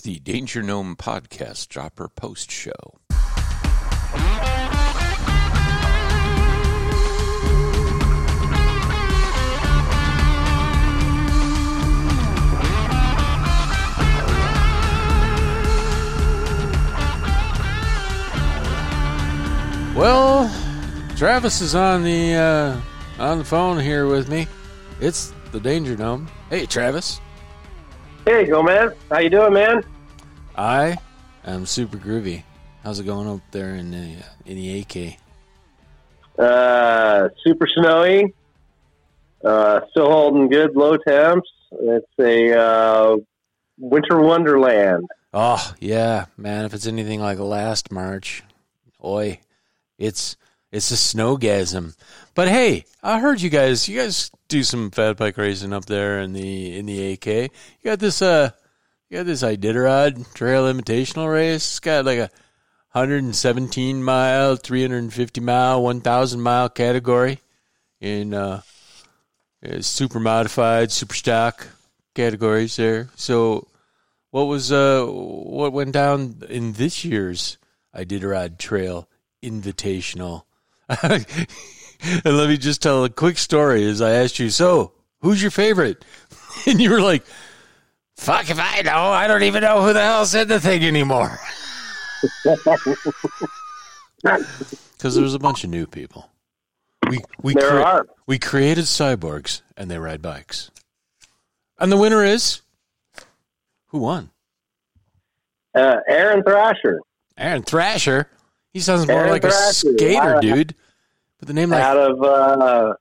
It's 0.00 0.06
the 0.06 0.18
Danger 0.20 0.62
Gnome 0.62 0.96
Podcast 0.96 1.68
Dropper 1.68 2.08
Post 2.08 2.50
Show. 2.50 2.72
Well, 19.94 20.50
Travis 21.18 21.60
is 21.60 21.74
on 21.74 22.04
the 22.04 22.34
uh, 22.36 22.80
on 23.18 23.36
the 23.36 23.44
phone 23.44 23.78
here 23.78 24.06
with 24.06 24.30
me. 24.30 24.46
It's 24.98 25.34
the 25.52 25.60
Danger 25.60 25.94
Gnome. 25.94 26.26
Hey, 26.48 26.64
Travis. 26.64 27.20
Hey, 28.26 28.44
go 28.44 28.62
man. 28.62 28.92
How 29.10 29.18
you 29.18 29.30
doing, 29.30 29.54
man? 29.54 29.82
I 30.54 30.98
am 31.44 31.64
super 31.64 31.96
groovy. 31.96 32.42
How's 32.84 33.00
it 33.00 33.04
going 33.04 33.26
up 33.26 33.40
there 33.50 33.74
in 33.74 33.90
the 33.90 34.16
in 34.44 34.56
the 34.56 34.80
AK? 34.80 35.18
Uh, 36.38 37.28
super 37.44 37.66
snowy. 37.66 38.34
Uh, 39.42 39.80
still 39.90 40.10
holding 40.10 40.48
good 40.48 40.76
low 40.76 40.98
temps. 40.98 41.48
It's 41.72 42.12
a 42.18 42.58
uh, 42.58 43.16
winter 43.78 44.20
wonderland. 44.20 45.06
Oh 45.32 45.74
yeah, 45.80 46.26
man! 46.36 46.66
If 46.66 46.74
it's 46.74 46.86
anything 46.86 47.20
like 47.20 47.38
last 47.38 47.90
March, 47.90 48.42
oi, 49.02 49.40
it's 49.98 50.36
it's 50.70 50.90
a 50.90 50.94
snowgasm. 50.94 51.96
But 52.34 52.48
hey, 52.48 52.84
I 53.02 53.18
heard 53.18 53.40
you 53.40 53.50
guys 53.50 53.88
you 53.88 53.98
guys 53.98 54.30
do 54.48 54.62
some 54.62 54.90
fat 54.90 55.16
bike 55.16 55.36
racing 55.36 55.72
up 55.72 55.86
there 55.86 56.20
in 56.20 56.32
the 56.32 56.78
in 56.78 56.86
the 56.86 57.12
AK. 57.12 57.26
You 57.26 57.50
got 57.84 57.98
this 57.98 58.22
uh 58.22 58.50
you 59.08 59.16
got 59.18 59.26
this 59.26 59.42
Iditarod 59.42 60.32
Trail 60.34 60.72
Invitational 60.72 61.32
race. 61.32 61.66
It's 61.66 61.80
got 61.80 62.04
like 62.04 62.18
a 62.18 62.30
117 62.92 64.02
mile, 64.02 64.56
350 64.56 65.40
mile, 65.40 65.82
1000 65.82 66.40
mile 66.40 66.68
category 66.68 67.40
in 68.00 68.32
uh 68.32 68.62
super 69.80 70.20
modified, 70.20 70.92
super 70.92 71.14
stock 71.14 71.66
categories 72.14 72.76
there. 72.76 73.08
So 73.16 73.66
what 74.30 74.44
was 74.44 74.70
uh 74.70 75.04
what 75.04 75.72
went 75.72 75.92
down 75.92 76.42
in 76.48 76.74
this 76.74 77.04
year's 77.04 77.58
Iditarod 77.92 78.58
Trail 78.58 79.08
Invitational? 79.42 80.44
and 82.24 82.36
let 82.36 82.48
me 82.48 82.56
just 82.56 82.82
tell 82.82 83.04
a 83.04 83.10
quick 83.10 83.38
story 83.38 83.84
as 83.84 84.00
I 84.00 84.12
asked 84.12 84.38
you, 84.38 84.50
so 84.50 84.92
who's 85.20 85.40
your 85.42 85.50
favorite? 85.50 86.04
And 86.66 86.80
you 86.80 86.90
were 86.90 87.00
like, 87.00 87.24
fuck 88.16 88.50
if 88.50 88.58
I 88.60 88.82
know. 88.82 88.90
I 88.92 89.28
don't 89.28 89.44
even 89.44 89.62
know 89.62 89.82
who 89.82 89.92
the 89.92 90.02
hell 90.02 90.26
said 90.26 90.48
the 90.48 90.58
thing 90.60 90.84
anymore. 90.84 91.38
Because 94.22 95.14
there 95.14 95.22
was 95.24 95.34
a 95.34 95.38
bunch 95.38 95.64
of 95.64 95.70
new 95.70 95.86
people. 95.86 96.28
We 97.08 97.20
we 97.42 97.54
There 97.54 97.70
crea- 97.70 97.82
are. 97.82 98.06
we 98.26 98.38
created 98.38 98.84
cyborgs 98.84 99.62
and 99.76 99.90
they 99.90 99.98
ride 99.98 100.20
bikes. 100.20 100.70
And 101.78 101.90
the 101.90 101.96
winner 101.96 102.22
is 102.22 102.60
who 103.86 103.98
won? 103.98 104.30
Uh, 105.74 105.96
Aaron 106.08 106.42
Thrasher 106.42 107.00
Aaron 107.38 107.62
Thrasher. 107.62 108.28
He 108.74 108.80
sounds 108.80 109.06
more 109.06 109.18
Aaron 109.20 109.30
like 109.30 109.44
a 109.44 109.48
Thrasher. 109.50 109.72
skater, 109.96 110.34
Wow. 110.34 110.40
dude. 110.40 110.74
With 111.40 111.46
the 111.48 111.54
name 111.54 111.70
like 111.70 111.82
out 111.82 111.96
of 111.96 112.22
uh, 112.22 112.94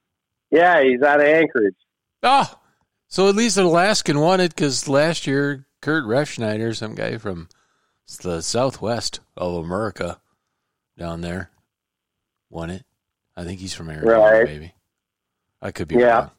yeah, 0.49 0.81
he's 0.81 1.01
out 1.01 1.19
of 1.19 1.27
Anchorage. 1.27 1.75
Oh, 2.23 2.59
so 3.07 3.27
at 3.29 3.35
least 3.35 3.57
an 3.57 3.65
Alaskan 3.65 4.19
won 4.19 4.39
it 4.39 4.55
because 4.55 4.87
last 4.87 5.27
year 5.27 5.65
Kurt 5.81 6.05
Refsnider, 6.05 6.75
some 6.75 6.95
guy 6.95 7.17
from 7.17 7.49
the 8.23 8.41
southwest 8.41 9.19
of 9.37 9.63
America 9.63 10.19
down 10.97 11.21
there, 11.21 11.51
won 12.49 12.69
it. 12.69 12.85
I 13.35 13.43
think 13.43 13.59
he's 13.59 13.73
from 13.73 13.89
Arizona, 13.89 14.19
Right. 14.19 14.45
maybe. 14.45 14.73
I 15.61 15.71
could 15.71 15.87
be 15.87 15.95
Yeah. 15.95 16.17
wrong. 16.17 16.31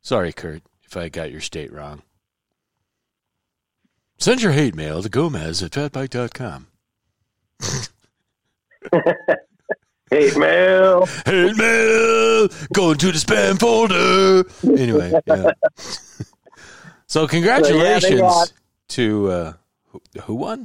Sorry, 0.00 0.32
Kurt, 0.32 0.62
if 0.84 0.96
I 0.96 1.08
got 1.08 1.30
your 1.32 1.40
state 1.40 1.72
wrong. 1.72 2.02
Send 4.18 4.42
your 4.42 4.52
hate 4.52 4.74
mail 4.74 5.02
to 5.02 5.08
Gomez 5.08 5.62
at 5.62 5.72
fatbike.com. 5.72 6.68
Hate 10.10 10.36
mail. 10.36 11.06
Hate 11.24 11.56
mail 11.56 12.48
going 12.72 12.96
to 12.98 13.10
the 13.12 13.18
spam 13.18 13.58
folder. 13.58 14.48
Anyway, 14.80 15.12
yeah. 15.26 15.50
so 17.06 17.26
congratulations 17.26 18.20
got- 18.20 18.52
to 18.90 19.28
uh, 19.30 19.52
who, 19.88 20.00
who 20.22 20.34
won? 20.36 20.64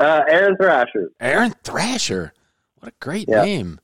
Uh, 0.00 0.22
Aaron 0.28 0.56
Thrasher. 0.56 1.10
Aaron 1.20 1.54
Thrasher. 1.62 2.32
What 2.80 2.92
a 2.92 2.94
great 3.00 3.28
Yeah. 3.28 3.44
name. 3.44 3.80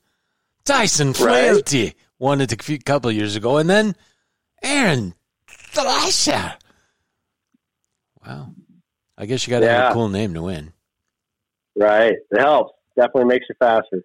Tyson 0.65 1.13
Flaherty 1.15 1.95
won 2.19 2.41
it 2.41 2.53
a 2.53 2.63
few 2.63 2.79
couple 2.79 3.11
years 3.11 3.35
ago, 3.37 3.57
and 3.59 3.71
then 3.71 3.97
Aaron 4.63 5.15
Thrasher. 5.49 6.55
Wow. 8.27 8.51
I 9.17 9.27
guess 9.27 9.47
you 9.47 9.51
got 9.53 9.61
to 9.61 9.69
have 9.69 9.91
a 9.91 9.95
cool 9.95 10.09
name 10.09 10.35
to 10.35 10.43
win. 10.43 10.73
Right. 11.77 12.15
It 12.31 12.39
helps. 12.41 12.73
Definitely 12.97 13.25
makes 13.25 13.47
you 13.49 13.55
faster. 13.59 14.05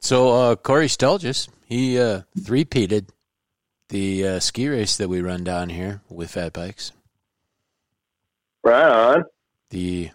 So 0.00 0.30
uh, 0.30 0.56
Corey 0.56 0.86
Stelgis, 0.86 1.48
he 1.66 2.00
uh, 2.00 2.22
three-peated 2.42 3.08
the 3.90 4.26
uh, 4.26 4.40
ski 4.40 4.68
race 4.68 4.96
that 4.96 5.08
we 5.08 5.20
run 5.20 5.44
down 5.44 5.68
here 5.68 6.00
with 6.08 6.30
Fat 6.30 6.52
Bikes. 6.52 6.92
Right 8.64 8.90
on. 8.90 9.24
The 9.70 10.10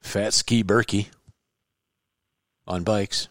Fat 0.00 0.32
Ski 0.32 0.62
Birkie 0.62 1.08
on 2.66 2.84
bikes. 2.84 3.28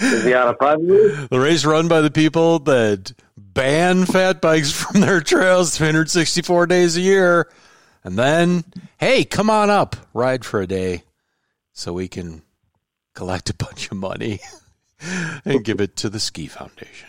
Is 0.00 0.24
he 0.24 0.34
on 0.34 0.48
a 0.48 0.54
puppy? 0.54 0.82
The 0.82 1.38
race 1.38 1.64
run 1.64 1.86
by 1.86 2.00
the 2.00 2.10
people 2.10 2.58
that 2.60 3.12
ban 3.36 4.06
fat 4.06 4.40
bikes 4.40 4.72
from 4.82 5.00
their 5.00 5.20
trails 5.20 5.76
364 5.76 6.66
days 6.66 6.96
a 6.96 7.00
year. 7.00 7.48
And 8.02 8.18
then, 8.18 8.64
hey, 8.98 9.24
come 9.24 9.48
on 9.48 9.70
up, 9.70 9.94
ride 10.12 10.44
for 10.44 10.60
a 10.60 10.66
day 10.66 11.04
so 11.72 11.92
we 11.92 12.08
can 12.08 12.42
collect 13.14 13.50
a 13.50 13.54
bunch 13.54 13.90
of 13.90 13.96
money 13.96 14.40
and 15.44 15.64
give 15.64 15.80
it 15.80 15.96
to 15.96 16.08
the 16.08 16.20
Ski 16.20 16.46
Foundation. 16.46 17.08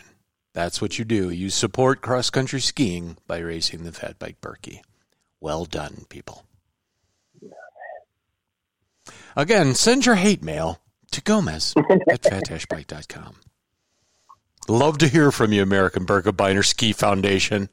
That's 0.52 0.80
what 0.80 0.98
you 0.98 1.04
do. 1.04 1.30
You 1.30 1.50
support 1.50 2.00
cross 2.00 2.30
country 2.30 2.60
skiing 2.60 3.16
by 3.26 3.38
racing 3.38 3.84
the 3.84 3.92
Fat 3.92 4.18
Bike 4.18 4.40
Birkie. 4.40 4.82
Well 5.40 5.64
done, 5.64 6.06
people. 6.08 6.44
Again, 9.36 9.74
send 9.74 10.06
your 10.06 10.14
hate 10.14 10.42
mail 10.42 10.80
to 11.10 11.20
Gomez 11.20 11.74
at 12.08 12.22
fatashbike.com. 12.22 13.34
Love 14.68 14.98
to 14.98 15.08
hear 15.08 15.30
from 15.30 15.52
you, 15.52 15.62
American 15.62 16.06
Birkenbeiner 16.06 16.64
Ski 16.64 16.92
Foundation. 16.92 17.68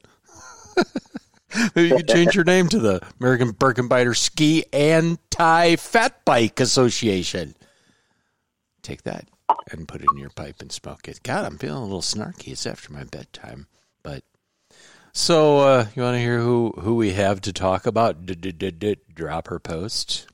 Maybe 1.74 1.88
you 1.88 1.96
could 1.96 2.08
change 2.08 2.34
your 2.34 2.44
name 2.44 2.68
to 2.68 2.78
the 2.78 3.00
American 3.20 3.52
Birkenbeiner 3.52 4.16
Ski 4.16 4.64
Anti 4.72 5.76
Fat 5.76 6.24
Bike 6.24 6.60
Association. 6.60 7.54
Take 8.82 9.02
that 9.02 9.28
and 9.70 9.86
put 9.86 10.00
it 10.00 10.08
in 10.12 10.18
your 10.18 10.30
pipe 10.30 10.56
and 10.60 10.72
smoke 10.72 11.08
it. 11.08 11.22
God, 11.22 11.44
I'm 11.44 11.58
feeling 11.58 11.82
a 11.82 11.84
little 11.84 12.00
snarky. 12.00 12.52
It's 12.52 12.66
after 12.66 12.92
my 12.92 13.04
bedtime, 13.04 13.66
but 14.02 14.24
so 15.12 15.58
uh, 15.58 15.86
you 15.94 16.02
want 16.02 16.14
to 16.14 16.20
hear 16.20 16.40
who 16.40 16.72
who 16.80 16.94
we 16.94 17.12
have 17.12 17.40
to 17.42 17.52
talk 17.52 17.86
about? 17.86 18.24
Drop 18.26 19.48
her 19.48 19.58
post. 19.58 20.26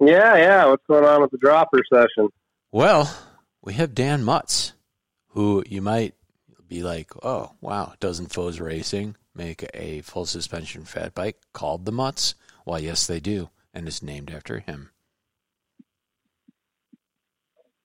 Yeah, 0.00 0.36
yeah. 0.36 0.66
What's 0.66 0.86
going 0.86 1.04
on 1.04 1.22
with 1.22 1.30
the 1.30 1.38
dropper 1.38 1.78
session? 1.92 2.28
Well, 2.72 3.14
we 3.62 3.74
have 3.74 3.94
Dan 3.94 4.24
Mutz, 4.24 4.72
who 5.28 5.62
you 5.68 5.80
might 5.80 6.14
be 6.66 6.82
like, 6.82 7.12
oh, 7.22 7.52
wow, 7.60 7.94
doesn't 8.00 8.32
Foes 8.32 8.58
Racing 8.58 9.14
make 9.34 9.68
a 9.74 10.00
full 10.02 10.26
suspension 10.26 10.84
fat 10.84 11.14
bike 11.14 11.38
called 11.52 11.84
the 11.84 11.92
Mutz? 11.92 12.34
Why, 12.64 12.78
yes, 12.78 13.06
they 13.06 13.20
do, 13.20 13.50
and 13.72 13.86
it's 13.86 14.02
named 14.02 14.30
after 14.30 14.60
him. 14.60 14.90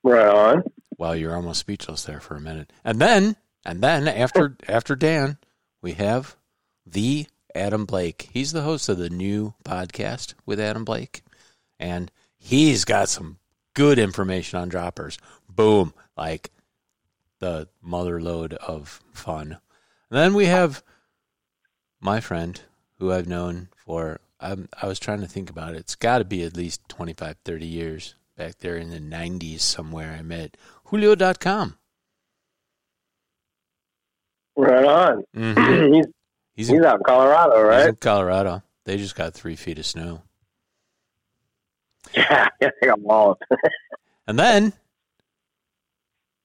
Right 0.02 0.28
on. 0.28 0.62
Wow, 0.96 1.12
you're 1.12 1.36
almost 1.36 1.60
speechless 1.60 2.04
there 2.04 2.20
for 2.20 2.36
a 2.36 2.40
minute. 2.40 2.72
And 2.84 3.00
then, 3.00 3.36
and 3.64 3.82
then 3.82 4.08
after 4.08 4.56
after 4.68 4.94
Dan, 4.96 5.38
we 5.82 5.92
have 5.92 6.36
the 6.86 7.26
Adam 7.54 7.84
Blake. 7.84 8.28
He's 8.32 8.52
the 8.52 8.62
host 8.62 8.88
of 8.88 8.98
the 8.98 9.10
new 9.10 9.54
podcast 9.64 10.34
with 10.46 10.60
Adam 10.60 10.84
Blake, 10.84 11.22
and 11.78 12.10
he's 12.36 12.84
got 12.84 13.08
some 13.08 13.38
good 13.74 13.98
information 13.98 14.58
on 14.58 14.68
droppers. 14.68 15.18
Boom, 15.48 15.92
like 16.16 16.50
the 17.38 17.68
mother 17.82 18.20
load 18.20 18.54
of 18.54 19.02
fun. 19.12 19.58
And 20.10 20.18
then 20.18 20.34
we 20.34 20.46
have 20.46 20.82
my 22.00 22.20
friend 22.20 22.60
who 22.98 23.12
I've 23.12 23.28
known 23.28 23.68
for 23.76 24.20
I'm, 24.40 24.68
I 24.80 24.86
was 24.86 24.98
trying 24.98 25.20
to 25.20 25.26
think 25.26 25.50
about 25.50 25.74
it. 25.74 25.78
It's 25.78 25.94
got 25.94 26.18
to 26.18 26.24
be 26.24 26.42
at 26.44 26.56
least 26.56 26.80
25, 26.88 27.36
30 27.44 27.66
years 27.66 28.14
back 28.36 28.58
there 28.58 28.76
in 28.76 28.90
the 28.90 28.98
90s 28.98 29.60
somewhere. 29.60 30.16
I 30.18 30.22
met 30.22 30.56
Julio.com. 30.84 31.76
Right 34.56 34.84
on. 34.84 35.24
Mm-hmm. 35.36 35.92
he's 35.94 36.06
He's 36.60 36.68
He's 36.68 36.76
in, 36.76 36.84
out 36.84 36.96
in 36.96 37.02
Colorado, 37.04 37.56
he's 37.56 37.64
right? 37.64 37.88
in 37.88 37.96
Colorado. 37.96 38.62
They 38.84 38.98
just 38.98 39.14
got 39.14 39.32
three 39.32 39.56
feet 39.56 39.78
of 39.78 39.86
snow. 39.86 40.22
Yeah, 42.14 42.48
yeah, 42.60 42.70
I 42.82 42.86
got. 42.86 43.38
And 44.26 44.38
then 44.38 44.74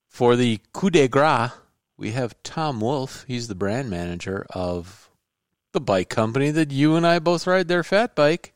for 0.08 0.36
the 0.36 0.60
coup 0.74 0.90
de 0.90 1.08
grace, 1.08 1.52
we 1.98 2.12
have 2.12 2.42
Tom 2.44 2.80
Wolf. 2.80 3.26
He's 3.28 3.48
the 3.48 3.56
brand 3.56 3.90
manager 3.90 4.46
of 4.52 5.10
the 5.76 5.82
bike 5.82 6.10
company 6.10 6.50
that 6.52 6.72
you 6.72 6.96
and 6.96 7.06
I 7.06 7.20
both 7.20 7.46
ride 7.46 7.68
their 7.68 7.84
fat 7.84 8.16
bike, 8.16 8.54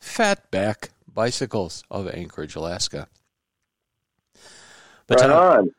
Fatback 0.00 0.90
Bicycles 1.12 1.82
of 1.90 2.06
Anchorage, 2.08 2.54
Alaska. 2.54 3.08
But 5.06 5.20
right 5.20 5.26
Tom, 5.26 5.58
on. 5.58 5.70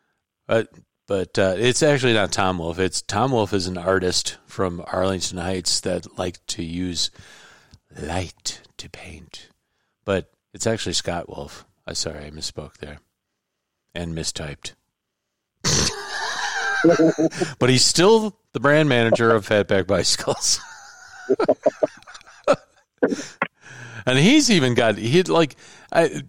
but 0.47 0.69
but 1.07 1.39
uh, 1.39 1.53
it's 1.57 1.83
actually 1.83 2.13
not 2.13 2.31
Tom 2.31 2.57
Wolf. 2.57 2.79
It's 2.79 3.03
Tom 3.03 3.31
Wolf 3.31 3.53
is 3.53 3.67
an 3.67 3.77
artist 3.77 4.37
from 4.47 4.83
Arlington 4.91 5.37
Heights 5.37 5.79
that 5.81 6.17
like 6.17 6.43
to 6.47 6.63
use 6.63 7.11
light 7.95 8.61
to 8.77 8.89
paint. 8.89 9.49
But 10.05 10.31
it's 10.53 10.65
actually 10.65 10.93
Scott 10.93 11.29
Wolf. 11.29 11.65
I 11.85 11.93
sorry, 11.93 12.25
I 12.25 12.31
misspoke 12.31 12.77
there 12.77 12.97
and 13.93 14.15
mistyped. 14.15 14.73
but 17.59 17.69
he's 17.69 17.85
still 17.85 18.35
the 18.53 18.59
brand 18.59 18.89
manager 18.89 19.29
of 19.29 19.47
Fatback 19.47 19.85
Bicycles. 19.85 20.59
And 24.05 24.17
he's 24.17 24.49
even 24.49 24.73
got 24.73 24.97
he 24.97 25.23
like 25.23 25.55
I 25.91 26.23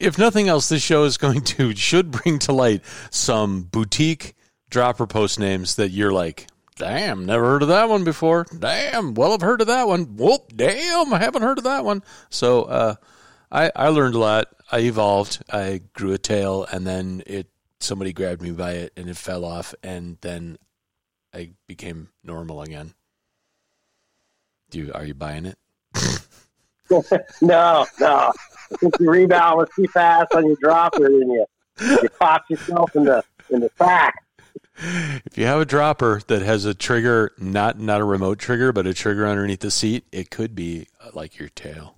if 0.00 0.18
nothing 0.18 0.48
else, 0.48 0.68
this 0.68 0.82
show 0.82 1.04
is 1.04 1.16
going 1.16 1.42
to 1.42 1.74
should 1.74 2.10
bring 2.10 2.38
to 2.40 2.52
light 2.52 2.82
some 3.10 3.62
boutique 3.62 4.34
dropper 4.70 5.06
post 5.06 5.38
names 5.38 5.76
that 5.76 5.90
you're 5.90 6.12
like, 6.12 6.46
damn, 6.76 7.24
never 7.24 7.44
heard 7.44 7.62
of 7.62 7.68
that 7.68 7.88
one 7.88 8.04
before. 8.04 8.46
Damn, 8.58 9.14
well, 9.14 9.32
I've 9.32 9.42
heard 9.42 9.60
of 9.60 9.68
that 9.68 9.86
one. 9.86 10.16
Whoop, 10.16 10.52
damn, 10.54 11.12
I 11.12 11.18
haven't 11.18 11.42
heard 11.42 11.58
of 11.58 11.64
that 11.64 11.84
one. 11.84 12.02
So 12.30 12.64
uh, 12.64 12.94
I 13.50 13.70
I 13.74 13.88
learned 13.88 14.14
a 14.14 14.18
lot. 14.18 14.48
I 14.70 14.80
evolved. 14.80 15.42
I 15.50 15.82
grew 15.94 16.12
a 16.12 16.18
tail, 16.18 16.66
and 16.70 16.86
then 16.86 17.22
it 17.26 17.48
somebody 17.80 18.12
grabbed 18.12 18.42
me 18.42 18.50
by 18.50 18.72
it, 18.72 18.92
and 18.96 19.08
it 19.08 19.16
fell 19.16 19.44
off, 19.44 19.74
and 19.82 20.18
then 20.20 20.58
I 21.32 21.52
became 21.66 22.08
normal 22.24 22.62
again. 22.62 22.94
Do 24.70 24.78
you 24.78 24.92
are 24.94 25.04
you 25.04 25.14
buying 25.14 25.46
it? 25.46 25.58
No, 27.42 27.86
no. 28.00 28.32
I 28.72 28.76
think 28.76 28.94
you 29.00 29.10
rebound 29.10 29.58
was 29.58 29.68
too 29.74 29.86
fast 29.88 30.32
on 30.34 30.46
your 30.46 30.56
dropper 30.60 31.06
and 31.06 31.32
you, 31.32 31.46
you 31.80 32.08
popped 32.20 32.50
yourself 32.50 32.94
in 32.94 33.04
the 33.04 33.24
in 33.50 33.60
the 33.60 33.70
sack. 33.76 34.14
If 34.78 35.38
you 35.38 35.46
have 35.46 35.60
a 35.60 35.64
dropper 35.64 36.20
that 36.26 36.42
has 36.42 36.64
a 36.64 36.74
trigger, 36.74 37.32
not 37.38 37.78
not 37.78 38.00
a 38.00 38.04
remote 38.04 38.38
trigger, 38.38 38.72
but 38.72 38.86
a 38.86 38.94
trigger 38.94 39.26
underneath 39.26 39.60
the 39.60 39.70
seat, 39.70 40.06
it 40.12 40.30
could 40.30 40.54
be 40.54 40.86
uh, 41.00 41.10
like 41.14 41.38
your 41.38 41.48
tail. 41.48 41.96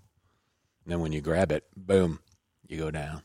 And 0.84 0.92
then 0.92 1.00
when 1.00 1.12
you 1.12 1.20
grab 1.20 1.52
it, 1.52 1.64
boom, 1.76 2.20
you 2.66 2.78
go 2.78 2.90
down. 2.90 3.22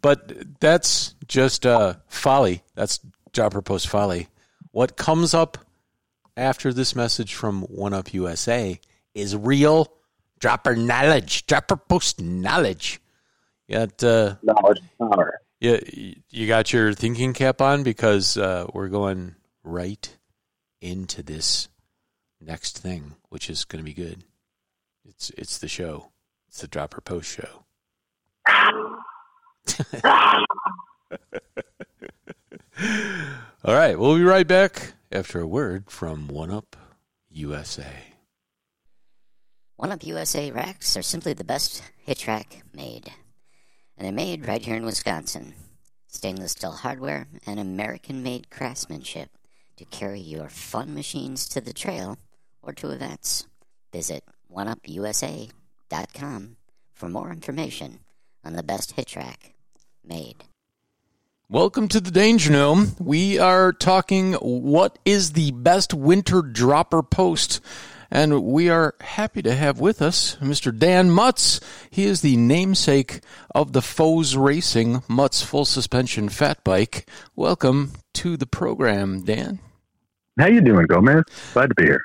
But 0.00 0.60
that's 0.60 1.14
just 1.26 1.66
uh, 1.66 1.94
folly. 2.06 2.62
That's 2.74 3.00
dropper 3.32 3.62
post 3.62 3.88
folly. 3.88 4.28
What 4.70 4.96
comes 4.96 5.34
up 5.34 5.58
after 6.38 6.72
this 6.72 6.94
message 6.94 7.34
from 7.34 7.62
One 7.62 7.92
Up 7.92 8.14
USA 8.14 8.80
is 9.14 9.36
real 9.36 9.92
dropper 10.38 10.76
knowledge, 10.76 11.44
dropper 11.46 11.76
post 11.76 12.20
knowledge. 12.20 13.00
Got 13.68 14.02
uh, 14.02 14.36
Knowledge 14.42 14.80
power. 14.98 15.40
yeah, 15.60 15.78
you 16.30 16.46
got 16.46 16.72
your 16.72 16.94
thinking 16.94 17.34
cap 17.34 17.60
on 17.60 17.82
because 17.82 18.38
uh, 18.38 18.66
we're 18.72 18.88
going 18.88 19.34
right 19.64 20.16
into 20.80 21.22
this 21.22 21.68
next 22.40 22.78
thing, 22.78 23.16
which 23.28 23.50
is 23.50 23.64
going 23.64 23.84
to 23.84 23.84
be 23.84 23.92
good. 23.92 24.24
It's 25.04 25.30
it's 25.36 25.58
the 25.58 25.68
show. 25.68 26.12
It's 26.48 26.60
the 26.60 26.68
dropper 26.68 27.00
post 27.00 27.28
show. 27.28 27.64
All 33.64 33.74
right, 33.74 33.98
we'll 33.98 34.16
be 34.16 34.22
right 34.22 34.46
back 34.46 34.94
after 35.10 35.40
a 35.40 35.46
word 35.46 35.90
from 35.90 36.28
One 36.28 36.50
Up 36.50 36.76
USA. 37.30 38.14
One 39.76 39.92
Up 39.92 40.04
USA 40.04 40.50
racks 40.50 40.96
are 40.96 41.02
simply 41.02 41.32
the 41.32 41.44
best 41.44 41.82
hitch 42.04 42.26
rack 42.26 42.62
made. 42.74 43.10
And 43.96 44.04
they're 44.04 44.12
made 44.12 44.46
right 44.46 44.62
here 44.62 44.76
in 44.76 44.84
Wisconsin. 44.84 45.54
Stainless 46.08 46.52
steel 46.52 46.72
hardware 46.72 47.26
and 47.46 47.58
American 47.58 48.22
made 48.22 48.50
craftsmanship 48.50 49.30
to 49.76 49.84
carry 49.86 50.20
your 50.20 50.48
fun 50.48 50.94
machines 50.94 51.48
to 51.48 51.60
the 51.60 51.72
trail 51.72 52.18
or 52.62 52.72
to 52.74 52.90
events. 52.90 53.46
Visit 53.92 54.24
oneupusa.com 54.54 56.56
for 56.92 57.08
more 57.08 57.30
information 57.30 58.00
on 58.44 58.54
the 58.54 58.62
best 58.62 58.92
hitch 58.92 59.16
rack 59.16 59.54
made. 60.04 60.44
Welcome 61.50 61.88
to 61.88 62.00
the 62.02 62.10
Danger 62.10 62.52
Gnome. 62.52 62.94
We 62.98 63.38
are 63.38 63.72
talking 63.72 64.34
what 64.34 64.98
is 65.06 65.32
the 65.32 65.50
best 65.52 65.94
winter 65.94 66.42
dropper 66.42 67.02
post. 67.02 67.62
And 68.10 68.42
we 68.44 68.68
are 68.68 68.94
happy 69.00 69.40
to 69.40 69.54
have 69.54 69.80
with 69.80 70.02
us 70.02 70.36
Mr. 70.42 70.78
Dan 70.78 71.08
Mutz. 71.08 71.58
He 71.88 72.04
is 72.04 72.20
the 72.20 72.36
namesake 72.36 73.20
of 73.54 73.72
the 73.72 73.80
Foes 73.80 74.36
Racing 74.36 74.96
Mutz 75.08 75.42
Full 75.42 75.64
Suspension 75.64 76.28
Fat 76.28 76.62
Bike. 76.64 77.08
Welcome 77.34 77.92
to 78.12 78.36
the 78.36 78.44
program, 78.44 79.22
Dan. 79.22 79.58
How 80.38 80.48
you 80.48 80.60
doing, 80.60 80.84
Gomez? 80.84 81.24
Glad 81.54 81.70
to 81.70 81.74
be 81.76 81.84
here. 81.84 82.02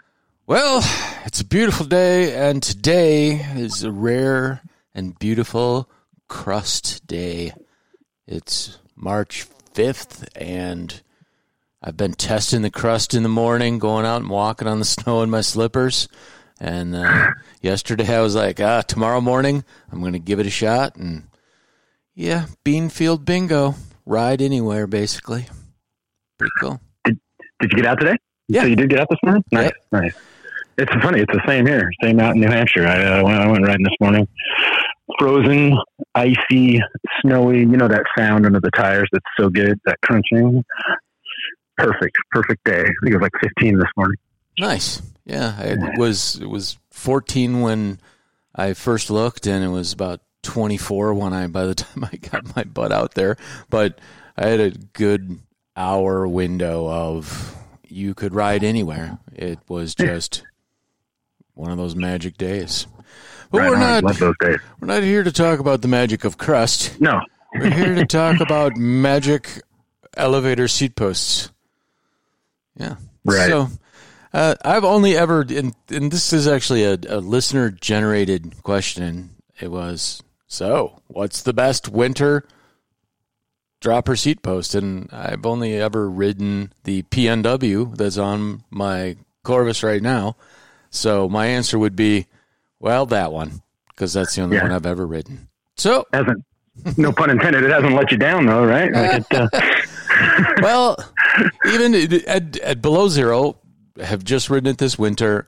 Well, 0.47 0.79
it's 1.25 1.41
a 1.41 1.45
beautiful 1.45 1.85
day, 1.85 2.33
and 2.33 2.63
today 2.63 3.45
is 3.57 3.83
a 3.83 3.91
rare 3.91 4.61
and 4.95 5.19
beautiful 5.19 5.89
crust 6.29 7.05
day. 7.05 7.51
It's 8.25 8.79
March 9.03 9.45
5th, 9.73 10.25
and 10.35 11.01
I've 11.81 11.97
been 11.97 12.13
testing 12.13 12.61
the 12.61 12.71
crust 12.71 13.13
in 13.13 13.21
the 13.23 13.29
morning, 13.29 13.77
going 13.77 14.05
out 14.05 14.21
and 14.21 14.29
walking 14.29 14.67
on 14.67 14.79
the 14.79 14.85
snow 14.85 15.21
in 15.21 15.29
my 15.29 15.41
slippers. 15.41 16.07
And 16.59 16.95
uh, 16.95 17.31
yesterday 17.61 18.15
I 18.15 18.21
was 18.21 18.35
like, 18.35 18.61
ah, 18.61 18.81
tomorrow 18.81 19.19
morning 19.19 19.65
I'm 19.91 19.99
going 19.99 20.13
to 20.13 20.19
give 20.19 20.39
it 20.39 20.45
a 20.47 20.49
shot. 20.51 20.95
And 20.95 21.23
yeah, 22.15 22.45
Beanfield 22.63 23.25
Bingo. 23.25 23.75
Ride 24.05 24.41
anywhere, 24.41 24.85
basically. 24.87 25.47
Pretty 26.37 26.51
cool. 26.59 26.79
Did 27.05 27.17
you 27.61 27.69
get 27.69 27.85
out 27.85 27.99
today? 27.99 28.17
Yeah. 28.49 28.61
So 28.61 28.67
you 28.67 28.75
did 28.75 28.89
get 28.89 28.99
out 28.99 29.07
this 29.09 29.19
morning? 29.23 29.43
Nice, 29.51 29.63
Yep. 29.65 29.73
nice. 29.93 30.13
It's 30.77 30.91
funny. 31.03 31.21
It's 31.21 31.31
the 31.31 31.41
same 31.47 31.65
here. 31.65 31.89
Same 32.01 32.19
out 32.19 32.35
in 32.35 32.41
New 32.41 32.47
Hampshire. 32.49 32.85
I, 32.87 33.03
uh, 33.19 33.23
went, 33.23 33.39
I 33.41 33.47
went 33.47 33.65
riding 33.65 33.83
this 33.85 33.95
morning. 34.01 34.27
Frozen, 35.19 35.77
icy, 36.15 36.79
snowy. 37.21 37.59
You 37.59 37.77
know 37.77 37.87
that 37.87 38.03
sound 38.17 38.45
under 38.45 38.59
the 38.59 38.71
tires 38.71 39.09
that's 39.11 39.25
so 39.37 39.49
good, 39.49 39.79
that 39.85 39.99
crunching. 40.01 40.63
Perfect, 41.77 42.15
perfect 42.31 42.63
day. 42.63 42.81
I 42.81 42.83
think 42.83 43.13
it 43.13 43.15
was 43.15 43.21
like 43.21 43.41
15 43.41 43.79
this 43.79 43.87
morning. 43.97 44.17
Nice. 44.59 45.01
Yeah, 45.25 45.59
it 45.61 45.97
was 45.97 46.37
it 46.41 46.49
was 46.49 46.77
14 46.91 47.61
when 47.61 47.99
I 48.55 48.73
first 48.73 49.09
looked, 49.09 49.47
and 49.47 49.63
it 49.63 49.69
was 49.69 49.93
about 49.93 50.21
24 50.43 51.13
when 51.13 51.33
I 51.33 51.47
by 51.47 51.65
the 51.65 51.75
time 51.75 52.05
I 52.11 52.17
got 52.17 52.55
my 52.55 52.63
butt 52.63 52.91
out 52.91 53.13
there. 53.15 53.37
But 53.69 53.99
I 54.37 54.47
had 54.47 54.59
a 54.59 54.71
good 54.71 55.39
hour 55.75 56.27
window 56.27 56.89
of 56.89 57.55
you 57.87 58.13
could 58.13 58.33
ride 58.33 58.63
anywhere. 58.63 59.19
It 59.33 59.59
was 59.67 59.95
just 59.95 60.43
one 61.53 61.71
of 61.71 61.77
those 61.77 61.95
magic 61.95 62.37
days. 62.37 62.87
But 63.53 63.59
Right 63.59 63.69
we're 63.69 63.75
on. 63.75 63.81
not 63.81 64.03
Love 64.03 64.17
those 64.19 64.35
days. 64.41 64.57
we're 64.81 64.87
not 64.87 65.03
here 65.03 65.23
to 65.23 65.31
talk 65.31 65.59
about 65.59 65.83
the 65.83 65.87
magic 65.87 66.23
of 66.23 66.39
crust. 66.39 66.99
No. 66.99 67.21
We're 67.53 67.69
here 67.69 67.93
to 67.93 68.05
talk 68.07 68.39
about 68.41 68.75
magic 68.77 69.61
elevator 70.17 70.67
seat 70.67 70.95
posts. 70.95 71.51
Yeah. 72.75 72.95
Right. 73.23 73.47
So 73.49 73.67
uh, 74.33 74.55
I've 74.65 74.83
only 74.83 75.15
ever, 75.15 75.41
and, 75.47 75.75
and 75.89 76.11
this 76.11 76.33
is 76.33 76.47
actually 76.47 76.83
a, 76.83 76.97
a 77.07 77.19
listener 77.19 77.69
generated 77.69 78.63
question. 78.63 79.29
It 79.59 79.69
was, 79.69 80.23
so 80.47 80.99
what's 81.05 81.43
the 81.43 81.53
best 81.53 81.87
winter 81.87 82.47
dropper 83.81 84.15
seat 84.15 84.41
post? 84.41 84.73
And 84.73 85.09
I've 85.13 85.45
only 85.45 85.75
ever 85.75 86.09
ridden 86.09 86.73
the 86.85 87.03
PNW 87.03 87.95
that's 87.95 88.17
on 88.17 88.63
my 88.71 89.15
Corvus 89.43 89.83
right 89.83 90.01
now. 90.01 90.37
So 90.89 91.29
my 91.29 91.45
answer 91.45 91.77
would 91.77 91.95
be, 91.95 92.25
well, 92.83 93.05
that 93.07 93.31
one, 93.31 93.61
because 93.89 94.13
that's 94.13 94.35
the 94.35 94.41
only 94.43 94.57
Yeah. 94.57 94.63
one 94.63 94.71
I've 94.73 94.85
ever 94.85 95.07
ridden. 95.07 95.47
So 95.77 96.05
Hasn't, 96.13 96.43
no 96.97 97.11
pun 97.11 97.29
intended. 97.31 97.63
It 97.63 97.71
hasn't 97.71 97.95
let 97.95 98.11
you 98.11 98.17
down 98.17 98.45
though, 98.45 98.65
right? 98.65 98.91
Like 98.93 99.23
it, 99.31 99.33
uh, 99.33 99.47
well, 100.61 100.97
even 101.65 101.95
at, 102.27 102.57
at 102.57 102.81
below 102.81 103.07
zero, 103.07 103.57
have 104.01 104.23
just 104.23 104.49
ridden 104.49 104.69
it 104.69 104.77
this 104.77 104.99
winter. 104.99 105.47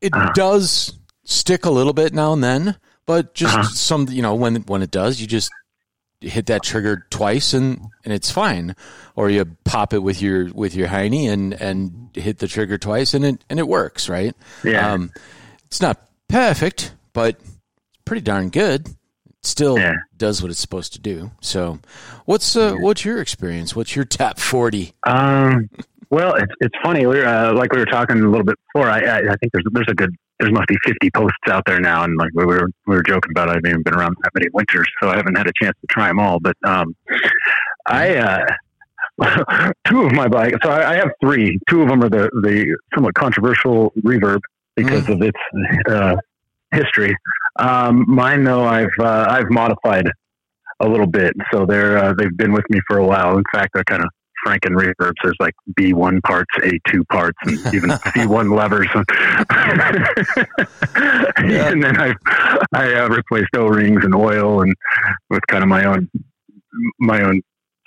It 0.00 0.12
Uh-huh. 0.14 0.32
does 0.34 0.98
stick 1.24 1.64
a 1.66 1.70
little 1.70 1.92
bit 1.92 2.12
now 2.14 2.32
and 2.32 2.42
then, 2.42 2.76
but 3.06 3.34
just 3.34 3.54
Uh-huh. 3.56 3.68
some, 3.68 4.08
you 4.08 4.22
know, 4.22 4.34
when 4.34 4.56
when 4.62 4.82
it 4.82 4.90
does, 4.90 5.20
you 5.20 5.26
just 5.26 5.50
hit 6.22 6.46
that 6.46 6.62
trigger 6.62 7.06
twice 7.10 7.54
and, 7.54 7.80
and 8.04 8.12
it's 8.12 8.30
fine, 8.30 8.74
or 9.16 9.30
you 9.30 9.44
pop 9.64 9.92
it 9.94 10.00
with 10.02 10.20
your 10.20 10.50
with 10.52 10.74
your 10.74 10.88
hiney 10.88 11.30
and 11.30 11.52
and 11.54 12.10
hit 12.14 12.38
the 12.38 12.48
trigger 12.48 12.78
twice 12.78 13.14
and 13.14 13.24
it 13.24 13.44
and 13.50 13.58
it 13.58 13.68
works, 13.68 14.08
right? 14.08 14.34
Yeah. 14.64 14.92
Um, 14.92 15.12
it's 15.66 15.80
not 15.80 15.98
perfect, 16.30 16.94
but 17.12 17.36
it's 17.40 17.58
pretty 18.04 18.22
darn 18.22 18.50
good. 18.50 18.88
It 18.88 18.96
still 19.42 19.78
Yeah. 19.78 19.94
does 20.16 20.42
what 20.42 20.50
it's 20.50 20.60
supposed 20.60 20.92
to 20.94 21.00
do. 21.00 21.30
So, 21.40 21.78
what's 22.24 22.56
uh, 22.56 22.74
what's 22.74 23.04
your 23.04 23.20
experience? 23.20 23.74
What's 23.76 23.94
your 23.96 24.04
top 24.04 24.38
forty? 24.38 24.92
Um, 25.06 25.68
well, 26.10 26.34
it's 26.34 26.52
it's 26.60 26.74
funny. 26.82 27.00
We 27.06 27.18
were, 27.18 27.26
uh, 27.26 27.52
like 27.54 27.72
we 27.72 27.78
were 27.78 27.86
talking 27.86 28.18
a 28.20 28.28
little 28.28 28.44
bit 28.44 28.56
before. 28.72 28.90
I, 28.90 29.00
I 29.00 29.18
I 29.18 29.36
think 29.36 29.52
there's 29.52 29.64
there's 29.72 29.88
a 29.88 29.94
good 29.94 30.14
there 30.38 30.50
must 30.50 30.68
be 30.68 30.76
50 30.86 31.10
posts 31.10 31.36
out 31.50 31.62
there 31.66 31.80
now, 31.80 32.02
and 32.02 32.16
like 32.16 32.30
we 32.34 32.46
were 32.46 32.70
we 32.86 32.96
were 32.96 33.02
joking 33.02 33.30
about, 33.30 33.50
I 33.50 33.54
haven't 33.56 33.66
even 33.68 33.82
been 33.82 33.94
around 33.94 34.16
that 34.22 34.32
many 34.34 34.46
winters, 34.54 34.86
so 35.02 35.10
I 35.10 35.16
haven't 35.16 35.36
had 35.36 35.46
a 35.46 35.52
chance 35.62 35.76
to 35.82 35.86
try 35.88 36.08
them 36.08 36.18
all. 36.18 36.40
But 36.40 36.56
um, 36.64 36.96
I 37.86 38.16
uh, 38.16 38.46
two 39.86 40.00
of 40.02 40.12
my 40.12 40.28
bikes. 40.28 40.56
So 40.62 40.70
I, 40.70 40.92
I 40.92 40.94
have 40.96 41.10
three. 41.22 41.58
Two 41.68 41.82
of 41.82 41.88
them 41.88 42.02
are 42.02 42.08
the 42.08 42.30
the 42.42 42.76
somewhat 42.94 43.14
controversial 43.14 43.92
reverb 44.02 44.40
because 44.76 45.08
of 45.08 45.22
its 45.22 45.38
uh, 45.88 46.16
history. 46.72 47.14
Um, 47.58 48.04
mine 48.08 48.44
though, 48.44 48.64
I've 48.64 48.88
uh, 48.98 49.26
I've 49.28 49.50
modified 49.50 50.06
a 50.80 50.88
little 50.88 51.06
bit, 51.06 51.34
so 51.52 51.66
they're 51.66 51.98
uh, 51.98 52.14
they've 52.16 52.36
been 52.36 52.52
with 52.52 52.64
me 52.70 52.80
for 52.88 52.98
a 52.98 53.04
while. 53.06 53.36
In 53.36 53.44
fact, 53.52 53.70
they're 53.74 53.84
kind 53.84 54.02
of 54.02 54.08
Franken 54.46 54.70
reverbs. 54.74 55.16
There's 55.22 55.36
like 55.40 55.52
B 55.76 55.92
one 55.92 56.20
parts, 56.22 56.48
A 56.62 56.70
two 56.90 57.04
parts, 57.12 57.36
and 57.42 57.58
even 57.74 57.90
C 58.14 58.26
one 58.26 58.50
levers. 58.50 58.88
And 61.36 61.82
then 61.82 62.00
I 62.00 62.14
I 62.74 62.94
uh, 62.94 63.08
replaced 63.08 63.50
O 63.56 63.66
rings 63.66 64.04
and 64.04 64.14
oil, 64.14 64.62
and 64.62 64.74
with 65.28 65.46
kind 65.48 65.62
of 65.62 65.68
my 65.68 65.84
own 65.84 66.08
my 66.98 67.22
own 67.22 67.42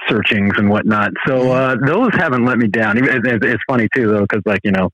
searchings 0.09 0.53
and 0.57 0.69
whatnot. 0.69 1.11
So 1.27 1.51
uh, 1.51 1.75
those 1.85 2.09
haven't 2.13 2.45
let 2.45 2.57
me 2.57 2.67
down. 2.67 2.97
Even- 2.97 3.09
it- 3.25 3.25
it- 3.25 3.43
It's 3.45 3.63
funny 3.67 3.87
too, 3.95 4.07
though, 4.11 4.21
because 4.21 4.41
like 4.45 4.59
you 4.63 4.71
know, 4.71 4.89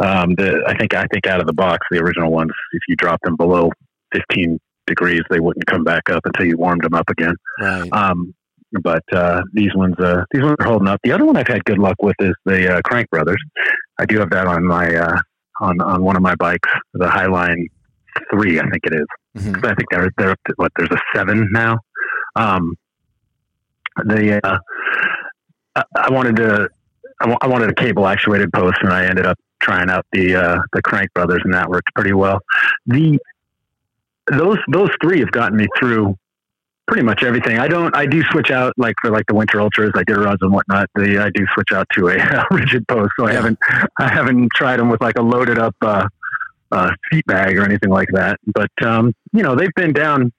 um, 0.00 0.34
the 0.36 0.62
I 0.66 0.76
think 0.76 0.94
I 0.94 1.06
think 1.12 1.26
out 1.26 1.40
of 1.40 1.46
the 1.46 1.52
box, 1.52 1.86
the 1.90 1.98
original 1.98 2.30
ones, 2.32 2.50
if 2.72 2.82
you 2.88 2.96
drop 2.96 3.20
them 3.22 3.36
below 3.36 3.70
15 4.14 4.58
degrees, 4.86 5.22
they 5.30 5.40
wouldn't 5.40 5.66
come 5.66 5.84
back 5.84 6.10
up 6.10 6.22
until 6.26 6.46
you 6.46 6.56
warmed 6.56 6.82
them 6.82 6.94
up 6.94 7.08
again. 7.08 7.34
Right. 7.60 7.88
Um, 7.92 8.34
but 8.82 9.02
uh, 9.12 9.42
these 9.52 9.72
ones, 9.74 9.94
uh, 10.00 10.24
these 10.32 10.42
ones 10.42 10.56
are 10.58 10.66
holding 10.66 10.88
up. 10.88 11.00
The 11.04 11.12
other 11.12 11.24
one 11.24 11.36
I've 11.36 11.46
had 11.46 11.64
good 11.64 11.78
luck 11.78 11.94
with 12.02 12.16
is 12.18 12.34
the 12.44 12.76
uh, 12.76 12.80
Crank 12.84 13.08
Brothers. 13.10 13.40
I 13.98 14.04
do 14.04 14.18
have 14.18 14.30
that 14.30 14.46
on 14.48 14.64
my 14.66 14.94
uh, 14.94 15.18
on 15.60 15.80
on 15.80 16.02
one 16.02 16.16
of 16.16 16.22
my 16.22 16.34
bikes, 16.34 16.68
the 16.94 17.06
Highline 17.06 17.66
Three, 18.32 18.58
I 18.58 18.62
think 18.62 18.82
it 18.84 18.94
is. 18.94 19.06
Mhm. 19.44 19.64
I 19.64 19.74
think 19.74 19.88
they're 19.90 20.10
they're 20.18 20.30
up 20.30 20.40
to, 20.48 20.54
what 20.56 20.72
there's 20.76 20.90
a 20.90 20.98
seven 21.14 21.48
now. 21.52 21.78
Um, 22.36 22.74
the 24.04 24.40
uh, 24.44 24.58
I, 25.76 25.82
I 25.96 26.10
wanted 26.10 26.36
to 26.36 26.68
I, 27.20 27.28
wa- 27.28 27.38
I 27.40 27.46
wanted 27.46 27.70
a 27.70 27.74
cable 27.74 28.06
actuated 28.06 28.52
post, 28.52 28.78
and 28.82 28.92
I 28.92 29.04
ended 29.06 29.26
up 29.26 29.38
trying 29.60 29.90
out 29.90 30.06
the 30.12 30.36
uh, 30.36 30.58
the 30.72 30.82
Crank 30.82 31.12
Brothers, 31.14 31.42
and 31.44 31.54
that 31.54 31.68
worked 31.68 31.94
pretty 31.94 32.12
well. 32.12 32.40
The 32.86 33.18
those 34.30 34.58
those 34.68 34.90
three 35.02 35.20
have 35.20 35.30
gotten 35.32 35.56
me 35.56 35.66
through 35.78 36.16
pretty 36.86 37.02
much 37.02 37.22
everything. 37.22 37.58
I 37.58 37.68
don't. 37.68 37.94
I 37.96 38.06
do 38.06 38.22
switch 38.30 38.50
out 38.50 38.72
like 38.76 38.94
for 39.00 39.10
like 39.10 39.26
the 39.26 39.34
winter 39.34 39.60
ultras, 39.60 39.92
like 39.94 40.08
rods 40.10 40.40
and 40.42 40.52
whatnot. 40.52 40.88
The 40.94 41.18
I 41.18 41.30
do 41.30 41.46
switch 41.54 41.72
out 41.72 41.86
to 41.94 42.08
a 42.08 42.44
rigid 42.50 42.86
post, 42.88 43.12
so 43.18 43.26
I 43.26 43.30
Yeah. 43.30 43.36
haven't 43.36 43.58
I 43.98 44.08
haven't 44.08 44.50
tried 44.54 44.78
them 44.80 44.88
with 44.90 45.00
like 45.00 45.18
a 45.18 45.22
loaded 45.22 45.58
up 45.58 45.74
uh, 45.82 46.06
uh, 46.72 46.90
seat 47.12 47.26
bag 47.26 47.56
or 47.58 47.64
anything 47.64 47.90
like 47.90 48.08
that. 48.12 48.38
But 48.54 48.70
um, 48.82 49.12
you 49.32 49.42
know, 49.42 49.54
they've 49.54 49.74
been 49.76 49.92
down 49.92 50.32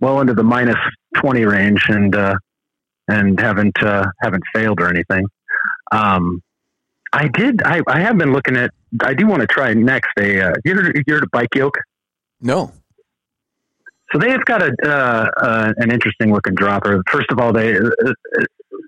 well 0.00 0.20
into 0.20 0.34
the 0.34 0.42
minus 0.44 0.78
twenty 1.16 1.44
range 1.44 1.84
and 1.88 2.14
uh, 2.14 2.36
and 3.08 3.38
haven't 3.40 3.82
uh, 3.82 4.06
haven't 4.22 4.42
failed 4.54 4.80
or 4.80 4.88
anything. 4.88 5.26
Um, 5.92 6.42
I 7.12 7.28
did. 7.28 7.62
I, 7.62 7.80
I 7.88 8.00
have 8.00 8.16
been 8.18 8.32
looking 8.32 8.56
at. 8.56 8.70
I 9.02 9.14
do 9.14 9.26
want 9.26 9.40
to 9.40 9.46
try 9.46 9.74
next 9.74 10.10
a. 10.18 10.40
Uh, 10.40 10.52
you 10.64 10.74
heard, 10.74 10.96
you 11.06 11.14
heard 11.14 11.22
of 11.22 11.30
bike 11.32 11.54
yoke? 11.54 11.76
No. 12.40 12.72
So 14.12 14.18
they 14.18 14.30
have 14.30 14.44
got 14.44 14.62
a 14.62 14.72
uh, 14.84 15.30
uh, 15.40 15.72
an 15.78 15.92
interesting 15.92 16.32
looking 16.32 16.54
dropper. 16.54 17.02
First 17.10 17.30
of 17.30 17.38
all, 17.38 17.52
they 17.52 17.76
uh, 17.76 17.82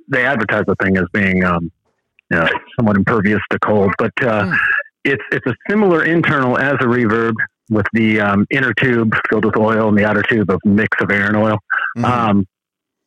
they 0.09 0.25
advertise 0.25 0.65
the 0.67 0.75
thing 0.83 0.97
as 0.97 1.05
being 1.13 1.45
um, 1.45 1.71
you 2.31 2.39
know, 2.39 2.49
somewhat 2.77 2.97
impervious 2.97 3.41
to 3.51 3.59
cold, 3.61 3.93
but 3.99 4.13
uh, 4.23 4.47
Hmm. 4.47 4.55
it's 5.05 5.23
it's 5.31 5.47
a 5.47 5.55
similar 5.69 6.05
internal 6.05 6.59
as 6.59 6.75
a 6.75 6.85
reverb 6.87 7.35
with 7.71 7.87
the 7.93 8.21
um, 8.21 8.47
inner 8.51 8.75
tube 8.75 9.15
filled 9.31 9.45
with 9.45 9.57
oil 9.57 9.89
and 9.89 9.97
the 9.97 10.05
outer 10.05 10.23
tube 10.23 10.51
of 10.51 10.61
mix 10.65 10.97
of 11.01 11.11
air 11.11 11.27
and 11.27 11.37
oil. 11.37 11.59
Mhm. 11.97 12.05
Um, 12.05 12.47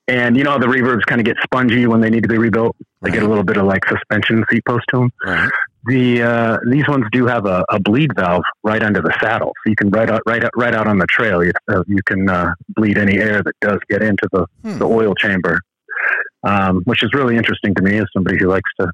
and 0.07 0.37
you 0.37 0.43
know 0.43 0.51
how 0.51 0.57
the 0.59 0.67
reverbs 0.67 1.05
kind 1.05 1.19
of 1.19 1.25
get 1.25 1.37
spongy 1.43 1.87
when 1.87 1.99
they 2.01 2.09
need 2.09 2.23
to 2.23 2.29
be 2.29 2.37
rebuilt. 2.37 2.75
They 3.01 3.11
get 3.11 3.23
a 3.23 3.27
little 3.27 3.43
bit 3.43 3.57
of 3.57 3.65
like 3.65 3.83
suspension 3.87 4.43
seat 4.51 4.63
post 4.65 4.85
to 4.93 4.99
them 4.99 5.11
Right. 5.25 5.49
the 5.85 6.21
uh, 6.23 6.57
these 6.69 6.87
ones 6.87 7.05
do 7.11 7.25
have 7.27 7.45
a, 7.45 7.63
a 7.69 7.79
bleed 7.79 8.11
valve 8.15 8.43
right 8.63 8.81
under 8.83 9.01
the 9.01 9.13
saddle, 9.21 9.53
so 9.63 9.69
you 9.69 9.75
can 9.75 9.89
right 9.89 10.09
out 10.09 10.21
right 10.25 10.43
out, 10.43 10.51
right 10.55 10.73
out 10.73 10.87
on 10.87 10.97
the 10.99 11.07
trail. 11.07 11.43
You, 11.43 11.51
uh, 11.67 11.83
you 11.87 12.01
can 12.05 12.27
uh, 12.29 12.53
bleed 12.69 12.97
any 12.97 13.17
air 13.19 13.41
that 13.43 13.53
does 13.61 13.79
get 13.89 14.01
into 14.01 14.27
the, 14.31 14.45
Hmm. 14.63 14.77
the 14.79 14.85
oil 14.85 15.13
chamber, 15.15 15.59
um, 16.43 16.81
which 16.85 17.03
is 17.03 17.13
really 17.13 17.37
interesting 17.37 17.73
to 17.75 17.81
me 17.83 17.97
as 17.97 18.05
somebody 18.13 18.37
who 18.39 18.47
likes 18.47 18.69
to 18.79 18.91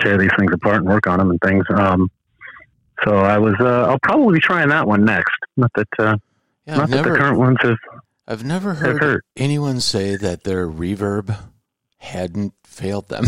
tear 0.00 0.16
these 0.18 0.30
things 0.38 0.52
apart 0.52 0.76
and 0.76 0.86
work 0.86 1.06
on 1.06 1.18
them 1.18 1.30
and 1.30 1.40
things. 1.40 1.64
Um, 1.70 2.10
so 3.04 3.16
I 3.18 3.36
was 3.38 3.54
uh, 3.60 3.86
I'll 3.88 3.98
probably 4.02 4.34
be 4.34 4.40
trying 4.40 4.68
that 4.70 4.86
one 4.86 5.04
next. 5.04 5.34
Not 5.58 5.70
that 5.76 5.88
uh, 5.98 6.16
Yeah, 6.66 6.76
not 6.76 6.90
that 6.90 7.04
the 7.04 7.10
current 7.18 7.38
ones 7.38 7.58
have, 7.62 7.76
I've 8.28 8.44
never 8.44 8.74
heard 8.74 9.22
anyone 9.36 9.80
say 9.80 10.16
that 10.16 10.44
their 10.44 10.68
reverb 10.68 11.36
hadn't 11.98 12.54
failed 12.64 13.08
them. 13.08 13.26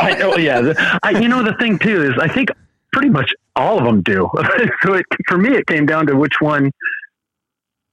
I 0.00 0.14
know, 0.18 0.36
yeah. 0.36 0.60
The- 0.60 0.98
I, 1.02 1.10
you 1.10 1.28
know, 1.28 1.42
the 1.42 1.54
thing 1.60 1.78
too 1.78 2.02
is, 2.04 2.12
I 2.20 2.28
think 2.28 2.50
pretty 2.92 3.10
much 3.10 3.32
all 3.56 3.78
of 3.78 3.84
them 3.84 4.00
do. 4.02 4.28
so 4.82 4.94
it, 4.94 5.04
for 5.28 5.36
me, 5.38 5.50
it 5.50 5.66
came 5.66 5.86
down 5.86 6.06
to 6.06 6.16
which 6.16 6.34
one 6.40 6.70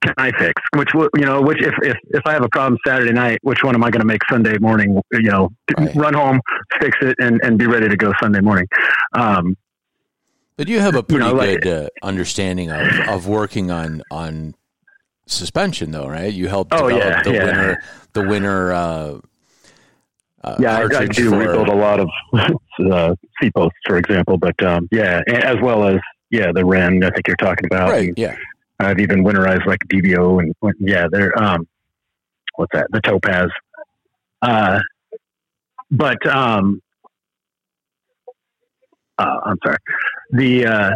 can 0.02 0.14
I 0.16 0.30
fix? 0.32 0.62
Which 0.76 0.88
you 0.94 1.24
know, 1.26 1.42
which 1.42 1.60
if 1.60 1.74
if 1.82 1.96
if 2.10 2.22
I 2.24 2.32
have 2.32 2.42
a 2.44 2.48
problem 2.48 2.78
Saturday 2.86 3.12
night, 3.12 3.38
which 3.42 3.62
one 3.64 3.74
am 3.74 3.82
I 3.84 3.90
going 3.90 4.00
to 4.00 4.06
make 4.06 4.20
Sunday 4.30 4.56
morning? 4.58 5.00
You 5.12 5.22
know, 5.22 5.50
Right. 5.76 5.94
run 5.96 6.14
home, 6.14 6.40
fix 6.80 6.96
it, 7.02 7.16
and 7.18 7.40
and 7.42 7.58
be 7.58 7.66
ready 7.66 7.88
to 7.88 7.96
go 7.96 8.12
Sunday 8.22 8.40
morning. 8.40 8.66
Um, 9.12 9.56
But 10.56 10.68
you 10.68 10.78
have 10.80 10.94
a 10.94 11.02
pretty 11.02 11.24
know, 11.24 11.34
like- 11.34 11.62
good 11.62 11.84
uh, 11.86 11.88
understanding 12.02 12.70
of, 12.70 12.86
of 13.08 13.26
working 13.26 13.70
on 13.72 14.02
on 14.10 14.54
suspension, 15.28 15.90
though, 15.92 16.08
right? 16.08 16.32
You 16.32 16.48
helped 16.48 16.72
Oh, 16.74 16.88
develop 16.88 17.04
yeah, 17.04 17.22
the 17.22 17.32
yeah. 17.32 17.44
winter 17.44 17.82
the 18.14 18.22
winner. 18.28 18.72
Uh, 18.72 19.18
uh, 20.44 20.56
yeah, 20.60 20.78
I, 20.78 20.82
I 20.98 21.06
do 21.06 21.30
for- 21.30 21.38
rebuild 21.38 21.68
a 21.68 21.74
lot 21.74 22.00
of 22.00 22.08
uh, 22.92 23.14
seat 23.40 23.52
posts, 23.54 23.78
for 23.86 23.96
example. 23.98 24.36
But 24.38 24.60
um, 24.62 24.88
yeah, 24.90 25.20
as 25.28 25.56
well 25.62 25.86
as 25.86 25.98
yeah, 26.30 26.52
the 26.52 26.64
Ren. 26.64 27.02
I 27.04 27.10
think 27.10 27.26
you're 27.26 27.36
talking 27.36 27.66
about. 27.66 27.90
Right. 27.90 28.12
Yeah. 28.16 28.36
I've 28.80 29.00
even 29.00 29.24
winterized 29.24 29.66
like 29.66 29.80
DVO 29.92 30.40
and 30.40 30.54
yeah, 30.78 31.06
they're 31.10 31.36
um, 31.42 31.66
what's 32.54 32.72
that? 32.72 32.86
The 32.92 33.00
Topaz. 33.00 33.50
Uh, 34.40 34.78
but 35.90 36.24
um, 36.28 36.80
uh, 39.18 39.40
I'm 39.44 39.58
sorry. 39.64 39.78
The 40.30 40.66
uh, 40.66 40.90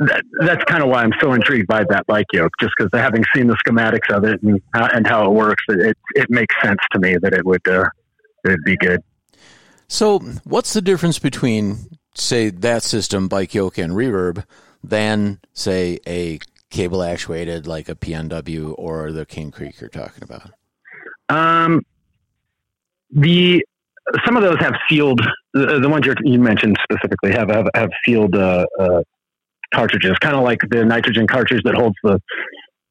that, 0.00 0.24
that's 0.40 0.64
kind 0.64 0.82
of 0.82 0.88
why 0.88 1.02
I'm 1.02 1.12
so 1.20 1.34
intrigued 1.34 1.68
by 1.68 1.84
that 1.90 2.06
bike 2.06 2.26
yoke, 2.32 2.52
just 2.58 2.72
because 2.76 2.90
having 2.98 3.22
seen 3.34 3.46
the 3.46 3.56
schematics 3.66 4.14
of 4.14 4.24
it 4.24 4.42
and 4.42 4.60
how, 4.74 4.86
and 4.86 5.06
how 5.06 5.26
it 5.26 5.32
works, 5.32 5.62
it, 5.68 5.80
it 5.80 5.98
it 6.14 6.30
makes 6.30 6.54
sense 6.62 6.80
to 6.92 6.98
me 6.98 7.16
that 7.20 7.34
it 7.34 7.44
would 7.44 7.66
uh, 7.68 7.84
it 8.44 8.48
would 8.48 8.64
be 8.64 8.76
good. 8.78 9.02
So, 9.88 10.20
what's 10.44 10.72
the 10.72 10.80
difference 10.80 11.18
between, 11.18 11.98
say, 12.14 12.48
that 12.48 12.82
system, 12.82 13.28
bike 13.28 13.54
yoke 13.54 13.76
and 13.76 13.92
reverb, 13.92 14.44
than, 14.84 15.40
say, 15.52 15.98
a 16.06 16.38
cable 16.70 17.02
actuated 17.02 17.66
like 17.66 17.88
a 17.88 17.94
PNW 17.94 18.74
or 18.78 19.12
the 19.12 19.26
King 19.26 19.50
Creek 19.50 19.80
you're 19.80 19.90
talking 19.90 20.22
about? 20.22 20.52
Um, 21.28 21.84
the 23.10 23.64
some 24.24 24.36
of 24.36 24.42
those 24.42 24.58
have 24.60 24.74
sealed. 24.88 25.20
The, 25.52 25.80
the 25.80 25.88
ones 25.88 26.06
you're, 26.06 26.16
you 26.22 26.38
mentioned 26.38 26.78
specifically 26.84 27.32
have 27.32 27.50
have, 27.50 27.66
have 27.74 27.90
sealed 28.06 28.34
uh, 28.34 28.64
uh, 28.78 29.02
cartridges, 29.74 30.16
kind 30.20 30.34
of 30.36 30.42
like 30.42 30.60
the 30.70 30.84
nitrogen 30.84 31.26
cartridge 31.26 31.62
that 31.64 31.74
holds 31.74 31.96
the 32.02 32.20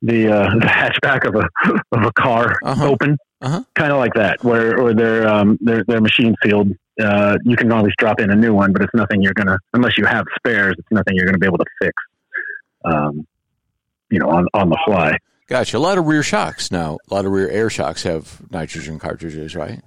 the, 0.02 0.32
uh, 0.32 0.50
the 0.60 0.66
hatchback 0.66 1.28
of 1.28 1.36
a 1.36 1.48
of 1.98 2.04
a 2.06 2.12
car 2.14 2.58
Uh-huh. 2.64 2.90
open. 2.90 3.18
Uh-huh. 3.42 3.64
Kind 3.76 3.92
of 3.92 4.00
like 4.00 4.14
that, 4.16 4.44
where 4.44 4.78
or 4.80 4.94
they're 4.94 5.28
um, 5.28 5.58
they're 5.62 5.84
they're 5.88 6.02
machine 6.02 6.36
sealed. 6.44 6.72
Uh, 7.02 7.38
you 7.46 7.56
can 7.56 7.72
always 7.72 7.94
drop 7.98 8.20
in 8.20 8.30
a 8.32 8.36
new 8.36 8.54
one, 8.54 8.74
but 8.74 8.82
it's 8.82 8.94
nothing 8.94 9.22
you're 9.22 9.34
gonna 9.34 9.58
unless 9.74 9.98
you 9.98 10.06
have 10.06 10.26
spares. 10.38 10.76
It's 10.78 10.88
nothing 10.92 11.16
you're 11.16 11.26
gonna 11.26 11.38
be 11.38 11.46
able 11.48 11.58
to 11.60 11.66
fix. 11.82 11.94
Um, 12.86 13.26
you 14.10 14.20
know, 14.20 14.30
on 14.30 14.46
on 14.54 14.70
the 14.70 14.78
fly. 14.86 15.18
Gotcha. 15.48 15.78
A 15.78 15.80
lot 15.80 15.98
of 15.98 16.06
rear 16.06 16.22
shocks 16.24 16.70
now. 16.72 16.98
A 17.10 17.14
lot 17.14 17.26
of 17.26 17.32
rear 17.32 17.50
air 17.50 17.70
shocks 17.70 18.04
have 18.04 18.40
nitrogen 18.52 19.00
cartridges, 19.00 19.56
right? 19.56 19.82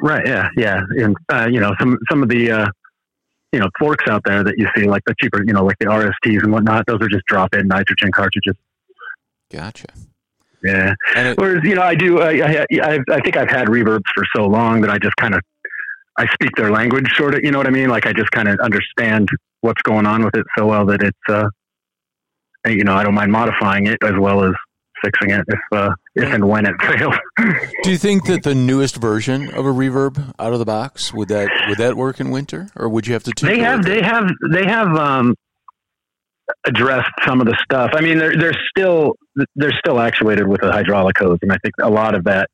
Right. 0.00 0.26
Yeah. 0.26 0.48
Yeah. 0.56 0.80
And 0.98 1.16
uh, 1.32 1.46
you 1.50 1.60
know, 1.60 1.72
some 1.78 1.98
some 2.10 2.22
of 2.22 2.28
the 2.28 2.50
uh, 2.50 2.66
you 3.54 3.60
know 3.60 3.70
forks 3.78 4.04
out 4.08 4.22
there 4.24 4.42
that 4.42 4.58
you 4.58 4.68
see, 4.76 4.84
like 4.84 5.02
the 5.06 5.14
cheaper, 5.20 5.44
you 5.44 5.52
know, 5.52 5.64
like 5.64 5.78
the 5.78 5.86
RSTs 5.86 6.42
and 6.42 6.52
whatnot. 6.52 6.86
Those 6.86 7.00
are 7.00 7.08
just 7.08 7.24
drop-in 7.26 7.68
nitrogen 7.68 8.10
cartridges. 8.10 8.56
Gotcha. 9.50 9.86
Yeah. 10.64 10.94
It, 11.14 11.38
Whereas, 11.38 11.62
you 11.62 11.74
know, 11.74 11.82
I 11.82 11.94
do, 11.94 12.20
I, 12.20 12.30
I, 12.30 12.66
I, 12.82 12.98
I 13.10 13.20
think 13.20 13.36
I've 13.36 13.50
had 13.50 13.68
reverbs 13.68 14.08
for 14.14 14.24
so 14.34 14.46
long 14.46 14.80
that 14.80 14.90
I 14.90 14.98
just 14.98 15.14
kind 15.16 15.34
of, 15.34 15.42
I 16.16 16.26
speak 16.32 16.50
their 16.56 16.70
language 16.70 17.06
sort 17.16 17.34
of, 17.34 17.44
you 17.44 17.50
know 17.50 17.58
what 17.58 17.66
I 17.66 17.70
mean? 17.70 17.90
Like 17.90 18.06
I 18.06 18.12
just 18.12 18.30
kind 18.30 18.48
of 18.48 18.58
understand 18.60 19.28
what's 19.60 19.82
going 19.82 20.06
on 20.06 20.24
with 20.24 20.34
it 20.34 20.46
so 20.56 20.66
well 20.66 20.86
that 20.86 21.02
it's, 21.02 21.18
uh, 21.28 21.48
you 22.66 22.82
know, 22.82 22.94
I 22.94 23.04
don't 23.04 23.14
mind 23.14 23.30
modifying 23.30 23.86
it 23.86 23.98
as 24.02 24.14
well 24.18 24.42
as 24.42 24.54
fixing 25.04 25.30
it 25.30 25.44
if, 25.46 25.60
uh, 25.72 25.90
if 26.14 26.32
and 26.32 26.48
when 26.48 26.66
it 26.66 26.74
fails. 26.82 27.14
do 27.82 27.90
you 27.90 27.98
think 27.98 28.26
that 28.26 28.42
the 28.42 28.54
newest 28.54 28.96
version 28.96 29.52
of 29.54 29.66
a 29.66 29.72
reverb 29.72 30.34
out 30.38 30.52
of 30.52 30.58
the 30.58 30.64
box 30.64 31.12
would 31.12 31.28
that 31.28 31.48
would 31.68 31.78
that 31.78 31.96
work 31.96 32.20
in 32.20 32.30
winter, 32.30 32.68
or 32.76 32.88
would 32.88 33.06
you 33.06 33.12
have 33.12 33.22
to? 33.24 33.32
they 33.44 33.60
have, 33.60 33.84
they 33.84 34.02
have, 34.02 34.28
they 34.50 34.64
have, 34.64 34.96
um, 34.96 35.34
addressed 36.66 37.10
some 37.26 37.40
of 37.40 37.46
the 37.46 37.56
stuff. 37.62 37.90
I 37.94 38.00
mean, 38.00 38.18
they're, 38.18 38.36
they're 38.36 38.60
still, 38.70 39.16
they're 39.56 39.76
still 39.78 40.00
actuated 40.00 40.46
with 40.46 40.62
a 40.62 40.72
hydraulic 40.72 41.18
hose. 41.18 41.38
And 41.42 41.52
I 41.52 41.56
think 41.62 41.74
a 41.82 41.90
lot 41.90 42.14
of 42.14 42.24
that, 42.24 42.48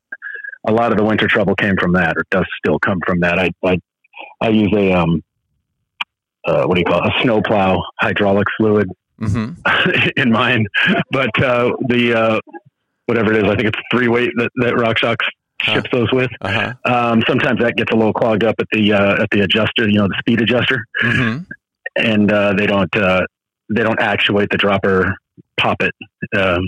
a 0.67 0.71
lot 0.71 0.91
of 0.91 0.97
the 0.97 1.03
winter 1.03 1.27
trouble 1.27 1.55
came 1.55 1.75
from 1.77 1.93
that 1.93 2.15
or 2.17 2.23
does 2.29 2.45
still 2.57 2.79
come 2.79 2.99
from 3.05 3.21
that. 3.21 3.39
I, 3.39 3.49
I, 3.63 3.79
I 4.39 4.49
use 4.49 4.71
a, 4.75 4.93
um, 4.93 5.21
uh, 6.45 6.65
what 6.65 6.75
do 6.75 6.79
you 6.79 6.85
call 6.85 7.03
it? 7.03 7.13
A 7.13 7.21
snowplow 7.21 7.81
hydraulic 7.99 8.47
fluid 8.57 8.89
Mhm. 9.21 10.11
in 10.17 10.31
mine, 10.31 10.65
but, 11.11 11.29
uh, 11.43 11.71
the, 11.87 12.13
uh, 12.13 12.39
whatever 13.05 13.31
it 13.33 13.43
is, 13.45 13.51
I 13.51 13.55
think 13.55 13.67
it's 13.67 13.79
three 13.91 14.07
weight 14.07 14.31
that, 14.37 14.49
that 14.55 14.73
RockShox 14.73 15.17
ships 15.61 15.89
those 15.91 16.11
with. 16.11 16.31
Uh-huh. 16.41 16.73
Um, 16.85 17.23
sometimes 17.27 17.59
that 17.61 17.75
gets 17.75 17.91
a 17.91 17.95
little 17.95 18.13
clogged 18.13 18.43
up 18.43 18.55
at 18.59 18.67
the, 18.71 18.93
uh, 18.93 19.21
at 19.21 19.29
the 19.31 19.41
adjuster, 19.41 19.87
you 19.87 19.99
know, 19.99 20.07
the 20.07 20.15
speed 20.19 20.41
adjuster 20.41 20.85
Mhm. 21.03 21.45
and 21.95 22.31
uh, 22.31 22.53
they 22.53 22.65
don't 22.65 22.93
uh, 22.95 23.21
they 23.69 23.83
don't 23.83 23.99
actuate 23.99 24.49
the 24.49 24.57
dropper 24.57 25.15
poppet 25.57 25.93
um, 26.35 26.67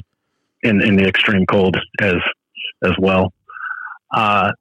in 0.63 0.81
in 0.81 0.95
the 0.95 1.05
extreme 1.07 1.45
cold 1.45 1.75
as 2.01 2.15
as 2.83 2.91
well. 2.99 3.33
Uh, 4.13 4.51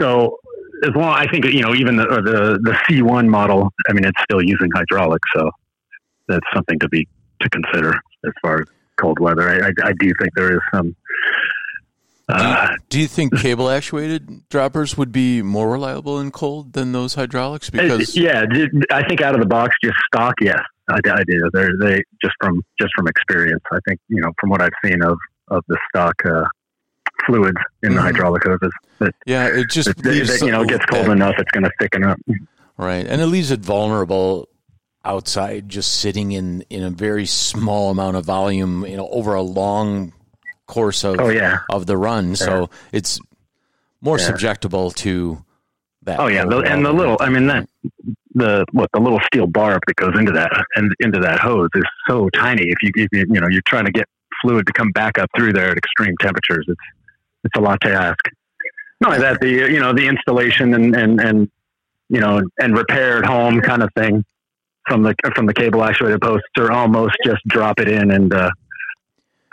so 0.00 0.38
as 0.82 0.90
long 0.94 1.12
I 1.14 1.26
think 1.30 1.44
you 1.46 1.60
know 1.62 1.74
even 1.74 1.96
the 1.96 2.04
or 2.04 2.22
the 2.22 2.58
the 2.62 2.78
C 2.88 3.02
one 3.02 3.28
model, 3.28 3.72
I 3.88 3.92
mean 3.92 4.04
it's 4.04 4.20
still 4.22 4.42
using 4.42 4.70
hydraulics, 4.74 5.28
so 5.34 5.50
that's 6.30 6.46
something 6.54 6.78
to 6.78 6.88
be 6.88 7.06
to 7.40 7.48
consider 7.50 7.92
as 8.24 8.32
far 8.42 8.60
as 8.62 8.66
cold 8.96 9.18
weather. 9.18 9.48
I, 9.48 9.68
I, 9.68 9.88
I 9.88 9.92
do 9.98 10.12
think 10.18 10.34
there 10.34 10.54
is 10.54 10.60
some. 10.72 10.94
Uh, 12.28 12.68
Do 12.90 13.00
you 13.00 13.08
think 13.08 13.36
cable 13.40 13.68
actuated 13.68 14.48
droppers 14.50 14.96
would 14.96 15.10
be 15.10 15.42
more 15.42 15.68
reliable 15.70 16.20
in 16.20 16.30
cold 16.30 16.74
than 16.74 16.92
those 16.92 17.14
hydraulics? 17.14 17.68
Uh, 17.68 17.82
Because 17.82 18.16
yeah, 18.16 18.44
I 18.92 19.02
think 19.08 19.20
out 19.20 19.34
of 19.34 19.40
the 19.40 19.46
box, 19.48 19.74
just 19.82 19.96
stock. 20.06 20.34
Yes, 20.40 20.60
I, 20.88 20.98
I 21.12 21.24
do. 21.24 21.50
They're 21.52 21.70
they 21.80 22.02
just 22.22 22.34
from 22.40 22.62
just 22.80 22.92
from 22.96 23.08
experience. 23.08 23.62
I 23.72 23.78
think 23.88 23.98
you 24.08 24.20
know 24.20 24.30
from 24.40 24.50
what 24.50 24.62
I've 24.62 24.70
seen 24.84 25.02
of 25.02 25.18
of 25.48 25.64
the 25.66 25.76
stock 25.88 26.14
uh, 26.24 26.44
fluids 27.26 27.58
in 27.82 27.94
the 27.94 28.00
Mhm. 28.00 28.04
hydraulic 28.04 28.44
hoses 28.44 28.70
that, 29.00 29.12
yeah, 29.26 29.46
it 29.48 29.68
just 29.68 29.88
that, 29.88 30.02
that, 30.04 30.40
you 30.42 30.52
know 30.52 30.64
gets 30.64 30.84
cold 30.86 31.08
enough, 31.08 31.34
it's 31.36 31.50
going 31.50 31.64
to 31.64 31.70
thicken 31.80 32.04
up. 32.04 32.18
Right. 32.76 33.06
And 33.06 33.20
it 33.20 33.26
leaves 33.26 33.50
it 33.50 33.60
vulnerable 33.60 34.48
outside 35.04 35.68
just 35.68 35.94
sitting 36.00 36.32
in 36.32 36.62
in 36.70 36.82
a 36.82 36.90
very 36.90 37.26
small 37.26 37.90
amount 37.90 38.16
of 38.16 38.24
volume, 38.24 38.84
you 38.86 38.96
know, 38.96 39.08
over 39.08 39.34
a 39.34 39.42
long 39.42 40.12
course 40.66 41.04
of 41.04 41.16
Oh 41.20 41.28
yeah, 41.30 41.60
of 41.70 41.86
the 41.86 41.96
run. 41.96 42.36
So 42.36 42.70
it's 42.92 43.18
more 44.00 44.18
Yeah. 44.18 44.30
subjectable 44.30 44.94
to 44.96 45.44
that. 46.02 46.20
oh 46.20 46.26
yeah, 46.28 46.44
the, 46.44 46.58
and 46.58 46.84
the 46.84 46.92
little. 46.92 47.16
I 47.20 47.28
mean 47.28 47.46
that 47.48 47.68
the 48.34 48.64
what 48.72 48.88
the 48.92 49.00
little 49.00 49.20
steel 49.26 49.46
barb 49.46 49.82
that 49.86 49.96
goes 49.96 50.16
into 50.18 50.32
that 50.32 50.52
and 50.76 50.92
into 51.00 51.18
that 51.20 51.40
hose 51.40 51.68
is 51.74 51.84
so 52.08 52.28
tiny. 52.30 52.62
If 52.62 52.82
you 52.82 52.90
if 52.94 53.08
you 53.12 53.26
you 53.34 53.40
know 53.40 53.48
you're 53.48 53.62
trying 53.66 53.86
to 53.86 53.92
get 53.92 54.06
fluid 54.42 54.66
to 54.66 54.72
come 54.72 54.90
back 54.92 55.18
up 55.18 55.28
through 55.36 55.52
there 55.52 55.70
at 55.70 55.76
extreme 55.78 56.14
temperatures, 56.20 56.64
it's 56.68 56.80
it's 57.44 57.56
a 57.56 57.60
lot 57.60 57.80
to 57.82 57.92
ask. 57.92 58.18
Not 59.00 59.12
only 59.12 59.22
that, 59.22 59.40
the 59.40 59.48
you 59.48 59.80
know 59.80 59.92
the 59.92 60.06
installation 60.06 60.74
and 60.74 60.94
and 60.94 61.20
and 61.20 61.50
you 62.10 62.20
know 62.20 62.42
and 62.60 62.76
repair 62.76 63.18
at 63.18 63.26
home 63.26 63.60
kind 63.60 63.82
of 63.82 63.90
thing 63.94 64.24
from 64.90 65.02
the 65.04 65.14
from 65.34 65.46
the 65.46 65.54
cable 65.54 65.84
actuated 65.84 66.20
posts 66.20 66.48
are 66.58 66.72
almost 66.72 67.16
just 67.24 67.42
drop 67.46 67.78
it 67.80 67.88
in 67.88 68.10
and 68.10 68.32
uh, 68.34 68.50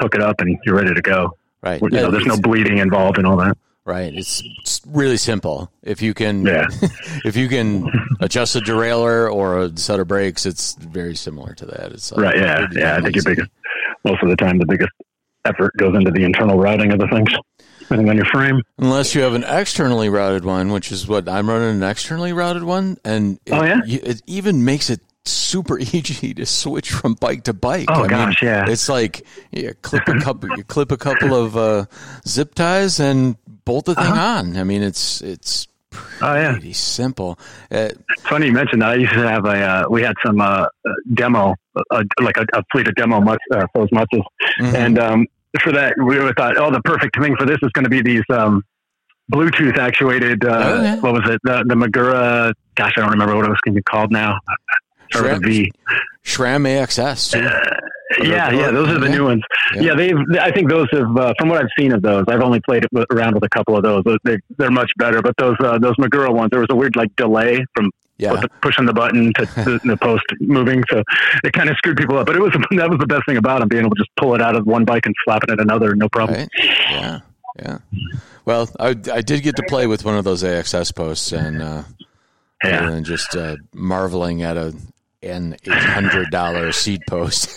hook 0.02 0.15
it 0.15 0.21
up 0.21 0.41
and 0.41 0.58
you're 0.65 0.76
ready 0.76 0.93
to 0.93 1.02
go. 1.02 1.38
Right. 1.62 1.82
You 1.82 1.89
know, 1.89 2.12
there's 2.12 2.26
no 2.26 2.38
bleeding 2.38 2.80
involved 2.80 3.17
and 3.17 3.28
all 3.28 3.38
that. 3.38 3.58
Right. 3.86 4.13
It's, 4.13 4.43
it's 4.60 4.82
really 4.86 5.17
simple. 5.17 5.71
If 5.82 6.02
you 6.02 6.13
can, 6.13 6.45
Yeah. 6.45 6.67
if 7.23 7.36
you 7.38 7.47
can 7.47 7.89
adjust 8.19 8.56
a 8.56 8.60
derailleur 8.60 9.32
or 9.34 9.60
a 9.60 9.78
set 9.78 10.00
of 10.00 10.08
brakes, 10.08 10.45
it's 10.45 10.73
very 10.76 11.15
similar 11.15 11.54
to 11.56 11.65
that. 11.67 11.91
It's 11.93 12.12
like 12.12 12.21
Right. 12.26 12.38
Yeah. 12.38 12.67
Yeah. 12.73 12.95
I 12.97 13.02
think 13.02 13.15
your 13.15 13.23
biggest 13.23 13.50
most 14.04 14.21
of 14.23 14.30
the 14.30 14.36
time 14.36 14.58
the 14.58 14.65
biggest 14.65 14.91
effort 15.45 15.71
goes 15.78 15.95
into 15.95 16.12
the 16.12 16.23
internal 16.23 16.58
routing 16.60 16.91
of 16.91 17.00
the 17.00 17.08
things, 17.08 17.30
depending 17.80 18.10
on 18.10 18.17
your 18.17 18.26
frame. 18.26 18.62
Unless 18.78 19.15
you 19.15 19.21
have 19.21 19.34
an 19.34 19.43
externally 19.45 20.10
routed 20.10 20.43
one, 20.45 20.71
which 20.71 20.91
is 20.91 21.08
what 21.08 21.30
I'm 21.30 21.50
running 21.50 21.69
an 21.82 21.84
externally 21.84 22.34
routed 22.34 22.63
one, 22.63 22.97
and 23.06 23.39
it, 23.45 23.54
Oh, 23.54 23.63
yeah? 23.63 23.80
it 23.86 24.21
even 24.28 24.65
makes 24.65 24.89
it 24.89 25.00
super 25.28 25.80
easy 25.80 26.34
to 26.34 26.46
switch 26.46 26.92
from 26.92 27.16
bike 27.16 27.44
to 27.44 27.54
bike. 27.54 27.88
Oh, 27.90 27.94
I 27.94 28.00
mean, 28.02 28.10
gosh, 28.10 28.42
yeah. 28.42 28.66
it's 28.68 28.90
like 28.90 29.26
you 29.52 29.74
clip 29.82 30.08
a 30.08 30.20
couple, 30.20 30.50
you 30.58 30.63
clip 30.63 30.92
a 30.92 30.98
couple 30.98 31.36
of 31.36 31.58
uh, 31.58 31.86
zip 32.28 32.56
ties 32.56 33.00
and 33.00 33.38
bolt 33.66 33.86
the 33.86 33.96
thing 33.96 34.06
on. 34.06 34.58
I 34.58 34.63
mean, 34.63 34.84
it's 34.84 35.22
it's 35.22 35.68
Oh 36.22 36.34
yeah. 36.34 36.52
pretty 36.52 36.74
simple. 36.74 37.40
Uh, 37.72 37.90
funny 38.22 38.48
you 38.48 38.52
mentioned 38.52 38.82
that. 38.82 38.90
I 38.90 38.96
used 38.96 39.13
to 39.13 39.28
have 39.28 39.46
a. 39.46 39.50
Uh, 39.50 39.84
we 39.90 40.02
had 40.02 40.16
some 40.26 40.42
uh, 40.42 40.66
uh, 40.66 40.68
demo, 41.13 41.56
uh, 41.92 42.04
like 42.22 42.38
a, 42.38 42.46
a 42.54 42.63
fleet 42.72 42.88
of 42.88 42.96
demo 42.96 43.18
uh, 43.22 43.66
those 43.74 43.90
mutzes, 43.90 44.24
mhm. 44.60 44.74
and 44.74 45.00
um, 45.00 45.28
for 45.62 45.72
that 45.72 45.94
we 45.98 46.18
thought, 46.34 46.58
oh, 46.58 46.72
the 46.72 46.82
perfect 46.82 47.20
thing 47.20 47.36
for 47.36 47.46
this 47.46 47.58
is 47.62 47.72
going 47.72 47.84
to 47.84 47.90
be 47.90 48.02
these 48.02 48.24
um, 48.30 48.63
Bluetooth 49.32 49.78
actuated. 49.78 50.44
Uh, 50.46 50.63
Oh, 50.63 50.82
yeah. 50.82 50.96
What 51.00 51.13
was 51.13 51.30
it? 51.30 51.40
The, 51.44 51.63
the 51.68 51.76
Magura. 51.76 52.54
Gosh, 52.76 52.94
I 52.98 53.02
don't 53.02 53.12
remember 53.12 53.36
what 53.36 53.46
it 53.46 53.50
was 53.50 53.60
going 53.63 53.76
to 53.76 53.80
be 53.80 53.84
called 53.84 54.12
now. 54.12 54.38
Start 55.12 55.34
a 55.34 55.39
V. 55.39 55.72
SRAM 56.24 56.65
AXS 56.67 57.32
too. 57.34 57.48
Yeah, 58.24 58.50
yeah, 58.52 58.72
those 58.72 58.88
are 58.88 59.00
the 59.00 59.08
Yeah. 59.08 59.15
new 59.15 59.26
ones. 59.26 59.43
Yeah. 59.76 59.82
Yeah, 59.82 59.93
they've. 59.96 60.15
I 60.39 60.50
think 60.52 60.70
those 60.70 60.88
have, 60.93 61.15
uh, 61.17 61.34
from 61.38 61.50
what 61.50 61.60
I've 61.62 61.70
seen 61.78 61.91
of 61.91 62.02
those, 62.02 62.24
I've 62.30 62.39
only 62.41 62.62
played 62.62 62.86
it 62.86 63.06
around 63.12 63.36
with 63.36 63.43
a 63.43 63.50
couple 63.50 63.76
of 63.76 63.84
those. 63.84 64.02
They, 64.24 64.38
they're 64.58 64.72
much 64.72 64.89
better. 64.98 65.22
But 65.22 65.36
those 65.38 65.56
uh, 65.60 65.78
those 65.78 65.93
Magura 65.98 66.34
ones, 66.34 66.50
there 66.50 66.62
was 66.62 66.70
a 66.72 66.76
weird 66.76 66.96
like 66.96 67.13
delay 67.17 67.63
from 67.76 67.91
Yeah, 68.17 68.32
the, 68.34 68.48
pushing 68.62 68.86
the 68.86 68.93
button 68.93 69.34
to 69.34 69.41
the, 69.46 69.80
the 69.84 69.98
post 69.98 70.24
moving, 70.39 70.84
so 70.89 71.04
it 71.43 71.52
kind 71.52 71.70
of 71.70 71.76
screwed 71.78 71.98
people 71.98 72.17
up. 72.17 72.26
But 72.28 72.38
it 72.38 72.39
was 72.41 72.54
that 72.78 72.89
was 72.89 72.98
the 72.98 73.08
best 73.08 73.24
thing 73.28 73.38
about 73.38 73.60
them, 73.60 73.67
being 73.67 73.82
able 73.84 73.93
to 73.93 74.00
just 74.02 74.10
pull 74.15 74.34
it 74.36 74.41
out 74.41 74.56
of 74.56 74.65
one 74.65 74.86
bike 74.86 75.06
and 75.06 75.13
slap 75.26 75.43
it 75.43 75.52
at 75.52 75.60
another, 75.60 75.93
no 75.93 76.08
problem. 76.08 76.39
right. 76.39 76.50
Yeah, 76.89 77.20
yeah. 77.60 77.78
Well, 78.46 78.70
I 78.80 78.96
I 79.12 79.22
did 79.22 79.43
get 79.43 79.58
to 79.58 79.63
play 79.67 79.86
with 79.86 80.06
one 80.06 80.15
of 80.17 80.24
those 80.24 80.43
AXS 80.43 80.96
posts, 80.96 81.34
and 81.34 81.62
uh, 81.62 81.84
Yeah. 82.63 82.89
than 82.89 83.04
just 83.04 83.36
uh, 83.36 83.58
marveling 83.74 84.41
at 84.43 84.56
a 84.56 84.74
an 85.23 85.56
eight 85.65 85.73
hundred 85.73 86.30
dollar 86.32 86.71
seat 86.71 87.01
post. 87.08 87.47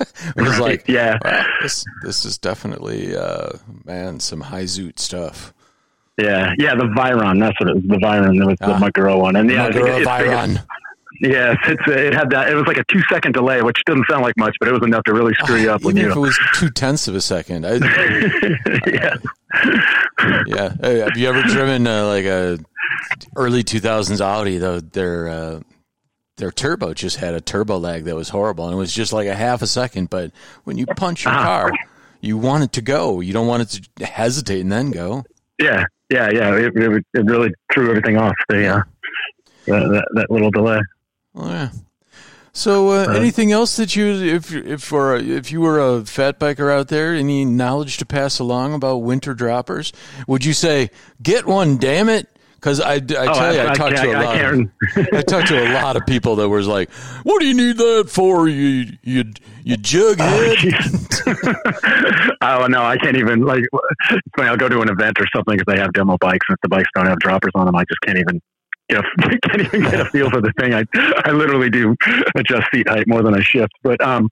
it 0.36 0.40
was 0.42 0.58
like, 0.58 0.86
yeah, 0.88 1.18
wow, 1.24 1.44
this 1.62 1.84
this 2.02 2.24
is 2.24 2.38
definitely 2.38 3.16
uh, 3.16 3.50
man 3.84 4.20
some 4.20 4.40
high 4.40 4.64
zoot 4.64 4.98
stuff. 4.98 5.52
yeah, 6.18 6.52
yeah. 6.58 6.74
The 6.74 6.84
Vyron, 6.84 7.40
that's 7.40 7.58
what 7.60 7.70
it 7.70 7.74
was. 7.76 7.82
The 7.84 7.96
Vyron, 7.96 8.40
it 8.42 8.46
was 8.46 8.58
the 8.60 8.72
Ah. 8.74 8.78
Magura 8.80 9.18
one, 9.20 9.36
and 9.36 9.50
yeah, 9.50 9.66
I 9.66 9.72
think 9.72 9.86
Vyron. 9.86 10.64
Yes, 11.22 11.56
it's 11.66 11.82
it 11.86 12.12
had 12.12 12.28
that. 12.28 12.50
It 12.50 12.54
was 12.54 12.66
like 12.66 12.76
a 12.76 12.84
two 12.92 13.00
second 13.10 13.32
delay, 13.32 13.62
which 13.62 13.78
doesn't 13.86 14.04
sound 14.10 14.22
like 14.22 14.36
much, 14.36 14.54
but 14.60 14.68
it 14.68 14.72
was 14.72 14.82
enough 14.82 15.02
to 15.04 15.14
really 15.14 15.32
screw 15.34 15.56
you 15.56 15.70
up 15.70 15.80
Even 15.80 15.96
you. 15.96 16.10
if 16.10 16.16
it 16.16 16.20
was 16.20 16.38
two 16.56 16.68
tenths 16.68 17.08
of 17.08 17.14
a 17.14 17.22
second. 17.22 17.64
I, 17.64 17.72
yeah. 18.86 19.14
yeah. 20.46 20.74
Hey, 20.80 20.98
have 20.98 21.16
you 21.16 21.26
ever 21.28 21.40
driven 21.44 21.86
uh, 21.86 22.06
like 22.06 22.26
a 22.26 22.58
early 23.34 23.62
two 23.62 23.80
thousands 23.80 24.20
Audi? 24.20 24.58
Though 24.58 24.80
their 24.80 25.28
uh, 25.30 25.60
their 26.36 26.50
turbo 26.50 26.94
just 26.94 27.16
had 27.16 27.34
a 27.34 27.40
turbo 27.40 27.78
lag 27.78 28.04
that 28.04 28.14
was 28.14 28.28
horrible, 28.30 28.64
and 28.66 28.74
it 28.74 28.78
was 28.78 28.92
just 28.92 29.12
like 29.12 29.26
a 29.26 29.34
half 29.34 29.62
a 29.62 29.66
second. 29.66 30.10
But 30.10 30.32
when 30.64 30.76
you 30.78 30.86
punch 30.86 31.24
your 31.24 31.32
Ah. 31.34 31.42
car, 31.44 31.72
you 32.20 32.36
want 32.38 32.64
it 32.64 32.72
to 32.72 32.82
go. 32.82 33.20
You 33.20 33.32
don't 33.32 33.46
want 33.46 33.62
it 33.62 33.88
to 33.96 34.04
hesitate 34.06 34.60
and 34.60 34.72
then 34.72 34.90
go. 34.90 35.24
Yeah, 35.58 35.84
yeah, 36.10 36.30
yeah. 36.30 36.54
It, 36.56 36.76
it, 36.76 37.04
it 37.14 37.24
really 37.24 37.52
threw 37.72 37.88
everything 37.90 38.16
off. 38.18 38.34
The 38.48 38.66
uh, 38.68 38.82
that, 39.66 39.80
that, 39.88 40.08
that 40.14 40.30
little 40.30 40.50
delay. 40.50 40.80
Oh, 41.34 41.48
yeah. 41.50 41.70
So, 42.52 42.88
uh, 42.88 43.12
anything 43.14 43.52
else 43.52 43.76
that 43.76 43.94
you, 43.96 44.06
if 44.06 44.50
if 44.54 44.82
for 44.82 45.14
if 45.16 45.52
you 45.52 45.60
were 45.60 45.78
a 45.78 46.06
fat 46.06 46.40
biker 46.40 46.72
out 46.72 46.88
there, 46.88 47.12
any 47.14 47.44
knowledge 47.44 47.98
to 47.98 48.06
pass 48.06 48.38
along 48.38 48.72
about 48.72 48.98
winter 48.98 49.34
droppers? 49.34 49.92
Would 50.26 50.44
you 50.44 50.54
say 50.54 50.88
get 51.22 51.44
one? 51.44 51.76
Damn 51.76 52.08
it! 52.08 52.28
Because 52.56 52.80
I, 52.80 52.94
I 52.94 52.98
tell 53.00 53.40
Oh, 53.40 53.50
you, 53.52 53.60
I, 53.60 53.74
talked 53.74 53.96
to 53.98 54.10
a 54.10 54.14
I 54.14 54.24
lot. 54.24 54.54
Of. 54.54 55.08
I 55.12 55.22
talked 55.22 55.48
to 55.48 55.62
a 55.62 55.74
lot 55.74 55.96
of 55.96 56.04
people 56.06 56.36
that 56.36 56.48
was 56.48 56.66
like, 56.66 56.90
"What 57.22 57.40
do 57.40 57.46
you 57.46 57.54
need 57.54 57.76
that 57.76 58.08
for? 58.10 58.48
You 58.48 58.92
you 59.02 59.24
you 59.62 59.76
jughead." 59.76 60.56
oh 62.42 62.66
no, 62.66 62.82
I 62.82 62.96
can't 62.96 63.16
even 63.16 63.42
like. 63.42 63.62
It's 64.10 64.20
funny. 64.36 64.48
I'll 64.48 64.56
go 64.56 64.68
to 64.68 64.80
an 64.80 64.88
event 64.88 65.18
or 65.20 65.26
something 65.34 65.58
if 65.58 65.66
they 65.66 65.78
have 65.78 65.92
demo 65.92 66.16
bikes, 66.18 66.46
and 66.48 66.56
if 66.56 66.60
the 66.62 66.68
bikes 66.68 66.88
don't 66.94 67.06
have 67.06 67.18
droppers 67.18 67.52
on 67.54 67.66
them, 67.66 67.76
I 67.76 67.84
just 67.84 68.00
can't 68.02 68.18
even 68.18 68.40
get 68.88 69.00
a, 69.04 69.38
can't 69.48 69.60
even 69.62 69.82
get 69.82 70.00
a 70.00 70.04
feel 70.10 70.30
for 70.30 70.40
the 70.40 70.52
thing. 70.58 70.74
I 70.74 70.84
I 71.24 71.30
literally 71.32 71.70
do 71.70 71.94
adjust 72.34 72.64
seat 72.74 72.88
height 72.88 73.06
more 73.06 73.22
than 73.22 73.34
I 73.34 73.40
shift. 73.42 73.72
But 73.82 74.00
um, 74.00 74.28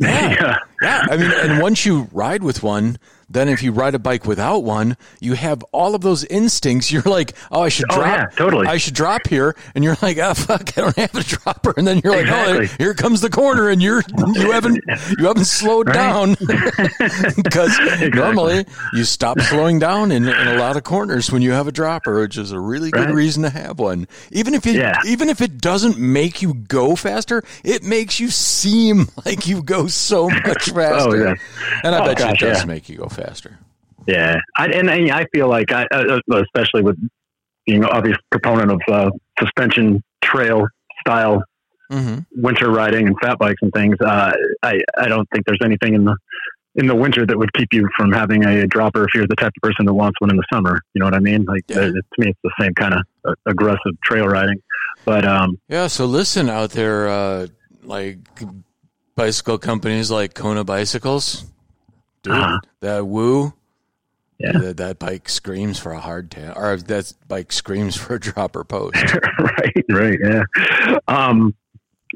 Yeah. 0.00 0.30
yeah, 0.40 0.56
Yeah, 0.84 1.06
I 1.10 1.16
mean, 1.16 1.30
and 1.32 1.60
once 1.60 1.84
you 1.86 2.08
ride 2.12 2.42
with 2.42 2.62
one, 2.62 2.98
then 3.30 3.48
if 3.48 3.62
you 3.62 3.72
ride 3.72 3.94
a 3.94 3.98
bike 3.98 4.26
without 4.26 4.64
one, 4.64 4.96
you 5.18 5.32
have 5.32 5.62
all 5.72 5.94
of 5.94 6.02
those 6.02 6.24
instincts. 6.24 6.92
You're 6.92 7.02
like, 7.02 7.32
oh, 7.50 7.62
I 7.62 7.70
should 7.70 7.86
Oh, 7.90 7.96
drop. 7.96 8.06
yeah, 8.18 8.26
totally. 8.36 8.66
I 8.66 8.76
should 8.76 8.94
drop 8.94 9.26
here, 9.26 9.56
and 9.74 9.82
you're 9.82 9.96
like, 10.02 10.18
oh 10.18 10.34
fuck, 10.34 10.76
I 10.76 10.82
don't 10.82 10.96
have 10.96 11.14
a 11.14 11.22
dropper. 11.22 11.72
And 11.76 11.86
then 11.86 12.00
you're 12.04 12.14
like, 12.14 12.28
oh, 12.28 12.60
here 12.78 12.92
comes 12.94 13.22
the 13.22 13.30
corner, 13.30 13.70
and 13.70 13.82
you're 13.82 14.02
you 14.34 14.50
haven't 14.52 14.80
you 15.18 15.26
haven't 15.26 15.46
slowed 15.46 15.88
Right. 15.88 15.94
down 15.94 16.36
because 17.42 17.78
normally 18.14 18.66
you 18.92 19.04
stop 19.04 19.40
slowing 19.40 19.78
down 19.78 20.12
in, 20.12 20.28
in 20.28 20.48
a 20.48 20.58
lot 20.58 20.76
of 20.76 20.84
corners 20.84 21.30
when 21.32 21.42
you 21.42 21.52
have 21.52 21.66
a 21.66 21.72
dropper, 21.72 22.20
which 22.20 22.36
is 22.36 22.52
a 22.52 22.60
really 22.60 22.90
good 22.90 23.06
Right. 23.06 23.14
reason 23.14 23.42
to 23.44 23.50
have 23.50 23.78
one. 23.78 24.06
Even 24.32 24.54
if 24.54 24.66
it 24.66 24.76
Yeah. 24.76 25.00
even 25.06 25.28
if 25.28 25.40
it 25.40 25.58
doesn't 25.58 25.98
make 25.98 26.42
you 26.42 26.54
go 26.54 26.94
faster, 26.96 27.42
it 27.64 27.82
makes 27.82 28.20
you 28.20 28.28
seem 28.28 29.08
like 29.24 29.46
you 29.46 29.62
go 29.62 29.86
so 29.86 30.28
much 30.28 30.70
faster. 30.74 31.10
Oh, 31.10 31.14
yeah. 31.14 31.34
And 31.84 31.94
I 31.94 32.00
Oh, 32.00 32.04
bet 32.06 32.18
you 32.20 32.26
it 32.26 32.38
does 32.38 32.60
yeah. 32.62 32.64
make 32.66 32.88
you 32.88 32.96
go 32.96 33.06
faster. 33.08 33.58
Yeah, 34.06 34.36
I, 34.56 34.66
and 34.66 34.90
I, 34.90 35.20
I 35.20 35.24
feel 35.34 35.48
like 35.48 35.72
I, 35.72 35.86
uh, 35.90 36.18
especially 36.42 36.82
with 36.82 36.96
being 37.66 37.82
an 37.84 37.90
obvious 37.90 38.18
proponent 38.30 38.70
of 38.72 38.80
uh, 38.88 39.10
suspension 39.40 40.02
trail 40.22 40.66
style 41.00 41.42
hmm 41.90 42.18
winter 42.36 42.70
riding 42.70 43.06
and 43.06 43.16
fat 43.22 43.38
bikes 43.38 43.60
and 43.62 43.72
things. 43.72 43.96
Uh, 44.00 44.32
I 44.62 44.78
I 44.98 45.08
don't 45.08 45.26
think 45.32 45.46
there's 45.46 45.60
anything 45.64 45.94
in 45.94 46.04
the 46.04 46.16
in 46.76 46.86
the 46.86 46.94
winter 46.94 47.24
that 47.24 47.38
would 47.38 47.52
keep 47.54 47.68
you 47.72 47.88
from 47.96 48.10
having 48.12 48.44
a 48.44 48.66
dropper 48.66 49.04
if 49.04 49.14
you're 49.14 49.26
the 49.28 49.36
type 49.36 49.52
of 49.56 49.62
person 49.62 49.86
that 49.86 49.94
wants 49.94 50.16
one 50.20 50.30
in 50.30 50.36
the 50.36 50.44
summer. 50.52 50.80
You 50.92 51.00
know 51.00 51.04
what 51.06 51.14
I 51.14 51.20
mean? 51.20 51.44
Like 51.44 51.62
Yeah. 51.68 51.76
uh, 51.76 51.80
to 51.86 52.02
me, 52.18 52.28
it's 52.30 52.38
the 52.42 52.52
same 52.60 52.74
kind 52.74 52.94
of 52.94 53.02
uh, 53.26 53.34
aggressive 53.46 53.92
trail 54.02 54.26
riding. 54.26 54.60
But 55.06 55.24
um, 55.24 55.58
Yeah, 55.68 55.86
so 55.86 56.04
listen 56.06 56.48
out 56.50 56.70
there, 56.70 57.08
uh, 57.08 57.46
like 57.82 58.18
bicycle 59.16 59.58
companies 59.58 60.10
like 60.10 60.34
Kona 60.34 60.64
Bicycles. 60.64 61.44
Dude, 62.22 62.32
Uh-huh. 62.34 62.58
that 62.80 63.06
woo. 63.06 63.52
Yeah. 64.40 64.52
That, 64.58 64.76
that 64.78 64.98
bike 64.98 65.28
screams 65.28 65.78
for 65.78 65.92
a 65.92 66.00
hard 66.00 66.30
tail, 66.30 66.52
or 66.56 66.76
that 66.76 67.12
bike 67.28 67.52
screams 67.52 67.96
for 67.96 68.16
a 68.16 68.20
dropper 68.20 68.64
post. 68.64 68.96
right, 69.38 69.84
right, 69.90 70.18
yeah. 70.22 70.42
Um, 71.06 71.54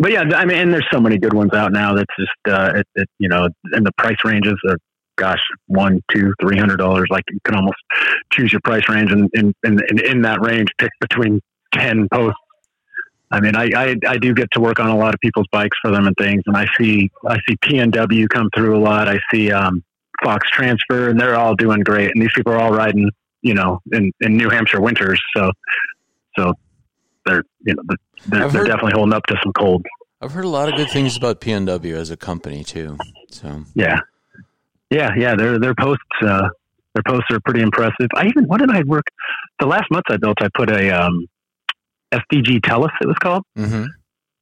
but 0.01 0.11
yeah, 0.11 0.23
I 0.35 0.45
mean, 0.45 0.59
and 0.59 0.73
there's 0.75 0.87
so 0.93 1.01
many 1.01 1.17
good 1.17 1.33
ones 1.33 1.53
out 1.55 1.71
now. 1.73 1.95
That's 1.95 2.13
just 2.19 2.31
uh, 2.49 2.73
it, 2.75 2.87
it, 2.97 3.09
you 3.21 3.29
know, 3.29 3.49
and 3.73 3.87
the 3.87 3.93
price 3.99 4.17
ranges 4.25 4.57
are, 4.69 4.77
gosh, 5.17 5.39
one, 5.67 6.03
two, 6.13 6.35
three 6.41 6.59
hundred 6.59 6.79
dollars. 6.79 7.07
Like 7.09 7.23
you 7.31 7.39
can 7.45 7.55
almost 7.55 7.79
choose 8.33 8.53
your 8.53 8.61
price 8.65 8.89
range, 8.89 9.13
and 9.13 9.31
in 9.35 9.55
in, 9.65 9.79
in, 9.89 10.05
in 10.05 10.23
that 10.23 10.41
range, 10.41 10.69
pick 10.79 10.91
between 11.01 11.41
ten 11.73 12.09
posts. 12.13 12.39
I 13.31 13.41
mean, 13.41 13.55
I, 13.57 13.71
I 13.77 13.97
I 14.07 14.19
do 14.19 14.33
get 14.35 14.49
to 14.53 14.61
work 14.61 14.81
on 14.81 14.89
a 14.89 14.97
lot 14.97 15.15
of 15.15 15.21
people's 15.21 15.47
bikes 15.53 15.77
for 15.83 15.91
them 15.91 16.07
and 16.07 16.17
things, 16.17 16.43
and 16.47 16.57
I 16.57 16.67
see 16.79 17.11
I 17.27 17.37
see 17.49 17.57
PNW 17.57 18.29
come 18.29 18.49
through 18.55 18.77
a 18.77 18.81
lot. 18.81 19.09
I 19.09 19.19
see 19.31 19.53
um, 19.53 19.83
Fox 20.23 20.49
Transfer, 20.51 21.11
and 21.11 21.21
they're 21.21 21.37
all 21.37 21.55
doing 21.55 21.81
great. 21.81 22.11
And 22.15 22.23
these 22.23 22.33
people 22.35 22.53
are 22.53 22.59
all 22.59 22.73
riding, 22.73 23.11
you 23.43 23.55
know, 23.55 23.81
in, 23.93 24.13
in 24.21 24.37
New 24.37 24.49
Hampshire 24.49 24.81
winters. 24.81 25.21
So 25.37 25.53
so 26.39 26.55
they're 27.27 27.45
you 27.65 27.75
know 27.75 27.83
they're, 27.89 27.99
they're 28.41 28.49
heard- 28.49 28.67
definitely 28.67 28.93
holding 28.95 29.15
up 29.15 29.27
to 29.27 29.37
some 29.43 29.53
cold. 29.53 29.85
I've 30.21 30.33
heard 30.33 30.45
a 30.45 30.49
lot 30.49 30.69
of 30.69 30.75
good 30.77 30.91
things 30.91 31.17
about 31.17 31.41
PNW 31.41 31.95
as 31.95 32.11
a 32.11 32.17
company 32.17 32.65
too. 32.65 32.99
So 33.31 33.65
Yeah, 33.75 34.01
yeah, 34.91 35.13
yeah. 35.17 35.37
Their 35.37 35.59
their 35.59 35.75
posts 35.75 36.03
uh, 36.23 36.49
their 36.95 37.03
posts 37.07 37.27
are 37.31 37.41
pretty 37.41 37.61
impressive. 37.61 38.09
I 38.17 38.27
even 38.27 38.45
what 38.45 38.59
did 38.59 38.71
I 38.71 38.83
work 38.85 39.05
the 39.61 39.67
last 39.67 39.91
month 39.91 40.07
I 40.09 40.17
built? 40.17 40.39
I 40.41 40.49
put 40.55 40.71
a 40.71 40.91
um, 40.91 41.27
SDG 42.13 42.61
Tellis 42.61 42.91
it 43.01 43.07
was 43.07 43.17
called, 43.21 43.43
hmm 43.57 43.85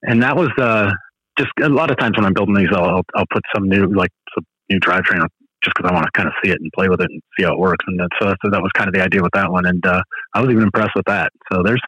and 0.02 0.22
that 0.22 0.36
was 0.36 0.50
uh, 0.58 0.92
just 1.38 1.50
a 1.62 1.68
lot 1.68 1.90
of 1.90 1.98
times 1.98 2.16
when 2.16 2.24
I'm 2.24 2.32
building 2.32 2.54
these, 2.54 2.68
I'll 2.72 3.02
I'll, 3.14 3.26
put 3.30 3.42
some 3.54 3.68
new 3.68 3.86
like 3.94 4.10
some 4.34 4.44
new 4.70 4.78
drivetrain 4.80 5.26
just 5.62 5.76
because 5.76 5.90
I 5.90 5.94
want 5.94 6.04
to 6.04 6.10
kind 6.12 6.28
of 6.28 6.34
see 6.42 6.50
it 6.50 6.58
and 6.60 6.70
play 6.72 6.88
with 6.88 7.00
it 7.00 7.10
and 7.10 7.20
see 7.36 7.44
how 7.44 7.52
it 7.52 7.58
works. 7.58 7.84
And 7.88 7.98
that, 7.98 8.08
so, 8.20 8.28
so 8.28 8.50
that 8.50 8.62
was 8.62 8.70
kind 8.72 8.88
of 8.88 8.94
the 8.94 9.02
idea 9.02 9.22
with 9.22 9.32
that 9.32 9.50
one. 9.50 9.66
And 9.66 9.84
uh, 9.84 10.02
I 10.34 10.40
was 10.40 10.50
even 10.50 10.62
impressed 10.62 10.92
with 10.94 11.06
that. 11.06 11.32
So 11.52 11.62
there's 11.62 11.80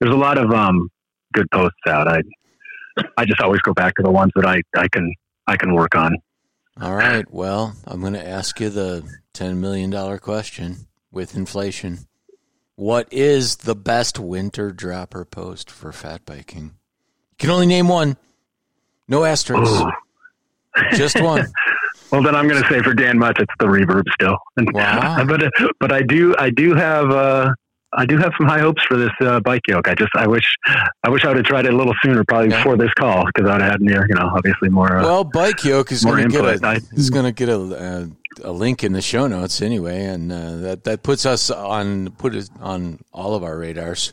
there's 0.00 0.14
a 0.14 0.18
lot 0.18 0.38
of 0.38 0.50
um, 0.52 0.88
good 1.32 1.46
posts 1.52 1.76
out. 1.88 2.08
I 2.08 2.22
I 3.16 3.24
just 3.24 3.40
always 3.40 3.60
go 3.60 3.74
back 3.74 3.94
to 3.96 4.02
the 4.02 4.10
ones 4.10 4.32
that 4.36 4.46
I, 4.46 4.62
I 4.76 4.88
can 4.88 5.12
I 5.46 5.56
can 5.56 5.74
work 5.74 5.94
on. 5.94 6.16
All 6.80 6.94
right. 6.94 7.24
Well, 7.30 7.74
I'm 7.86 8.00
going 8.00 8.12
to 8.12 8.26
ask 8.26 8.60
you 8.60 8.68
the 8.68 9.02
$10 9.34 9.56
million 9.56 10.18
question 10.18 10.88
with 11.10 11.34
inflation. 11.34 12.00
What 12.76 13.08
is 13.10 13.56
the 13.56 13.74
best 13.74 14.18
winter 14.18 14.70
dropper 14.70 15.24
post 15.24 15.70
for 15.70 15.92
fat 15.92 16.24
biking? 16.26 16.64
You 16.64 17.36
can 17.38 17.50
only 17.50 17.66
name 17.66 17.88
one. 17.88 18.16
No 19.08 19.24
asterisks. 19.24 19.82
Just 20.94 21.20
one. 21.20 21.46
Well, 22.12 22.22
then 22.22 22.36
I'm 22.36 22.46
going 22.46 22.62
to 22.62 22.68
say 22.68 22.80
for 22.82 22.94
Dan 22.94 23.18
Mutz, 23.18 23.40
it's 23.40 23.52
the 23.58 23.66
reverb 23.66 24.04
still. 24.14 24.36
Wow. 24.72 25.24
but 25.24 25.42
but 25.80 25.90
I 25.92 26.02
do 26.02 26.36
I 26.38 26.50
do 26.50 26.72
have 26.72 27.10
uh, 27.10 27.52
I 27.94 28.06
do 28.06 28.16
have 28.18 28.30
some 28.38 28.46
high 28.46 28.60
hopes 28.60 28.80
for 28.84 28.96
this 28.96 29.10
uh, 29.20 29.40
bike 29.40 29.62
yoke. 29.66 29.88
I 29.88 29.96
just 29.96 30.12
I 30.14 30.28
wish 30.28 30.44
I 31.02 31.10
wish 31.10 31.24
I 31.24 31.28
would 31.28 31.38
have 31.38 31.46
tried 31.46 31.66
it 31.66 31.74
a 31.74 31.76
little 31.76 31.94
sooner, 32.04 32.22
probably 32.22 32.50
Yeah. 32.50 32.58
before 32.58 32.76
this 32.76 32.92
call, 32.96 33.24
because 33.26 33.50
I'd 33.50 33.60
have 33.60 33.72
had 33.72 33.80
near 33.80 34.06
you 34.08 34.14
know 34.14 34.30
obviously 34.32 34.68
more. 34.68 34.98
Uh, 34.98 35.02
Well, 35.02 35.24
Bike 35.24 35.64
Yoke 35.64 35.90
is 35.90 36.04
going 36.04 36.22
to 36.22 36.28
get 36.28 36.44
a 36.62 36.64
I- 36.64 36.78
is 36.92 37.10
going 37.10 37.24
to 37.24 37.32
get 37.32 37.48
a, 37.48 38.08
a 38.42 38.52
link 38.52 38.84
in 38.84 38.92
the 38.92 39.02
show 39.02 39.26
notes 39.26 39.62
anyway, 39.62 40.04
and 40.04 40.32
uh, 40.32 40.56
that 40.56 40.84
that 40.84 41.02
puts 41.02 41.26
us 41.26 41.50
on 41.50 42.10
put 42.12 42.34
it 42.34 42.48
on 42.60 43.00
all 43.12 43.34
of 43.34 43.42
our 43.42 43.58
radars. 43.58 44.12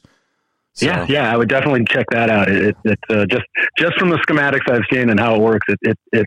So, 0.73 0.87
yeah, 0.87 1.05
yeah, 1.07 1.31
I 1.31 1.37
would 1.37 1.49
definitely 1.49 1.85
check 1.87 2.07
that 2.11 2.29
out. 2.31 2.49
It, 2.49 2.65
it, 2.65 2.77
it's 2.83 3.01
uh, 3.09 3.25
just 3.29 3.45
just 3.77 3.97
from 3.99 4.09
the 4.09 4.17
schematics 4.17 4.69
I've 4.71 4.83
seen 4.91 5.09
and 5.09 5.19
how 5.19 5.35
it 5.35 5.41
works. 5.41 5.65
It 5.69 5.79
it, 5.81 5.99
it 6.11 6.25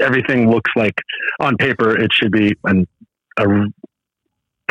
everything 0.00 0.50
looks 0.50 0.70
like 0.76 0.94
on 1.40 1.56
paper 1.56 1.98
it 1.98 2.10
should 2.12 2.32
be 2.32 2.54
an, 2.64 2.86
a 3.38 3.46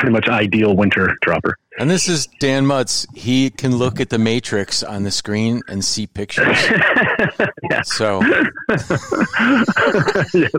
pretty 0.01 0.13
much 0.13 0.27
ideal 0.27 0.75
winter 0.75 1.15
dropper. 1.21 1.55
And 1.79 1.89
this 1.89 2.09
is 2.09 2.27
Dan 2.39 2.65
Mutz. 2.65 3.07
He 3.15 3.49
can 3.49 3.75
look 3.77 3.99
at 4.01 4.09
the 4.09 4.17
matrix 4.19 4.83
on 4.83 5.03
the 5.03 5.11
screen 5.11 5.61
and 5.69 5.83
see 5.85 6.05
pictures. 6.05 6.57
yeah. 7.71 7.81
So 7.83 8.21
yes, 10.33 10.51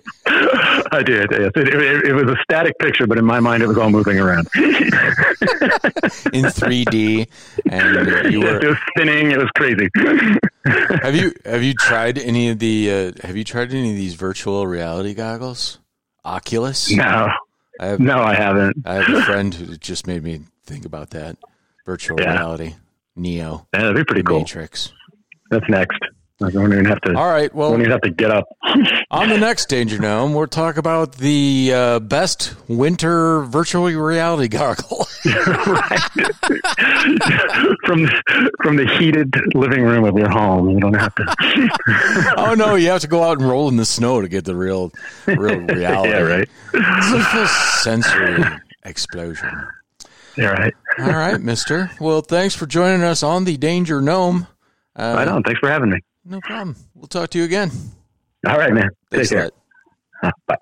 I 0.90 1.02
did. 1.04 1.26
Yes. 1.30 1.50
It, 1.54 1.68
it, 1.74 2.04
it 2.06 2.12
was 2.14 2.24
a 2.24 2.36
static 2.42 2.78
picture, 2.78 3.06
but 3.06 3.18
in 3.18 3.24
my 3.24 3.40
mind, 3.40 3.62
it 3.62 3.66
was 3.66 3.76
all 3.78 3.90
moving 3.90 4.18
around. 4.18 4.48
in 4.56 6.44
3D, 6.46 7.28
and 7.70 8.32
you 8.32 8.40
Yes, 8.42 8.62
it 8.62 8.64
were. 8.64 8.68
was 8.70 8.78
spinning. 8.96 9.30
It 9.32 9.38
was 9.38 9.50
crazy. 9.56 9.88
Have 11.02 11.14
you 11.14 11.32
have 11.44 11.62
you 11.62 11.74
tried 11.74 12.18
any 12.18 12.48
of 12.50 12.58
the 12.58 12.90
uh, 12.90 13.26
Have 13.26 13.36
you 13.36 13.44
tried 13.44 13.70
any 13.72 13.90
of 13.90 13.96
these 13.96 14.14
virtual 14.14 14.66
reality 14.66 15.12
goggles? 15.14 15.78
Oculus. 16.24 16.90
no, 16.92 17.28
I 17.82 17.86
have 17.86 17.98
no, 18.00 18.18
I 18.22 18.34
haven't. 18.34 18.76
I 18.86 18.94
have 19.02 19.08
a 19.08 19.22
friend 19.22 19.52
who 19.52 19.76
just 19.76 20.06
made 20.06 20.22
me 20.22 20.42
think 20.64 20.84
about 20.84 21.10
that. 21.10 21.36
Virtual 21.84 22.16
Yeah. 22.20 22.34
reality, 22.34 22.74
Neo, 23.16 23.66
Yeah, 23.74 23.80
that'd 23.80 23.96
be 23.96 24.04
pretty 24.04 24.22
cool. 24.22 24.38
Matrix. 24.38 24.92
That's 25.50 25.68
next. 25.68 25.98
I 26.44 26.50
don't 26.50 26.72
even 26.72 26.84
have 26.86 27.00
to. 27.02 27.14
All 27.16 27.28
right. 27.28 27.54
Well, 27.54 27.70
don't 27.70 27.80
even 27.80 27.92
have 27.92 28.00
to 28.02 28.10
get 28.10 28.30
up. 28.30 28.46
on 29.10 29.28
the 29.28 29.38
next 29.38 29.68
Danger 29.68 29.98
Gnome, 29.98 30.34
we'll 30.34 30.46
talk 30.46 30.76
about 30.76 31.16
the 31.16 31.72
uh, 31.74 31.98
best 32.00 32.54
winter 32.68 33.42
virtual 33.42 33.84
reality 33.84 34.48
goggle. 34.48 35.06
from 37.84 38.06
from 38.62 38.76
the 38.76 38.96
heated 38.98 39.32
living 39.54 39.82
room 39.82 40.04
of 40.04 40.16
your 40.16 40.30
home. 40.30 40.70
You 40.70 40.80
don't 40.80 40.94
have 40.94 41.14
to. 41.16 42.34
oh 42.36 42.54
no, 42.54 42.74
you 42.74 42.88
have 42.90 43.00
to 43.02 43.08
go 43.08 43.22
out 43.22 43.38
and 43.38 43.48
roll 43.48 43.68
in 43.68 43.76
the 43.76 43.84
snow 43.84 44.20
to 44.20 44.28
get 44.28 44.44
the 44.44 44.56
real, 44.56 44.92
real 45.26 45.60
reality. 45.60 46.10
yeah, 46.10 46.20
right. 46.20 46.48
It's 46.74 47.34
a 47.34 47.46
sensory 47.82 48.44
explosion. 48.84 49.50
Yeah, 50.36 50.46
right. 50.46 50.74
All 50.98 51.06
right, 51.10 51.40
Mister. 51.40 51.90
Well, 52.00 52.22
thanks 52.22 52.54
for 52.54 52.66
joining 52.66 53.02
us 53.02 53.22
on 53.22 53.44
the 53.44 53.56
Danger 53.56 54.00
Gnome. 54.00 54.46
Uh, 54.96 55.14
Right 55.16 55.28
on. 55.28 55.42
Thanks 55.42 55.60
for 55.60 55.68
having 55.70 55.90
me. 55.90 55.98
No 56.24 56.40
problem. 56.40 56.76
We'll 56.94 57.08
talk 57.08 57.30
to 57.30 57.38
you 57.38 57.44
again. 57.44 57.70
All 58.46 58.56
right, 58.58 58.72
man. 58.72 58.90
Thanks 59.10 59.30
Take 59.30 59.38
care. 59.38 59.50
Bye. 60.46 60.56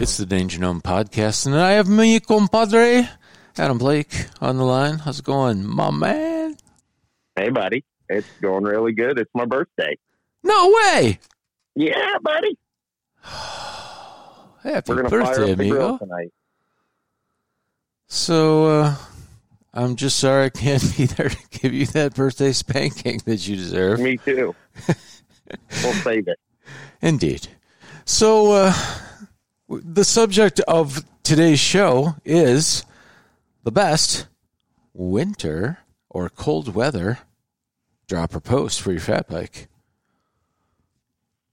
It's 0.00 0.16
the 0.16 0.24
Danger 0.24 0.58
Gnome 0.58 0.80
podcast, 0.80 1.46
and 1.46 1.54
I 1.54 1.72
have 1.72 1.86
me 1.86 2.20
compadre 2.20 3.06
Adam 3.58 3.76
Blake 3.76 4.26
on 4.40 4.56
the 4.56 4.64
line. 4.64 4.98
How's 4.98 5.18
it 5.18 5.26
going, 5.26 5.66
my 5.66 5.90
man? 5.90 6.56
Hey, 7.36 7.50
buddy. 7.50 7.84
It's 8.08 8.26
going 8.40 8.64
really 8.64 8.92
good. 8.92 9.18
It's 9.18 9.30
my 9.34 9.44
birthday. 9.44 9.98
No 10.42 10.72
way! 10.74 11.20
Yeah, 11.76 12.16
buddy. 12.22 12.56
Happy 14.62 14.92
We're 14.92 15.02
gonna 15.02 15.08
fire 15.10 15.20
birthday, 15.36 15.52
up 15.52 15.58
the 15.58 15.68
grill 15.70 15.86
amigo. 15.88 15.98
tonight. 15.98 16.32
So, 18.08 18.66
uh, 18.66 18.96
I'm 19.72 19.96
just 19.96 20.18
sorry 20.18 20.46
I 20.46 20.50
can't 20.50 20.82
be 20.96 21.06
there 21.06 21.28
to 21.28 21.38
give 21.50 21.72
you 21.72 21.86
that 21.86 22.14
birthday 22.14 22.52
spanking 22.52 23.20
that 23.24 23.46
you 23.46 23.56
deserve. 23.56 24.00
Me 24.00 24.16
too. 24.16 24.54
we'll 25.82 25.92
save 25.94 26.28
it. 26.28 26.38
Indeed. 27.00 27.48
So, 28.04 28.52
uh, 28.52 28.72
The 29.68 30.04
subject 30.04 30.58
of 30.66 31.04
today's 31.22 31.60
show 31.60 32.16
is 32.24 32.84
the 33.62 33.70
best 33.70 34.26
winter 34.92 35.78
or 36.08 36.28
cold 36.28 36.74
weather 36.74 37.20
dropper 38.08 38.40
post 38.40 38.80
for 38.82 38.90
your 38.90 39.00
fat 39.00 39.28
bike. 39.28 39.68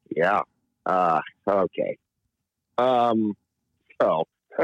Yeah. 0.10 0.41
Uh, 0.88 1.22
okay. 1.48 1.98
Um, 2.78 3.34
so 4.02 4.26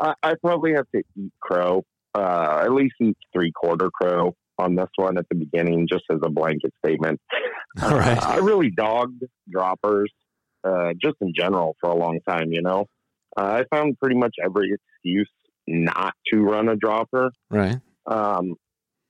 I, 0.00 0.14
I 0.22 0.34
probably 0.40 0.74
have 0.74 0.86
to 0.94 1.02
eat 1.16 1.32
crow, 1.40 1.82
uh, 2.14 2.60
at 2.64 2.72
least 2.72 2.94
eat 3.00 3.16
three 3.32 3.52
quarter 3.52 3.90
crow 3.90 4.34
on 4.58 4.74
this 4.76 4.88
one 4.96 5.18
at 5.18 5.28
the 5.28 5.34
beginning, 5.34 5.88
just 5.90 6.04
as 6.10 6.18
a 6.22 6.28
blanket 6.30 6.72
statement. 6.84 7.20
All 7.82 7.90
right. 7.90 8.18
Uh, 8.18 8.28
I 8.28 8.36
really 8.36 8.70
dogged 8.70 9.24
droppers, 9.50 10.12
uh, 10.64 10.92
just 11.02 11.16
in 11.20 11.32
general 11.36 11.76
for 11.80 11.90
a 11.90 11.96
long 11.96 12.20
time, 12.28 12.52
you 12.52 12.62
know. 12.62 12.86
Uh, 13.36 13.62
I 13.70 13.76
found 13.76 13.98
pretty 13.98 14.16
much 14.16 14.34
every 14.44 14.72
excuse 14.74 15.30
not 15.66 16.14
to 16.32 16.40
run 16.42 16.68
a 16.68 16.76
dropper 16.76 17.30
Right. 17.50 17.78
um, 18.06 18.56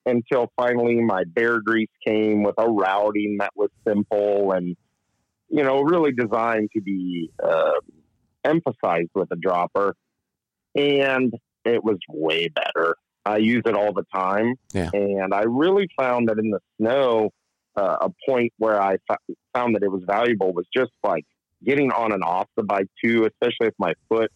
until 0.06 0.50
finally 0.56 1.00
my 1.00 1.24
Beargrease 1.24 1.86
came 2.06 2.42
with 2.42 2.54
a 2.58 2.68
routing 2.70 3.38
that 3.40 3.50
was 3.56 3.70
simple 3.86 4.52
and 4.52 4.76
you 5.48 5.62
know 5.62 5.80
really 5.82 6.12
designed 6.12 6.68
to 6.74 6.80
be 6.82 7.30
uh, 7.42 7.72
emphasized 8.44 9.10
with 9.14 9.28
a 9.32 9.36
dropper 9.36 9.94
and 10.74 11.32
it 11.64 11.82
was 11.84 11.98
way 12.08 12.48
better 12.48 12.96
i 13.24 13.36
use 13.36 13.62
it 13.66 13.74
all 13.74 13.92
the 13.92 14.04
time 14.14 14.54
Yeah. 14.72 14.90
and 14.92 15.32
i 15.34 15.42
really 15.42 15.88
found 15.98 16.28
that 16.28 16.38
in 16.38 16.50
the 16.50 16.60
snow 16.80 17.30
uh, 17.76 17.96
a 18.02 18.10
point 18.28 18.52
where 18.58 18.80
i 18.80 18.96
f- 19.10 19.18
found 19.54 19.74
that 19.76 19.82
it 19.82 19.90
was 19.90 20.02
valuable 20.06 20.52
was 20.52 20.66
just 20.74 20.92
like 21.04 21.24
getting 21.64 21.90
on 21.92 22.12
and 22.12 22.24
off 22.24 22.48
the 22.56 22.62
bike 22.64 22.88
too 23.04 23.26
especially 23.30 23.68
if 23.68 23.74
my 23.78 23.92
foot 24.08 24.30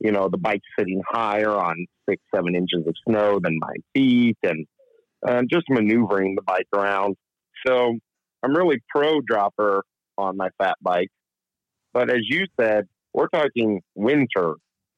you 0.00 0.12
know, 0.12 0.28
the 0.28 0.38
bike's 0.38 0.64
sitting 0.78 1.02
higher 1.08 1.50
on 1.50 1.84
six, 2.08 2.22
seven 2.32 2.54
inches 2.54 2.86
of 2.86 2.94
snow 3.04 3.40
than 3.42 3.58
my 3.58 3.74
feet 3.92 4.38
and 4.44 4.64
uh, 5.26 5.42
just 5.50 5.64
maneuvering 5.68 6.36
the 6.36 6.42
bike 6.42 6.68
around. 6.72 7.16
So 7.66 7.96
I'm 8.44 8.54
really 8.54 8.80
pro 8.94 9.20
dropper 9.22 9.82
on 10.16 10.36
my 10.36 10.50
fat 10.56 10.76
bike. 10.80 11.08
But 11.92 12.10
as 12.10 12.20
you 12.28 12.46
said, 12.60 12.86
we're 13.12 13.28
talking 13.28 13.80
winter 13.94 14.54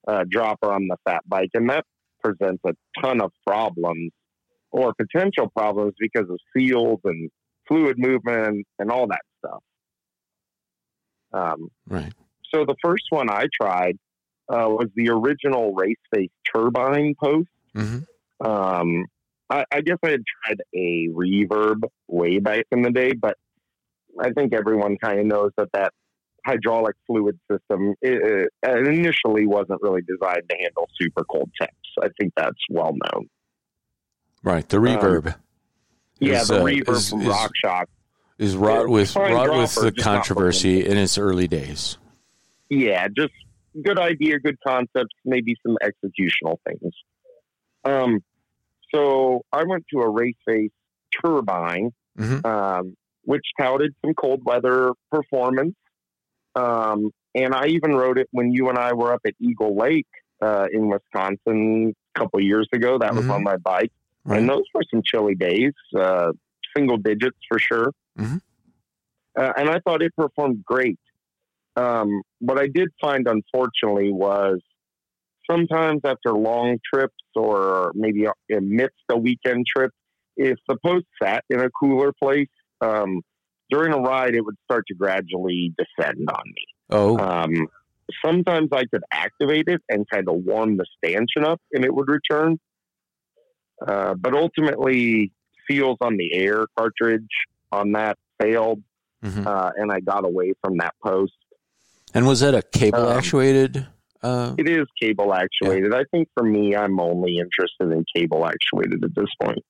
uh, 0.06 0.24
dropper 0.28 0.72
on 0.72 0.88
the 0.88 0.96
fat 1.04 1.22
bike, 1.26 1.50
and 1.54 1.68
that 1.70 1.84
presents 2.22 2.62
a 2.66 2.72
ton 3.00 3.20
of 3.20 3.32
problems 3.46 4.12
or 4.70 4.92
potential 4.94 5.48
problems 5.56 5.94
because 5.98 6.28
of 6.30 6.38
seals 6.56 7.00
and 7.04 7.30
fluid 7.66 7.98
movement 7.98 8.66
and 8.78 8.90
all 8.90 9.06
that 9.06 9.22
stuff. 9.38 9.62
Um, 11.32 11.68
Right. 11.88 12.12
so 12.52 12.64
the 12.64 12.76
first 12.82 13.04
one 13.10 13.30
I 13.30 13.46
tried 13.60 13.96
uh, 14.48 14.68
was 14.68 14.88
the 14.96 15.10
original 15.10 15.74
race 15.74 15.96
face 16.12 16.30
turbine 16.52 17.14
post. 17.22 17.48
hmm 17.74 17.98
Um, 18.40 19.06
I, 19.48 19.64
I 19.72 19.80
guess 19.80 19.98
I 20.04 20.10
had 20.10 20.22
tried 20.44 20.60
a 20.74 21.08
reverb 21.08 21.82
way 22.08 22.38
back 22.38 22.66
in 22.70 22.82
the 22.82 22.90
day, 22.90 23.12
but 23.12 23.36
I 24.20 24.30
think 24.30 24.54
everyone 24.54 24.96
kind 24.96 25.20
of 25.20 25.26
knows 25.26 25.52
that 25.56 25.68
that 25.72 25.92
hydraulic 26.46 26.96
fluid 27.06 27.38
system 27.50 27.94
uh, 28.04 28.08
uh, 28.66 28.78
initially 28.78 29.46
wasn't 29.46 29.80
really 29.82 30.02
designed 30.02 30.48
to 30.48 30.56
handle 30.60 30.88
super 31.00 31.24
cold 31.24 31.50
temps. 31.60 31.74
I 32.02 32.08
think 32.18 32.32
that's 32.36 32.56
well 32.70 32.92
known. 33.12 33.28
Right. 34.42 34.68
The 34.68 34.78
reverb 34.78 35.34
Yeah, 36.18 36.40
Is, 36.42 36.48
the 36.48 36.60
uh, 36.60 36.64
reverb 36.64 36.88
is- 36.90 37.10
from 37.10 37.20
is- 37.22 37.28
RockShox. 37.28 37.84
is 38.38 38.56
wrought 38.56 38.88
with 38.88 39.14
wrought 39.16 39.50
with 39.50 39.74
the 39.74 39.90
just 39.90 39.96
not 39.96 39.96
for 39.96 40.02
controversy 40.02 40.84
in 40.86 40.96
its 40.96 41.18
early 41.18 41.46
days. 41.48 41.98
Yeah, 42.68 43.08
just 43.08 43.32
good 43.82 43.98
idea, 43.98 44.38
good 44.38 44.56
concepts, 44.66 45.14
maybe 45.24 45.56
some 45.66 45.76
executional 45.82 46.56
things. 46.66 46.94
Um, 47.84 48.20
so 48.94 49.42
I 49.52 49.64
went 49.64 49.84
to 49.92 50.00
a 50.00 50.08
race 50.08 50.36
face 50.46 50.70
turbine, 51.22 51.92
Mhm. 52.18 52.44
um, 52.44 52.96
which 53.24 53.44
touted 53.58 53.94
some 54.04 54.14
cold 54.14 54.42
weather 54.44 54.92
performance. 55.10 55.74
Um, 56.54 57.10
and 57.34 57.54
I 57.54 57.66
even 57.66 57.94
wrote 57.94 58.18
it 58.18 58.28
when 58.32 58.50
you 58.52 58.68
and 58.68 58.78
I 58.78 58.92
were 58.92 59.12
up 59.12 59.20
at 59.26 59.34
Eagle 59.40 59.76
Lake 59.76 60.06
uh, 60.42 60.66
in 60.72 60.88
Wisconsin 60.88 61.94
a 62.14 62.18
couple 62.18 62.40
years 62.40 62.68
ago. 62.72 62.98
That 62.98 63.14
was 63.14 63.24
Mhm. 63.26 63.34
on 63.34 63.44
my 63.44 63.56
bike. 63.56 63.92
Right. 64.24 64.38
And 64.40 64.48
those 64.48 64.64
were 64.74 64.82
some 64.90 65.02
chilly 65.04 65.34
days, 65.34 65.72
uh, 65.96 66.32
single 66.76 66.96
digits 66.96 67.38
for 67.48 67.58
sure. 67.58 67.92
Mhm. 68.18 68.40
Uh, 69.36 69.52
and 69.56 69.70
I 69.70 69.78
thought 69.80 70.02
it 70.02 70.14
performed 70.16 70.64
great. 70.64 70.98
Um, 71.76 72.22
what 72.40 72.58
I 72.58 72.66
did 72.66 72.88
find, 73.00 73.28
unfortunately, 73.28 74.10
was 74.10 74.60
sometimes 75.48 76.00
after 76.04 76.32
long 76.32 76.78
trips 76.92 77.14
or 77.34 77.92
maybe 77.94 78.26
amidst 78.50 78.98
a 79.08 79.16
weekend 79.16 79.66
trip, 79.66 79.92
if 80.36 80.58
the 80.68 80.76
post 80.84 81.06
sat 81.22 81.44
in 81.48 81.60
a 81.60 81.70
cooler 81.70 82.12
place, 82.12 82.48
um, 82.80 83.22
during 83.70 83.92
a 83.92 83.98
ride, 83.98 84.34
it 84.34 84.42
would 84.44 84.56
start 84.64 84.84
to 84.88 84.94
gradually 84.94 85.72
descend 85.78 86.28
on 86.28 86.44
me. 86.46 86.66
Oh, 86.90 87.18
Um, 87.18 87.68
sometimes 88.24 88.68
I 88.72 88.84
could 88.86 89.02
activate 89.12 89.68
it 89.68 89.80
and 89.88 90.08
kind 90.10 90.28
of 90.28 90.36
warm 90.44 90.76
the 90.76 90.86
stanchion 90.98 91.44
up 91.44 91.60
and 91.72 91.84
it 91.84 91.94
would 91.94 92.08
return. 92.08 92.58
Uh, 93.86 94.14
but 94.14 94.34
ultimately, 94.34 95.32
seals 95.68 95.96
on 96.00 96.16
the 96.16 96.34
air 96.34 96.66
cartridge 96.76 97.28
on 97.72 97.92
that 97.92 98.18
failed, 98.40 98.82
mhm. 99.24 99.46
uh, 99.46 99.70
and 99.76 99.90
I 99.92 100.00
got 100.00 100.24
away 100.26 100.52
from 100.62 100.76
that 100.78 100.94
post. 101.02 101.32
and 102.12 102.26
was 102.26 102.40
that 102.40 102.54
a 102.54 102.62
cable 102.62 103.06
um, 103.06 103.16
actuated? 103.16 103.86
Uh, 104.22 104.54
It 104.58 104.68
is 104.68 104.86
cable 105.00 105.32
actuated. 105.32 105.94
I 105.94 106.04
think 106.10 106.28
for 106.34 106.42
me, 106.42 106.76
I'm 106.76 107.00
only 107.00 107.38
interested 107.38 107.90
in 107.96 108.04
cable 108.14 108.44
actuated 108.44 109.02
at 109.04 109.14
this 109.14 109.30
point. 109.40 109.64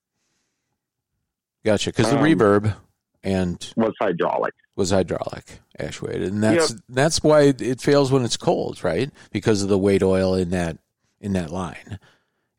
gotcha. 1.63 1.91
Because 1.91 2.09
the 2.09 2.17
um, 2.17 2.25
reverb 2.25 2.75
and 3.23 3.71
Was 3.75 3.93
hydraulic. 3.99 4.53
was 4.75 4.89
hydraulic 4.91 5.59
actuated, 5.79 6.31
and 6.33 6.43
that's 6.43 6.75
that's 6.89 7.23
why 7.23 7.41
it, 7.43 7.61
it 7.61 7.81
fails 7.81 8.11
when 8.11 8.23
it's 8.23 8.37
cold, 8.37 8.83
right? 8.83 9.11
Because 9.31 9.61
of 9.63 9.69
the 9.69 9.77
weight 9.77 10.03
oil 10.03 10.33
in 10.35 10.49
that 10.51 10.77
in 11.19 11.33
that 11.33 11.51
line. 11.51 11.99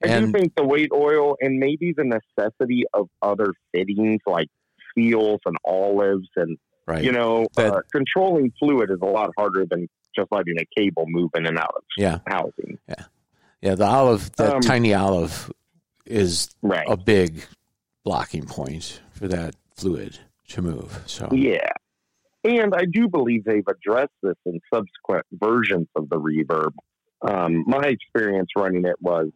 I 0.05 0.09
And 0.09 0.33
do 0.33 0.39
think 0.39 0.55
the 0.57 0.65
weight 0.65 0.91
oil 0.93 1.37
and 1.41 1.59
maybe 1.59 1.93
the 1.97 2.05
necessity 2.05 2.85
of 2.93 3.09
other 3.23 3.53
fittings 3.73 4.21
like 4.27 4.49
seals 4.95 5.41
and 5.47 5.57
olives 5.65 6.29
and 6.37 6.59
right, 6.87 7.03
you 7.05 7.13
know 7.13 7.47
That- 7.57 7.73
uh, 7.75 7.81
controlling 7.93 8.53
fluid 8.59 8.91
is 8.91 8.99
a 9.01 9.07
lot 9.07 9.31
harder 9.39 9.65
than 9.69 9.89
just 10.15 10.31
letting 10.31 10.57
a 10.59 10.67
cable 10.79 11.05
move 11.09 11.31
in 11.37 11.47
and 11.47 11.57
out 11.59 11.73
of 11.77 11.83
yeah, 11.97 12.19
housing. 12.27 12.79
Yeah, 12.89 13.05
yeah. 13.63 13.75
The 13.77 13.87
olive, 13.87 14.31
that 14.37 14.55
Um, 14.57 14.61
tiny 14.61 14.93
olive, 14.93 15.51
is 16.05 16.51
Right. 16.63 16.85
a 16.89 16.97
big 16.97 17.45
blocking 18.05 18.45
point 18.45 19.01
for 19.13 19.29
that 19.29 19.55
fluid 19.75 20.19
to 20.49 20.63
move. 20.63 21.03
So 21.07 21.29
Yeah. 21.33 21.71
And 22.45 22.75
I 22.75 22.87
do 22.87 23.09
believe 23.09 23.45
they've 23.45 23.67
addressed 23.69 24.13
this 24.23 24.35
in 24.45 24.61
subsequent 24.73 25.27
versions 25.33 25.87
of 25.95 26.09
the 26.09 26.17
reverb. 26.17 26.73
Um, 27.23 27.65
my 27.69 27.83
experience 27.85 28.49
running 28.57 28.85
it 28.85 28.97
was 29.01 29.29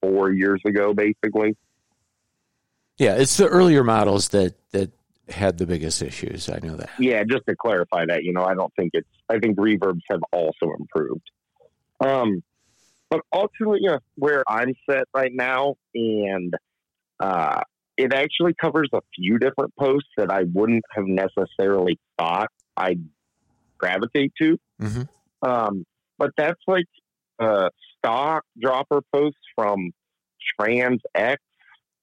four 0.00 0.32
years 0.32 0.62
ago, 0.66 0.94
basically. 0.94 1.56
yeah, 2.98 3.16
it's 3.16 3.36
the 3.36 3.46
earlier 3.46 3.84
models 3.84 4.30
that 4.30 4.54
that 4.72 4.90
had 5.28 5.58
the 5.58 5.66
biggest 5.66 6.02
issues. 6.02 6.48
I 6.48 6.58
know 6.62 6.76
that. 6.76 6.90
Yeah, 6.98 7.22
just 7.24 7.46
to 7.48 7.56
clarify 7.56 8.06
that, 8.06 8.24
you 8.24 8.32
know, 8.32 8.44
I 8.44 8.54
don't 8.54 8.72
think 8.74 8.90
it's, 8.94 9.08
I 9.28 9.38
think 9.38 9.56
reverbs 9.56 10.00
have 10.10 10.20
also 10.32 10.72
improved. 10.78 11.30
Um, 12.04 12.42
but 13.08 13.20
ultimately, 13.32 13.80
you 13.82 13.90
know, 13.90 13.98
where 14.16 14.42
I'm 14.48 14.74
set 14.88 15.04
right 15.14 15.32
now, 15.32 15.76
and 15.94 16.54
uh, 17.20 17.62
it 17.96 18.12
actually 18.12 18.54
covers 18.54 18.88
a 18.92 19.00
few 19.14 19.38
different 19.38 19.74
posts 19.76 20.08
that 20.16 20.30
I 20.30 20.44
wouldn't 20.52 20.84
have 20.92 21.04
necessarily 21.06 21.98
thought 22.18 22.50
I'd 22.76 23.04
gravitate 23.78 24.32
to. 24.40 24.58
Mhm. 24.80 25.08
Um, 25.42 25.84
but 26.18 26.30
that's 26.36 26.60
like 26.66 26.86
uh, 27.38 27.70
stock 27.98 28.44
dropper 28.60 29.00
posts 29.12 29.40
from 29.56 29.90
Trans 30.60 31.00
X, 31.14 31.42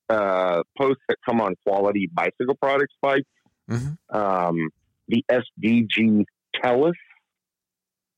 uh, 0.09 0.63
posts 0.77 1.01
that 1.07 1.17
come 1.25 1.39
on 1.39 1.55
quality 1.65 2.09
bicycle 2.11 2.55
products 2.61 2.95
bikes 3.01 3.27
Mhm. 3.69 3.97
um, 4.13 4.69
the 5.07 5.23
SDG 5.29 6.25
Tellis, 6.55 6.93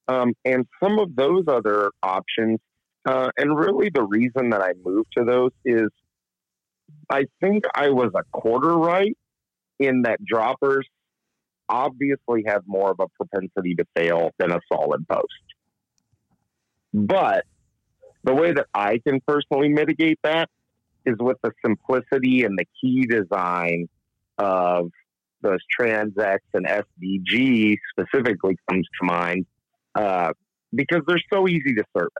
um, 0.07 0.33
and 0.45 0.65
some 0.81 0.99
of 0.99 1.15
those 1.15 1.43
other 1.47 1.91
options. 2.01 2.59
Uh, 3.05 3.29
and 3.37 3.57
really, 3.57 3.89
the 3.89 4.03
reason 4.03 4.49
that 4.51 4.61
I 4.61 4.73
moved 4.83 5.09
to 5.17 5.25
those 5.25 5.51
is 5.65 5.89
I 7.09 7.25
think 7.41 7.65
I 7.75 7.89
was 7.89 8.11
a 8.15 8.23
quarter 8.31 8.75
right 8.77 9.17
in 9.79 10.03
that 10.03 10.23
droppers 10.23 10.87
obviously 11.67 12.43
have 12.47 12.63
more 12.65 12.91
of 12.91 12.99
a 12.99 13.07
propensity 13.17 13.75
to 13.75 13.85
fail 13.95 14.31
than 14.37 14.51
a 14.51 14.59
solid 14.71 15.07
post. 15.07 15.27
But 16.93 17.45
the 18.23 18.33
way 18.33 18.53
that 18.53 18.67
I 18.73 18.99
can 19.05 19.19
personally 19.25 19.69
mitigate 19.69 20.19
that 20.23 20.49
is 21.05 21.15
with 21.19 21.37
the 21.41 21.51
simplicity 21.65 22.43
and 22.43 22.57
the 22.57 22.65
key 22.79 23.05
design 23.05 23.87
of 24.37 24.91
those 25.41 25.59
TranzX 25.79 26.39
and 26.53 26.67
SDG 26.67 27.77
specifically 27.91 28.57
comes 28.69 28.87
to 28.99 29.05
mind. 29.05 29.45
Uh, 29.95 30.31
because 30.73 31.01
they're 31.07 31.21
so 31.33 31.47
easy 31.47 31.73
to 31.75 31.83
service. 31.95 32.11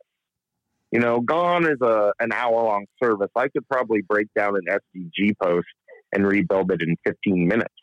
You 0.91 0.99
know, 0.99 1.21
Gone 1.21 1.65
is 1.65 1.80
a 1.82 2.13
an 2.19 2.32
hour 2.34 2.63
long 2.63 2.86
service. 3.01 3.30
I 3.36 3.47
could 3.47 3.67
probably 3.69 4.01
break 4.01 4.27
down 4.36 4.56
an 4.56 4.80
SDG 4.95 5.34
post 5.41 5.67
and 6.13 6.27
rebuild 6.27 6.71
it 6.71 6.82
in 6.82 6.97
15 7.06 7.47
minutes. 7.47 7.73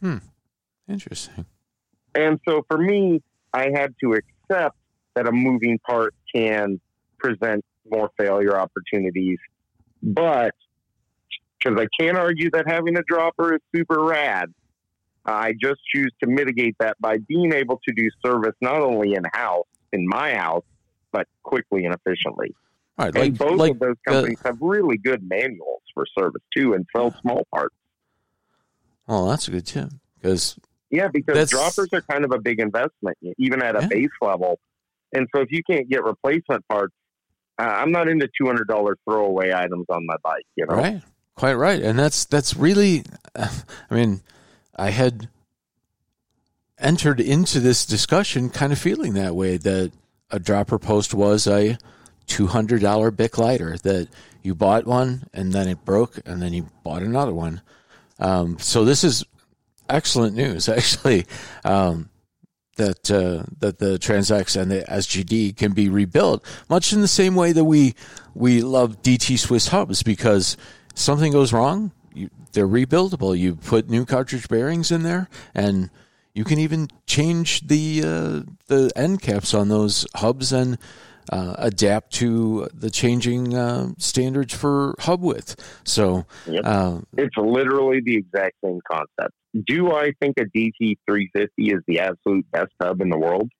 Hmm. 0.00 0.16
Interesting. 0.88 1.44
And 2.14 2.40
so 2.48 2.64
for 2.68 2.78
me, 2.78 3.22
I 3.52 3.70
had 3.74 3.94
to 4.02 4.14
accept 4.14 4.76
that 5.14 5.26
a 5.26 5.32
moving 5.32 5.78
part 5.86 6.14
can 6.34 6.80
present 7.18 7.64
more 7.90 8.10
failure 8.18 8.58
opportunities. 8.58 9.38
But 10.02 10.54
because 11.58 11.78
I 11.78 11.86
can't 11.98 12.16
argue 12.16 12.50
that 12.52 12.68
having 12.68 12.96
a 12.96 13.02
dropper 13.06 13.54
is 13.54 13.60
super 13.74 14.02
rad, 14.02 14.52
I 15.24 15.52
just 15.60 15.80
choose 15.92 16.12
to 16.22 16.28
mitigate 16.28 16.76
that 16.78 16.96
by 17.00 17.18
being 17.18 17.52
able 17.52 17.80
to 17.88 17.94
do 17.94 18.08
service 18.24 18.54
not 18.60 18.80
only 18.80 19.14
in 19.14 19.22
house, 19.32 19.66
in 19.92 20.06
my 20.06 20.34
house, 20.34 20.62
but 21.12 21.26
quickly 21.42 21.84
and 21.84 21.94
efficiently. 21.94 22.54
All 22.98 23.06
right, 23.06 23.16
and 23.16 23.36
both 23.38 23.58
like 23.58 23.72
of 23.72 23.78
those 23.80 23.96
companies 24.06 24.38
have 24.44 24.56
really 24.60 24.96
good 24.96 25.22
manuals 25.28 25.82
for 25.94 26.04
service 26.18 26.42
too 26.56 26.72
and 26.74 26.86
sell 26.96 27.14
small 27.22 27.46
parts. 27.54 27.74
oh, 29.08 29.28
that's 29.28 29.48
a 29.48 29.50
good 29.50 29.66
tip 29.66 29.90
because 30.20 30.58
Yeah, 30.90 31.08
because 31.12 31.50
droppers 31.50 31.88
are 31.92 32.02
kind 32.10 32.24
of 32.24 32.32
a 32.32 32.38
big 32.38 32.60
investment, 32.60 33.18
even 33.38 33.62
at 33.62 33.76
a 33.76 33.82
Yeah. 33.82 33.88
base 33.88 34.08
level. 34.22 34.58
And 35.12 35.26
so 35.34 35.40
if 35.42 35.48
you 35.50 35.62
can't 35.68 35.88
get 35.88 36.04
replacement 36.04 36.66
parts, 36.68 36.94
uh, 37.58 37.62
I'm 37.64 37.92
not 37.92 38.08
into 38.08 38.28
two 38.38 38.46
hundred 38.46 38.68
dollar 38.68 38.96
throwaway 39.04 39.52
items 39.52 39.86
on 39.88 40.04
my 40.06 40.16
bike. 40.22 40.44
You 40.56 40.66
know, 40.66 40.74
right, 40.76 41.02
quite 41.34 41.54
right, 41.54 41.80
and 41.82 41.98
that's 41.98 42.24
that's 42.24 42.56
really, 42.56 43.04
I 43.36 43.94
mean, 43.94 44.20
I 44.74 44.90
had 44.90 45.28
entered 46.78 47.20
into 47.20 47.60
this 47.60 47.86
discussion 47.86 48.50
kind 48.50 48.72
of 48.72 48.78
feeling 48.78 49.14
that 49.14 49.34
way 49.34 49.56
that 49.56 49.92
a 50.30 50.38
dropper 50.38 50.78
post 50.78 51.14
was 51.14 51.46
a 51.46 51.78
two 52.26 52.46
hundred 52.46 52.82
dollar 52.82 53.10
Bic 53.10 53.38
lighter 53.38 53.76
that 53.78 54.08
you 54.42 54.54
bought 54.54 54.86
one 54.86 55.28
and 55.32 55.52
then 55.52 55.68
it 55.68 55.84
broke 55.84 56.18
and 56.26 56.40
then 56.40 56.52
you 56.52 56.68
bought 56.82 57.02
another 57.02 57.34
one. 57.34 57.60
Um, 58.18 58.58
so 58.58 58.84
this 58.84 59.04
is 59.04 59.24
excellent 59.88 60.36
news, 60.36 60.68
actually. 60.68 61.26
Um, 61.64 62.10
that 62.76 63.10
uh, 63.10 63.44
that 63.60 63.78
the 63.78 63.98
TranzX 63.98 64.60
and 64.60 64.70
the 64.70 64.82
SDG 64.82 65.56
can 65.56 65.72
be 65.72 65.88
rebuilt, 65.88 66.44
much 66.68 66.92
in 66.92 67.00
the 67.00 67.08
same 67.08 67.34
way 67.34 67.52
that 67.52 67.64
we 67.64 67.94
we 68.34 68.60
love 68.60 69.02
DT 69.02 69.38
Swiss 69.38 69.68
hubs 69.68 70.02
because 70.02 70.58
something 70.94 71.32
goes 71.32 71.54
wrong, 71.54 71.90
you, 72.12 72.28
they're 72.52 72.68
rebuildable. 72.68 73.36
You 73.36 73.56
put 73.56 73.88
new 73.88 74.04
cartridge 74.04 74.48
bearings 74.48 74.90
in 74.90 75.04
there, 75.04 75.30
and 75.54 75.88
you 76.36 76.44
can 76.44 76.58
even 76.58 76.88
change 77.06 77.66
the 77.66 78.02
uh, 78.04 78.42
the 78.66 78.92
end 78.94 79.22
caps 79.22 79.54
on 79.54 79.70
those 79.70 80.06
hubs 80.16 80.52
and 80.52 80.76
uh, 81.32 81.54
adapt 81.58 82.12
to 82.12 82.68
the 82.74 82.90
changing 82.90 83.54
uh, 83.54 83.88
standards 83.96 84.54
for 84.54 84.94
hub 84.98 85.22
width. 85.22 85.56
So, 85.84 86.26
Yep. 86.46 86.60
uh, 86.62 87.00
it's 87.16 87.36
literally 87.38 88.00
the 88.04 88.16
exact 88.16 88.56
same 88.62 88.80
concept. 88.88 89.34
Do 89.66 89.92
I 89.92 90.12
think 90.20 90.38
a 90.38 90.44
DT 90.44 90.98
350 91.08 91.50
is 91.58 91.80
the 91.88 92.00
absolute 92.00 92.44
best 92.50 92.72
hub 92.80 93.00
in 93.00 93.08
the 93.08 93.18
world? 93.18 93.50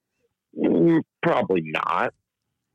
Mm, 0.56 1.00
probably 1.22 1.62
not. 1.64 2.12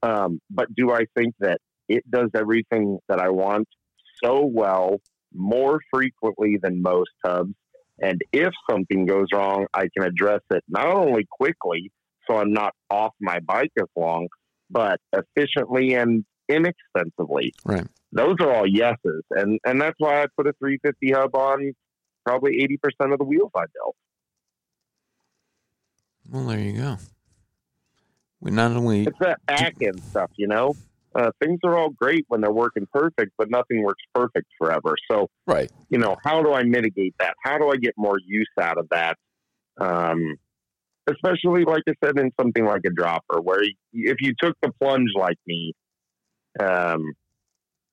Um, 0.02 0.42
but 0.50 0.74
do 0.76 0.92
I 0.92 1.06
think 1.16 1.36
that 1.42 1.60
it 1.88 2.04
does 2.10 2.32
everything 2.34 2.98
that 3.08 3.20
I 3.20 3.30
want 3.30 3.68
so 4.24 4.46
well, 4.46 5.00
more 5.32 5.80
frequently 5.94 6.58
than 6.62 6.82
most 6.82 7.12
hubs? 7.24 7.54
And 8.00 8.22
if 8.32 8.54
something 8.70 9.06
goes 9.06 9.28
wrong, 9.34 9.68
I 9.74 9.88
can 9.96 10.04
address 10.04 10.42
it 10.50 10.64
not 10.68 10.88
only 10.88 11.28
quickly, 11.30 11.92
so 12.28 12.38
I'm 12.38 12.54
not 12.54 12.74
off 12.90 13.14
my 13.20 13.40
bike 13.40 13.72
as 13.80 13.88
long, 13.96 14.28
but 14.70 15.00
efficiently 15.14 15.94
and 15.94 16.26
inexpensively. 16.50 17.54
right. 17.66 17.88
Those 18.14 18.36
are 18.42 18.54
all 18.54 18.68
yeses, 18.68 19.24
and 19.32 19.58
and 19.66 19.80
that's 19.80 19.96
why 19.98 20.22
I 20.22 20.26
put 20.36 20.46
a 20.46 20.54
350 20.60 21.12
hub 21.14 21.34
on 21.34 21.72
probably 22.26 22.58
80% 23.02 23.14
of 23.14 23.20
the 23.20 23.24
wheels 23.24 23.52
I 23.56 23.64
built. 23.74 23.96
Well, 26.30 26.46
there 26.48 26.60
you 26.60 26.74
go. 26.74 26.98
We 28.42 28.52
not 28.52 28.72
only 28.72 29.04
It's 29.04 29.20
that 29.20 29.46
back 29.46 29.76
end 29.82 30.02
stuff, 30.04 30.32
you 30.36 30.48
know. 30.48 30.76
Uh, 31.14 31.32
things 31.42 31.60
are 31.64 31.78
all 31.78 31.90
great 31.90 32.26
when 32.30 32.40
they're 32.40 32.52
working 32.52 32.88
perfect, 32.94 33.32
but 33.38 33.50
nothing 33.50 33.84
works 33.84 34.02
perfect 34.14 34.48
forever. 34.58 34.96
So 35.10 35.28
right. 35.46 35.70
you 35.90 35.98
know, 35.98 36.16
how 36.24 36.42
do 36.42 36.54
I 36.54 36.64
mitigate 36.64 37.16
that? 37.20 37.36
How 37.44 37.58
do 37.58 37.70
I 37.70 37.76
get 37.76 37.94
more 37.98 38.18
use 38.26 38.50
out 38.60 38.78
of 38.78 38.88
that? 38.92 39.18
Um, 39.80 40.38
especially, 41.10 41.66
like 41.66 41.84
I 41.88 41.94
said, 42.04 42.18
in 42.18 42.32
something 42.40 42.66
like 42.66 42.82
a 42.86 42.92
dropper, 42.92 43.42
where 43.42 43.62
if 43.94 44.18
you 44.22 44.34
took 44.42 44.56
the 44.62 44.72
plunge 44.80 45.10
like 45.16 45.38
me, 45.46 45.74
um, 46.60 47.14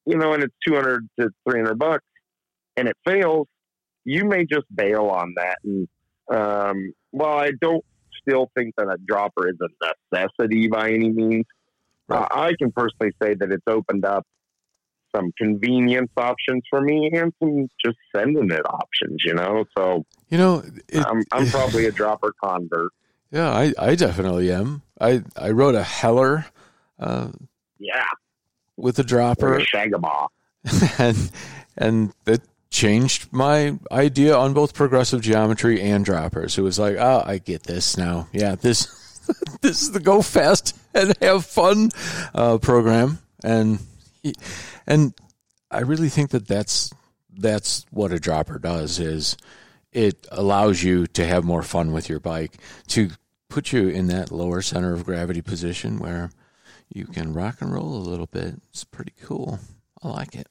you 0.06 0.16
know, 0.16 0.32
and 0.32 0.42
it's 0.42 0.54
200 0.66 1.08
to 1.20 1.28
300 1.48 1.78
bucks 1.78 2.04
and 2.76 2.88
it 2.88 2.96
fails, 3.06 3.46
you 4.04 4.24
may 4.24 4.46
just 4.46 4.64
bail 4.74 5.06
on 5.06 5.34
that. 5.36 5.58
And, 5.64 5.88
um, 6.30 6.92
well, 7.12 7.38
I 7.38 7.50
don't 7.60 7.84
still 8.20 8.50
think 8.56 8.74
that 8.76 8.88
a 8.88 8.96
dropper 9.06 9.48
is 9.48 9.56
a 9.60 9.68
necessity 10.12 10.68
by 10.68 10.90
any 10.90 11.10
means. 11.10 11.44
Right. 12.08 12.20
Uh, 12.22 12.26
I 12.30 12.52
can 12.58 12.72
personally 12.72 13.12
say 13.22 13.34
that 13.34 13.50
it's 13.52 13.64
opened 13.66 14.04
up 14.04 14.24
some 15.14 15.32
convenience 15.38 16.10
options 16.16 16.62
for 16.68 16.80
me 16.80 17.10
and 17.14 17.32
some 17.42 17.68
just 17.84 17.96
sending 18.14 18.50
it 18.50 18.62
options, 18.68 19.22
you 19.24 19.34
know? 19.34 19.64
So 19.76 20.04
You 20.28 20.38
know, 20.38 20.62
it, 20.88 21.04
I'm, 21.06 21.22
I'm 21.32 21.46
probably 21.50 21.86
a 21.86 21.92
dropper 21.92 22.32
convert. 22.42 22.90
yeah, 23.30 23.50
I, 23.50 23.72
I 23.78 23.94
definitely 23.94 24.52
am. 24.52 24.82
I, 25.00 25.22
I 25.36 25.50
wrote 25.50 25.74
a 25.74 25.82
Heller 25.82 26.46
uh, 26.98 27.28
Yeah. 27.78 28.04
with 28.76 28.98
a 28.98 29.02
Or 29.02 29.04
dropper, 29.04 29.54
a 29.58 29.64
Shagamaw. 29.66 30.28
and 30.98 31.30
and 31.76 32.12
it 32.26 32.42
changed 32.70 33.32
my 33.32 33.78
idea 33.90 34.36
on 34.36 34.52
both 34.52 34.74
progressive 34.74 35.22
geometry 35.22 35.80
and 35.80 36.04
droppers. 36.04 36.58
It 36.58 36.62
was 36.62 36.78
like, 36.78 36.96
oh, 36.98 37.22
I 37.24 37.38
get 37.38 37.62
this 37.62 37.96
now. 37.96 38.28
Yeah, 38.32 38.56
this 38.56 38.86
this 39.60 39.82
is 39.82 39.92
the 39.92 40.00
go 40.00 40.22
fast 40.22 40.76
and 40.94 41.14
have 41.20 41.44
fun 41.44 41.90
uh, 42.34 42.58
program, 42.58 43.18
and 43.42 43.78
and 44.86 45.14
I 45.70 45.80
really 45.80 46.08
think 46.08 46.30
that 46.30 46.46
that's 46.46 46.90
that's 47.30 47.86
what 47.90 48.12
a 48.12 48.18
dropper 48.18 48.58
does 48.58 48.98
is 48.98 49.36
it 49.92 50.26
allows 50.30 50.82
you 50.82 51.06
to 51.06 51.24
have 51.24 51.44
more 51.44 51.62
fun 51.62 51.92
with 51.92 52.08
your 52.08 52.20
bike 52.20 52.56
to 52.88 53.10
put 53.48 53.72
you 53.72 53.88
in 53.88 54.08
that 54.08 54.30
lower 54.30 54.60
center 54.60 54.92
of 54.92 55.04
gravity 55.04 55.40
position 55.40 55.98
where 55.98 56.30
you 56.92 57.06
can 57.06 57.32
rock 57.32 57.60
and 57.60 57.72
roll 57.72 57.94
a 57.94 58.08
little 58.08 58.26
bit. 58.26 58.54
It's 58.70 58.84
pretty 58.84 59.12
cool. 59.22 59.60
I 60.02 60.08
like 60.08 60.34
it. 60.34 60.48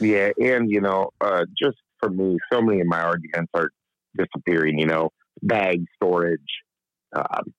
Yeah. 0.00 0.30
And, 0.38 0.70
you 0.70 0.80
know, 0.80 1.10
uh, 1.20 1.44
just 1.56 1.78
for 2.00 2.10
me, 2.10 2.38
so 2.52 2.60
many 2.60 2.80
of 2.80 2.86
my 2.86 3.00
arguments 3.00 3.50
are 3.54 3.70
disappearing, 4.16 4.78
you 4.78 4.86
know, 4.86 5.10
bag 5.42 5.84
storage, 5.96 6.40
um, 7.14 7.52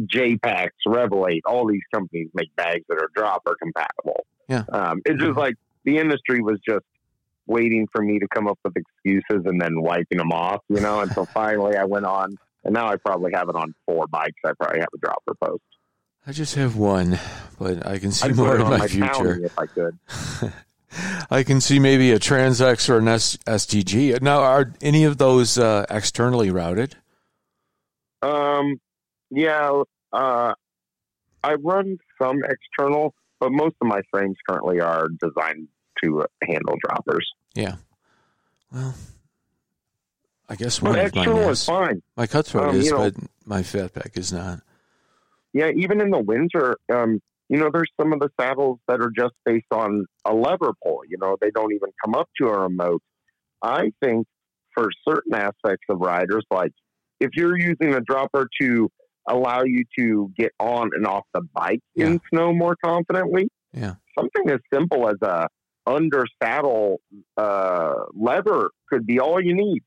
Jpaks, 0.00 0.68
Revelate, 0.86 1.40
all 1.46 1.66
these 1.66 1.82
companies 1.92 2.28
make 2.34 2.54
bags 2.56 2.84
that 2.88 2.98
are 2.98 3.10
dropper 3.14 3.56
compatible. 3.60 4.26
Yeah. 4.48 4.64
Um, 4.72 5.02
it's 5.04 5.20
just 5.20 5.36
like 5.36 5.54
the 5.84 5.98
industry 5.98 6.40
was 6.40 6.58
just 6.66 6.84
waiting 7.46 7.88
for 7.90 8.02
me 8.02 8.18
to 8.18 8.28
come 8.28 8.46
up 8.46 8.58
with 8.64 8.74
excuses 8.76 9.44
and 9.46 9.60
then 9.60 9.80
wiping 9.80 10.18
them 10.18 10.32
off, 10.32 10.62
you 10.68 10.80
know. 10.80 11.00
And 11.00 11.10
so 11.14 11.24
finally, 11.24 11.76
I 11.76 11.84
went 11.84 12.06
on, 12.06 12.36
and 12.64 12.74
now 12.74 12.88
I 12.88 12.96
probably 12.96 13.32
have 13.32 13.48
it 13.48 13.56
on 13.56 13.74
four 13.86 14.06
bikes. 14.06 14.40
I 14.44 14.52
probably 14.58 14.80
have 14.80 14.90
a 14.94 14.98
dropper 14.98 15.34
post. 15.42 15.62
I 16.26 16.32
just 16.32 16.54
have 16.56 16.76
one, 16.76 17.18
but 17.58 17.86
I 17.86 17.98
can 17.98 18.12
see 18.12 18.28
I'd 18.28 18.36
more 18.36 18.56
in 18.56 18.62
my, 18.62 18.78
my 18.78 18.88
future. 18.88 19.44
If 19.44 19.58
I 19.58 19.66
could. 19.66 19.98
I 21.30 21.42
can 21.42 21.60
see 21.60 21.78
maybe 21.78 22.12
a 22.12 22.18
TranzX 22.18 22.88
or 22.88 22.98
an 22.98 23.08
S- 23.08 23.36
SDG. 23.46 24.20
Now, 24.22 24.40
are 24.40 24.72
any 24.80 25.04
of 25.04 25.18
those 25.18 25.58
uh, 25.58 25.86
externally 25.90 26.50
routed? 26.50 26.96
Um, 28.22 28.80
yeah, 29.30 29.82
uh, 30.12 30.54
I 31.44 31.54
run 31.54 31.98
some 32.20 32.40
external, 32.44 33.14
but 33.40 33.52
most 33.52 33.76
of 33.80 33.86
my 33.88 34.00
frames 34.10 34.36
currently 34.48 34.80
are 34.80 35.08
designed 35.08 35.68
to 36.02 36.24
handle 36.42 36.76
droppers. 36.84 37.26
Yeah. 37.54 37.76
Well, 38.72 38.94
I 40.48 40.54
guess 40.56 40.78
But 40.80 40.90
one 40.90 40.98
of 40.98 41.06
external 41.06 41.34
mine 41.40 41.48
is 41.50 41.58
is. 41.60 41.66
fine. 41.66 42.02
My 42.16 42.26
cutthroat 42.26 42.68
Um, 42.70 42.76
is, 42.76 42.86
you 42.86 42.92
know- 42.92 43.10
but 43.10 43.14
my 43.44 43.60
fatback 43.62 44.16
is 44.16 44.32
not. 44.32 44.60
Yeah, 45.52 45.70
even 45.74 46.00
in 46.00 46.10
the 46.10 46.20
winter, 46.20 46.76
um, 46.92 47.20
you 47.48 47.56
know, 47.58 47.70
there's 47.72 47.90
some 48.00 48.12
of 48.12 48.20
the 48.20 48.28
saddles 48.38 48.78
that 48.86 49.00
are 49.00 49.10
just 49.10 49.34
based 49.44 49.72
on 49.72 50.04
a 50.24 50.34
lever 50.34 50.72
pull. 50.84 51.00
You 51.08 51.16
know, 51.18 51.36
they 51.40 51.50
don't 51.50 51.72
even 51.72 51.90
come 52.04 52.14
up 52.14 52.28
to 52.40 52.48
a 52.48 52.58
remote. 52.60 53.02
I 53.62 53.92
think 54.02 54.26
for 54.74 54.90
certain 55.08 55.34
aspects 55.34 55.86
of 55.88 56.00
riders, 56.00 56.44
like 56.50 56.72
if 57.20 57.30
you're 57.34 57.58
using 57.58 57.94
a 57.94 58.00
dropper 58.00 58.46
to 58.60 58.90
allow 59.28 59.62
you 59.64 59.84
to 59.98 60.32
get 60.36 60.52
on 60.58 60.90
and 60.94 61.06
off 61.06 61.24
the 61.34 61.42
bike 61.54 61.80
in 61.94 62.20
snow 62.30 62.52
more 62.52 62.76
confidently, 62.84 63.48
Yeah. 63.72 63.94
something 64.18 64.50
as 64.50 64.58
simple 64.72 65.08
as 65.08 65.16
a 65.22 65.48
under 65.86 66.24
saddle 66.42 67.00
uh, 67.36 67.94
lever 68.14 68.70
could 68.90 69.06
be 69.06 69.20
all 69.20 69.40
you 69.42 69.54
need, 69.54 69.82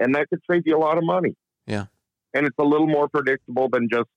and 0.00 0.14
that 0.14 0.28
could 0.28 0.40
save 0.50 0.62
you 0.66 0.76
a 0.76 0.78
lot 0.80 0.98
of 0.98 1.04
money. 1.04 1.34
Yeah. 1.66 1.86
and 2.34 2.46
it's 2.46 2.56
a 2.58 2.64
little 2.64 2.86
more 2.86 3.08
predictable 3.08 3.68
than 3.70 3.88
just 3.90 4.08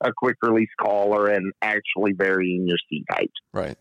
a 0.00 0.12
quick 0.16 0.36
release 0.42 0.68
collar 0.80 1.26
and 1.28 1.52
actually 1.60 2.12
varying 2.12 2.68
your 2.68 2.76
seat 2.88 3.04
height. 3.10 3.32
Right. 3.52 3.76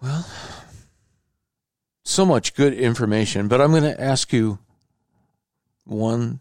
Well, 0.00 0.26
so 2.04 2.24
much 2.24 2.54
good 2.54 2.72
information, 2.74 3.48
but 3.48 3.60
I'm 3.60 3.70
going 3.70 3.82
to 3.82 4.00
ask 4.00 4.32
you 4.32 4.58
one 5.84 6.40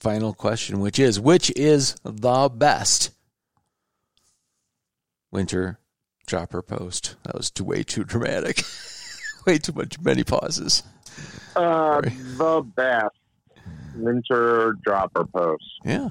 final 0.00 0.32
question, 0.32 0.80
which 0.80 0.98
is 0.98 1.20
which 1.20 1.50
is 1.56 1.96
the 2.02 2.48
best 2.48 3.10
winter 5.30 5.78
dropper 6.26 6.62
post? 6.62 7.16
That 7.24 7.34
was 7.34 7.50
too, 7.50 7.64
way 7.64 7.82
too 7.82 8.04
dramatic. 8.04 8.62
way 9.46 9.58
too 9.58 9.72
much, 9.72 10.00
many 10.00 10.24
pauses. 10.24 10.82
Uh, 11.56 12.02
Sorry. 12.02 12.10
the 12.10 12.62
best 12.76 13.16
winter 13.96 14.74
dropper 14.82 15.24
post. 15.24 15.64
Yeah. 15.84 16.10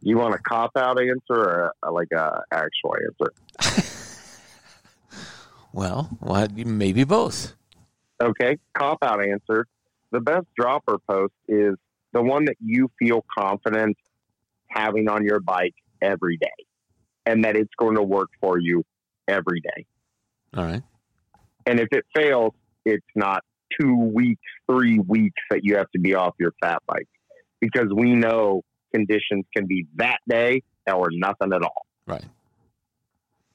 You 0.00 0.16
want 0.18 0.34
a 0.34 0.38
cop 0.38 0.72
out 0.76 1.00
answer 1.00 1.20
or 1.30 1.72
a, 1.82 1.92
like 1.92 2.10
a 2.12 2.42
actual 2.50 2.96
answer? 2.96 3.92
Well, 5.72 6.10
what, 6.20 6.54
maybe 6.54 7.04
both. 7.04 7.54
Okay, 8.22 8.58
cop 8.76 8.98
out 9.02 9.24
answer. 9.24 9.66
The 10.10 10.20
best 10.20 10.46
dropper 10.56 10.98
post 11.08 11.32
is 11.48 11.74
the 12.12 12.22
one 12.22 12.44
that 12.46 12.56
you 12.60 12.90
feel 12.98 13.24
confident 13.36 13.96
having 14.68 15.08
on 15.08 15.24
your 15.24 15.40
bike 15.40 15.74
every 16.00 16.36
day 16.36 16.48
and 17.26 17.44
that 17.44 17.56
it's 17.56 17.72
going 17.78 17.96
to 17.96 18.02
work 18.02 18.30
for 18.40 18.58
you 18.58 18.84
every 19.28 19.60
day. 19.60 19.86
All 20.56 20.64
right. 20.64 20.82
And 21.66 21.78
if 21.78 21.88
it 21.92 22.04
fails, 22.14 22.52
it's 22.84 23.06
not 23.14 23.44
two 23.80 23.94
weeks, 23.94 24.42
three 24.70 24.98
weeks 24.98 25.40
that 25.50 25.60
you 25.62 25.76
have 25.76 25.90
to 25.92 26.00
be 26.00 26.14
off 26.14 26.34
your 26.38 26.52
fat 26.60 26.82
bike 26.86 27.08
because 27.60 27.88
we 27.94 28.14
know 28.14 28.62
conditions 28.92 29.44
can 29.54 29.66
be 29.66 29.86
that 29.96 30.18
day 30.28 30.62
or 30.92 31.08
nothing 31.12 31.52
at 31.52 31.62
all. 31.62 31.86
Right. 32.06 32.24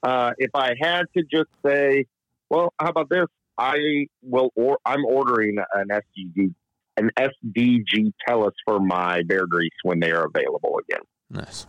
Uh, 0.01 0.31
if 0.37 0.51
I 0.53 0.73
had 0.79 1.03
to 1.17 1.23
just 1.23 1.49
say, 1.65 2.05
well, 2.49 2.73
how 2.79 2.89
about 2.89 3.09
this? 3.09 3.25
I 3.57 4.07
will, 4.21 4.51
or 4.55 4.77
I'm 4.85 5.05
ordering 5.05 5.57
an 5.73 5.89
SDG, 5.89 6.53
an 6.97 7.09
SDG 7.17 8.11
Tellis 8.27 8.51
for 8.65 8.79
my 8.79 9.21
Beargrease 9.23 9.69
when 9.83 9.99
they 9.99 10.11
are 10.11 10.25
available 10.25 10.79
again, 10.87 11.01
Nice. 11.29 11.65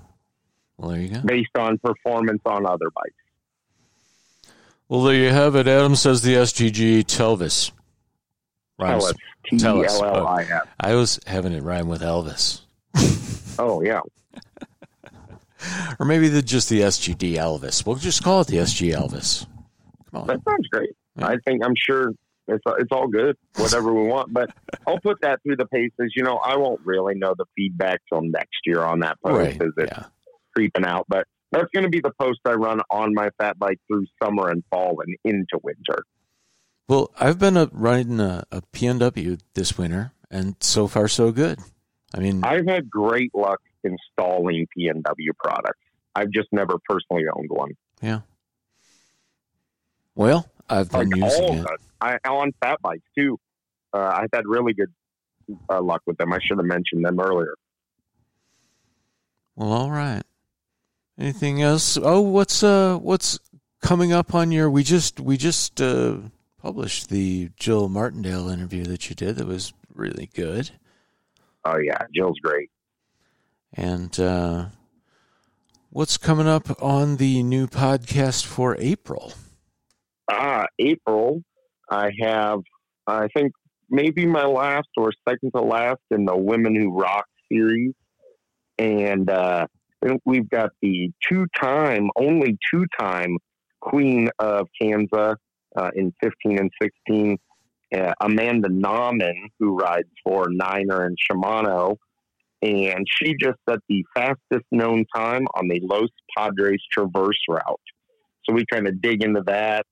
Well, 0.77 0.91
there 0.91 1.01
you 1.01 1.09
go. 1.09 1.21
based 1.25 1.57
on 1.57 1.79
performance 1.79 2.41
on 2.47 2.65
other 2.67 2.91
bikes. 2.95 4.53
Well, 4.89 5.03
there 5.03 5.15
you 5.17 5.29
have 5.31 5.55
it. 5.57 5.67
Adam 5.69 5.97
says 5.97 6.23
the 6.23 6.35
SDG 6.35 7.05
Telvis. 7.05 7.73
Rhymes. 8.79 9.13
Tellis, 9.51 9.51
T 9.51 9.57
E 9.57 10.05
L 10.05 10.05
L 10.05 10.27
I 10.29 10.43
S. 10.43 10.51
Oh, 10.65 10.69
I 10.81 10.95
was 10.95 11.19
having 11.27 11.53
it 11.53 11.63
rhyme 11.63 11.89
with 11.89 12.01
Elvis. 12.03 12.61
Oh 13.61 13.83
yeah, 13.83 13.99
Or 15.99 16.07
maybe 16.07 16.29
the, 16.29 16.43
just 16.43 16.69
the 16.69 16.83
SGD 16.83 17.33
Elvis. 17.33 17.85
We'll 17.85 17.97
just 17.97 18.23
call 18.23 18.43
it 18.43 18.47
the 18.47 18.59
SG 18.59 18.95
Elvis. 18.95 19.47
Come 20.13 20.21
on. 20.23 20.27
that 20.29 20.39
sounds 20.49 20.69
great. 20.69 20.91
Yeah. 21.17 21.27
I 21.27 21.37
think 21.45 21.65
I'm 21.65 21.75
sure 21.77 22.13
it's 22.49 22.63
it's 22.79 22.91
all 22.93 23.07
good, 23.09 23.37
whatever 23.57 23.93
we 23.93 24.09
want. 24.09 24.33
But 24.33 24.51
I'll 24.87 25.01
put 25.01 25.21
that 25.23 25.43
through 25.43 25.57
the 25.57 25.67
paces. 25.67 26.13
You 26.17 26.23
know, 26.25 26.39
I 26.39 26.57
won't 26.57 26.81
really 26.85 27.15
know 27.15 27.35
the 27.37 27.45
feedback 27.57 28.01
till 28.11 28.23
next 28.23 28.59
year 28.67 28.83
on 28.83 29.01
that 29.01 29.19
post 29.25 29.37
Right. 29.39 29.63
as 29.63 29.73
it's 29.77 29.93
Yeah. 29.93 30.05
creeping 30.55 30.85
out. 30.85 31.05
But 31.09 31.27
that's 31.53 31.69
going 31.73 31.85
to 31.85 31.91
be 31.91 32.01
the 32.01 32.13
post 32.21 32.41
I 32.45 32.53
run 32.55 32.81
on 32.91 33.15
my 33.15 33.31
fat 33.39 33.59
bike 33.59 33.79
through 33.87 34.07
summer 34.23 34.49
and 34.51 34.63
fall 34.71 35.01
and 35.07 35.17
into 35.25 35.59
winter. 35.63 36.05
Well, 36.89 37.11
I've 37.21 37.39
been 37.39 37.57
uh 37.57 37.67
riding 37.73 38.19
a, 38.21 38.45
a 38.51 38.63
PNW 38.73 39.39
this 39.55 39.77
winter, 39.79 40.13
and 40.31 40.57
so 40.61 40.89
far 40.89 41.07
so 41.09 41.33
good. 41.33 41.59
I 42.15 42.21
mean, 42.21 42.43
I've 42.45 42.67
had 42.67 42.89
great 42.89 43.35
luck 43.35 43.61
installing 43.85 44.67
PNW 44.77 45.31
products. 45.39 45.79
I've 46.15 46.31
just 46.31 46.49
never 46.53 46.75
personally 46.89 47.25
owned 47.37 47.51
one. 47.51 47.73
Yeah. 48.03 48.21
Well, 50.15 50.49
I've 50.69 50.91
been 50.91 51.11
Like 51.11 51.17
using 51.31 51.59
it. 51.59 51.67
it. 51.67 51.81
I 52.01 52.19
on 52.25 52.53
fat 52.63 52.81
bikes 52.83 53.07
too. 53.17 53.39
Uh, 53.93 54.13
I've 54.15 54.31
had 54.33 54.45
really 54.47 54.75
good 54.75 54.93
uh, 55.71 55.81
luck 55.81 56.03
with 56.07 56.19
them. 56.19 56.33
I 56.33 56.39
should 56.43 56.59
have 56.59 56.67
mentioned 56.67 57.05
them 57.05 57.19
earlier. 57.21 57.55
Well, 59.57 59.73
all 59.73 59.91
right. 59.91 60.23
Anything 61.19 61.63
else? 61.63 61.99
Oh, 62.01 62.21
what's 62.21 62.63
uh, 62.63 62.97
what's 62.99 63.41
coming 63.83 64.13
up 64.13 64.35
on 64.35 64.53
your? 64.53 64.71
We 64.71 64.85
just 64.85 65.19
we 65.19 65.37
just 65.37 65.81
uh, 65.81 66.19
published 66.63 67.09
the 67.09 67.51
Jill 67.57 67.89
Martindale 67.89 68.49
interview 68.49 68.85
that 68.85 69.09
you 69.09 69.17
did. 69.17 69.37
That 69.37 69.47
was 69.47 69.73
really 69.93 70.31
good. 70.33 70.71
Oh 71.65 71.77
yeah, 71.79 72.07
Jill's 72.15 72.39
great. 72.39 72.71
And 73.75 74.19
uh, 74.21 74.67
what's 75.91 76.17
coming 76.17 76.47
up 76.47 76.81
on 76.83 77.17
the 77.17 77.43
new 77.43 77.67
podcast 77.67 78.47
for 78.47 78.77
April? 78.79 79.33
Ah, 80.31 80.67
April. 80.79 81.43
I 81.91 82.11
have. 82.21 82.61
I 83.07 83.29
think 83.35 83.53
maybe 83.89 84.27
my 84.27 84.45
last 84.45 84.89
or 84.97 85.13
second 85.29 85.53
to 85.55 85.63
last 85.63 86.01
in 86.11 86.25
the 86.25 86.37
Women 86.37 86.75
Who 86.75 86.99
Rock 86.99 87.27
series, 87.51 87.95
and 88.79 89.31
uh, 89.31 89.67
we've 90.25 90.49
got 90.49 90.71
the 90.83 91.11
two-time, 91.29 92.11
only 92.17 92.59
two-time 92.73 93.39
Queen 93.81 94.29
of 94.39 94.69
Kansas 94.81 95.37
uh, 95.77 95.91
in 95.95 96.13
15 96.23 96.59
and 96.59 96.71
16, 96.81 97.39
uh, 97.95 98.13
Amanda 98.21 98.69
Nauman, 98.69 99.35
who 99.59 99.77
rides 99.77 100.09
for 100.25 100.49
Niner 100.51 101.05
and 101.05 101.17
Shimano. 101.31 101.97
And 102.61 103.07
she 103.09 103.37
just 103.41 103.59
set 103.69 103.79
the 103.89 104.05
fastest 104.15 104.67
known 104.73 105.05
time 105.15 105.47
on 105.55 105.69
the 105.69 105.81
Los 105.85 106.09
Padres 106.37 106.83
Traverse 106.91 107.39
route. 107.49 107.81
So 108.45 108.53
we 108.53 108.65
kind 108.67 108.89
of 108.89 109.01
dig 109.01 109.23
into 109.23 109.43
that, 109.47 109.87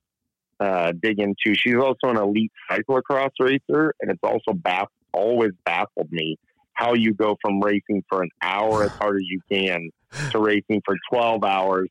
uh, 0.61 0.93
dig 0.93 1.19
into. 1.19 1.55
She's 1.55 1.75
also 1.77 2.09
an 2.09 2.17
elite 2.17 2.53
cyclocross 2.71 3.31
racer, 3.41 3.95
and 4.01 4.11
it's 4.11 4.21
also 4.23 4.53
baff- 4.53 4.87
always 5.13 5.53
baffled 5.65 6.11
me 6.11 6.37
how 6.73 6.95
you 6.95 7.15
go 7.15 7.37
from 7.41 7.61
racing 7.61 8.05
for 8.09 8.23
an 8.23 8.29
hour 8.43 8.85
as 8.85 8.91
hard 9.01 9.17
as 9.17 9.23
you 9.27 9.41
can 9.51 9.91
to 10.31 10.39
racing 10.39 10.83
for 10.85 10.95
12 11.11 11.43
hours 11.43 11.89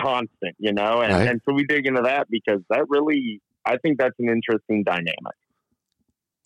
constant, 0.00 0.54
you 0.58 0.72
know? 0.72 1.00
And, 1.02 1.12
Right. 1.12 1.28
and 1.28 1.40
so 1.46 1.54
we 1.54 1.64
dig 1.64 1.86
into 1.86 2.02
that 2.02 2.26
because 2.30 2.60
that 2.70 2.86
really, 2.88 3.40
I 3.66 3.76
think 3.76 3.98
that's 3.98 4.14
an 4.18 4.28
interesting 4.30 4.82
dynamic. 4.84 5.34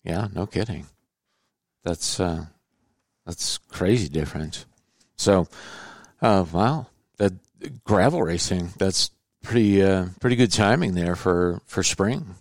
Yeah, 0.03 0.27
no 0.33 0.45
kidding. 0.45 0.87
That's 1.83 2.19
uh, 2.19 2.45
that's 3.25 3.57
crazy 3.57 4.09
different. 4.09 4.65
So, 5.15 5.47
uh, 6.21 6.45
wow, 6.51 6.87
that 7.17 7.33
gravel 7.85 8.21
racing. 8.21 8.73
That's 8.77 9.11
pretty 9.43 9.83
uh, 9.83 10.07
pretty 10.19 10.35
good 10.35 10.51
timing 10.51 10.95
there 10.95 11.15
for 11.15 11.61
for 11.65 11.83
spring. 11.83 12.35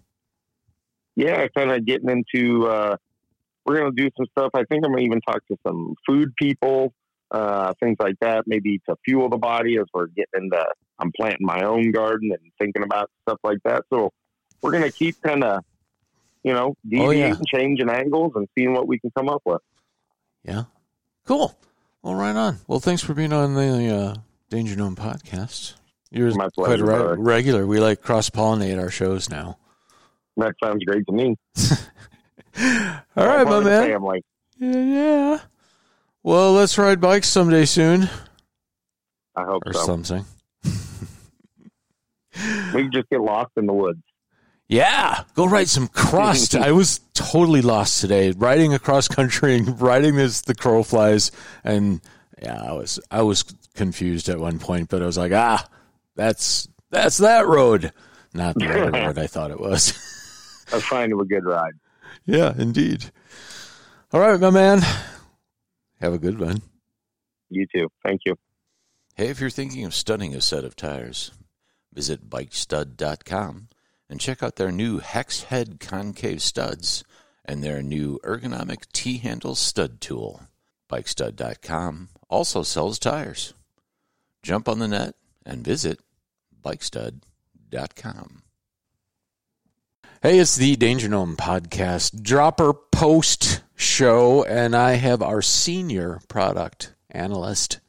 yeah, 1.16 1.46
kind 1.56 1.70
of 1.70 1.84
getting 1.84 2.08
into. 2.08 2.66
Uh, 2.66 2.96
we're 3.64 3.78
going 3.78 3.94
to 3.94 4.02
do 4.02 4.10
some 4.16 4.26
stuff. 4.36 4.50
I 4.54 4.64
think 4.64 4.84
I'm 4.84 4.92
going 4.92 4.98
to 4.98 5.04
even 5.04 5.20
talk 5.20 5.46
to 5.48 5.56
some 5.64 5.94
food 6.06 6.34
people, 6.36 6.92
uh, 7.30 7.74
things 7.80 7.96
like 8.00 8.16
that, 8.20 8.44
maybe 8.46 8.80
to 8.88 8.96
fuel 9.04 9.28
the 9.28 9.36
body 9.36 9.76
as 9.78 9.84
we're 9.94 10.06
getting 10.06 10.44
into. 10.44 10.64
I'm 10.98 11.12
planting 11.16 11.46
my 11.46 11.62
own 11.62 11.90
garden 11.92 12.32
and 12.32 12.40
thinking 12.58 12.82
about 12.82 13.10
stuff 13.22 13.38
like 13.44 13.58
that. 13.64 13.84
So 13.92 14.12
we're 14.60 14.72
going 14.72 14.82
to 14.84 14.90
keep 14.90 15.20
kind 15.22 15.44
of, 15.44 15.64
you 16.42 16.52
know, 16.52 16.74
deviating, 16.88 17.34
yeah. 17.34 17.58
changing 17.58 17.90
angles, 17.90 18.32
and 18.34 18.48
seeing 18.56 18.72
what 18.72 18.88
we 18.88 18.98
can 18.98 19.10
come 19.16 19.28
up 19.28 19.42
with. 19.44 19.60
Yeah, 20.44 20.64
cool. 21.24 21.56
Well, 22.02 22.14
right 22.14 22.34
on. 22.34 22.58
Well, 22.66 22.80
thanks 22.80 23.02
for 23.02 23.14
being 23.14 23.32
on 23.32 23.54
the 23.54 23.94
uh, 23.94 24.14
Danger 24.50 24.74
Gnome 24.74 24.96
podcast. 24.96 25.74
You're 26.12 26.34
My 26.34 26.48
quite 26.50 26.66
pleasure, 26.78 26.90
a 26.90 27.16
re- 27.16 27.22
regular. 27.22 27.66
We 27.66 27.80
like 27.80 28.02
cross 28.02 28.28
pollinate 28.28 28.78
our 28.78 28.90
shows 28.90 29.30
now. 29.30 29.56
That 30.36 30.54
sounds 30.62 30.84
great 30.84 31.06
to 31.06 31.12
me. 31.12 31.36
All 33.16 33.26
right, 33.26 33.44
my 33.46 33.60
man. 33.60 33.90
Family. 33.90 34.24
Yeah, 34.58 34.76
yeah. 34.76 35.38
Well, 36.22 36.52
let's 36.52 36.76
ride 36.76 37.00
bikes 37.00 37.28
someday 37.28 37.64
soon, 37.64 38.10
I 39.34 39.44
hope 39.44 39.62
or 39.66 39.72
so. 39.72 39.84
something. 39.84 40.24
We 42.74 42.82
can 42.82 42.92
just 42.92 43.08
get 43.10 43.20
lost 43.20 43.52
in 43.56 43.66
the 43.66 43.72
woods. 43.72 44.02
Yeah, 44.68 45.24
go 45.34 45.46
ride 45.46 45.68
some 45.68 45.88
cross. 45.88 46.54
I 46.54 46.72
was 46.72 47.00
totally 47.14 47.60
lost 47.62 48.00
today, 48.00 48.30
riding 48.30 48.72
across 48.72 49.08
country 49.08 49.56
and 49.56 49.80
riding 49.80 50.16
this 50.16 50.42
the 50.42 50.54
crow 50.54 50.82
flies, 50.82 51.32
and 51.64 52.00
yeah, 52.40 52.62
I 52.62 52.72
was 52.72 53.00
I 53.10 53.22
was 53.22 53.42
confused 53.74 54.28
at 54.28 54.38
one 54.38 54.58
point, 54.58 54.88
but 54.88 55.02
I 55.02 55.06
was 55.06 55.18
like, 55.18 55.32
ah, 55.32 55.68
that's 56.16 56.68
that's 56.90 57.18
that 57.18 57.46
road, 57.46 57.92
not 58.34 58.54
the 58.54 58.68
other 58.68 58.90
road 58.90 59.18
I 59.18 59.26
thought 59.26 59.50
it 59.50 59.60
was. 59.60 59.90
A 60.72 60.80
sign 60.80 61.12
of 61.12 61.20
a 61.20 61.24
good 61.24 61.44
ride. 61.44 61.74
yeah, 62.24 62.52
indeed. 62.56 63.10
All 64.12 64.20
right, 64.20 64.38
my 64.38 64.50
man, 64.50 64.80
have 66.00 66.12
a 66.12 66.18
good 66.18 66.38
one. 66.38 66.62
You 67.48 67.66
too. 67.74 67.88
Thank 68.04 68.22
you. 68.26 68.36
Hey, 69.14 69.28
if 69.28 69.40
you're 69.40 69.50
thinking 69.50 69.84
of 69.84 69.94
studding 69.94 70.34
a 70.34 70.40
set 70.40 70.64
of 70.64 70.76
tires, 70.76 71.32
visit 71.92 72.28
bikestud.com 72.30 73.68
and 74.08 74.20
check 74.20 74.42
out 74.42 74.56
their 74.56 74.72
new 74.72 74.98
hex 74.98 75.44
head 75.44 75.80
concave 75.80 76.42
studs 76.42 77.04
and 77.44 77.62
their 77.62 77.82
new 77.82 78.18
ergonomic 78.24 78.86
T 78.92 79.18
handle 79.18 79.54
stud 79.54 80.00
tool. 80.00 80.42
Bikestud.com 80.90 82.08
also 82.28 82.62
sells 82.62 82.98
tires. 82.98 83.54
Jump 84.42 84.68
on 84.68 84.78
the 84.78 84.88
net 84.88 85.14
and 85.44 85.64
visit 85.64 86.00
Bikestud.com. 86.64 88.42
Hey, 90.22 90.38
it's 90.38 90.54
the 90.54 90.76
Danger 90.76 91.08
Gnome 91.08 91.36
Podcast 91.36 92.22
Dropper 92.22 92.72
Post 92.72 93.64
Show, 93.74 94.44
and 94.44 94.76
I 94.76 94.92
have 94.92 95.20
our 95.20 95.42
senior 95.42 96.20
product 96.28 96.94
analyst, 97.10 97.80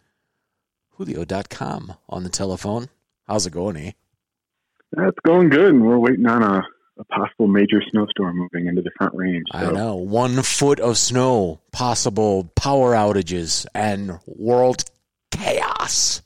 Julio.com, 0.98 1.94
on 2.10 2.24
the 2.24 2.30
telephone. 2.30 2.90
How's 3.28 3.46
it 3.46 3.54
going, 3.54 3.78
eh? 3.78 3.92
That's 4.94 5.20
going 5.24 5.50
good. 5.50 5.76
And 5.76 5.86
we're 5.86 6.00
waiting 6.00 6.26
on 6.26 6.42
a, 6.42 6.64
a 6.98 7.04
possible 7.06 7.46
major 7.46 7.84
snowstorm 7.92 8.36
moving 8.40 8.66
into 8.66 8.82
the 8.82 8.90
front 8.98 9.14
range. 9.14 9.46
I 9.52 9.72
know. 9.72 9.96
One 9.98 10.42
foot 10.42 10.80
of 10.80 10.98
snow, 10.98 11.62
possible 11.72 12.52
power 12.56 12.94
outages, 12.94 13.68
and 13.76 14.18
world 14.26 14.86
chaos. 15.30 16.23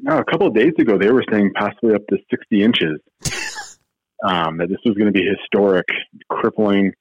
No, 0.00 0.18
a 0.18 0.24
couple 0.24 0.46
of 0.46 0.54
days 0.54 0.72
ago, 0.78 0.96
they 0.96 1.10
were 1.10 1.24
saying 1.30 1.52
possibly 1.54 1.94
up 1.94 2.06
to 2.08 2.18
60 2.30 2.62
inches. 2.62 3.00
um, 4.24 4.58
that 4.58 4.68
this 4.68 4.78
was 4.84 4.96
going 4.96 5.12
to 5.12 5.12
be 5.12 5.24
historic, 5.24 5.86
crippling. 6.28 6.92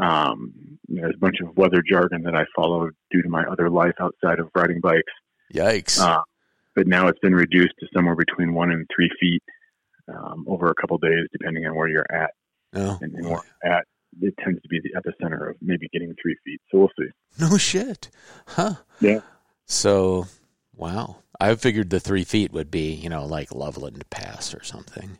Um, 0.00 0.78
there's 0.88 1.14
a 1.14 1.18
bunch 1.18 1.36
of 1.42 1.56
weather 1.56 1.82
jargon 1.86 2.22
that 2.22 2.34
I 2.34 2.44
follow 2.56 2.88
due 3.10 3.22
to 3.22 3.28
my 3.28 3.44
other 3.44 3.68
life 3.68 3.94
outside 4.00 4.38
of 4.40 4.48
riding 4.54 4.80
bikes. 4.80 5.12
Yikes. 5.54 6.00
Uh, 6.00 6.22
but 6.74 6.86
now 6.86 7.08
it's 7.08 7.18
been 7.20 7.34
reduced 7.34 7.74
to 7.80 7.86
somewhere 7.94 8.16
between 8.16 8.54
one 8.54 8.70
and 8.70 8.86
three 8.94 9.10
feet 9.20 9.42
um, 10.08 10.44
over 10.48 10.70
a 10.70 10.74
couple 10.74 10.96
of 10.96 11.02
days, 11.02 11.26
depending 11.32 11.66
on 11.66 11.74
where 11.74 11.88
you're 11.88 12.06
at. 12.10 12.30
no. 12.72 12.98
And, 13.00 13.14
and 13.14 13.28
where 13.28 13.40
at, 13.64 13.84
it 14.20 14.34
tends 14.42 14.60
to 14.62 14.68
be 14.68 14.80
the 14.80 14.90
epicenter 14.98 15.50
of 15.50 15.56
maybe 15.60 15.88
getting 15.92 16.14
three 16.20 16.36
feet. 16.44 16.60
So 16.70 16.78
we'll 16.78 16.90
see. 16.98 17.10
No 17.38 17.56
shit. 17.58 18.10
Huh. 18.46 18.74
Yeah. 19.00 19.20
So, 19.66 20.26
wow. 20.74 21.16
I 21.40 21.54
figured 21.54 21.90
the 21.90 22.00
three 22.00 22.24
feet 22.24 22.52
would 22.52 22.70
be, 22.70 22.92
you 22.92 23.08
know, 23.08 23.24
like 23.24 23.54
Loveland 23.54 24.04
Pass 24.10 24.54
or 24.54 24.62
something. 24.62 25.18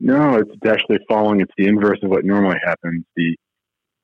No, 0.00 0.36
it's 0.36 0.50
actually 0.66 0.98
falling. 1.08 1.40
It's 1.40 1.52
the 1.56 1.66
inverse 1.66 1.98
of 2.02 2.10
what 2.10 2.24
normally 2.24 2.58
happens. 2.64 3.04
The 3.16 3.36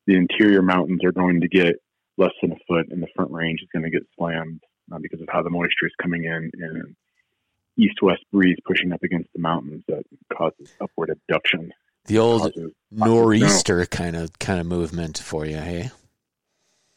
the 0.06 0.16
interior 0.16 0.60
mountains 0.60 1.00
are 1.04 1.12
going 1.12 1.40
to 1.40 1.48
get 1.48 1.76
less 2.18 2.32
than 2.42 2.52
a 2.52 2.56
foot, 2.68 2.88
and 2.90 3.02
the 3.02 3.06
front 3.14 3.30
range 3.30 3.60
is 3.62 3.68
going 3.72 3.84
to 3.84 3.90
get 3.90 4.02
slammed 4.18 4.60
uh, 4.92 4.98
because 5.00 5.20
of 5.20 5.28
how 5.30 5.42
the 5.42 5.50
moisture 5.50 5.86
is 5.86 5.92
coming 6.02 6.24
in 6.24 6.50
and 6.58 6.96
east 7.76 8.02
west 8.02 8.22
breeze 8.32 8.56
pushing 8.66 8.92
up 8.92 9.02
against 9.02 9.28
the 9.34 9.40
mountains 9.40 9.82
that 9.88 10.04
causes 10.36 10.72
upward 10.80 11.10
abduction. 11.10 11.72
The 12.06 12.18
old 12.18 12.52
nor'easter 12.90 13.86
kind 13.86 14.14
of 14.14 14.38
kind 14.38 14.60
of 14.60 14.66
movement 14.66 15.18
for 15.18 15.46
you, 15.46 15.56
hey? 15.56 15.90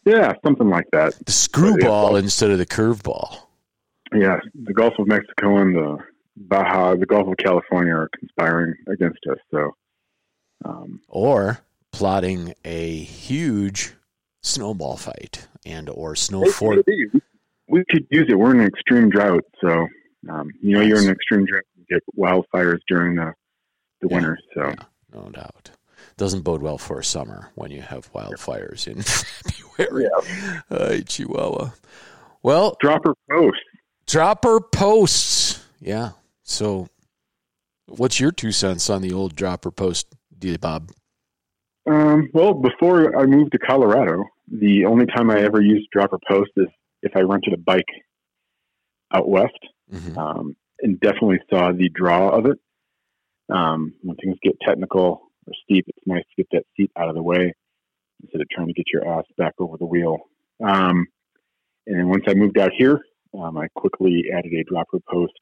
yeah, 0.06 0.34
something 0.44 0.70
like 0.70 0.88
that. 0.92 1.14
The 1.26 1.32
screwball 1.32 2.16
instead 2.16 2.52
of 2.52 2.58
the 2.58 2.66
curveball. 2.66 3.40
Yeah, 4.14 4.40
the 4.64 4.74
Gulf 4.74 4.94
of 5.00 5.08
Mexico 5.08 5.58
and 5.58 5.76
the 5.76 5.98
Baja, 6.36 6.96
the 6.96 7.06
Gulf 7.06 7.28
of 7.28 7.38
California 7.38 7.94
are 7.94 8.10
conspiring 8.18 8.76
against 8.88 9.20
us. 9.30 9.38
So, 9.52 9.72
um, 10.66 11.02
Or 11.08 11.60
plotting 11.92 12.54
a 12.64 12.96
huge 13.00 13.94
snowball 14.42 14.98
fight 14.98 15.48
and 15.66 15.90
or 15.90 16.16
snow 16.16 16.46
fort. 16.46 16.86
we 17.68 17.84
could 17.90 18.06
use 18.10 18.26
it. 18.30 18.36
We're 18.40 18.54
in 18.54 18.62
an 18.62 18.68
extreme 18.68 19.10
drought, 19.10 19.44
so 19.62 19.88
um, 20.30 20.50
you 20.62 20.76
know 20.76 20.82
you're 20.82 21.00
in 21.00 21.06
an 21.08 21.12
extreme 21.14 21.46
drought. 21.46 21.64
You 21.76 21.86
get 21.90 22.04
wildfires 22.18 22.80
during 22.88 23.16
the 23.16 23.34
the 24.02 24.08
Yeah. 24.10 24.16
winter. 24.16 24.38
So 24.54 24.74
No 25.14 25.30
doubt. 25.32 25.72
Doesn't 26.18 26.42
bode 26.44 26.62
well 26.62 26.78
for 26.78 27.00
a 27.00 27.04
summer 27.04 27.50
when 27.56 27.72
you 27.72 27.82
have 27.82 28.12
wildfires 28.14 28.88
in 28.88 29.02
February. 29.76 30.08
Ay, 30.72 31.02
Chihuahua. 31.06 31.72
Well, 32.44 32.78
dropper 32.80 33.14
post. 33.30 33.58
Dropper 34.08 34.60
posts. 34.60 35.66
Yeah. 35.80 36.12
So, 36.44 36.88
what's 37.88 38.20
your 38.20 38.32
two 38.32 38.52
cents 38.52 38.90
on 38.90 39.02
the 39.02 39.14
old 39.14 39.36
dropper 39.36 39.72
post, 39.72 40.08
D. 40.38 40.56
Bob? 40.58 40.92
Um, 41.90 42.30
well, 42.34 42.54
before 42.54 43.18
I 43.18 43.26
moved 43.26 43.52
to 43.54 43.60
Colorado, 43.60 44.24
the 44.48 44.86
only 44.86 45.06
time 45.06 45.30
I 45.30 45.40
ever 45.40 45.62
used 45.62 45.90
dropper 45.92 46.20
post 46.28 46.52
is 46.58 46.68
if 47.02 47.12
I 47.16 47.22
rented 47.22 47.54
a 47.54 47.58
bike 47.58 47.86
out 49.14 49.30
west, 49.30 49.58
hmm 49.90 50.18
um, 50.18 50.56
and 50.80 51.00
definitely 51.00 51.40
saw 51.50 51.72
the 51.72 51.90
draw 51.90 52.30
of 52.30 52.46
it. 52.46 52.60
Um, 53.50 53.94
when 54.04 54.18
things 54.18 54.38
get 54.44 54.60
technical 54.62 55.32
or 55.48 55.54
steep, 55.64 55.86
it's 55.88 56.06
nice 56.06 56.24
to 56.24 56.44
get 56.44 56.48
that 56.52 56.66
seat 56.76 56.92
out 56.98 57.10
of 57.10 57.16
the 57.16 57.24
way 57.24 57.54
instead 58.22 58.42
of 58.42 58.50
trying 58.50 58.68
to 58.68 58.74
get 58.74 58.86
your 58.92 59.08
ass 59.08 59.24
back 59.38 59.54
over 59.60 59.78
the 59.78 59.86
wheel. 59.86 60.18
Um, 60.64 61.08
and 61.88 61.98
then 61.98 62.10
once 62.10 62.26
I 62.28 62.34
moved 62.34 62.58
out 62.58 62.72
here, 62.78 63.00
um, 63.34 63.58
I 63.58 63.68
quickly 63.76 64.26
added 64.36 64.54
a 64.54 64.64
dropper 64.64 65.00
post 65.10 65.34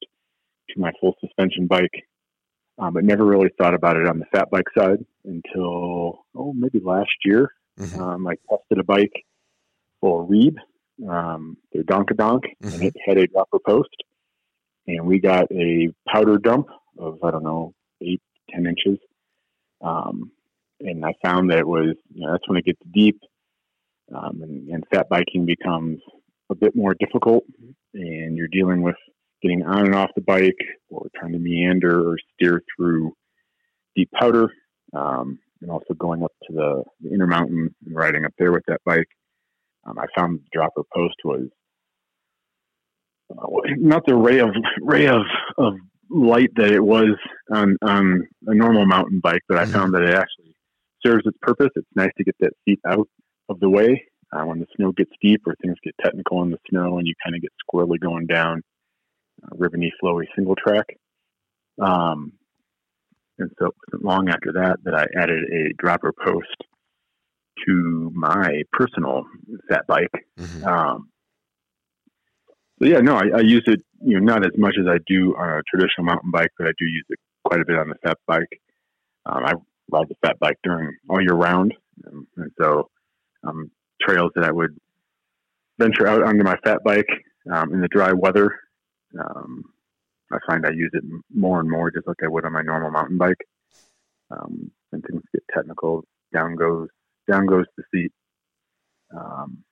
to 0.69 0.79
my 0.79 0.91
full 0.99 1.15
suspension 1.21 1.67
bike, 1.67 2.05
um, 2.77 2.93
but 2.93 3.03
never 3.03 3.25
really 3.25 3.49
thought 3.57 3.73
about 3.73 3.97
it 3.97 4.07
on 4.07 4.19
the 4.19 4.25
fat 4.31 4.49
bike 4.51 4.67
side 4.77 5.05
until 5.25 6.25
oh 6.35 6.53
maybe 6.53 6.79
last 6.83 7.11
year. 7.23 7.49
hmm 7.77 7.99
Um, 8.01 8.27
I 8.27 8.35
tested 8.49 8.79
a 8.79 8.83
bike 8.83 9.13
for 10.01 10.25
Reeb, 10.25 10.55
um, 11.07 11.57
their 11.73 11.83
Donkadonk, 11.83 12.43
Mhm. 12.61 12.73
and 12.73 12.83
it 12.83 12.95
had 13.05 13.17
a 13.17 13.27
dropper 13.27 13.59
post. 13.59 13.95
And 14.87 15.05
we 15.07 15.19
got 15.19 15.51
a 15.51 15.89
powder 16.07 16.37
dump 16.37 16.67
of, 16.99 17.23
I 17.23 17.31
don't 17.31 17.43
know, 17.43 17.73
eight, 18.01 18.21
ten 18.49 18.65
inches. 18.67 18.99
Um, 19.81 20.31
and 20.79 21.03
I 21.05 21.13
found 21.23 21.49
that 21.51 21.59
it 21.59 21.67
was, 21.67 21.95
you 22.13 22.21
know, 22.21 22.31
that's 22.31 22.47
when 22.47 22.57
it 22.57 22.65
gets 22.65 22.81
deep 22.93 23.19
um, 24.13 24.41
and, 24.41 24.69
and 24.69 24.85
fat 24.91 25.09
biking 25.09 25.45
becomes 25.45 25.99
a 26.49 26.55
bit 26.55 26.75
more 26.75 26.95
difficult. 26.99 27.43
And 27.93 28.37
you're 28.37 28.47
dealing 28.51 28.81
with 28.81 28.95
getting 29.41 29.63
on 29.63 29.85
and 29.85 29.95
off 29.95 30.11
the 30.15 30.21
bike 30.21 30.53
or 30.89 31.07
trying 31.15 31.33
to 31.33 31.39
meander 31.39 32.09
or 32.09 32.17
steer 32.33 32.61
through 32.75 33.13
deep 33.95 34.09
powder. 34.19 34.49
Um, 34.93 35.39
and 35.61 35.71
also 35.71 35.93
going 35.97 36.23
up 36.23 36.31
to 36.47 36.53
the, 36.53 36.83
the 37.01 37.13
inner 37.13 37.27
mountain 37.27 37.73
and 37.85 37.95
riding 37.95 38.25
up 38.25 38.33
there 38.37 38.51
with 38.51 38.63
that 38.67 38.81
bike. 38.85 39.07
Um, 39.85 39.97
I 39.97 40.05
found 40.15 40.39
the 40.39 40.43
dropper 40.51 40.83
post 40.93 41.15
was 41.23 41.47
uh, 43.31 43.45
not 43.77 44.03
the 44.05 44.15
ray 44.15 44.39
of 44.39 44.49
ray 44.81 45.07
of, 45.07 45.21
of 45.57 45.73
light 46.09 46.49
that 46.55 46.71
it 46.71 46.83
was 46.83 47.15
on, 47.51 47.77
on 47.81 48.27
a 48.47 48.53
normal 48.53 48.85
mountain 48.85 49.19
bike, 49.23 49.41
but 49.47 49.57
I 49.57 49.65
Mhm. 49.65 49.73
found 49.73 49.93
that 49.95 50.03
it 50.03 50.13
actually 50.13 50.55
serves 51.05 51.23
its 51.25 51.37
purpose. 51.41 51.69
It's 51.75 51.87
nice 51.95 52.11
to 52.17 52.23
get 52.23 52.35
that 52.41 52.53
seat 52.65 52.79
out 52.87 53.07
of 53.49 53.59
the 53.59 53.69
way 53.69 54.03
uh, 54.31 54.43
when 54.43 54.59
the 54.59 54.67
snow 54.75 54.91
gets 54.91 55.11
deep 55.21 55.41
or 55.45 55.55
things 55.55 55.77
get 55.83 55.95
technical 56.03 56.41
in 56.43 56.51
the 56.51 56.59
snow 56.69 56.97
and 56.97 57.07
you 57.07 57.13
kind 57.23 57.35
of 57.35 57.41
get 57.41 57.51
squirrely 57.63 57.99
going 57.99 58.25
down 58.25 58.61
uh, 59.43 59.49
ribbony, 59.51 59.91
flowy 60.01 60.25
single 60.35 60.55
track. 60.55 60.97
Um, 61.81 62.33
and 63.37 63.51
so 63.59 63.67
it 63.67 63.73
wasn't 63.87 64.05
long 64.05 64.29
after 64.29 64.53
that 64.53 64.77
that 64.83 64.95
I 64.95 65.05
added 65.17 65.43
a 65.51 65.73
dropper 65.77 66.13
post 66.13 66.55
to 67.65 68.11
my 68.13 68.63
personal 68.71 69.25
fat 69.69 69.85
bike. 69.87 70.25
hmm 70.37 70.63
Um, 70.65 71.09
so 72.79 72.89
yeah, 72.89 72.99
no, 72.99 73.15
I, 73.15 73.37
I 73.37 73.39
use 73.39 73.63
it, 73.67 73.81
you 74.01 74.19
know, 74.19 74.33
not 74.33 74.45
as 74.45 74.51
much 74.57 74.75
as 74.79 74.85
I 74.85 74.97
do 75.07 75.33
on 75.37 75.49
a 75.49 75.61
traditional 75.63 76.05
mountain 76.05 76.31
bike, 76.31 76.51
but 76.57 76.67
I 76.67 76.71
do 76.77 76.85
use 76.85 77.05
it 77.09 77.19
quite 77.45 77.61
a 77.61 77.65
bit 77.65 77.77
on 77.77 77.87
the 77.87 77.95
fat 78.03 78.17
bike. 78.27 78.61
Um, 79.25 79.45
I 79.45 79.53
ride 79.89 80.09
the 80.09 80.15
fat 80.21 80.37
bike 80.39 80.57
during 80.63 80.93
all 81.09 81.21
year 81.21 81.33
round, 81.33 81.73
um, 82.05 82.27
and 82.35 82.51
so 82.59 82.89
um, 83.43 83.71
trails 84.01 84.31
that 84.35 84.43
I 84.43 84.51
would 84.51 84.77
venture 85.79 86.07
out 86.07 86.23
onto 86.23 86.43
my 86.43 86.57
fat 86.63 86.83
bike 86.83 87.09
um, 87.51 87.73
in 87.73 87.81
the 87.81 87.87
dry 87.87 88.11
weather. 88.13 88.51
Um, 89.19 89.63
I 90.31 90.37
find 90.47 90.65
I 90.65 90.71
use 90.71 90.91
it 90.93 91.03
more 91.33 91.59
and 91.59 91.69
more, 91.69 91.91
just 91.91 92.07
like 92.07 92.17
I 92.23 92.27
would 92.27 92.45
on 92.45 92.53
my 92.53 92.61
normal 92.61 92.91
mountain 92.91 93.17
bike. 93.17 93.47
Um, 94.31 94.71
when 94.89 95.01
things 95.01 95.21
get 95.33 95.43
technical, 95.53 96.03
down 96.33 96.55
goes 96.55 96.89
down 97.29 97.45
goes 97.45 97.65
the 97.77 97.83
seat. 97.93 98.11
Um, 99.15 99.63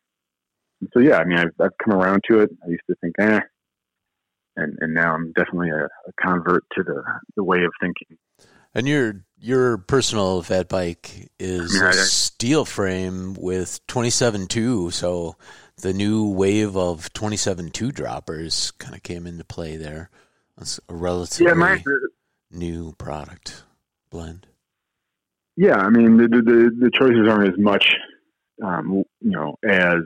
and 0.80 0.90
so 0.94 1.00
yeah, 1.00 1.18
I 1.18 1.26
mean, 1.26 1.40
I've, 1.40 1.54
I've 1.60 1.78
come 1.84 1.94
around 1.94 2.24
to 2.30 2.40
it. 2.42 2.52
I 2.66 2.70
used 2.70 2.84
to 2.90 2.96
think, 3.02 3.16
eh, 3.20 3.40
and 4.56 4.78
and 4.80 4.94
now 4.94 5.14
I'm 5.16 5.32
definitely 5.34 5.70
a, 5.70 5.86
a 5.86 6.14
convert 6.22 6.64
to 6.76 6.84
the 6.84 7.04
the 7.36 7.44
way 7.44 7.64
of 7.64 7.72
thinking. 7.82 8.18
And 8.76 8.88
your 8.88 9.24
your 9.38 9.78
personal 9.78 10.42
fat 10.42 10.68
bike 10.70 11.30
is 11.40 11.76
Yeah, 11.80 11.90
a 11.90 11.94
steel 11.94 12.66
frame 12.66 13.34
with 13.38 13.86
27.2, 13.88 14.92
so 14.94 15.36
the 15.82 15.94
new 15.94 16.30
wave 16.30 16.78
of 16.78 17.12
27.2 17.14 17.94
droppers 17.94 18.72
kind 18.72 18.96
of 18.96 19.04
came 19.04 19.28
into 19.28 19.44
play 19.44 19.76
there. 19.76 20.10
That's 20.58 20.80
a 20.88 20.96
relatively 20.96 21.48
Yeah, 21.48 21.54
my, 21.56 21.84
new 22.52 22.94
product 22.94 23.64
blend. 24.10 24.48
yeah. 25.58 25.76
I 25.78 25.90
mean, 25.90 26.18
the, 26.18 26.28
the 26.28 26.42
the 26.42 26.72
the 26.86 26.92
choices 26.92 27.28
aren't 27.28 27.54
as 27.54 27.60
much, 27.60 27.94
um, 28.64 29.04
you 29.22 29.32
know, 29.32 29.56
as 29.68 30.02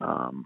um, 0.00 0.44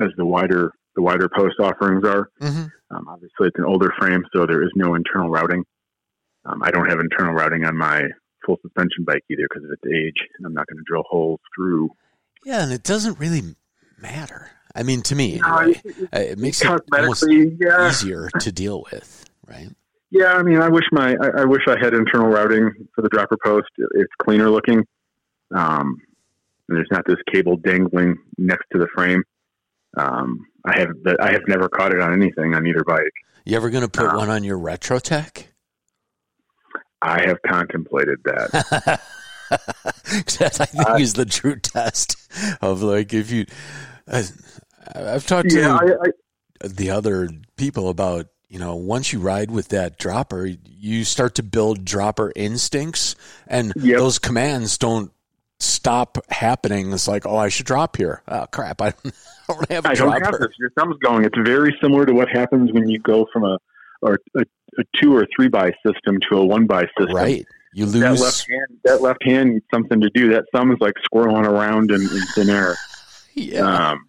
as 0.00 0.08
the 0.16 0.24
wider 0.26 0.72
the 0.94 1.02
wider 1.02 1.28
post 1.34 1.56
offerings 1.60 2.04
are. 2.06 2.30
Mm-hmm. 2.40 2.66
Um, 2.96 3.08
obviously, 3.08 3.48
it's 3.48 3.58
an 3.58 3.64
older 3.64 3.92
frame, 3.98 4.24
so 4.34 4.46
there 4.46 4.62
is 4.62 4.70
no 4.76 4.94
internal 4.94 5.28
routing. 5.30 5.64
Um, 6.46 6.62
I 6.62 6.70
don't 6.70 6.88
have 6.88 7.00
internal 7.00 7.34
routing 7.34 7.64
on 7.64 7.76
my 7.76 8.02
full 8.44 8.56
suspension 8.62 9.04
bike 9.04 9.24
either 9.30 9.46
because 9.50 9.64
of 9.64 9.70
its 9.72 9.82
age. 9.92 10.16
I'm 10.44 10.54
not 10.54 10.66
going 10.68 10.78
to 10.78 10.84
drill 10.86 11.02
holes 11.08 11.40
through. 11.54 11.90
Yeah, 12.44 12.62
and 12.62 12.72
it 12.72 12.82
doesn't 12.84 13.18
really 13.18 13.42
matter? 14.00 14.50
I 14.74 14.82
mean, 14.82 15.02
to 15.02 15.14
me, 15.14 15.40
anyway, 15.44 15.80
it- 15.84 16.08
uh, 16.12 16.18
it 16.20 16.38
makes 16.38 16.62
it 16.62 16.68
almost 16.92 17.24
yeah, 17.28 17.88
easier 17.88 18.28
to 18.40 18.52
deal 18.52 18.84
with, 18.92 19.24
right? 19.46 19.68
yeah. 20.10 20.34
I 20.34 20.42
mean, 20.42 20.58
I 20.60 20.68
wish 20.68 20.84
my 20.92 21.16
I, 21.20 21.40
I 21.42 21.44
wish 21.44 21.62
I 21.66 21.76
had 21.82 21.94
internal 21.94 22.28
routing 22.28 22.70
for 22.94 23.02
the 23.02 23.08
dropper 23.08 23.38
post. 23.42 23.68
It's 23.94 24.12
cleaner 24.22 24.50
looking. 24.50 24.84
Um, 25.54 25.96
and 26.68 26.76
there's 26.76 26.88
not 26.90 27.04
this 27.06 27.16
cable 27.32 27.56
dangling 27.56 28.16
next 28.38 28.66
to 28.72 28.78
the 28.78 28.88
frame. 28.94 29.22
Um, 29.96 30.46
I 30.64 30.78
have 30.78 30.90
I 31.20 31.32
have 31.32 31.42
never 31.48 31.68
caught 31.68 31.92
it 31.94 32.00
on 32.00 32.12
anything 32.12 32.54
on 32.54 32.66
either 32.66 32.84
bike. 32.84 33.12
You 33.44 33.56
ever 33.56 33.70
going 33.70 33.84
to 33.84 33.88
put 33.88 34.06
Uh, 34.10 34.16
one 34.16 34.28
on 34.28 34.44
your 34.44 34.58
Retrotec? 34.58 35.46
I 37.02 37.26
have 37.26 37.38
contemplated 37.46 38.18
that. 38.24 39.00
that 39.50 40.58
I 40.60 40.64
think 40.66 40.88
Uh, 40.88 40.94
is 40.94 41.14
the 41.14 41.24
true 41.24 41.56
test 41.56 42.16
of 42.60 42.82
like 42.82 43.12
if 43.14 43.30
you. 43.30 43.46
I, 44.10 44.24
I've 44.94 45.26
talked 45.26 45.50
to 45.50 45.58
yeah, 45.60 45.74
I, 45.76 45.84
I, 45.84 46.68
the 46.68 46.90
other 46.90 47.28
people 47.56 47.88
about 47.88 48.26
you 48.48 48.58
know 48.58 48.76
once 48.76 49.12
you 49.12 49.18
ride 49.20 49.50
with 49.50 49.68
that 49.68 49.98
dropper, 49.98 50.46
you 50.64 51.04
start 51.04 51.34
to 51.36 51.42
build 51.42 51.84
dropper 51.84 52.32
instincts, 52.36 53.14
and 53.46 53.72
Yep. 53.76 53.98
those 53.98 54.18
commands 54.18 54.78
don't 54.78 55.10
stop 55.58 56.18
happening. 56.30 56.92
It's 56.92 57.08
like, 57.08 57.26
oh, 57.26 57.36
I 57.36 57.48
should 57.48 57.66
drop 57.66 57.96
here. 57.96 58.22
Oh 58.28 58.46
crap, 58.50 58.80
I 58.80 58.90
don't, 58.90 59.14
I 59.48 59.52
don't 59.54 59.70
have 59.70 59.84
a 59.84 59.88
I 59.88 59.94
don't 59.94 60.08
dropper. 60.10 60.24
have 60.24 60.40
this. 60.40 60.58
Your 60.58 60.70
thumb's 60.70 60.96
going. 60.98 61.24
It's 61.24 61.38
very 61.44 61.76
similar 61.82 62.06
to 62.06 62.12
what 62.12 62.28
happens 62.28 62.72
when 62.72 62.88
you 62.88 62.98
go 63.00 63.26
from 63.32 63.44
a 63.44 63.58
or 64.02 64.18
a, 64.36 64.40
a 64.78 64.82
two 65.00 65.14
or 65.16 65.26
three 65.34 65.48
by 65.48 65.72
system 65.86 66.18
to 66.30 66.36
a 66.38 66.44
one 66.44 66.66
by 66.66 66.84
system. 66.98 67.14
Right, 67.16 67.46
you 67.72 67.86
That 67.86 68.10
lose. 68.10 68.20
left 68.20 68.46
hand, 68.48 68.80
that 68.84 69.02
left 69.02 69.22
hand 69.24 69.50
needs 69.50 69.64
something 69.72 70.00
to 70.00 70.10
do. 70.14 70.30
That 70.32 70.44
thumb 70.52 70.70
is 70.72 70.78
like 70.80 70.94
squirreling 71.10 71.46
around 71.46 71.90
in, 71.90 72.00
in 72.02 72.22
thin 72.34 72.50
air. 72.50 72.76
yeah, 73.34 73.90
Um, 73.90 74.06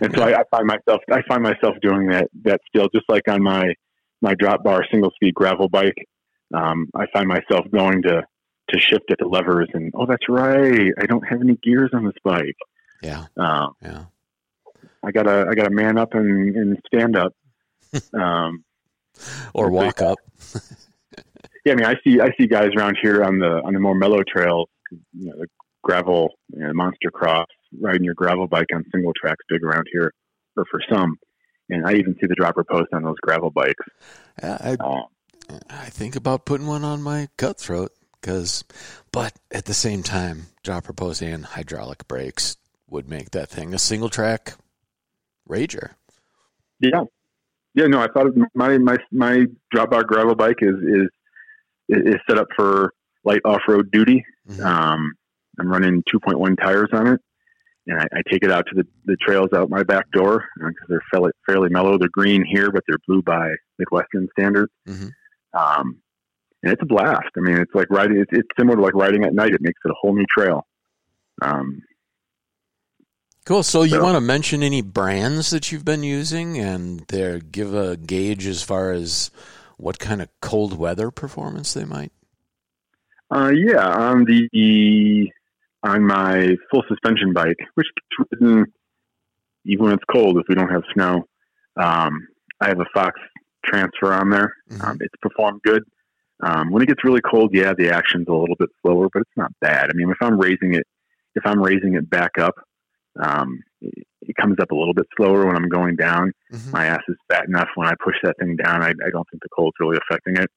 and 0.00 0.14
so 0.14 0.22
I, 0.22 0.40
I 0.40 0.44
find 0.50 0.66
myself, 0.66 1.02
I 1.10 1.22
find 1.28 1.42
myself 1.42 1.76
doing 1.82 2.06
that. 2.08 2.28
That 2.44 2.60
still, 2.68 2.88
just 2.94 3.08
like 3.08 3.28
on 3.28 3.42
my 3.42 3.74
my 4.22 4.34
drop 4.34 4.64
bar 4.64 4.84
single 4.90 5.10
speed 5.10 5.34
gravel 5.34 5.68
bike. 5.68 6.06
Um, 6.54 6.88
I 6.94 7.06
find 7.12 7.26
myself 7.28 7.66
going 7.70 8.02
to 8.02 8.22
to 8.70 8.80
shift 8.80 9.10
at 9.10 9.18
the 9.18 9.26
levers, 9.26 9.68
and 9.74 9.92
oh, 9.94 10.06
that's 10.06 10.28
right. 10.28 10.90
I 10.98 11.06
don't 11.06 11.26
have 11.28 11.40
any 11.40 11.56
gears 11.62 11.90
on 11.92 12.04
this 12.04 12.14
bike. 12.24 12.56
yeah, 13.02 13.26
Um, 13.36 13.74
yeah. 13.82 14.04
I 15.04 15.10
gotta 15.12 15.46
I 15.50 15.54
gotta 15.54 15.70
man 15.70 15.98
up 15.98 16.14
and, 16.14 16.56
and 16.56 16.78
stand 16.86 17.16
up. 17.16 17.32
Um, 18.12 18.64
Or 19.54 19.70
walk 19.70 20.02
up. 20.02 20.18
yeah, 21.64 21.72
I 21.72 21.76
mean, 21.76 21.86
I 21.86 21.94
see 22.04 22.20
I 22.20 22.30
see 22.38 22.46
guys 22.46 22.70
around 22.76 22.96
here 23.00 23.22
on 23.22 23.38
the 23.38 23.62
on 23.64 23.74
the 23.74 23.80
more 23.80 23.94
mellow 23.94 24.22
trails, 24.26 24.68
you 24.90 25.26
know, 25.26 25.34
the 25.38 25.46
gravel, 25.82 26.30
you 26.52 26.60
know, 26.60 26.72
monster 26.74 27.10
cross, 27.10 27.46
riding 27.80 28.04
your 28.04 28.14
gravel 28.14 28.46
bike 28.46 28.66
on 28.74 28.84
single 28.92 29.12
tracks, 29.20 29.44
big 29.48 29.62
around 29.62 29.86
here, 29.92 30.12
or 30.56 30.64
for 30.70 30.80
some. 30.90 31.16
And 31.68 31.86
I 31.86 31.94
even 31.94 32.14
see 32.20 32.26
the 32.26 32.34
dropper 32.34 32.64
post 32.64 32.88
on 32.92 33.02
those 33.02 33.16
gravel 33.22 33.50
bikes. 33.50 33.84
I, 34.42 34.76
Um, 34.78 35.04
I 35.70 35.86
think 35.86 36.16
about 36.16 36.44
putting 36.44 36.66
one 36.66 36.84
on 36.84 37.02
my 37.02 37.28
cutthroat 37.36 37.92
because, 38.20 38.64
but 39.12 39.32
at 39.50 39.64
the 39.64 39.74
same 39.74 40.02
time, 40.02 40.46
dropper 40.62 40.92
post 40.92 41.22
and 41.22 41.44
hydraulic 41.44 42.06
brakes 42.08 42.56
would 42.88 43.08
make 43.08 43.30
that 43.30 43.48
thing 43.48 43.74
a 43.74 43.78
single 43.78 44.08
track 44.08 44.54
rager. 45.48 45.94
yeah, 46.80 47.04
yeah. 47.76 47.86
No, 47.86 48.00
I 48.00 48.08
thought 48.08 48.32
my 48.54 48.78
my 48.78 48.96
my 49.12 49.44
drop 49.70 49.90
bar 49.90 50.02
gravel 50.02 50.34
bike 50.34 50.58
is 50.60 50.74
is 50.82 51.08
is 51.88 52.16
set 52.28 52.38
up 52.38 52.48
for 52.56 52.92
light 53.24 53.40
off 53.44 53.60
road 53.68 53.90
duty. 53.92 54.24
Mhm. 54.50 54.64
Um, 54.64 55.12
I'm 55.58 55.68
running 55.68 56.02
2.1 56.12 56.56
tires 56.60 56.88
on 56.92 57.06
it, 57.06 57.20
and 57.86 57.98
I, 58.00 58.04
I 58.12 58.22
take 58.30 58.42
it 58.44 58.50
out 58.50 58.66
to 58.68 58.74
the, 58.74 58.86
the 59.06 59.16
trails 59.16 59.48
out 59.54 59.70
my 59.70 59.82
back 59.82 60.10
door 60.10 60.44
because 60.58 60.74
they're 60.88 61.02
fairly, 61.10 61.30
fairly 61.46 61.68
mellow. 61.70 61.96
They're 61.98 62.08
green 62.12 62.44
here, 62.44 62.70
but 62.70 62.82
they're 62.86 62.98
blue 63.08 63.22
by 63.22 63.48
Midwestern 63.78 64.28
standards. 64.38 64.70
Mhm. 64.88 65.12
Um, 65.54 65.96
and 66.62 66.72
it's 66.72 66.82
a 66.82 66.86
blast. 66.86 67.30
I 67.36 67.40
mean, 67.40 67.56
it's 67.58 67.74
like 67.74 67.86
riding. 67.90 68.18
It's, 68.18 68.30
it's 68.32 68.48
similar 68.58 68.76
to 68.76 68.82
like 68.82 68.94
riding 68.94 69.24
at 69.24 69.32
night. 69.34 69.54
It 69.54 69.60
makes 69.62 69.80
it 69.84 69.90
a 69.90 69.94
whole 70.00 70.14
new 70.14 70.26
trail. 70.36 70.66
Um, 71.42 71.80
Cool. 73.46 73.62
So 73.62 73.82
you 73.84 73.90
So- 73.90 74.02
want 74.02 74.16
to 74.16 74.20
mention 74.20 74.62
any 74.62 74.82
brands 74.82 75.50
that 75.50 75.70
you've 75.70 75.84
been 75.84 76.02
using 76.02 76.58
and 76.58 77.00
there 77.08 77.38
give 77.38 77.72
a 77.74 77.96
gauge 77.96 78.44
as 78.46 78.62
far 78.62 78.90
as 78.90 79.30
what 79.76 79.98
kind 80.00 80.20
of 80.20 80.28
cold 80.42 80.76
weather 80.76 81.10
performance 81.12 81.72
they 81.72 81.84
might? 81.84 82.12
Uh, 83.30 83.52
yeah, 83.54 83.86
on 83.86 84.24
the 84.24 85.30
on 85.82 86.02
my 86.02 86.56
full 86.70 86.82
suspension 86.88 87.32
bike, 87.32 87.56
which 87.74 87.86
gets 87.94 88.28
ridden 88.40 88.64
even 89.64 89.84
when 89.84 89.94
it's 89.94 90.04
cold 90.10 90.36
if 90.38 90.44
we 90.48 90.54
don't 90.56 90.70
have 90.70 90.82
snow. 90.94 91.28
Um, 91.76 92.26
I 92.60 92.68
have 92.68 92.80
a 92.80 92.86
Fox 92.94 93.20
transfer 93.64 94.12
on 94.12 94.30
there. 94.30 94.52
Mhm. 94.70 94.84
Um, 94.84 94.96
it's 95.00 95.14
performed 95.22 95.60
good. 95.62 95.84
Um, 96.42 96.70
when 96.70 96.82
it 96.82 96.86
gets 96.86 97.04
really 97.04 97.20
cold, 97.20 97.50
yeah, 97.52 97.74
the 97.74 97.90
action's 97.90 98.26
a 98.28 98.32
little 98.32 98.56
bit 98.58 98.70
slower, 98.82 99.08
but 99.12 99.22
it's 99.22 99.36
not 99.36 99.52
bad. 99.60 99.90
I 99.90 99.92
mean, 99.94 100.10
if 100.10 100.16
I'm 100.20 100.38
raising 100.40 100.74
it, 100.74 100.86
if 101.36 101.46
I'm 101.46 101.60
raising 101.62 101.94
it 101.94 102.08
back 102.10 102.38
up, 102.38 102.54
um, 103.22 103.62
it, 103.80 104.06
it 104.22 104.36
comes 104.36 104.56
up 104.60 104.70
a 104.70 104.74
little 104.74 104.94
bit 104.94 105.06
slower 105.16 105.46
when 105.46 105.56
I'm 105.56 105.68
going 105.68 105.96
down. 105.96 106.32
Mhm. 106.52 106.72
My 106.72 106.86
ass 106.86 107.02
is 107.08 107.16
fat 107.30 107.46
enough 107.48 107.68
when 107.76 107.86
I 107.88 107.94
push 108.02 108.16
that 108.22 108.36
thing 108.38 108.56
down. 108.56 108.82
I, 108.82 108.88
I 108.90 109.10
don't 109.12 109.26
think 109.30 109.42
the 109.42 109.48
cold's 109.54 109.76
really 109.80 109.98
affecting 110.08 110.36
it. 110.36 110.50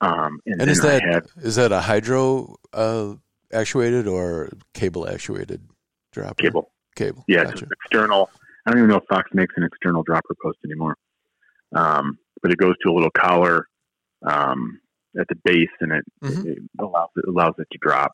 Um, 0.00 0.40
and, 0.46 0.60
And 0.62 0.70
is 0.70 0.80
that 0.82 1.02
have 1.02 1.26
is 1.42 1.56
that 1.56 1.72
a 1.72 1.80
hydro 1.80 2.56
uh, 2.72 3.14
actuated 3.52 4.06
or 4.06 4.50
cable 4.74 5.08
actuated 5.08 5.62
dropper? 6.12 6.34
cable. 6.42 6.70
Cable. 6.94 7.24
Yeah, 7.28 7.42
it's 7.42 7.52
Gotcha. 7.52 7.66
external. 7.84 8.30
I 8.66 8.70
don't 8.70 8.78
even 8.80 8.90
know 8.90 8.96
if 8.96 9.04
Fox 9.08 9.30
makes 9.32 9.54
an 9.56 9.62
external 9.62 10.02
dropper 10.02 10.34
post 10.42 10.58
anymore. 10.64 10.96
Um, 11.74 12.18
but 12.42 12.52
it 12.52 12.58
goes 12.58 12.74
to 12.84 12.90
a 12.90 12.94
little 12.94 13.10
collar 13.10 13.66
um, 14.22 14.80
at 15.18 15.26
the 15.28 15.34
base, 15.44 15.68
and 15.80 15.92
it, 15.92 16.04
Mhm. 16.22 16.46
it 16.46 16.58
allows 16.78 17.08
it 17.16 17.24
allows 17.28 17.54
it 17.58 17.68
to 17.72 17.78
drop. 17.80 18.12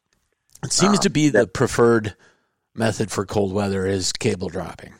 It 0.64 0.72
seems 0.72 0.98
Um, 0.98 1.02
to 1.02 1.10
be 1.10 1.28
the 1.30 1.46
preferred 1.46 2.14
method 2.74 3.10
for 3.10 3.24
cold 3.26 3.52
weather 3.52 3.86
is 3.86 4.12
cable 4.12 4.48
dropping. 4.48 4.94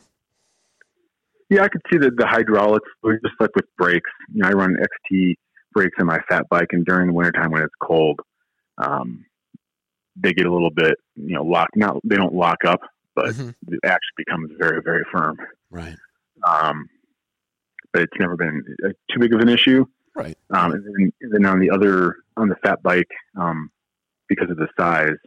Yeah, 1.49 1.63
I 1.63 1.67
could 1.67 1.81
see 1.91 1.97
that 1.99 2.17
the 2.17 2.25
hydraulics, 2.25 2.87
just 3.03 3.35
like 3.39 3.55
with 3.55 3.65
brakes. 3.77 4.09
You 4.33 4.41
know, 4.41 4.49
I 4.49 4.51
run 4.53 4.75
XT 5.11 5.35
brakes 5.73 5.95
on 5.99 6.07
my 6.07 6.19
fat 6.29 6.47
bike, 6.49 6.67
and 6.71 6.85
during 6.85 7.07
the 7.07 7.13
wintertime 7.13 7.51
when 7.51 7.61
it's 7.61 7.73
cold, 7.81 8.19
um, 8.77 9.25
they 10.15 10.33
get 10.33 10.45
a 10.45 10.51
little 10.53 10.71
bit, 10.71 10.97
you 11.15 11.35
know, 11.35 11.43
lock. 11.43 11.69
Not 11.75 11.97
they 12.03 12.15
don't 12.15 12.33
lock 12.33 12.65
up, 12.65 12.81
but 13.15 13.27
Mhm. 13.35 13.53
it 13.67 13.79
actually 13.83 14.13
becomes 14.17 14.51
very, 14.57 14.81
very 14.83 15.03
firm. 15.11 15.37
Right. 15.69 15.97
Um, 16.47 16.87
but 17.91 18.03
it's 18.03 18.19
never 18.19 18.35
been 18.35 18.63
uh, 18.85 18.89
too 19.11 19.19
big 19.19 19.33
of 19.33 19.39
an 19.39 19.49
issue. 19.49 19.85
Right. 20.15 20.37
Um, 20.51 20.73
and, 20.73 20.83
then, 20.85 21.13
and 21.21 21.31
then 21.31 21.45
on 21.45 21.59
the 21.59 21.69
other, 21.71 22.15
on 22.37 22.47
the 22.47 22.55
fat 22.63 22.81
bike, 22.83 23.09
um, 23.39 23.69
because 24.27 24.49
of 24.49 24.57
the 24.57 24.67
size, 24.79 25.17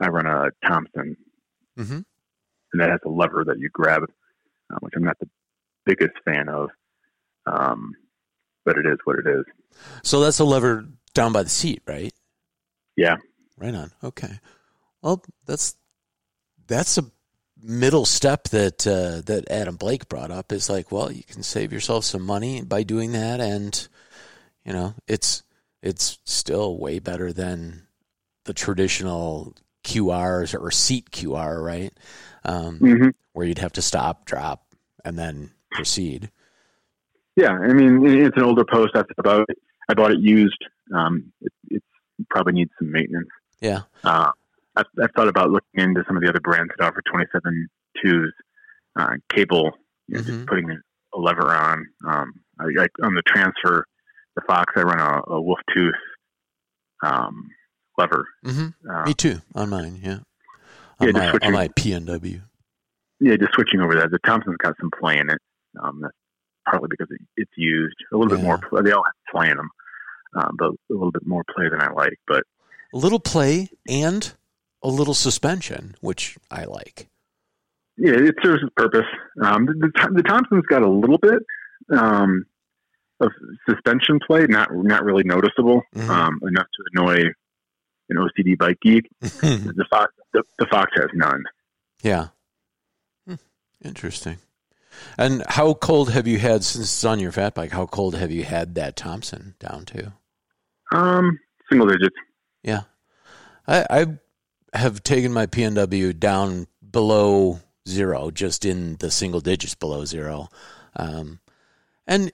I 0.00 0.08
run 0.08 0.26
a 0.26 0.50
Thomson, 0.66 1.16
hmm 1.82 2.00
and 2.72 2.80
that 2.80 2.90
has 2.90 3.00
a 3.04 3.08
lever 3.08 3.44
that 3.44 3.58
you 3.58 3.68
grab, 3.72 4.04
uh, 4.04 4.76
which 4.80 4.94
I'm 4.96 5.04
not 5.04 5.18
the 5.18 5.28
biggest 5.84 6.14
fan 6.24 6.48
of. 6.48 6.70
Um, 7.46 7.94
but 8.64 8.76
it 8.76 8.86
is 8.86 8.98
what 9.04 9.18
it 9.18 9.26
is. 9.26 9.44
So 10.02 10.20
that's 10.20 10.38
a 10.38 10.44
lever 10.44 10.86
down 11.14 11.32
by 11.32 11.42
the 11.42 11.48
seat, 11.48 11.82
right? 11.86 12.12
Yeah. 12.96 13.16
Right 13.58 13.74
on. 13.74 13.92
Okay. 14.04 14.38
Well, 15.02 15.24
that's 15.46 15.74
that's 16.66 16.98
a 16.98 17.04
middle 17.62 18.04
step 18.04 18.44
that 18.48 18.86
uh, 18.86 19.22
that 19.22 19.50
Adam 19.50 19.76
Blake 19.76 20.08
brought 20.08 20.30
up 20.30 20.52
is 20.52 20.68
like, 20.68 20.92
well, 20.92 21.10
you 21.10 21.24
can 21.24 21.42
save 21.42 21.72
yourself 21.72 22.04
some 22.04 22.22
money 22.22 22.62
by 22.62 22.82
doing 22.82 23.12
that, 23.12 23.40
and 23.40 23.88
you 24.64 24.72
know, 24.72 24.94
it's 25.08 25.42
it's 25.82 26.18
still 26.24 26.78
way 26.78 26.98
better 26.98 27.32
than 27.32 27.86
the 28.44 28.52
traditional 28.52 29.54
QRs 29.90 30.58
or 30.60 30.70
seat 30.70 31.10
QR, 31.10 31.62
right? 31.62 31.92
Um, 32.44 32.78
hmm 32.78 33.08
where 33.32 33.46
you'd 33.46 33.58
have 33.58 33.72
to 33.72 33.82
stop, 33.82 34.24
drop, 34.24 34.64
and 35.04 35.16
then 35.16 35.50
proceed. 35.70 36.30
Yeah. 37.36 37.52
I 37.52 37.72
mean, 37.72 38.04
it's 38.04 38.36
an 38.36 38.42
older 38.42 38.64
post. 38.64 38.90
That's 38.92 39.08
about 39.18 39.46
it. 39.48 39.56
I 39.88 39.94
bought 39.94 40.10
it 40.10 40.18
used. 40.18 40.58
Um, 40.92 41.32
it, 41.40 41.52
it 41.70 41.82
probably 42.28 42.54
needs 42.54 42.72
some 42.78 42.90
maintenance. 42.90 43.28
Yeah. 43.60 43.82
Uh, 44.02 44.32
I've, 44.74 44.86
I've 45.00 45.12
thought 45.14 45.28
about 45.28 45.50
looking 45.50 45.80
into 45.80 46.02
some 46.08 46.16
of 46.16 46.22
the 46.24 46.28
other 46.28 46.40
brands 46.40 46.72
that 46.76 46.84
offer 46.84 47.02
27 47.08 47.68
twos, 48.02 48.32
uh, 48.98 49.14
cable, 49.28 49.70
you 50.08 50.16
know, 50.16 50.22
Mhm. 50.22 50.26
just 50.26 50.46
putting 50.46 50.70
a 50.70 51.18
lever 51.18 51.54
on. 51.54 51.86
Um, 52.06 52.34
I, 52.58 52.64
I, 52.82 52.86
on 53.06 53.14
the 53.14 53.22
transfer, 53.26 53.86
the 54.34 54.42
Fox, 54.48 54.72
I 54.76 54.82
run 54.82 54.98
a, 54.98 55.32
a 55.34 55.40
Wolf 55.40 55.60
Tooth 55.72 55.94
um, 57.04 57.48
lever. 57.98 58.26
hmm 58.44 58.68
Uh, 58.88 59.04
Me 59.06 59.14
too. 59.14 59.40
On 59.54 59.68
mine, 59.70 59.98
yeah. 60.02 60.18
On 61.00 61.06
Yeah, 61.06 61.06
just 61.06 61.14
my 61.16 61.24
on 61.26 61.30
switching- 61.30 61.52
my 61.52 61.68
PNW. 61.68 62.40
yeah, 63.20 63.36
just 63.36 63.52
switching 63.54 63.80
over 63.80 63.94
that. 63.96 64.10
The 64.10 64.18
Thomson's 64.26 64.56
got 64.58 64.74
some 64.80 64.90
play 64.98 65.18
in 65.18 65.30
it. 65.30 65.38
Um, 65.80 66.00
that's 66.02 66.14
partly 66.66 66.88
because 66.90 67.08
it, 67.10 67.20
it's 67.36 67.52
used 67.56 67.96
a 68.12 68.16
little 68.16 68.34
bit 68.36 68.42
more. 68.44 68.58
Play. 68.58 68.82
They 68.82 68.92
all 68.92 69.04
have 69.04 69.14
play 69.34 69.50
in 69.50 69.56
them, 69.56 69.70
um, 70.34 70.56
but 70.58 70.70
a 70.70 70.76
little 70.90 71.12
bit 71.12 71.26
more 71.26 71.42
play 71.54 71.68
than 71.68 71.80
I 71.80 71.90
like. 71.92 72.18
But 72.26 72.44
A 72.92 72.98
little 72.98 73.20
play 73.20 73.70
and 73.88 74.32
a 74.82 74.88
little 74.88 75.14
suspension, 75.14 75.94
which 76.00 76.36
I 76.50 76.64
like. 76.64 77.08
yeah, 77.96 78.12
it 78.14 78.34
serves 78.42 78.62
its 78.62 78.72
purpose. 78.76 79.06
Um, 79.42 79.66
the, 79.66 79.74
the, 79.74 80.10
the 80.16 80.22
Thomson's 80.22 80.64
got 80.66 80.82
a 80.82 80.88
little 80.88 81.18
bit 81.18 81.42
um, 81.90 82.46
of 83.20 83.30
suspension 83.68 84.18
play, 84.26 84.46
not 84.46 84.68
not 84.74 85.04
really 85.04 85.24
noticeable, 85.24 85.82
Mhm. 85.94 86.08
um, 86.08 86.40
enough 86.46 86.66
to 86.66 86.84
annoy 86.94 87.32
an 88.10 88.16
OCD 88.16 88.58
bike 88.58 88.78
geek. 88.82 89.08
The 89.20 89.86
Fox, 89.90 90.12
the, 90.32 90.42
the 90.58 90.66
Fox 90.66 90.90
has 90.96 91.08
none. 91.14 91.44
yeah. 92.02 92.28
Hmm. 93.26 93.34
Interesting. 93.84 94.38
And 95.16 95.42
how 95.48 95.74
cold 95.74 96.10
have 96.10 96.26
you 96.26 96.38
had 96.38 96.64
since 96.64 96.84
it's 96.86 97.04
on 97.04 97.20
your 97.20 97.32
fat 97.32 97.54
bike? 97.54 97.70
How 97.70 97.86
cold 97.86 98.14
have 98.16 98.30
you 98.30 98.44
had 98.44 98.74
that 98.74 98.96
Thomson 98.96 99.54
down 99.60 99.84
to? 99.86 100.12
Um, 100.92 101.38
single 101.70 101.86
digits. 101.88 102.16
Yeah, 102.62 102.82
I, 103.66 103.86
I 103.88 104.06
have 104.76 105.02
taken 105.04 105.32
my 105.32 105.46
PNW 105.46 106.18
down 106.18 106.66
below 106.90 107.60
zero, 107.88 108.30
just 108.30 108.64
in 108.64 108.96
the 108.96 109.10
single 109.10 109.40
digits 109.40 109.74
below 109.76 110.04
zero, 110.04 110.48
um, 110.96 111.38
and 112.06 112.32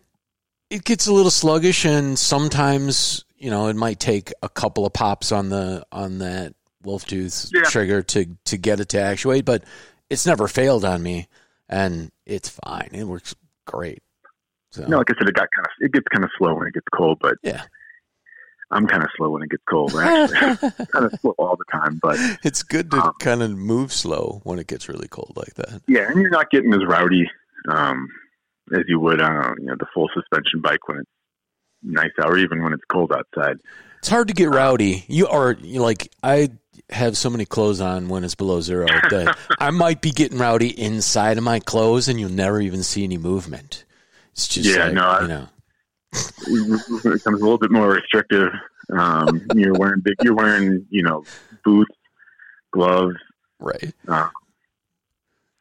it 0.71 0.85
gets 0.85 1.07
a 1.07 1.13
little 1.13 1.31
sluggish. 1.31 1.85
And 1.85 2.19
sometimes, 2.19 3.26
you 3.39 3.51
know, 3.51 3.69
it 3.69 3.77
might 3.77 4.01
take 4.01 4.33
a 4.43 4.49
couple 4.49 4.87
of 4.87 4.93
pops 4.93 5.33
on 5.33 5.49
the 5.51 5.85
on 5.93 6.19
that 6.19 6.55
wolf 6.83 7.05
tooth 7.05 7.51
Yeah. 7.53 7.63
trigger 7.63 8.03
to 8.03 8.27
to 8.47 8.57
get 8.57 8.81
it 8.81 8.89
to 8.91 9.01
actuate, 9.01 9.45
but 9.45 9.65
it's 10.11 10.27
never 10.27 10.49
failed 10.49 10.85
on 10.85 11.03
me, 11.03 11.29
and 11.69 12.11
it's 12.25 12.49
fine. 12.49 12.91
It 12.93 13.05
works 13.05 13.35
great. 13.67 14.03
So 14.71 14.85
No, 14.87 14.99
like 14.99 15.11
I 15.11 15.15
said, 15.19 15.29
it 15.29 15.35
got 15.35 15.49
kind 15.55 15.67
of 15.67 15.73
it 15.81 15.93
gets 15.93 16.07
kind 16.13 16.25
of 16.25 16.31
slow 16.39 16.55
when 16.55 16.67
it 16.69 16.75
gets 16.75 16.87
cold, 16.95 17.19
but 17.21 17.35
Yeah. 17.43 17.63
I'm 18.73 18.87
kind 18.89 19.03
of 19.05 19.09
slow 19.17 19.31
when 19.31 19.43
it 19.43 19.51
gets 19.51 19.63
cold. 19.71 19.95
Actually, 19.97 20.37
kind 20.93 21.05
of 21.07 21.13
slow 21.21 21.35
all 21.39 21.57
the 21.57 21.65
time, 21.71 22.01
but 22.03 22.19
it's 22.43 22.63
good 22.65 22.91
to 22.91 22.97
Um, 22.99 23.13
kind 23.21 23.43
of 23.43 23.51
move 23.57 23.93
slow 23.93 24.41
when 24.45 24.59
it 24.59 24.67
gets 24.67 24.89
really 24.89 25.07
cold 25.09 25.35
like 25.37 25.55
that. 25.55 25.83
yeah, 25.87 26.09
and 26.11 26.21
you're 26.21 26.31
not 26.31 26.51
getting 26.51 26.73
as 26.75 26.81
rowdy 26.87 27.31
um, 27.69 28.09
as 28.73 28.83
you 28.89 28.99
would 28.99 29.21
on 29.21 29.55
you 29.61 29.67
know 29.67 29.77
the 29.79 29.87
full 29.95 30.09
suspension 30.15 30.61
bike 30.61 30.89
when 30.89 30.99
it's 30.99 31.11
nice 31.87 32.11
or 32.23 32.37
even 32.39 32.63
when 32.63 32.73
it's 32.73 32.85
cold 32.91 33.13
outside. 33.13 33.57
It's 34.01 34.09
hard 34.09 34.29
to 34.29 34.35
get 34.35 34.51
rowdy. 34.51 35.05
You 35.09 35.29
are 35.29 35.57
like 35.63 36.13
I 36.23 36.51
have 36.91 37.17
so 37.17 37.31
many 37.31 37.45
clothes 37.47 37.81
on 37.81 38.09
when 38.09 38.23
it's 38.25 38.35
below 38.35 38.61
zero 38.61 38.87
that 39.11 39.37
I 39.59 39.71
might 39.71 40.01
be 40.03 40.11
getting 40.11 40.39
rowdy 40.39 40.69
inside 40.69 41.39
of 41.39 41.45
my 41.45 41.59
clothes, 41.61 42.09
and 42.09 42.21
you'll 42.21 42.31
never 42.31 42.61
even 42.61 42.83
see 42.83 43.03
any 43.05 43.19
movement. 43.19 43.85
It's 44.33 44.47
just 44.47 44.69
Yeah, 44.69 44.85
like, 44.87 44.95
no, 44.95 45.03
I- 45.03 45.23
you 45.23 45.29
know, 45.29 45.49
it 46.13 47.03
becomes 47.03 47.41
a 47.41 47.45
little 47.45 47.59
bit 47.59 47.71
more 47.71 47.89
restrictive. 47.91 48.51
Um, 48.93 49.43
you're 49.55 49.75
wearing 49.75 50.01
big, 50.01 50.15
you're 50.23 50.35
wearing 50.35 50.87
you 50.91 51.03
know 51.03 51.25
boots, 51.65 51.95
gloves. 52.73 53.17
right? 53.59 53.93
Uh, 54.07 54.29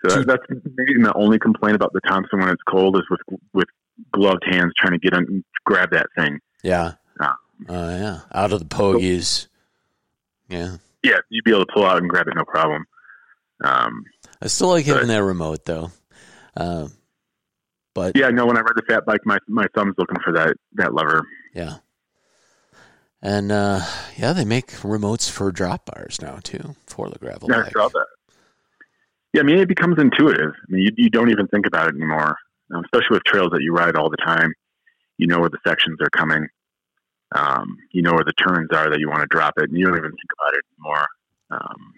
so 0.06 0.18
Dude. 0.18 0.28
that's 0.28 0.44
maybe 0.76 1.00
my 1.00 1.12
only 1.16 1.40
complaint 1.40 1.76
about 1.76 1.92
the 1.94 2.02
Thomson 2.02 2.40
when 2.40 2.50
it's 2.50 2.62
cold 2.70 2.96
is 2.98 3.04
with 3.10 3.22
with 3.54 3.68
gloved 4.12 4.44
hands 4.50 4.74
trying 4.78 4.94
to 4.94 5.00
get 5.00 5.14
on 5.14 5.44
grab 5.66 5.92
that 5.92 6.08
thing. 6.18 6.40
Yeah, 6.64 6.94
uh, 7.20 7.34
Ah. 7.70 7.90
yeah, 7.90 8.20
out 8.34 8.52
of 8.54 8.60
the 8.60 8.66
pogies. 8.66 9.48
Yeah, 10.50 10.78
Yeah, 11.04 11.18
you'd 11.30 11.44
be 11.44 11.52
able 11.52 11.66
to 11.66 11.72
pull 11.74 11.86
out 11.86 11.98
and 11.98 12.10
grab 12.10 12.28
it 12.28 12.36
no 12.36 12.46
problem. 12.46 12.86
Um, 13.64 14.04
I 14.42 14.48
still 14.48 14.68
like 14.70 14.86
having 14.86 15.08
that 15.08 15.24
remote 15.24 15.66
though. 15.66 15.92
Uh, 16.58 16.88
but 17.94 18.16
yeah, 18.18 18.30
no. 18.30 18.46
When 18.46 18.58
I 18.58 18.62
ride 18.62 18.74
the 18.76 18.84
fat 18.88 19.06
bike, 19.06 19.22
my 19.26 19.38
my 19.48 19.66
thumb's 19.74 19.96
looking 19.98 20.18
for 20.24 20.34
that 20.34 20.56
that 20.74 20.94
lever. 20.94 21.26
Yeah. 21.54 21.78
And 23.22 23.52
uh, 23.52 23.82
yeah, 24.18 24.34
they 24.34 24.46
make 24.46 24.68
remotes 24.84 25.30
for 25.30 25.52
drop 25.52 25.86
bars 25.88 26.22
now 26.22 26.40
too 26.44 26.76
for 26.86 27.10
the 27.10 27.18
gravel 27.18 27.50
Yeah, 27.50 27.64
I 27.66 27.70
saw 27.72 27.88
that. 27.88 28.06
Yeah, 29.34 29.42
I 29.42 29.44
mean, 29.46 29.58
it 29.58 29.68
becomes 29.68 29.98
intuitive. 29.98 30.52
I 30.52 30.66
mean, 30.72 30.84
you, 30.84 30.92
you 30.98 31.10
don't 31.10 31.30
even 31.32 31.48
think 31.48 31.66
about 31.66 31.88
it 31.88 31.96
anymore, 31.96 32.38
um, 32.74 32.84
especially 32.86 33.16
with 33.16 33.24
trails 33.24 33.50
that 33.52 33.62
you 33.62 33.74
ride 33.74 33.96
all 33.96 34.10
the 34.10 34.18
time. 34.18 34.54
You 35.18 35.28
know 35.28 35.40
where 35.40 35.50
the 35.50 35.60
sections 35.66 36.00
are 36.02 36.10
coming. 36.10 36.48
Um, 37.34 37.78
you 37.92 38.02
know 38.02 38.14
where 38.14 38.24
the 38.24 38.34
turns 38.34 38.70
are 38.72 38.90
that 38.90 39.00
you 39.00 39.10
want 39.10 39.22
to 39.22 39.28
drop 39.28 39.54
it, 39.58 39.70
and 39.70 39.78
you 39.78 39.86
don't 39.86 39.98
even 39.98 40.12
think 40.12 40.30
about 40.40 40.54
it 40.54 40.64
anymore. 40.78 41.08
Um, 41.52 41.94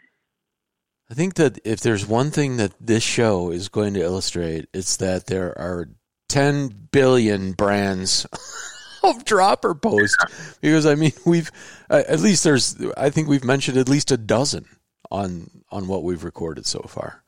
I 1.10 1.14
think 1.14 1.36
that 1.36 1.60
if 1.64 1.80
there's 1.80 2.06
one 2.06 2.32
thing 2.32 2.58
that 2.58 2.74
this 2.80 3.04
show 3.04 3.52
is 3.52 3.70
going 3.70 3.94
to 3.94 4.02
illustrate, 4.02 4.68
it's 4.74 4.98
that 4.98 5.28
there 5.28 5.58
are 5.58 5.90
10 6.30 6.90
billion 6.92 7.54
brands 7.54 8.26
of 9.04 9.24
dropper 9.24 9.74
posts. 9.74 10.58
Because 10.62 10.86
I 10.86 10.96
mean, 10.96 11.14
we've 11.26 11.52
uh, 11.90 12.04
at 12.08 12.20
least 12.20 12.44
there's 12.44 12.76
I 12.98 13.10
think 13.10 13.28
we've 13.28 13.46
mentioned 13.46 13.78
at 13.78 13.90
least 13.90 14.12
a 14.12 14.18
dozen 14.18 14.66
on 15.10 15.50
on 15.70 15.88
what 15.88 16.04
we've 16.04 16.24
recorded 16.24 16.66
so 16.66 16.82
far. 16.82 17.24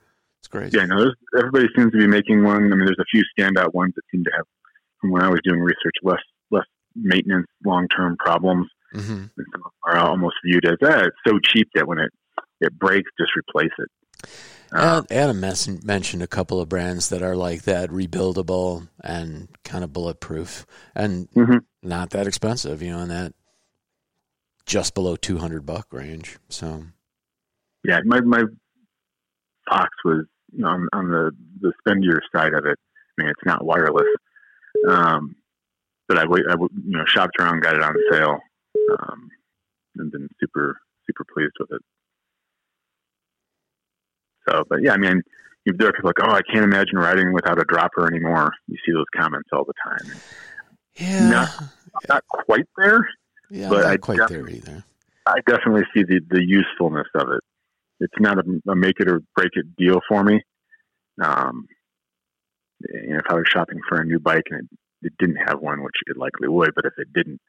Crazy. 0.50 0.78
yeah, 0.78 0.86
no, 0.86 1.12
everybody 1.38 1.68
seems 1.76 1.92
to 1.92 1.98
be 1.98 2.08
making 2.08 2.44
one. 2.44 2.58
I 2.72 2.76
mean, 2.76 2.86
there's 2.86 2.98
a 3.00 3.06
few 3.12 3.24
standout 3.38 3.74
ones 3.74 3.94
that 3.96 4.02
seem 4.12 4.24
to 4.24 4.32
have, 4.36 4.46
from 5.00 5.12
when 5.12 5.22
I 5.22 5.30
was 5.30 5.40
doing 5.44 5.60
research, 5.60 5.96
less 6.04 6.22
less 6.52 6.66
maintenance, 6.96 7.48
long 7.66 7.88
term 7.88 8.18
problems. 8.18 8.68
hmm 8.92 9.26
And 9.38 9.46
are 9.86 9.98
almost 9.98 10.36
viewed 10.44 10.66
as, 10.66 10.78
ah, 10.84 11.04
it's 11.06 11.16
so 11.28 11.38
cheap 11.40 11.70
that 11.76 11.88
when 11.88 12.00
it 12.00 12.12
it 12.62 12.78
breaks, 12.78 13.10
just 13.20 13.32
replace 13.36 13.72
it. 13.78 13.90
Uh, 14.72 15.02
Adam 15.10 15.40
mentioned 15.40 16.22
a 16.22 16.28
couple 16.28 16.60
of 16.60 16.70
brands 16.70 17.10
that 17.10 17.24
are 17.24 17.36
like 17.36 17.64
that, 17.64 17.90
rebuildable 17.90 18.88
and 19.04 19.48
kind 19.64 19.84
of 19.84 19.94
bulletproof, 19.94 20.66
and 20.94 21.28
Mhm. 21.32 21.62
not 21.82 22.10
that 22.12 22.28
expensive. 22.28 22.82
You 22.82 22.92
know, 22.92 23.00
in 23.00 23.10
that 23.10 23.34
just 24.66 24.94
below 24.94 25.16
two 25.16 25.38
hundred 25.38 25.66
buck 25.66 25.88
range. 25.92 26.38
So 26.50 26.84
yeah, 27.84 28.00
my 28.06 28.22
my 28.22 28.44
Fox 29.70 29.90
was 30.04 30.26
on, 30.64 30.88
on 30.94 31.10
the 31.12 31.32
the 31.62 31.74
spendier 31.82 32.20
side 32.36 32.54
of 32.54 32.66
it. 32.66 32.78
I 33.18 33.22
mean, 33.22 33.30
it's 33.30 33.46
not 33.46 33.66
wireless, 33.66 34.08
um, 34.88 35.36
but 36.08 36.18
I. 36.18 36.24
I 36.24 36.26
you 36.56 36.70
know 36.98 37.04
shopped 37.06 37.36
around, 37.40 37.62
got 37.62 37.76
it 37.76 37.84
on 37.84 37.94
sale, 38.12 38.38
um, 39.00 39.30
and 39.98 40.12
been 40.12 40.30
super 40.40 40.80
super 41.06 41.26
pleased 41.34 41.54
with 41.60 41.72
it. 41.72 41.82
So, 44.48 44.64
but 44.70 44.82
yeah, 44.82 44.94
I 44.94 44.98
mean, 44.98 45.22
there 45.66 45.90
are 45.90 45.94
people 45.94 46.10
like, 46.10 46.22
oh, 46.28 46.32
I 46.32 46.42
can't 46.42 46.64
imagine 46.64 46.98
riding 46.98 47.34
without 47.34 47.60
a 47.60 47.66
dropper 47.66 48.08
anymore. 48.08 48.54
You 48.68 48.78
see 48.86 48.92
those 48.94 49.06
comments 49.16 49.50
all 49.52 49.66
the 49.66 49.74
time. 49.84 50.12
yeah, 50.96 51.30
Not- 51.30 51.64
Not 52.08 52.24
quite 52.28 52.66
there. 52.78 53.08
yeah, 53.50 53.70
but 53.70 53.82
not 53.84 53.92
I 53.92 53.98
quite 53.98 54.28
there 54.30 54.48
either. 54.50 54.84
I 55.26 55.42
definitely 55.46 55.84
see 55.94 56.04
the, 56.04 56.22
the 56.30 56.44
usefulness 56.44 57.08
of 57.16 57.30
it. 57.30 57.42
It's 58.00 58.14
not 58.20 58.38
a, 58.38 58.44
a 58.72 58.76
make 58.76 59.00
it 59.00 59.10
or 59.10 59.22
break 59.36 59.52
it 59.54 59.76
deal 59.78 60.00
for 60.08 60.24
me. 60.24 60.42
Um, 61.22 61.68
know, 63.10 63.18
if 63.20 63.26
I 63.30 63.34
was 63.36 63.46
shopping 63.52 63.80
for 63.88 64.00
a 64.00 64.06
new 64.06 64.20
bike 64.20 64.44
and 64.50 64.62
it, 64.62 65.08
it 65.08 65.14
didn't 65.20 65.38
have 65.48 65.60
one, 65.60 65.84
which 65.84 65.96
it 66.08 66.18
likely 66.18 66.48
would, 66.48 66.72
but 66.76 66.86
if 66.86 66.94
it 66.98 67.12
didn't, 67.14 67.42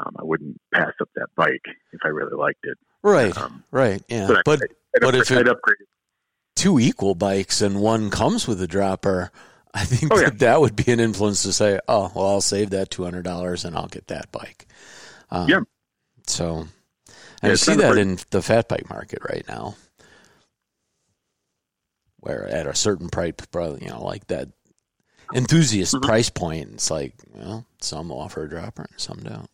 um, 0.00 0.14
I 0.18 0.24
wouldn't 0.24 0.58
pass 0.72 0.92
up 1.00 1.08
that 1.16 1.28
bike 1.36 1.64
if 1.92 2.00
I 2.04 2.08
really 2.08 2.36
liked 2.36 2.64
it. 2.64 2.78
Right, 3.02 3.36
Um, 3.36 3.64
right, 3.70 4.02
yeah. 4.08 4.26
but 4.28 4.36
I- 4.38 4.42
But 4.44 4.62
I'd, 4.62 5.00
But 5.02 5.14
if 5.14 5.20
upgrade, 5.30 5.48
upgrade 5.48 5.76
two 6.56 6.78
equal 6.78 7.14
bikes 7.14 7.60
and 7.62 7.80
one 7.80 8.10
comes 8.10 8.46
with 8.48 8.60
a 8.62 8.66
dropper, 8.66 9.30
I 9.72 9.84
think 9.84 10.12
Oh, 10.12 10.18
yeah. 10.18 10.24
that 10.30 10.38
that 10.40 10.60
would 10.60 10.76
be 10.76 10.90
an 10.92 10.98
influence 11.00 11.42
to 11.44 11.52
say, 11.52 11.78
oh, 11.88 12.10
well, 12.14 12.26
I'll 12.26 12.40
save 12.40 12.70
that 12.70 12.90
two 12.90 13.04
hundred 13.04 13.22
dollars 13.24 13.64
and 13.64 13.76
I'll 13.76 13.86
get 13.86 14.08
that 14.08 14.32
bike. 14.32 14.66
Um, 15.30 15.48
Yeah. 15.48 15.60
So, 16.26 16.66
Yeah, 17.08 17.14
and 17.42 17.50
I 17.50 17.52
it's 17.52 17.62
see 17.62 17.76
that 17.76 17.96
in 17.98 18.18
the 18.30 18.42
fat 18.42 18.68
bike 18.68 18.88
market 18.90 19.20
right 19.28 19.44
now, 19.48 19.76
where 22.20 22.46
at 22.48 22.66
a 22.66 22.74
certain 22.74 23.08
price, 23.08 23.32
probably 23.50 23.82
you 23.84 23.90
know, 23.90 24.02
like 24.04 24.26
that 24.28 24.48
enthusiast 25.34 25.94
Mhm. 25.94 26.02
price 26.02 26.30
point, 26.30 26.70
it's 26.74 26.90
like, 26.90 27.14
well, 27.34 27.66
some 27.80 28.10
offer 28.10 28.44
a 28.44 28.48
dropper 28.48 28.86
and 28.90 29.00
some 29.00 29.18
don't. 29.22 29.48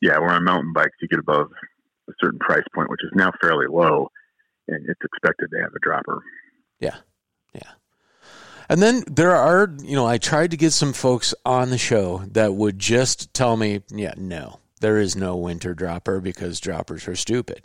Yeah, 0.00 0.18
where 0.18 0.30
on 0.30 0.44
mountain 0.44 0.72
bikes, 0.72 0.96
you 1.00 1.08
get 1.08 1.18
above 1.18 1.50
a 2.08 2.12
certain 2.20 2.38
price 2.38 2.64
point, 2.74 2.90
which 2.90 3.02
is 3.02 3.10
now 3.14 3.32
fairly 3.40 3.66
low, 3.68 4.08
and 4.68 4.88
it's 4.88 5.00
expected 5.02 5.50
to 5.50 5.58
have 5.62 5.72
a 5.74 5.78
dropper. 5.80 6.22
Yeah, 6.78 6.96
yeah. 7.52 7.72
And 8.68 8.82
then 8.82 9.02
there 9.10 9.34
are, 9.34 9.74
you 9.82 9.96
know, 9.96 10.06
I 10.06 10.18
tried 10.18 10.50
to 10.52 10.56
get 10.56 10.72
some 10.72 10.92
folks 10.92 11.34
on 11.44 11.70
the 11.70 11.78
show 11.78 12.18
that 12.32 12.54
would 12.54 12.78
just 12.78 13.32
tell 13.34 13.56
me, 13.56 13.80
yeah, 13.90 14.14
no, 14.16 14.60
there 14.80 14.98
is 14.98 15.16
no 15.16 15.36
winter 15.36 15.74
dropper 15.74 16.20
because 16.20 16.60
droppers 16.60 17.08
are 17.08 17.16
stupid. 17.16 17.62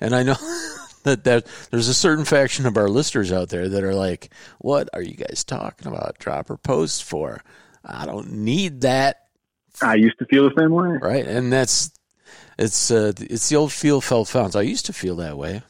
And 0.00 0.14
I 0.14 0.22
know 0.22 0.34
that, 1.06 1.24
that 1.24 1.46
there's 1.70 1.88
a 1.88 1.94
certain 1.94 2.24
faction 2.24 2.66
of 2.66 2.76
our 2.76 2.88
listeners 2.88 3.32
out 3.32 3.48
there 3.48 3.68
that 3.68 3.84
are 3.84 3.94
like, 3.94 4.30
what 4.58 4.88
are 4.92 5.02
you 5.02 5.14
guys 5.14 5.44
talking 5.44 5.88
about 5.88 6.18
dropper 6.18 6.56
posts 6.56 7.00
for? 7.00 7.42
I 7.84 8.04
don't 8.06 8.32
need 8.32 8.82
that, 8.82 9.26
I 9.82 9.94
used 9.94 10.18
to 10.18 10.24
feel 10.26 10.48
the 10.48 10.54
same 10.58 10.70
way. 10.70 10.98
right? 11.00 11.26
And 11.26 11.52
that's 11.52 11.90
it's 12.58 12.90
uh, 12.90 13.12
it's 13.18 13.48
the 13.48 13.56
old 13.56 13.72
feel 13.72 14.00
felt 14.00 14.28
found. 14.28 14.56
I 14.56 14.62
used 14.62 14.86
to 14.86 14.92
feel 14.92 15.16
that 15.16 15.36
way. 15.36 15.62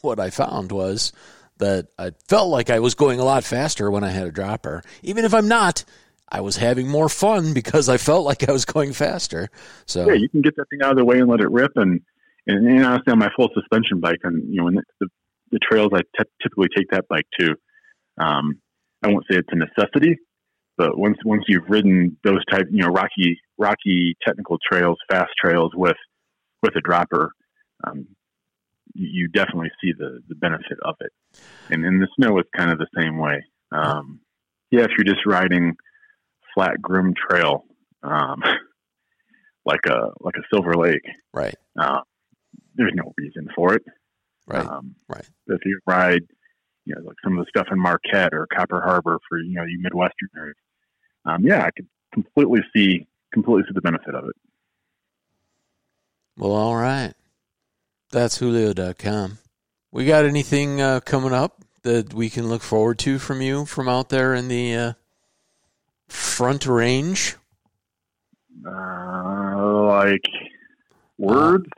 What 0.00 0.20
I 0.20 0.30
found 0.30 0.72
was 0.72 1.12
that 1.58 1.86
I 1.98 2.10
felt 2.28 2.48
like 2.48 2.70
I 2.70 2.80
was 2.80 2.94
going 2.94 3.20
a 3.20 3.24
lot 3.24 3.44
faster 3.44 3.90
when 3.90 4.04
I 4.04 4.10
had 4.10 4.26
a 4.26 4.32
dropper. 4.32 4.82
Even 5.02 5.24
if 5.24 5.32
I'm 5.32 5.48
not, 5.48 5.84
I 6.28 6.40
was 6.40 6.56
having 6.56 6.88
more 6.88 7.08
fun 7.08 7.54
because 7.54 7.88
I 7.88 7.96
felt 7.96 8.24
like 8.24 8.48
I 8.48 8.52
was 8.52 8.64
going 8.64 8.92
faster. 8.92 9.50
So 9.86 10.08
Yeah, 10.08 10.14
you 10.14 10.28
can 10.28 10.42
get 10.42 10.56
that 10.56 10.68
thing 10.68 10.82
out 10.82 10.90
of 10.90 10.96
the 10.96 11.04
way 11.04 11.20
and 11.20 11.28
let 11.28 11.40
it 11.40 11.50
rip. 11.50 11.76
And 11.76 12.02
and, 12.46 12.66
and 12.66 12.84
honestly, 12.84 13.12
on 13.12 13.18
my 13.18 13.30
full 13.36 13.48
suspension 13.54 14.00
bike, 14.00 14.20
and 14.22 14.52
you 14.52 14.60
know, 14.60 14.68
and 14.68 14.78
the, 15.00 15.08
the 15.50 15.58
trails 15.58 15.90
I 15.94 16.00
t- 16.00 16.28
typically 16.42 16.68
take 16.76 16.90
that 16.90 17.06
bike 17.08 17.26
to, 17.40 17.54
Um, 18.18 18.60
I 19.02 19.08
won't 19.08 19.24
say 19.30 19.38
it's 19.38 19.48
a 19.52 19.56
necessity, 19.56 20.18
but 20.76 20.96
once 20.98 21.18
once 21.24 21.44
you've 21.48 21.68
ridden 21.68 22.16
those 22.24 22.44
type, 22.50 22.66
you 22.70 22.82
know, 22.82 22.88
rocky 22.88 23.38
rocky 23.58 24.16
technical 24.26 24.58
trails, 24.70 24.98
fast 25.10 25.30
trails 25.42 25.72
with 25.74 25.96
with 26.62 26.74
a 26.76 26.80
dropper, 26.80 27.32
um, 27.86 28.06
you 28.94 29.28
definitely 29.28 29.70
see 29.82 29.92
the 29.96 30.20
the 30.28 30.34
benefit 30.34 30.78
of 30.84 30.94
it. 31.00 31.12
And 31.70 31.84
in 31.84 31.98
the 31.98 32.08
snow, 32.16 32.38
it's 32.38 32.48
kind 32.56 32.70
of 32.70 32.78
the 32.78 32.86
same 32.98 33.18
way. 33.18 33.44
Um, 33.72 34.20
yeah, 34.70 34.82
if 34.82 34.90
you're 34.96 35.04
just 35.14 35.26
riding 35.26 35.76
flat 36.54 36.80
grim 36.80 37.14
trail, 37.28 37.64
um, 38.02 38.42
like 39.64 39.86
a 39.86 40.10
like 40.20 40.34
a 40.36 40.42
Silver 40.52 40.74
Lake, 40.74 41.04
Right. 41.32 41.54
uh, 41.78 42.00
there's 42.74 42.92
no 42.94 43.12
reason 43.16 43.48
for 43.54 43.74
it. 43.74 43.82
Right. 44.46 44.66
Um, 44.66 44.94
right. 45.08 45.26
If 45.46 45.60
you 45.64 45.80
ride, 45.86 46.22
you 46.84 46.94
know, 46.94 47.02
like 47.02 47.16
some 47.22 47.38
of 47.38 47.44
the 47.44 47.48
stuff 47.48 47.68
in 47.70 47.78
Marquette 47.78 48.34
or 48.34 48.46
Copper 48.46 48.80
Harbor 48.80 49.18
for 49.28 49.38
you 49.38 49.54
know 49.54 49.64
you 49.64 49.78
Midwesterners, 49.78 50.52
um, 51.24 51.44
yeah, 51.44 51.64
I 51.64 51.70
could 51.70 51.88
completely 52.12 52.60
see 52.74 53.06
completely 53.32 53.64
see 53.68 53.74
the 53.74 53.80
benefit 53.80 54.14
of 54.14 54.24
it. 54.28 54.36
Well, 56.36 56.52
all 56.52 56.76
right. 56.76 57.14
That's 58.10 58.38
Julio.com. 58.38 59.38
We 59.90 60.06
got 60.06 60.24
anything 60.24 60.80
uh, 60.80 61.00
coming 61.00 61.32
up 61.32 61.64
that 61.82 62.12
we 62.12 62.28
can 62.28 62.48
look 62.48 62.62
forward 62.62 62.98
to 63.00 63.18
from 63.18 63.40
you 63.40 63.64
from 63.64 63.88
out 63.88 64.08
there 64.08 64.34
in 64.34 64.48
the 64.48 64.74
uh, 64.74 64.92
front 66.08 66.66
range? 66.66 67.36
Uh, 68.66 69.82
like 69.86 70.24
words 71.18 71.68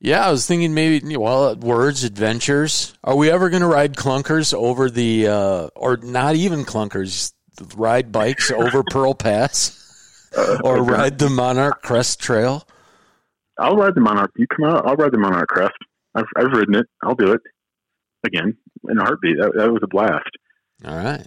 Yeah, 0.00 0.26
I 0.26 0.30
was 0.30 0.46
thinking 0.46 0.74
maybe 0.74 1.16
well, 1.16 1.56
words, 1.56 2.04
adventures. 2.04 2.94
Are 3.02 3.16
we 3.16 3.30
ever 3.30 3.48
going 3.48 3.62
to 3.62 3.68
ride 3.68 3.94
clunkers 3.96 4.52
over 4.52 4.90
the, 4.90 5.28
uh, 5.28 5.68
or 5.74 5.96
not 5.96 6.34
even 6.34 6.64
clunkers, 6.64 7.32
ride 7.76 8.12
bikes 8.12 8.50
over 8.50 8.82
Pearl 8.90 9.14
Pass, 9.14 10.28
uh, 10.36 10.58
or 10.62 10.78
okay. 10.78 10.90
ride 10.92 11.18
the 11.18 11.30
Monarch 11.30 11.80
Crest 11.82 12.20
Trail? 12.20 12.66
I'll 13.58 13.76
ride 13.76 13.94
the 13.94 14.00
Monarch. 14.02 14.32
You 14.36 14.46
come 14.46 14.66
out, 14.68 14.86
I'll 14.86 14.96
ride 14.96 15.12
the 15.12 15.18
Monarch 15.18 15.48
Crest. 15.48 15.74
I've 16.14 16.26
I've 16.36 16.52
ridden 16.52 16.74
it. 16.74 16.86
I'll 17.02 17.14
do 17.14 17.32
it 17.32 17.40
again 18.24 18.56
in 18.88 18.98
a 18.98 19.02
heartbeat. 19.02 19.38
That, 19.38 19.52
that 19.56 19.72
was 19.72 19.80
a 19.82 19.88
blast. 19.88 20.28
All 20.84 20.96
right. 20.96 21.26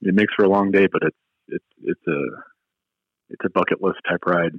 It 0.00 0.14
makes 0.14 0.34
for 0.34 0.44
a 0.44 0.48
long 0.48 0.70
day, 0.72 0.88
but 0.90 1.02
it's 1.04 1.16
it's 1.48 1.64
it's 1.84 2.06
a 2.08 2.20
it's 3.30 3.44
a 3.44 3.50
bucket 3.50 3.80
list 3.82 3.98
type 4.08 4.26
ride. 4.26 4.52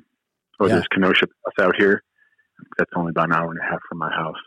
Or 0.59 0.67
Yeah. 0.67 0.75
there's 0.75 0.87
Kenosha 0.93 1.25
Pass 1.27 1.65
out 1.65 1.75
here. 1.77 2.03
That's 2.77 2.91
only 2.95 3.11
about 3.11 3.29
an 3.29 3.33
hour 3.33 3.51
and 3.51 3.59
a 3.59 3.63
half 3.63 3.79
from 3.87 3.99
my 3.99 4.09
house. 4.11 4.37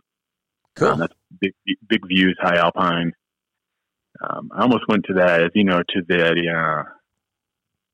Cool. 0.77 0.89
Um, 0.89 0.99
that's 1.01 1.15
big 1.41 1.53
big 1.89 2.07
views, 2.07 2.37
high 2.41 2.57
alpine. 2.57 3.13
Um, 4.21 4.51
I 4.55 4.63
almost 4.63 4.89
went 4.89 5.05
to 5.07 5.15
that, 5.15 5.43
as 5.43 5.51
you 5.55 5.65
know, 5.65 5.83
to 5.83 6.03
the 6.09 6.29
uh, 6.29 6.83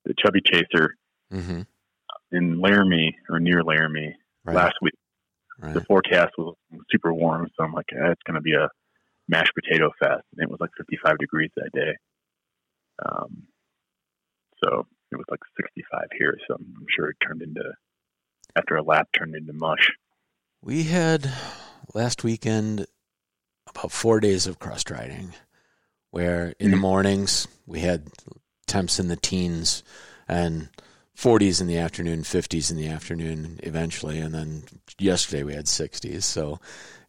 the 0.05 0.15
Chubby 0.19 0.41
Chaser 0.45 0.97
mm-hmm. 1.33 1.63
in 2.31 2.61
Laramie 2.61 3.17
or 3.31 3.41
near 3.41 3.63
Laramie 3.63 4.17
Right. 4.45 4.57
last 4.57 4.75
week. 4.83 4.95
right. 5.61 5.75
The 5.75 5.83
forecast 5.83 6.33
was 6.37 6.57
super 6.91 7.15
warm, 7.15 7.49
so 7.57 7.65
I'm 7.65 7.73
like, 7.73 7.87
eh, 7.93 8.11
it's 8.11 8.23
going 8.27 8.35
to 8.35 8.41
be 8.41 8.55
a 8.55 8.69
mashed 9.29 9.53
potato 9.55 9.93
fest, 10.01 10.25
and 10.33 10.43
it 10.43 10.51
was 10.51 10.59
like 10.61 10.71
55 10.77 11.19
degrees 11.19 11.51
that 11.57 11.71
day. 11.73 11.97
Um, 13.07 13.45
so 14.63 14.87
it 15.13 15.17
was 15.17 15.27
like 15.31 15.41
65 15.57 16.09
here, 16.19 16.37
so 16.49 16.55
I'm 16.55 16.75
I'm 16.77 16.87
sure 16.97 17.11
it 17.11 17.17
turned 17.25 17.43
into 17.43 17.63
after 18.57 18.77
a 18.77 18.83
lap 18.83 19.09
turned 19.17 19.37
into 19.37 19.53
mush. 19.53 19.93
We 20.65 20.85
had 20.85 21.33
last 21.93 22.23
weekend 22.23 22.87
about 23.69 23.91
four 23.91 24.21
days 24.21 24.47
of 24.47 24.61
cross 24.61 24.85
riding, 24.89 25.35
where 26.11 26.55
in 26.61 26.71
the 26.71 26.77
Mhm. 26.77 26.81
mornings 26.81 27.49
we 27.67 27.81
had 27.81 28.11
temps 28.69 29.01
in 29.01 29.09
the 29.09 29.17
teens 29.17 29.83
and 30.29 30.69
40s 31.15 31.61
in 31.61 31.67
the 31.67 31.79
afternoon, 31.79 32.23
50s 32.23 32.71
in 32.71 32.77
the 32.77 32.87
afternoon 32.87 33.59
eventually, 33.65 34.19
and 34.21 34.33
then 34.33 34.63
yesterday 35.01 35.43
we 35.43 35.55
had 35.55 35.67
60s. 35.67 36.25
So 36.25 36.61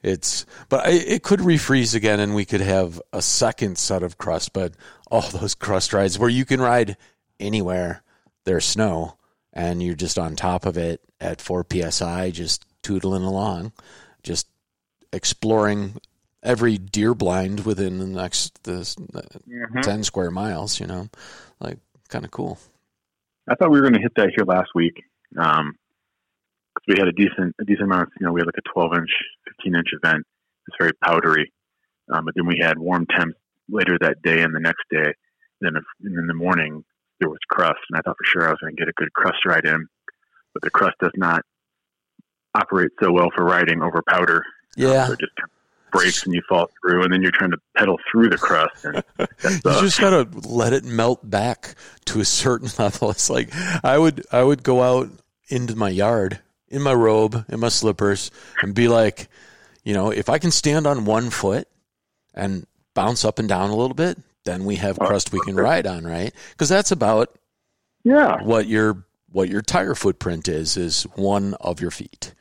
it's, 0.01 0.47
but 0.67 0.87
I, 0.87 0.91
it 0.91 1.23
could 1.23 1.39
refreeze 1.39 1.93
again, 1.93 2.19
and 2.19 2.33
we 2.33 2.45
could 2.45 2.61
have 2.61 2.99
a 3.13 3.21
second 3.21 3.77
set 3.77 4.01
of 4.01 4.17
crust. 4.17 4.51
But 4.53 4.73
all 5.11 5.21
those 5.21 5.53
crust 5.53 5.93
rides 5.93 6.17
where 6.17 6.29
you 6.29 6.43
can 6.43 6.59
ride 6.59 6.97
anywhere 7.39 8.01
there's 8.45 8.65
snow 8.65 9.17
and 9.53 9.83
you're 9.83 9.93
just 9.95 10.17
on 10.17 10.35
top 10.35 10.65
of 10.65 10.75
it 10.75 11.01
at 11.21 11.39
4 11.39 11.63
psi, 11.69 12.31
just 12.31 12.65
tootling 12.83 13.23
along, 13.25 13.71
just 14.21 14.47
exploring 15.11 15.95
every 16.41 16.77
deer 16.77 17.13
blind 17.13 17.65
within 17.65 17.99
the 17.99 18.07
next 18.07 18.63
this, 18.63 18.95
Mm-hmm. 18.95 19.81
10 19.81 20.03
square 20.03 20.31
miles, 20.31 20.79
you 20.79 20.85
know, 20.87 21.09
like 21.59 21.77
kind 22.09 22.25
of 22.25 22.31
cool. 22.31 22.59
I 23.47 23.55
thought 23.55 23.71
we 23.71 23.79
were 23.79 23.89
going 23.89 23.93
to 23.93 24.01
hit 24.01 24.15
that 24.15 24.31
here 24.35 24.45
last 24.45 24.69
week. 24.75 25.03
Um 25.37 25.75
'cause 26.75 26.83
we 26.87 26.95
had 26.97 27.07
a 27.07 27.11
decent, 27.11 27.55
a 27.59 27.65
decent 27.65 27.83
amount. 27.83 28.03
Of, 28.03 28.09
you 28.19 28.25
know, 28.25 28.33
we 28.33 28.41
had 28.41 28.47
like 28.47 28.57
a 28.57 28.69
12 28.73 28.93
inch, 28.95 29.09
15 29.57 29.75
inch 29.75 29.87
event. 29.93 30.25
It's 30.67 30.77
very 30.79 30.93
powdery. 31.03 31.51
Um, 32.11 32.25
but 32.25 32.33
then 32.35 32.45
we 32.47 32.57
had 32.59 32.77
warm 32.79 33.05
temps 33.05 33.37
later 33.69 33.97
that 34.01 34.21
day 34.23 34.41
and 34.41 34.53
the 34.55 34.59
next 34.59 34.83
day. 34.89 35.13
Then, 35.61 35.75
if, 35.75 35.83
in 36.03 36.27
the 36.27 36.33
morning 36.33 36.83
there 37.19 37.29
was 37.29 37.39
crust, 37.47 37.79
and 37.89 37.97
I 37.97 38.01
thought 38.01 38.17
for 38.17 38.25
sure 38.25 38.47
I 38.47 38.51
was 38.51 38.59
going 38.59 38.75
to 38.75 38.79
get 38.79 38.89
a 38.89 38.93
good 38.93 39.13
crust 39.13 39.45
ride 39.45 39.65
in. 39.65 39.87
But 40.53 40.63
the 40.63 40.71
crust 40.71 40.97
does 40.99 41.11
not 41.15 41.43
operate 42.55 42.91
so 43.01 43.11
well 43.11 43.29
for 43.35 43.43
riding 43.43 43.81
over 43.81 44.01
powder. 44.07 44.43
Yeah. 44.75 45.07
So 45.07 45.13
it 45.13 45.19
just 45.19 45.31
breaks 45.91 46.25
and 46.25 46.33
you 46.33 46.41
fall 46.49 46.69
through, 46.81 47.03
and 47.03 47.13
then 47.13 47.21
you're 47.21 47.31
trying 47.31 47.51
to 47.51 47.59
pedal 47.77 47.97
through 48.11 48.29
the 48.29 48.37
crust. 48.37 48.83
And 48.83 49.03
you 49.19 49.81
just 49.81 49.99
gotta 49.99 50.27
let 50.47 50.73
it 50.73 50.83
melt 50.83 51.29
back 51.29 51.75
to 52.05 52.19
a 52.19 52.25
certain 52.25 52.69
level. 52.79 53.11
It's 53.11 53.29
like 53.29 53.49
I 53.83 53.97
would 53.97 54.25
I 54.31 54.43
would 54.43 54.63
go 54.63 54.81
out 54.81 55.09
into 55.47 55.75
my 55.75 55.89
yard 55.89 56.39
in 56.67 56.81
my 56.81 56.93
robe 56.93 57.45
in 57.49 57.59
my 57.59 57.69
slippers 57.69 58.31
and 58.61 58.73
be 58.73 58.87
like, 58.87 59.29
you 59.83 59.93
know, 59.93 60.09
if 60.09 60.27
I 60.27 60.39
can 60.39 60.51
stand 60.51 60.87
on 60.87 61.05
one 61.05 61.29
foot 61.29 61.67
and 62.33 62.65
bounce 62.95 63.23
up 63.23 63.39
and 63.39 63.47
down 63.47 63.69
a 63.69 63.75
little 63.75 63.93
bit, 63.93 64.17
then 64.43 64.65
we 64.65 64.77
have 64.77 64.97
oh, 64.99 65.05
crust 65.05 65.31
we 65.31 65.39
can 65.41 65.55
ride 65.55 65.85
on, 65.85 66.03
right? 66.03 66.33
Because 66.51 66.69
that's 66.69 66.91
about 66.91 67.37
yeah, 68.03 68.41
what 68.43 68.67
your 68.67 69.05
what 69.31 69.49
your 69.49 69.61
tire 69.61 69.95
footprint 69.95 70.47
is 70.47 70.77
is 70.77 71.03
one 71.15 71.53
of 71.55 71.79
your 71.79 71.91
feet. 71.91 72.33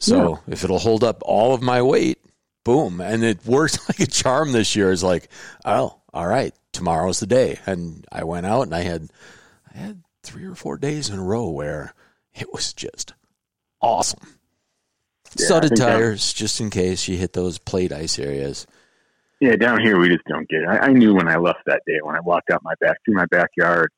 So 0.00 0.40
if 0.48 0.64
it'll 0.64 0.78
hold 0.78 1.04
up 1.04 1.22
all 1.24 1.54
of 1.54 1.62
my 1.62 1.82
weight, 1.82 2.18
boom, 2.64 3.00
and 3.00 3.22
it 3.22 3.44
worked 3.46 3.78
like 3.88 4.00
a 4.00 4.06
charm 4.06 4.52
this 4.52 4.74
year. 4.74 4.90
Is 4.90 5.04
like, 5.04 5.28
oh, 5.64 6.00
all 6.12 6.26
right, 6.26 6.54
tomorrow's 6.72 7.20
the 7.20 7.26
day, 7.26 7.58
and 7.66 8.06
I 8.10 8.24
went 8.24 8.46
out 8.46 8.62
and 8.62 8.74
I 8.74 8.80
had 8.80 9.10
I 9.72 9.78
had 9.78 10.02
three 10.22 10.44
or 10.46 10.54
four 10.54 10.76
days 10.78 11.08
in 11.10 11.18
a 11.18 11.22
row 11.22 11.48
where 11.48 11.94
it 12.34 12.52
was 12.52 12.72
just 12.72 13.14
awesome. 13.80 14.38
Yeah, 15.38 15.46
Studded 15.46 15.76
that- 15.76 15.80
um, 15.80 16.00
tires, 16.00 16.32
just 16.32 16.60
in 16.60 16.70
case 16.70 17.06
you 17.06 17.16
hit 17.16 17.34
those 17.34 17.58
plate 17.58 17.92
ice 17.92 18.18
areas. 18.18 18.66
Yeah, 19.40 19.56
down 19.56 19.80
here 19.80 19.98
we 19.98 20.08
just 20.08 20.24
don't 20.26 20.46
get 20.48 20.62
it. 20.62 20.68
I, 20.68 20.78
I 20.78 20.88
knew 20.88 21.14
when 21.14 21.26
I 21.28 21.36
left 21.36 21.60
that 21.64 21.80
day 21.86 21.98
when 22.02 22.14
I 22.14 22.20
walked 22.20 22.50
out 22.50 22.62
my 22.62 22.74
back 22.80 22.98
through 23.04 23.14
my 23.14 23.24
backyard 23.26 23.90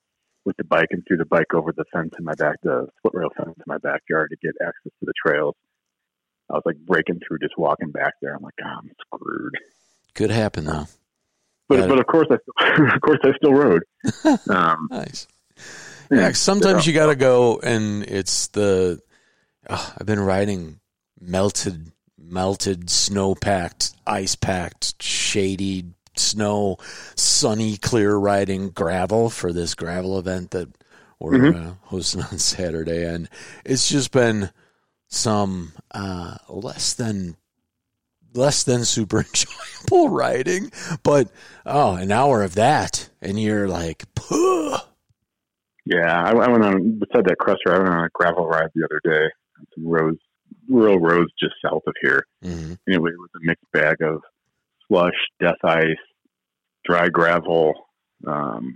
with 0.44 0.56
the 0.56 0.62
bike 0.64 0.88
and 0.90 1.04
threw 1.06 1.16
the 1.16 1.24
bike 1.24 1.52
over 1.52 1.72
the 1.72 1.84
fence 1.92 2.12
in 2.16 2.24
my 2.24 2.34
back, 2.34 2.56
the 2.62 2.86
split 2.98 3.14
rail 3.14 3.30
fence 3.36 3.54
in 3.56 3.64
my 3.66 3.78
backyard 3.78 4.30
to 4.30 4.36
get 4.46 4.54
access 4.64 4.92
to 5.00 5.06
the 5.06 5.12
trails. 5.24 5.56
I 6.52 6.56
was 6.56 6.62
like 6.66 6.76
breaking 6.86 7.20
through, 7.26 7.38
just 7.38 7.56
walking 7.56 7.90
back 7.90 8.14
there. 8.20 8.34
I'm 8.36 8.42
like, 8.42 8.54
oh, 8.62 8.68
I'm 8.68 8.90
screwed. 9.06 9.54
Could 10.14 10.30
happen 10.30 10.66
though. 10.66 10.86
But 11.68 11.78
Yeah. 11.80 11.86
but 11.88 11.98
of 11.98 12.06
course 12.06 12.28
I 12.30 12.36
still, 12.36 12.86
of 12.94 13.00
course 13.00 13.18
I 13.24 13.32
still 13.36 13.54
rode. 13.54 13.82
Um, 14.50 14.88
Nice. 14.90 15.26
Yeah, 16.10 16.32
sometimes 16.32 16.86
you 16.86 16.92
got 16.92 17.06
to 17.06 17.16
go, 17.16 17.58
and 17.60 18.02
it's 18.02 18.48
the. 18.48 19.00
Oh, 19.70 19.94
I've 19.98 20.06
been 20.06 20.20
riding 20.20 20.80
melted, 21.18 21.90
melted, 22.18 22.90
snow 22.90 23.34
packed, 23.34 23.92
ice 24.06 24.34
packed, 24.34 25.02
shady, 25.02 25.86
snow, 26.16 26.76
sunny, 27.16 27.78
clear 27.78 28.14
riding 28.16 28.68
gravel 28.70 29.30
for 29.30 29.52
this 29.54 29.74
gravel 29.74 30.18
event 30.18 30.50
that 30.50 30.68
we're 31.18 31.54
uh, 31.54 31.74
hosting 31.84 32.22
on 32.22 32.36
Saturday, 32.38 33.06
and 33.06 33.30
it's 33.64 33.88
just 33.88 34.10
been 34.10 34.50
some 35.12 35.72
uh, 35.92 36.36
less 36.48 36.94
than 36.94 37.36
less 38.34 38.64
than 38.64 38.84
super 38.84 39.18
enjoyable 39.90 40.08
riding, 40.08 40.72
but 41.02 41.28
oh, 41.66 41.94
an 41.96 42.10
hour 42.10 42.42
of 42.42 42.54
that, 42.54 43.10
and 43.20 43.40
you're 43.40 43.68
like, 43.68 44.04
Puh. 44.14 44.78
Yeah, 45.84 46.22
I, 46.22 46.30
I 46.30 46.48
went 46.48 46.64
on 46.64 46.98
beside 47.00 47.24
that 47.26 47.38
crust 47.38 47.60
ride. 47.66 47.74
I 47.76 47.78
went 47.82 47.94
on 47.94 48.04
a 48.04 48.08
gravel 48.14 48.46
ride 48.46 48.70
the 48.74 48.84
other 48.84 49.00
day. 49.04 49.28
Some 49.74 49.86
roads, 49.86 50.18
rural 50.68 50.98
roads 50.98 51.32
just 51.40 51.54
south 51.64 51.82
of 51.86 51.94
here. 52.00 52.24
Mhm. 52.44 52.78
Anyway, 52.88 53.10
it 53.10 53.18
was 53.18 53.30
a 53.36 53.44
mixed 53.44 53.70
bag 53.72 54.00
of 54.00 54.22
slush, 54.88 55.14
death 55.40 55.56
ice, 55.64 55.96
dry 56.84 57.08
gravel. 57.08 57.74
Um, 58.26 58.74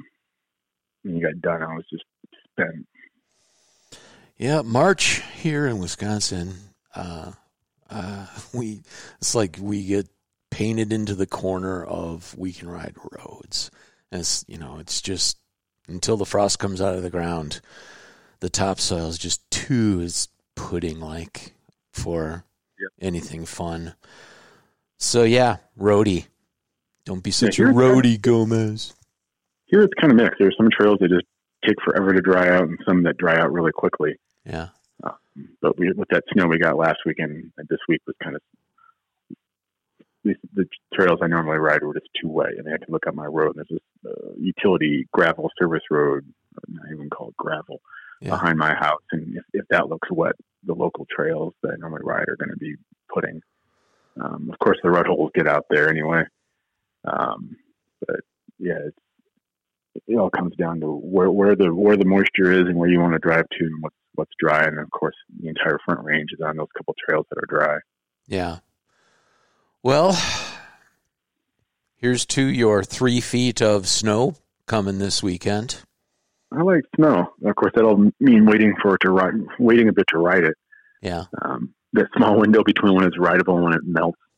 when 1.03 1.17
you 1.17 1.23
got 1.23 1.41
done, 1.41 1.63
I 1.63 1.75
was 1.75 1.85
just 1.91 2.05
spent. 2.51 2.87
Yeah, 4.39 4.63
March 4.63 5.23
here 5.41 5.67
in 5.67 5.79
Wisconsin, 5.79 6.55
uh, 6.95 7.33
uh, 7.89 8.27
we 8.55 8.81
it's 9.19 9.35
like 9.35 9.57
we 9.61 9.85
get 9.85 10.09
painted 10.51 10.93
into 10.93 11.15
the 11.15 11.27
corner 11.27 11.85
of 11.85 12.37
We 12.37 12.53
Can 12.53 12.69
Ride 12.69 12.95
Roads. 13.13 13.71
And 14.13 14.21
it's, 14.21 14.45
you 14.49 14.59
know, 14.59 14.79
it's 14.79 15.03
just 15.03 15.39
until 15.89 16.17
the 16.17 16.25
frost 16.27 16.59
comes 16.59 16.81
out 16.81 16.95
of 16.95 17.03
the 17.03 17.11
ground, 17.11 17.61
the 18.41 18.49
topsoil 18.49 19.09
is 19.09 19.19
just 19.19 19.49
too 19.51 20.01
is 20.03 20.29
pudding 20.55 21.01
like 21.01 21.53
for 21.93 22.45
Yep. 22.79 22.91
anything 23.01 23.47
fun. 23.47 23.95
So 24.99 25.23
yeah, 25.23 25.57
roadie. 25.81 26.27
Don't 27.07 27.23
be 27.23 27.31
such 27.31 27.59
a 27.59 27.63
here's- 27.63 27.75
roadie, 27.75 28.21
Gomez. 28.21 28.93
Here 29.65 29.81
it's 29.83 29.95
kind 29.99 30.13
of 30.13 30.17
mixed. 30.19 30.39
There's 30.39 30.55
some 30.59 30.69
trails 30.71 30.99
that 31.01 31.09
just 31.09 31.25
take 31.67 31.81
forever 31.83 32.13
to 32.13 32.21
dry 32.21 32.49
out, 32.51 32.65
and 32.65 32.79
some 32.87 33.03
that 33.05 33.17
dry 33.17 33.37
out 33.39 33.51
really 33.53 33.73
quickly. 33.73 34.17
Yeah. 34.47 34.69
But 35.61 35.79
we, 35.79 35.93
with 35.93 36.09
that 36.11 36.25
snow 36.33 36.47
we 36.47 36.59
got 36.59 36.79
last 36.79 37.01
weekend, 37.05 37.53
and 37.59 37.69
this 37.69 37.81
week 37.89 38.01
was 38.07 38.17
kind 38.23 38.37
of 38.37 38.43
the 40.25 40.67
trails 40.95 41.19
I 41.23 41.27
normally 41.29 41.59
ride 41.59 41.83
were 41.83 41.95
just 41.95 42.09
wet. 42.25 42.49
I 42.59 42.63
mean, 42.63 42.75
I 42.75 42.85
can 42.85 42.93
look 42.93 43.07
up 43.07 43.15
my 43.15 43.27
road, 43.27 43.57
and 43.57 43.65
there's 43.69 43.81
this 44.05 44.13
uh, 44.13 44.33
utility 44.39 45.07
gravel 45.13 45.51
service 45.61 45.83
road, 45.91 46.25
not 46.69 46.87
even 46.93 47.11
called 47.11 47.35
gravel, 47.37 47.81
Yeah. 48.21 48.31
behind 48.31 48.59
my 48.59 48.75
house. 48.75 49.03
And 49.13 49.37
if, 49.37 49.45
if 49.53 49.69
that 49.69 49.89
looks 49.89 50.09
wet, 50.11 50.35
the 50.65 50.75
local 50.75 51.07
trails 51.15 51.55
that 51.63 51.73
I 51.73 51.77
normally 51.77 52.03
ride 52.05 52.29
are 52.29 52.37
going 52.37 52.51
to 52.51 52.57
be 52.57 52.75
putting. 53.13 53.41
Um, 54.21 54.49
of 54.53 54.59
course, 54.59 54.79
the 54.83 54.91
rut 54.91 55.07
holes 55.07 55.31
get 55.35 55.47
out 55.47 55.67
there 55.71 55.89
anyway. 55.91 56.25
Um, 57.05 57.57
but 58.07 58.21
yeah, 58.59 58.79
it's, 58.87 58.99
it 60.07 60.17
all 60.17 60.31
comes 60.31 60.55
down 60.57 60.81
to 60.81 60.87
where, 60.87 61.31
where 61.31 61.57
the 61.57 61.75
where 61.75 61.97
the 61.97 62.05
moisture 62.05 62.53
is 62.53 62.67
and 62.67 62.77
where 62.77 62.89
you 62.89 63.01
want 63.01 63.13
to 63.13 63.19
drive 63.19 63.49
to 63.51 63.65
and 63.65 63.83
what's 63.83 63.97
what's 64.15 64.33
dry. 64.39 64.65
And 64.65 64.79
of 64.79 64.91
course, 64.91 65.15
the 65.41 65.49
entire 65.49 65.79
front 65.85 66.05
range 66.05 66.31
is 66.33 66.41
on 66.41 66.57
those 66.57 66.69
couple 66.77 66.95
trails 67.07 67.27
that 67.31 67.39
are 67.39 67.47
dry. 67.47 67.79
Yeah. 68.27 68.59
Well, 69.83 70.19
here's 71.97 72.27
to 72.27 72.43
your 72.43 72.83
three 72.83 73.21
feet 73.21 73.63
of 73.63 73.87
snow 73.87 74.35
coming 74.67 74.99
this 74.99 75.23
weekend. 75.23 75.81
I 76.53 76.63
like 76.63 76.85
snow. 76.97 77.33
Of 77.45 77.57
course, 77.57 77.73
that'll 77.75 78.11
mean 78.21 78.47
waiting 78.47 78.75
for 78.81 78.95
it 78.95 79.01
to 79.03 79.11
ride, 79.11 79.35
waiting 79.59 79.89
a 79.89 79.93
bit 79.93 80.07
to 80.09 80.19
ride 80.19 80.45
it. 80.45 80.57
Yeah. 81.03 81.25
Um, 81.43 81.75
that 81.93 82.07
small 82.17 82.39
window 82.39 82.63
between 82.65 82.95
when 82.95 83.05
it's 83.05 83.19
rideable 83.19 83.57
and 83.57 83.65
when 83.65 83.75
it 83.75 83.83
melts. 83.85 84.19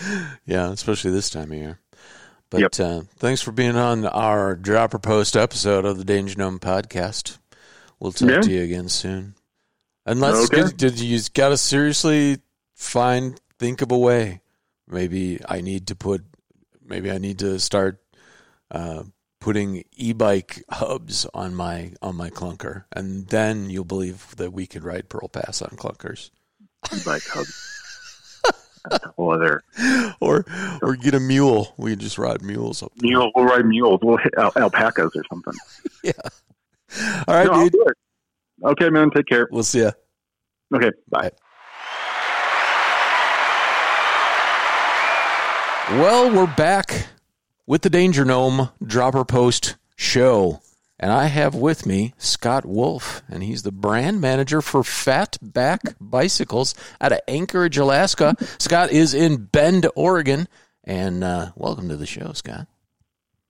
Yeah, 0.00 0.28
Yeah, 0.46 0.70
especially 0.70 1.10
this 1.10 1.28
time 1.28 1.50
of 1.50 1.58
year. 1.58 1.80
But 2.50 2.80
uh, 2.80 3.02
thanks 3.16 3.42
for 3.42 3.52
being 3.52 3.76
on 3.76 4.06
our 4.06 4.56
Dropper 4.56 4.98
Post 4.98 5.36
episode 5.36 5.84
of 5.84 5.98
the 5.98 6.04
Danger 6.04 6.36
Gnome 6.38 6.58
podcast. 6.58 7.38
We'll 8.00 8.12
talk 8.12 8.30
Yeah. 8.30 8.40
to 8.40 8.50
you 8.50 8.62
again 8.62 8.88
soon. 8.88 9.34
Unless 10.06 10.46
Okay. 10.50 10.72
did, 10.74 10.98
you 10.98 11.20
got 11.34 11.50
to 11.50 11.58
seriously 11.58 12.38
find 12.74 13.38
think 13.58 13.82
of 13.82 13.92
a 13.92 13.98
way? 13.98 14.40
Maybe 14.86 15.40
I 15.46 15.60
need 15.60 15.88
to 15.88 15.94
put. 15.94 16.24
Maybe 16.82 17.10
I 17.10 17.18
need 17.18 17.40
to 17.40 17.60
start 17.60 18.00
uh, 18.70 19.02
putting 19.40 19.84
e-bike 19.94 20.62
hubs 20.70 21.26
on 21.34 21.54
my 21.54 21.92
on 22.00 22.16
my 22.16 22.30
clunker, 22.30 22.84
and 22.92 23.26
then 23.28 23.68
you'll 23.68 23.84
believe 23.84 24.34
that 24.36 24.54
we 24.54 24.66
could 24.66 24.84
ride 24.84 25.10
Pearl 25.10 25.28
Pass 25.28 25.60
on 25.60 25.70
clunkers, 25.76 26.30
Like 27.04 27.24
hug. 27.26 27.46
That's 28.90 29.04
a 29.04 29.08
whole 29.16 29.32
other 29.32 29.62
or 30.20 30.44
or 30.82 30.96
get 30.96 31.14
a 31.14 31.20
mule. 31.20 31.74
We 31.76 31.90
can 31.92 32.00
just 32.00 32.18
ride 32.18 32.42
mules 32.42 32.82
up. 32.82 32.92
there. 32.96 33.10
mule. 33.10 33.30
We'll 33.34 33.44
ride 33.46 33.66
mules. 33.66 34.00
We'll 34.02 34.16
hit 34.18 34.34
al- 34.38 34.52
alpacas 34.56 35.10
or 35.14 35.24
something. 35.30 35.54
Yeah. 36.04 36.12
All 37.26 37.34
right, 37.34 37.46
No, 37.46 37.52
I'll 37.52 37.62
dude. 37.64 37.72
do 37.72 37.84
it. 37.88 37.96
Okay, 38.64 38.88
man. 38.90 39.10
Take 39.10 39.26
care. 39.26 39.48
We'll 39.50 39.62
see 39.64 39.80
ya. 39.82 39.90
Okay, 40.74 40.90
bye. 41.10 41.30
Well, 45.90 46.30
we're 46.34 46.54
back 46.54 47.08
with 47.66 47.80
the 47.82 47.88
Danger 47.90 48.24
Gnome 48.24 48.68
Dropper 48.84 49.24
Post 49.24 49.76
show. 49.96 50.60
And 51.00 51.12
I 51.12 51.26
have 51.26 51.54
with 51.54 51.86
me 51.86 52.12
Scott 52.18 52.66
Wolf, 52.66 53.22
and 53.28 53.42
he's 53.42 53.62
the 53.62 53.70
brand 53.70 54.20
manager 54.20 54.60
for 54.60 54.82
Fatback 54.82 55.94
Bicycles 56.00 56.74
out 57.00 57.12
of 57.12 57.20
Anchorage, 57.28 57.78
Alaska. 57.78 58.34
Scott 58.58 58.90
is 58.90 59.14
in 59.14 59.44
Bend, 59.44 59.86
Oregon. 59.94 60.48
And 60.82 61.22
uh, 61.22 61.52
welcome 61.54 61.88
to 61.90 61.96
the 61.96 62.06
show, 62.06 62.32
Scott. 62.32 62.66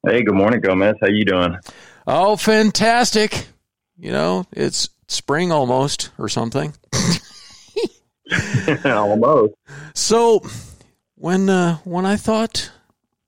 Hey, 0.07 0.23
good 0.23 0.35
morning, 0.35 0.61
Gomez. 0.61 0.97
How 1.01 1.09
you 1.09 1.25
doing? 1.25 1.57
Oh, 2.07 2.37
fantastic. 2.37 3.47
You 3.97 4.13
know, 4.13 4.45
it's 4.53 4.91
spring 5.07 5.51
almost 5.51 6.11
or 6.19 6.29
something. 6.29 6.75
Almost. 8.85 9.55
So 9.95 10.43
when 11.15 11.49
uh, 11.49 11.77
when 11.79 12.05
I 12.05 12.17
thought 12.17 12.71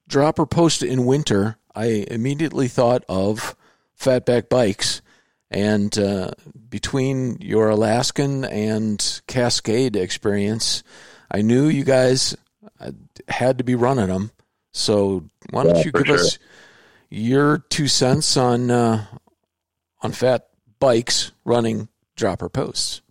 dropper 0.07 0.45
post 0.45 0.83
in 0.83 1.07
winter, 1.07 1.57
I 1.75 2.05
immediately 2.11 2.69
thought 2.69 3.03
of 3.09 3.57
fatback 4.01 4.49
bikes. 4.49 5.03
And 5.51 5.97
uh, 5.99 6.31
between 6.69 7.39
your 7.41 7.71
Alaskan 7.71 8.45
and 8.45 9.21
Cascade 9.27 9.97
experience, 9.97 10.85
I 11.31 11.43
knew 11.43 11.67
you 11.67 11.85
guys 11.85 12.37
uh, 12.81 12.93
had 13.29 13.59
to 13.59 13.65
be 13.65 13.75
running 13.75 14.07
them. 14.07 14.31
So 14.73 15.25
why 15.51 15.65
don't 15.65 15.77
Yeah, 15.77 15.85
you 15.87 15.93
give 15.93 16.11
us 16.11 16.39
your 17.09 17.59
two 17.59 17.89
cents 17.89 18.37
on 18.37 18.71
uh, 18.71 19.07
on 20.03 20.13
fat 20.13 20.49
bikes 20.79 21.33
running 21.45 21.89
dropper 22.15 22.49
posts? 22.49 23.03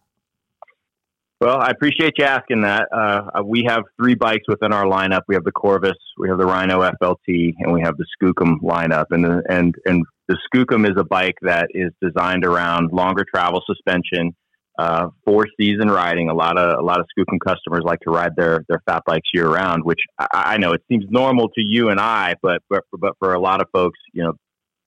Well, 1.42 1.58
I 1.58 1.70
appreciate 1.70 2.16
you 2.18 2.26
asking 2.26 2.62
that. 2.64 2.90
Uh, 2.92 3.42
we 3.46 3.64
have 3.66 3.84
three 3.96 4.16
bikes 4.16 4.44
within 4.50 4.74
our 4.74 4.84
lineup. 4.84 5.22
We 5.30 5.36
have 5.36 5.46
the 5.46 5.54
Corvus, 5.54 5.96
we 6.18 6.28
have 6.28 6.38
the 6.38 6.46
Rhino 6.46 6.82
FLT, 6.82 7.54
and 7.60 7.72
we 7.72 7.82
have 7.82 7.96
the 7.96 8.06
Skookum 8.22 8.60
lineup. 8.62 9.06
And 9.12 9.24
the, 9.24 9.42
and 9.50 9.74
and 9.86 10.06
the 10.28 10.38
Skookum 10.54 10.86
is 10.90 10.98
a 10.98 11.06
bike 11.06 11.38
that 11.42 11.70
is 11.74 11.92
designed 12.02 12.44
around 12.44 12.92
longer 12.92 13.26
travel 13.34 13.64
suspension, 13.66 14.36
uh, 14.78 15.08
four 15.26 15.48
season 15.58 15.90
riding. 15.90 16.30
A 16.30 16.34
lot 16.34 16.58
of 16.58 16.78
a 16.78 16.84
lot 16.84 17.00
of 17.00 17.06
Skookum 17.18 17.40
customers 17.40 17.84
like 17.86 18.02
to 18.02 18.12
ride 18.12 18.36
their 18.36 18.66
their 18.68 18.82
fat 18.86 19.04
bikes 19.06 19.30
year 19.34 19.48
round, 19.48 19.86
which 19.86 20.02
I, 20.20 20.28
I 20.34 20.58
know 20.58 20.74
it 20.74 20.82
seems 20.90 21.06
normal 21.10 21.48
to 21.56 21.62
you 21.62 21.88
and 21.88 22.02
I, 22.02 22.36
but 22.42 22.64
but 22.70 22.84
but 22.92 23.14
for 23.18 23.34
a 23.34 23.40
lot 23.40 23.62
of 23.62 23.68
folks, 23.72 24.00
you 24.12 24.24
know, 24.24 24.34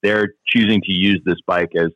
they're 0.03 0.35
choosing 0.45 0.81
to 0.81 0.91
use 0.91 1.19
this 1.25 1.39
bike 1.47 1.71
as 1.75 1.89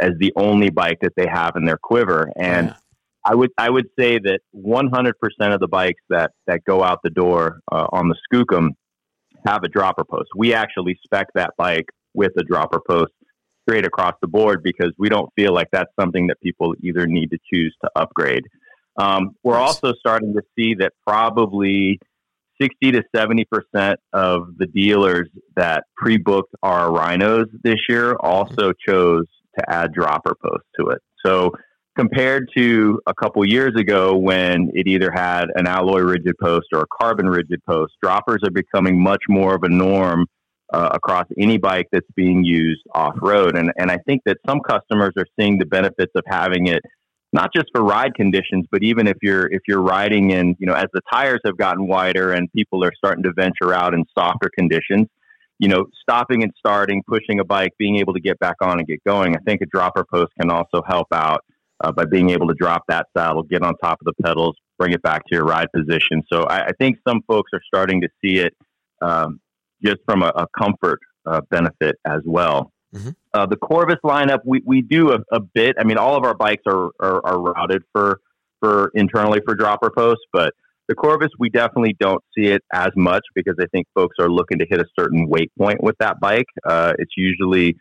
as 0.00 0.10
the 0.18 0.32
only 0.34 0.70
bike 0.70 0.98
that 1.02 1.12
they 1.16 1.28
have 1.32 1.54
in 1.54 1.66
their 1.66 1.78
quiver, 1.80 2.32
and 2.34 2.68
Yeah. 2.68 2.76
I 3.24 3.34
would 3.34 3.50
I 3.56 3.70
would 3.70 3.86
say 3.98 4.18
that 4.18 4.40
100% 4.54 5.54
of 5.54 5.60
the 5.60 5.68
bikes 5.68 6.02
that 6.10 6.32
that 6.46 6.64
go 6.64 6.82
out 6.82 7.00
the 7.04 7.10
door 7.10 7.60
uh, 7.70 7.86
on 7.92 8.08
the 8.08 8.16
Skookum 8.32 8.70
have 9.46 9.62
a 9.64 9.68
dropper 9.68 10.04
post. 10.04 10.28
We 10.36 10.54
actually 10.54 10.98
spec 11.04 11.28
that 11.34 11.50
bike 11.56 11.86
with 12.14 12.32
a 12.38 12.42
dropper 12.42 12.80
post 12.88 13.12
straight 13.68 13.86
across 13.86 14.14
the 14.20 14.28
board 14.28 14.62
because 14.62 14.92
we 14.98 15.08
don't 15.08 15.30
feel 15.36 15.52
like 15.54 15.68
that's 15.72 15.90
something 15.98 16.26
that 16.28 16.40
people 16.40 16.74
either 16.82 17.06
need 17.06 17.30
to 17.30 17.38
choose 17.52 17.74
to 17.82 17.90
upgrade. 17.94 18.44
Um, 18.96 19.30
we're 19.42 19.58
Nice. 19.58 19.68
also 19.82 19.94
starting 19.98 20.34
to 20.34 20.42
see 20.56 20.74
that 20.74 20.92
probably 21.06 21.98
60 22.60 22.92
to 22.92 23.02
70 23.14 23.46
percent 23.46 24.00
of 24.12 24.56
the 24.58 24.66
dealers 24.66 25.28
that 25.56 25.84
pre-booked 25.96 26.54
our 26.62 26.92
rhinos 26.92 27.46
this 27.62 27.78
year 27.88 28.14
also 28.16 28.72
chose 28.86 29.26
to 29.58 29.70
add 29.70 29.92
dropper 29.92 30.34
posts 30.44 30.68
to 30.78 30.88
it. 30.88 31.00
So 31.24 31.52
compared 31.96 32.48
to 32.56 33.00
a 33.06 33.14
couple 33.14 33.44
years 33.46 33.72
ago 33.78 34.16
when 34.16 34.70
it 34.74 34.86
either 34.86 35.10
had 35.10 35.46
an 35.54 35.66
alloy 35.66 36.00
rigid 36.00 36.36
post 36.40 36.66
or 36.72 36.80
a 36.80 36.86
carbon 37.00 37.28
rigid 37.28 37.62
post, 37.68 37.92
droppers 38.02 38.40
are 38.44 38.50
becoming 38.50 39.02
much 39.02 39.22
more 39.28 39.54
of 39.54 39.62
a 39.62 39.68
norm 39.68 40.26
uh, 40.72 40.90
across 40.92 41.26
any 41.38 41.58
bike 41.58 41.86
that's 41.92 42.06
being 42.16 42.44
used 42.44 42.82
off 42.94 43.14
road. 43.20 43.56
And, 43.56 43.72
and 43.76 43.90
I 43.90 43.98
think 43.98 44.22
that 44.24 44.38
some 44.46 44.60
customers 44.60 45.12
are 45.18 45.26
seeing 45.38 45.58
the 45.58 45.66
benefits 45.66 46.12
of 46.14 46.24
having 46.26 46.66
it 46.66 46.82
not 47.34 47.50
just 47.54 47.66
for 47.74 47.82
ride 47.82 48.14
conditions, 48.14 48.66
but 48.70 48.82
even 48.82 49.06
if 49.06 49.16
you're 49.22 49.46
if 49.50 49.62
you're 49.66 49.80
riding 49.80 50.30
in, 50.30 50.54
you 50.58 50.66
know, 50.66 50.74
as 50.74 50.86
the 50.92 51.00
tires 51.10 51.40
have 51.46 51.56
gotten 51.56 51.86
wider 51.86 52.32
and 52.32 52.50
people 52.52 52.84
are 52.84 52.92
starting 52.96 53.22
to 53.24 53.32
venture 53.32 53.72
out 53.72 53.94
in 53.94 54.04
softer 54.16 54.50
conditions, 54.56 55.08
you 55.58 55.68
know, 55.68 55.86
stopping 56.02 56.42
and 56.42 56.52
starting, 56.58 57.02
pushing 57.06 57.40
a 57.40 57.44
bike, 57.44 57.72
being 57.78 57.96
able 57.96 58.12
to 58.12 58.20
get 58.20 58.38
back 58.38 58.56
on 58.60 58.78
and 58.78 58.86
get 58.86 59.02
going. 59.04 59.34
I 59.34 59.38
think 59.46 59.62
a 59.62 59.66
dropper 59.66 60.04
post 60.04 60.32
can 60.38 60.50
also 60.50 60.82
help 60.86 61.06
out 61.12 61.42
uh, 61.82 61.92
by 61.92 62.04
being 62.04 62.30
able 62.30 62.48
to 62.48 62.54
drop 62.54 62.82
that 62.88 63.06
saddle, 63.16 63.42
get 63.42 63.62
on 63.62 63.74
top 63.82 63.98
of 64.00 64.06
the 64.06 64.22
pedals, 64.22 64.56
bring 64.78 64.92
it 64.92 65.02
back 65.02 65.22
to 65.26 65.34
your 65.34 65.44
ride 65.44 65.68
position. 65.74 66.22
So 66.32 66.44
I, 66.44 66.66
I 66.66 66.70
think 66.78 66.96
some 67.06 67.20
folks 67.26 67.50
are 67.52 67.60
starting 67.66 68.00
to 68.02 68.08
see 68.24 68.38
it 68.38 68.54
um, 69.00 69.40
just 69.84 69.98
from 70.04 70.22
a, 70.22 70.32
a 70.34 70.46
comfort 70.56 71.00
uh, 71.26 71.40
benefit 71.50 71.96
as 72.06 72.20
well. 72.24 72.72
Mhm. 72.94 73.14
Uh, 73.32 73.46
the 73.46 73.56
Corvus 73.56 73.96
lineup, 74.04 74.40
we, 74.44 74.62
we 74.66 74.82
do 74.82 75.12
a, 75.12 75.18
a 75.32 75.40
bit. 75.40 75.76
I 75.78 75.84
mean, 75.84 75.96
all 75.96 76.16
of 76.16 76.24
our 76.24 76.34
bikes 76.34 76.62
are, 76.66 76.90
are, 77.00 77.26
are 77.26 77.40
routed 77.40 77.82
for 77.92 78.20
for 78.60 78.92
internally 78.94 79.40
for 79.44 79.56
dropper 79.56 79.90
posts, 79.90 80.22
but 80.32 80.52
the 80.88 80.94
Corvus, 80.94 81.30
we 81.38 81.48
definitely 81.48 81.96
don't 81.98 82.22
see 82.36 82.46
it 82.46 82.62
as 82.72 82.90
much 82.96 83.22
because 83.34 83.54
I 83.60 83.66
think 83.72 83.86
folks 83.94 84.16
are 84.20 84.28
looking 84.28 84.58
to 84.58 84.66
hit 84.68 84.78
a 84.80 84.84
certain 84.96 85.28
weight 85.28 85.50
point 85.58 85.82
with 85.82 85.96
that 85.98 86.20
bike. 86.20 86.46
Uh, 86.64 86.92
it's 86.98 87.12
usually 87.16 87.76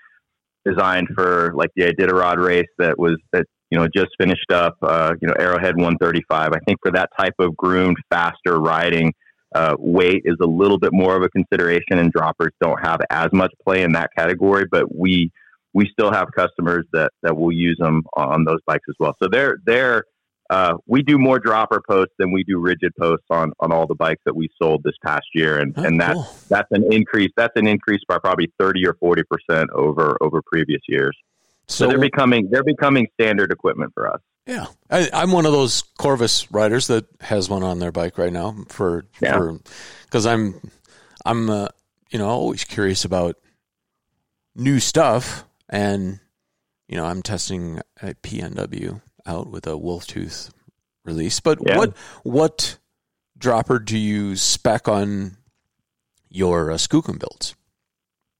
designed 0.65 1.09
for 1.13 1.53
like 1.55 1.69
the 1.75 1.83
Iditarod 1.83 2.37
race 2.37 2.69
that 2.77 2.97
was 2.97 3.17
that 3.33 3.45
you 3.71 3.79
know 3.79 3.87
just 3.87 4.09
finished 4.19 4.51
up. 4.51 4.77
Uh, 4.81 5.13
you 5.21 5.27
know, 5.27 5.33
Arrowhead 5.39 5.75
135. 5.75 6.51
I 6.53 6.59
think 6.67 6.79
for 6.83 6.91
that 6.91 7.09
type 7.17 7.33
of 7.39 7.55
groomed, 7.57 7.97
faster 8.11 8.59
riding, 8.59 9.13
uh, 9.55 9.75
weight 9.79 10.21
is 10.25 10.35
a 10.41 10.45
little 10.47 10.77
bit 10.77 10.91
more 10.93 11.15
of 11.15 11.23
a 11.23 11.29
consideration, 11.29 11.97
and 11.97 12.11
droppers 12.11 12.51
don't 12.61 12.79
have 12.85 12.99
as 13.09 13.29
much 13.33 13.51
play 13.65 13.81
in 13.81 13.93
that 13.93 14.09
category. 14.17 14.65
But 14.69 14.93
we 14.95 15.31
we 15.73 15.87
still 15.91 16.11
have 16.11 16.27
customers 16.35 16.85
that 16.93 17.11
that 17.23 17.35
will 17.37 17.51
use 17.51 17.77
them 17.79 18.03
on 18.15 18.43
those 18.43 18.59
bikes 18.67 18.85
as 18.89 18.95
well. 18.99 19.15
So 19.23 19.29
they're 19.31 19.57
they're 19.65 20.03
uh, 20.49 20.75
we 20.85 21.01
do 21.01 21.17
more 21.17 21.39
dropper 21.39 21.81
posts 21.89 22.13
than 22.19 22.33
we 22.33 22.43
do 22.43 22.59
rigid 22.59 22.91
posts 22.99 23.25
on, 23.29 23.53
on 23.61 23.71
all 23.71 23.87
the 23.87 23.95
bikes 23.95 24.21
that 24.25 24.35
we 24.35 24.49
sold 24.61 24.83
this 24.83 24.95
past 25.01 25.23
year, 25.33 25.59
and, 25.59 25.73
Oh, 25.77 25.83
and 25.83 25.97
that's 26.01 26.13
cool. 26.15 26.27
that's 26.49 26.67
an 26.71 26.91
increase. 26.91 27.31
That's 27.37 27.53
an 27.55 27.67
increase 27.67 28.01
by 28.05 28.17
probably 28.19 28.51
thirty 28.59 28.85
or 28.85 28.95
forty 28.99 29.23
percent 29.23 29.69
over 29.73 30.17
over 30.19 30.41
previous 30.45 30.81
years. 30.89 31.17
So, 31.67 31.85
So, 31.85 31.87
they're 31.89 31.99
becoming 31.99 32.49
they're 32.51 32.63
becoming 32.63 33.07
standard 33.13 33.51
equipment 33.51 33.91
for 33.93 34.11
us. 34.13 34.19
yeah, 34.45 34.65
I, 34.89 35.09
I'm 35.13 35.31
one 35.31 35.45
of 35.45 35.51
those 35.51 35.83
Corvus 35.97 36.51
riders 36.51 36.87
that 36.87 37.05
has 37.21 37.49
one 37.49 37.63
on 37.63 37.79
their 37.79 37.91
bike 37.91 38.17
right 38.17 38.33
now 38.33 38.55
for 38.69 39.05
Yeah. 39.21 39.51
because 40.05 40.25
I'm 40.25 40.59
I'm 41.25 41.49
uh, 41.49 41.67
you 42.09 42.19
know 42.19 42.27
always 42.27 42.63
curious 42.63 43.05
about 43.05 43.35
new 44.55 44.79
stuff 44.79 45.45
and 45.69 46.19
you 46.87 46.97
know 46.97 47.05
I'm 47.05 47.21
testing 47.21 47.79
a 48.01 48.13
PNW 48.15 49.01
out 49.25 49.49
with 49.49 49.67
a 49.67 49.77
wolf 49.77 50.07
tooth 50.07 50.51
release. 51.05 51.39
But 51.39 51.59
Yeah. 51.65 51.77
what 51.77 51.95
what 52.23 52.77
dropper 53.37 53.79
do 53.79 53.97
you 53.97 54.35
spec 54.35 54.87
on 54.87 55.37
your 56.29 56.71
uh, 56.71 56.75
Skookum 56.75 57.17
builds? 57.19 57.55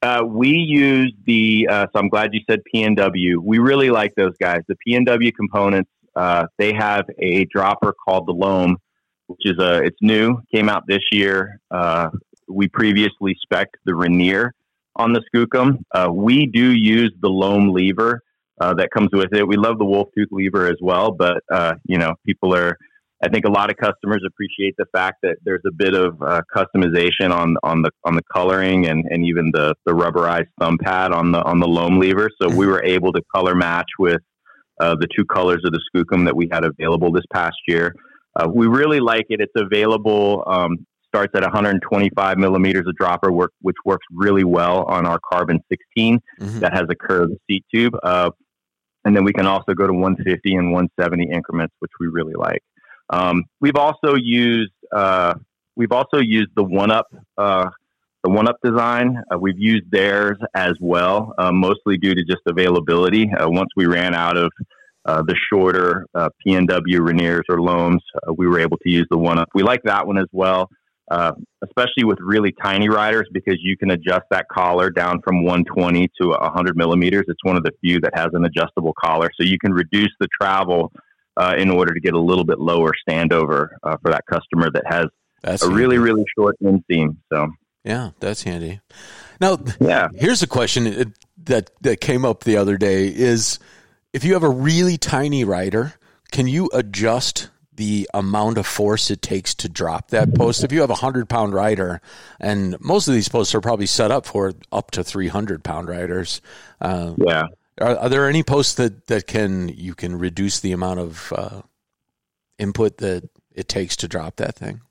Uh, 0.04 0.24
we 0.26 0.50
use 0.50 1.14
the 1.28 1.68
uh, 1.70 1.86
so 1.94 2.00
I'm 2.00 2.10
glad 2.10 2.34
you 2.34 2.42
said 2.50 2.62
PNW. 2.74 3.38
We 3.38 3.60
really 3.60 3.92
like 3.92 4.16
those 4.16 4.36
guys. 4.40 4.62
The 4.68 4.76
PNW 4.88 5.34
components. 5.36 5.92
Uh, 6.16 6.48
they 6.58 6.74
have 6.74 7.06
a 7.20 7.46
dropper 7.46 7.94
called 7.94 8.28
the 8.28 8.34
Loam, 8.34 8.78
which 9.28 9.42
is 9.46 9.60
a 9.60 9.84
it's 9.84 9.98
new, 10.02 10.42
came 10.52 10.70
out 10.70 10.84
this 10.88 11.04
year. 11.12 11.60
Uh, 11.70 12.10
we 12.48 12.68
previously 12.68 13.38
spec 13.42 13.70
the 13.86 13.94
Rainier 13.94 14.54
on 14.96 15.14
the 15.14 15.22
Skookum. 15.34 15.84
Uh, 15.94 16.10
we 16.12 16.48
do 16.48 16.72
use 16.72 17.14
the 17.22 17.30
Loam 17.30 17.70
lever 17.70 18.22
that 18.60 18.90
comes 18.92 19.10
with 19.12 19.34
it. 19.34 19.48
We 19.48 19.56
love 19.56 19.80
the 19.80 19.86
Wolf 19.86 20.10
Tooth 20.16 20.30
lever 20.32 20.68
as 20.68 20.78
well, 20.82 21.12
but 21.12 21.44
you 21.86 22.00
know 22.00 22.16
people 22.26 22.56
are. 22.56 22.76
I 23.24 23.30
think 23.30 23.46
a 23.46 23.50
lot 23.52 23.70
of 23.70 23.78
customers 23.78 24.24
appreciate 24.26 24.74
the 24.78 24.86
fact 24.92 25.18
that 25.22 25.38
there's 25.44 25.62
a 25.68 25.72
bit 25.72 25.94
of 25.94 26.20
uh, 26.22 26.42
customization 26.56 27.32
on 27.32 27.56
on 27.64 27.84
the 27.84 27.92
on 28.04 28.16
the 28.16 28.24
coloring 28.34 28.88
and, 28.88 29.06
and 29.10 29.24
even 29.26 29.52
the, 29.54 29.76
the 29.86 29.92
rubberized 29.94 30.48
thumb 30.60 30.78
pad 30.82 31.12
on 31.12 31.32
the 31.32 31.42
on 31.44 31.60
the 31.60 31.68
loam 31.68 32.00
lever. 32.00 32.30
So 32.42 32.50
we 32.50 32.66
were 32.66 32.84
able 32.84 33.14
to 33.14 33.22
color 33.34 33.54
match 33.54 33.90
with 34.00 34.22
uh, 34.80 34.96
the 34.96 35.08
two 35.16 35.26
colors 35.26 35.62
of 35.64 35.72
the 35.72 35.82
Skookum 35.94 36.26
that 36.26 36.36
we 36.36 36.50
had 36.52 36.66
available 36.66 37.12
this 37.12 37.26
past 37.32 37.58
year. 37.68 37.94
Uh, 38.36 38.48
we 38.52 38.66
really 38.68 39.00
like 39.00 39.26
it. 39.30 39.40
It's 39.40 39.54
available. 39.56 40.44
Um, 40.48 40.86
starts 41.14 41.34
at 41.36 41.44
125 41.44 42.38
millimeters 42.38 42.88
of 42.88 42.96
dropper, 42.96 43.34
work, 43.34 43.52
which 43.60 43.76
works 43.84 44.06
really 44.12 44.46
well 44.46 44.84
on 44.84 45.06
our 45.06 45.20
Carbon 45.32 45.60
16 45.70 46.20
Mhm. 46.40 46.60
that 46.62 46.74
has 46.74 46.86
a 46.90 46.96
curved 46.96 47.34
seat 47.50 47.66
tube. 47.74 47.94
Uh, 48.02 48.30
and 49.04 49.16
then 49.16 49.26
we 49.26 49.34
can 49.34 49.46
also 49.46 49.74
go 49.74 49.86
to 49.88 49.94
150 49.94 50.56
and 50.56 50.72
170 50.72 51.30
increments, 51.30 51.76
which 51.80 51.92
we 52.00 52.08
really 52.08 52.34
like. 52.34 52.62
Um, 53.12 53.44
we've 53.60 53.76
also 53.76 54.16
used 54.16 54.72
uh, 54.92 55.36
we've 55.76 55.92
also 55.92 56.18
used 56.18 56.50
the 56.56 56.64
one 56.64 56.92
up 56.92 57.08
uh, 57.38 57.70
the 58.24 58.30
one 58.30 58.48
up 58.48 58.58
design. 58.64 59.22
Uh, 59.32 59.38
we've 59.38 59.60
used 59.60 59.92
theirs 59.92 60.38
as 60.56 60.74
well, 60.80 61.34
uh, 61.38 61.52
mostly 61.52 61.98
due 61.98 62.16
to 62.16 62.24
just 62.24 62.42
availability. 62.48 63.30
Uh, 63.32 63.50
once 63.50 63.70
we 63.76 63.86
ran 63.86 64.16
out 64.16 64.38
of 64.38 64.52
uh, 65.06 65.22
the 65.24 65.36
shorter 65.52 66.06
PNW 66.16 67.00
Rainiers 67.00 67.42
or 67.50 67.60
Loams, 67.60 68.04
we 68.38 68.48
were 68.48 68.60
able 68.60 68.78
to 68.78 68.90
use 68.90 69.08
the 69.10 69.18
one 69.18 69.40
up. 69.40 69.50
We 69.54 69.64
like 69.64 69.82
that 69.84 70.08
one 70.08 70.18
as 70.18 70.28
well. 70.32 70.70
Especially 71.64 72.06
with 72.06 72.20
really 72.22 72.54
tiny 72.64 72.88
riders, 72.88 73.28
because 73.34 73.58
you 73.62 73.76
can 73.76 73.92
adjust 73.92 74.24
that 74.30 74.46
collar 74.50 74.90
down 74.90 75.20
from 75.22 75.44
120 75.44 76.08
to 76.22 76.30
100 76.30 76.78
millimeters. 76.78 77.26
It's 77.28 77.44
one 77.44 77.58
of 77.58 77.64
the 77.64 77.72
few 77.82 78.00
that 78.02 78.14
has 78.16 78.30
an 78.34 78.46
adjustable 78.46 78.94
collar, 79.04 79.30
so 79.36 79.46
you 79.46 79.58
can 79.60 79.74
reduce 79.74 80.14
the 80.22 80.28
travel 80.40 80.92
uh, 81.38 81.56
in 81.58 81.70
order 81.70 81.94
to 81.94 82.00
get 82.00 82.14
a 82.14 82.20
little 82.20 82.44
bit 82.44 82.60
lower 82.60 82.92
standover 83.08 83.70
uh, 83.84 83.98
for 84.02 84.12
that 84.12 84.26
customer 84.26 84.70
that 84.72 84.84
has 84.86 85.06
That's 85.42 85.64
a 85.64 85.70
really, 85.70 85.96
handy. 85.96 86.12
really 86.12 86.26
short 86.38 86.56
inseam. 86.62 87.18
So, 87.32 87.48
yeah, 87.84 88.12
that's 88.20 88.44
handy. 88.44 88.80
Now, 89.40 89.58
yeah. 89.80 90.10
Here's 90.14 90.44
a 90.44 90.48
question 90.48 90.88
uh, 90.88 91.04
that 91.46 91.72
that 91.82 92.00
came 92.02 92.26
up 92.26 92.44
the 92.44 92.58
other 92.58 92.78
day: 92.78 93.08
is 93.08 93.60
if 94.14 94.24
you 94.24 94.34
have 94.34 94.44
a 94.44 94.50
really 94.50 94.98
tiny 94.98 95.44
rider, 95.44 95.94
can 96.32 96.48
you 96.48 96.70
adjust 96.74 97.50
the 97.74 98.08
amount 98.14 98.58
of 98.60 98.68
force 98.68 99.10
it 99.10 99.22
takes 99.24 99.56
to 99.56 99.68
drop 99.70 100.10
that 100.10 100.36
post? 100.36 100.64
If 100.64 100.72
you 100.72 100.82
have 100.82 100.92
a 100.92 100.96
hundred 100.96 101.28
pound 101.30 101.54
rider, 101.56 102.02
and 102.40 102.80
most 102.80 103.08
of 103.08 103.16
these 103.16 103.30
posts 103.30 103.56
are 103.56 103.62
probably 103.62 103.88
set 103.88 104.12
up 104.12 104.28
for 104.28 104.54
up 104.72 104.92
to 104.92 105.04
three 105.04 105.30
hundred 105.30 105.64
pound 105.64 105.88
riders, 105.88 106.42
uh, 106.82 107.16
Yeah. 107.18 107.46
Are, 107.80 107.98
are 107.98 108.10
there 108.10 108.28
any 108.28 108.44
posts 108.44 108.76
that 108.76 109.08
that 109.08 109.28
can 109.28 109.70
you 109.70 109.96
can 109.96 110.18
reduce 110.18 110.60
the 110.60 110.72
amount 110.72 111.00
of 111.00 111.34
uh, 111.36 111.62
input 112.58 112.98
that 112.98 113.30
it 113.54 113.68
takes 113.68 113.96
to 113.98 114.08
drop 114.08 114.38
that 114.38 114.56
thing? 114.56 114.82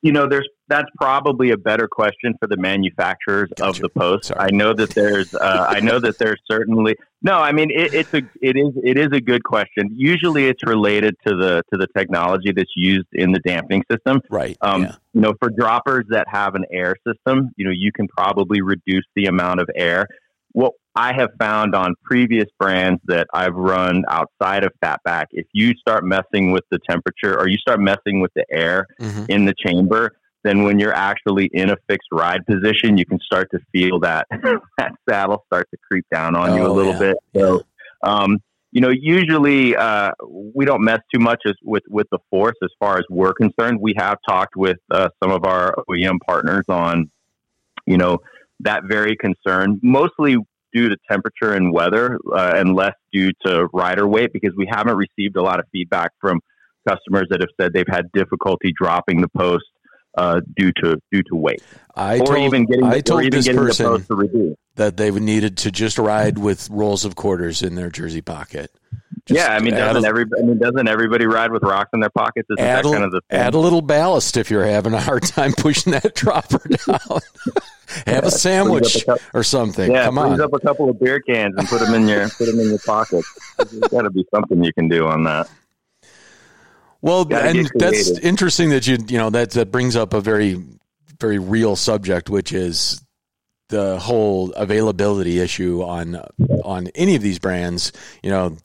You 0.00 0.12
know, 0.12 0.28
there's 0.28 0.48
that's 0.68 0.88
probably 0.96 1.50
a 1.50 1.56
better 1.56 1.88
question 1.88 2.34
for 2.38 2.46
the 2.46 2.56
manufacturers 2.56 3.50
of 3.60 3.78
the 3.78 3.88
post. 3.88 4.26
Sorry. 4.26 4.40
I 4.40 4.54
know 4.54 4.72
that 4.74 4.90
there's, 4.90 5.34
uh, 5.34 5.66
I 5.68 5.80
know 5.80 5.98
that 5.98 6.18
there's 6.18 6.40
certainly 6.48 6.94
no. 7.22 7.38
I 7.38 7.50
mean, 7.52 7.70
it, 7.70 7.94
it's 7.94 8.14
a, 8.14 8.22
it 8.40 8.56
is, 8.56 8.74
it 8.84 8.98
is 8.98 9.08
a 9.12 9.20
good 9.20 9.42
question. 9.42 9.90
Usually, 9.92 10.46
it's 10.46 10.64
related 10.64 11.16
to 11.26 11.34
the 11.34 11.62
to 11.72 11.78
the 11.78 11.88
technology 11.96 12.52
that's 12.52 12.72
used 12.76 13.08
in 13.12 13.32
the 13.32 13.40
dampening 13.40 13.82
system. 13.90 14.20
Right. 14.30 14.56
Um, 14.60 14.82
yeah. 14.82 14.94
you 15.14 15.20
know, 15.22 15.34
for 15.40 15.50
droppers 15.50 16.04
that 16.10 16.28
have 16.28 16.54
an 16.54 16.66
air 16.70 16.94
system, 17.04 17.50
you 17.56 17.64
know, 17.64 17.72
you 17.74 17.90
can 17.90 18.06
probably 18.06 18.60
reduce 18.60 19.06
the 19.16 19.24
amount 19.26 19.60
of 19.60 19.68
air. 19.74 20.06
What 20.52 20.72
I 20.94 21.12
have 21.12 21.30
found 21.38 21.74
on 21.74 21.94
previous 22.02 22.46
brands 22.58 23.00
that 23.06 23.28
I've 23.32 23.54
run 23.54 24.04
outside 24.08 24.64
of 24.64 24.72
Fatback, 24.82 25.26
if 25.30 25.46
you 25.52 25.74
start 25.74 26.04
messing 26.04 26.50
with 26.50 26.64
the 26.70 26.78
temperature 26.88 27.38
or 27.38 27.48
you 27.48 27.58
start 27.58 27.80
messing 27.80 28.20
with 28.20 28.32
the 28.34 28.44
air 28.50 28.86
hmm 28.98 29.24
in 29.28 29.44
the 29.44 29.54
chamber, 29.64 30.12
then 30.42 30.62
when 30.62 30.78
you're 30.78 30.94
actually 30.94 31.50
in 31.52 31.70
a 31.70 31.76
fixed 31.88 32.08
ride 32.12 32.44
position, 32.46 32.96
you 32.96 33.04
can 33.04 33.18
start 33.20 33.48
to 33.50 33.58
feel 33.72 34.00
that 34.00 34.26
that 34.78 34.92
saddle 35.08 35.44
start 35.46 35.68
to 35.70 35.76
creep 35.86 36.06
down 36.12 36.34
on 36.34 36.54
you 36.56 36.64
a 36.64 36.68
Oh, 36.68 36.74
little 36.74 36.92
yeah. 36.94 36.98
bit. 36.98 37.16
So, 37.36 37.62
um, 38.02 38.38
you 38.70 38.80
know, 38.80 38.90
usually 38.90 39.76
uh, 39.76 40.12
we 40.54 40.64
don't 40.64 40.82
mess 40.82 41.00
too 41.12 41.20
much 41.20 41.42
as, 41.46 41.54
with 41.62 41.82
with 41.88 42.06
the 42.10 42.18
force 42.30 42.56
as 42.62 42.70
far 42.78 42.98
as 42.98 43.04
we're 43.10 43.34
concerned. 43.34 43.80
We 43.80 43.94
have 43.98 44.18
talked 44.28 44.56
with 44.56 44.78
uh, 44.90 45.08
some 45.22 45.32
of 45.32 45.44
our 45.44 45.74
OEM 45.88 46.18
partners 46.26 46.64
on, 46.68 47.10
you 47.86 47.98
know, 47.98 48.18
that 48.60 48.82
very 48.84 49.16
concern, 49.16 49.78
mostly 49.82 50.36
due 50.72 50.88
to 50.88 50.96
temperature 51.10 51.54
and 51.54 51.72
weather, 51.72 52.18
uh, 52.32 52.52
and 52.56 52.74
less 52.74 52.94
due 53.12 53.30
to 53.44 53.68
rider 53.72 54.06
weight, 54.06 54.32
because 54.32 54.52
we 54.56 54.66
haven't 54.70 54.96
received 54.96 55.36
a 55.36 55.42
lot 55.42 55.58
of 55.58 55.66
feedback 55.72 56.10
from 56.20 56.40
customers 56.86 57.26
that 57.30 57.40
have 57.40 57.48
said 57.60 57.72
they've 57.72 57.86
had 57.88 58.10
difficulty 58.12 58.72
dropping 58.78 59.20
the 59.20 59.28
post 59.28 59.64
uh, 60.16 60.40
due 60.56 60.72
to 60.82 61.00
due 61.12 61.22
to 61.24 61.36
weight, 61.36 61.62
I 61.94 62.18
or 62.18 62.26
told, 62.26 62.38
even 62.38 62.66
getting 62.66 62.84
I 62.84 63.00
told 63.00 63.22
even 63.22 63.38
this 63.38 63.46
the 63.46 63.54
person 63.54 64.56
that 64.76 64.96
they 64.96 65.10
needed 65.10 65.56
to 65.58 65.70
just 65.70 65.98
ride 65.98 66.38
with 66.38 66.70
rolls 66.70 67.04
of 67.04 67.16
quarters 67.16 67.62
in 67.62 67.74
their 67.74 67.90
jersey 67.90 68.22
pocket. 68.22 68.70
Just 69.26 69.38
yeah, 69.38 69.54
I 69.54 69.60
mean, 69.60 69.74
doesn't 69.74 70.04
a, 70.04 70.08
every 70.08 70.24
I 70.38 70.42
mean, 70.42 70.58
doesn't 70.58 70.88
everybody 70.88 71.26
ride 71.26 71.52
with 71.52 71.62
rocks 71.62 71.90
in 71.92 72.00
their 72.00 72.10
pockets? 72.10 72.48
Isn't 72.50 72.64
add, 72.64 72.84
that 72.84 72.88
a, 72.88 72.92
kind 72.92 73.04
of 73.04 73.10
the 73.10 73.20
thing? 73.28 73.38
add 73.38 73.54
a 73.54 73.58
little 73.58 73.82
ballast 73.82 74.36
if 74.36 74.50
you're 74.50 74.64
having 74.64 74.94
a 74.94 75.00
hard 75.00 75.24
time 75.24 75.52
pushing 75.56 75.92
that 75.92 76.14
dropper 76.14 76.66
down. 76.68 77.20
Have 78.06 78.24
a 78.24 78.30
sandwich 78.30 79.06
a 79.08 79.18
or 79.32 79.42
something. 79.42 79.90
yeah, 79.90 80.04
Come 80.04 80.18
on. 80.18 80.40
up 80.40 80.52
a 80.52 80.60
couple 80.60 80.90
of 80.90 81.00
beer 81.00 81.20
cans 81.20 81.54
and 81.56 81.66
put 81.66 81.80
them 81.80 81.94
in 81.94 82.06
your 82.06 82.28
put 82.28 82.46
them 82.46 82.60
in 82.60 82.68
your 82.68 82.78
pocket. 82.78 83.24
There's 83.58 83.80
got 83.90 84.02
to 84.02 84.10
be 84.10 84.26
something 84.34 84.62
you 84.62 84.72
can 84.72 84.88
do 84.88 85.06
on 85.06 85.24
that. 85.24 85.48
Well, 87.00 87.32
and 87.32 87.70
that's 87.76 88.10
interesting 88.18 88.70
that 88.70 88.86
you 88.86 88.98
you 89.08 89.18
know 89.18 89.30
that 89.30 89.52
that 89.52 89.70
brings 89.70 89.94
up 89.96 90.14
a 90.14 90.20
very 90.20 90.62
very 91.20 91.38
real 91.38 91.76
subject, 91.76 92.28
which 92.28 92.52
is 92.52 93.02
the 93.68 93.98
whole 93.98 94.52
availability 94.52 95.38
issue 95.38 95.82
on 95.82 96.20
on 96.64 96.88
any 96.94 97.14
of 97.14 97.22
these 97.22 97.38
brands. 97.38 97.92
You 98.22 98.30
know, 98.30 98.56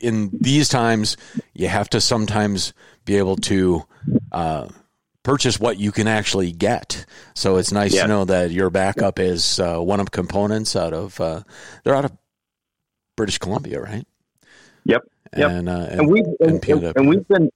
in 0.00 0.30
these 0.32 0.68
times, 0.68 1.16
you 1.54 1.68
have 1.68 1.88
to 1.90 2.00
sometimes 2.00 2.72
be 3.04 3.16
able 3.16 3.36
to 3.36 3.84
uh, 4.32 4.68
purchase 5.22 5.60
what 5.60 5.78
you 5.78 5.92
can 5.92 6.08
actually 6.08 6.52
get. 6.52 7.04
So 7.34 7.56
it's 7.58 7.72
nice 7.72 7.94
Yeah. 7.94 8.02
to 8.02 8.08
know 8.08 8.24
that 8.24 8.50
your 8.50 8.70
backup 8.70 9.18
is 9.18 9.60
uh, 9.60 9.76
OneUp 9.76 10.10
Components 10.10 10.74
out 10.74 10.92
of 10.92 11.20
uh, 11.20 11.42
they're 11.84 11.94
out 11.94 12.04
of 12.06 12.12
British 13.16 13.38
Columbia, 13.38 13.80
right? 13.80 14.06
Yep. 14.84 15.02
Yep. 15.36 15.50
And, 15.50 15.68
uh, 15.68 15.72
and, 15.72 16.00
and 16.00 16.08
we 16.08 16.20
and, 16.40 16.64
and, 16.68 16.96
and, 16.96 17.08
we've 17.08 17.26
been 17.28 17.50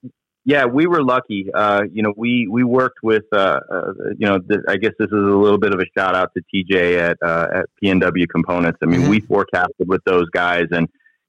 yeah 0.45 0.65
we 0.65 0.87
were 0.87 1.03
lucky 1.03 1.49
uh 1.55 1.83
you 1.93 2.03
know 2.03 2.13
we 2.17 2.49
we 2.51 2.65
worked 2.65 2.99
with 3.03 3.25
uh, 3.33 3.61
uh 3.73 3.93
you 4.19 4.27
know 4.27 4.39
th- 4.41 4.61
i 4.69 4.77
guess 4.77 4.93
this 4.99 5.07
is 5.07 5.13
a 5.13 5.17
little 5.17 5.59
bit 5.59 5.73
of 5.73 5.81
a 5.81 5.85
shout 5.97 6.17
out 6.17 6.31
to 6.37 6.43
tj 6.53 6.99
at 6.99 7.17
uh 7.23 7.47
at 7.55 7.67
pnw 7.83 8.29
components 8.29 8.79
i 8.83 8.87
mean 8.87 9.03
Mhm. 9.03 9.09
we 9.09 9.21
forecasted 9.21 9.87
with 9.87 10.03
those 10.05 10.29
guys 10.31 10.67
and 10.73 10.89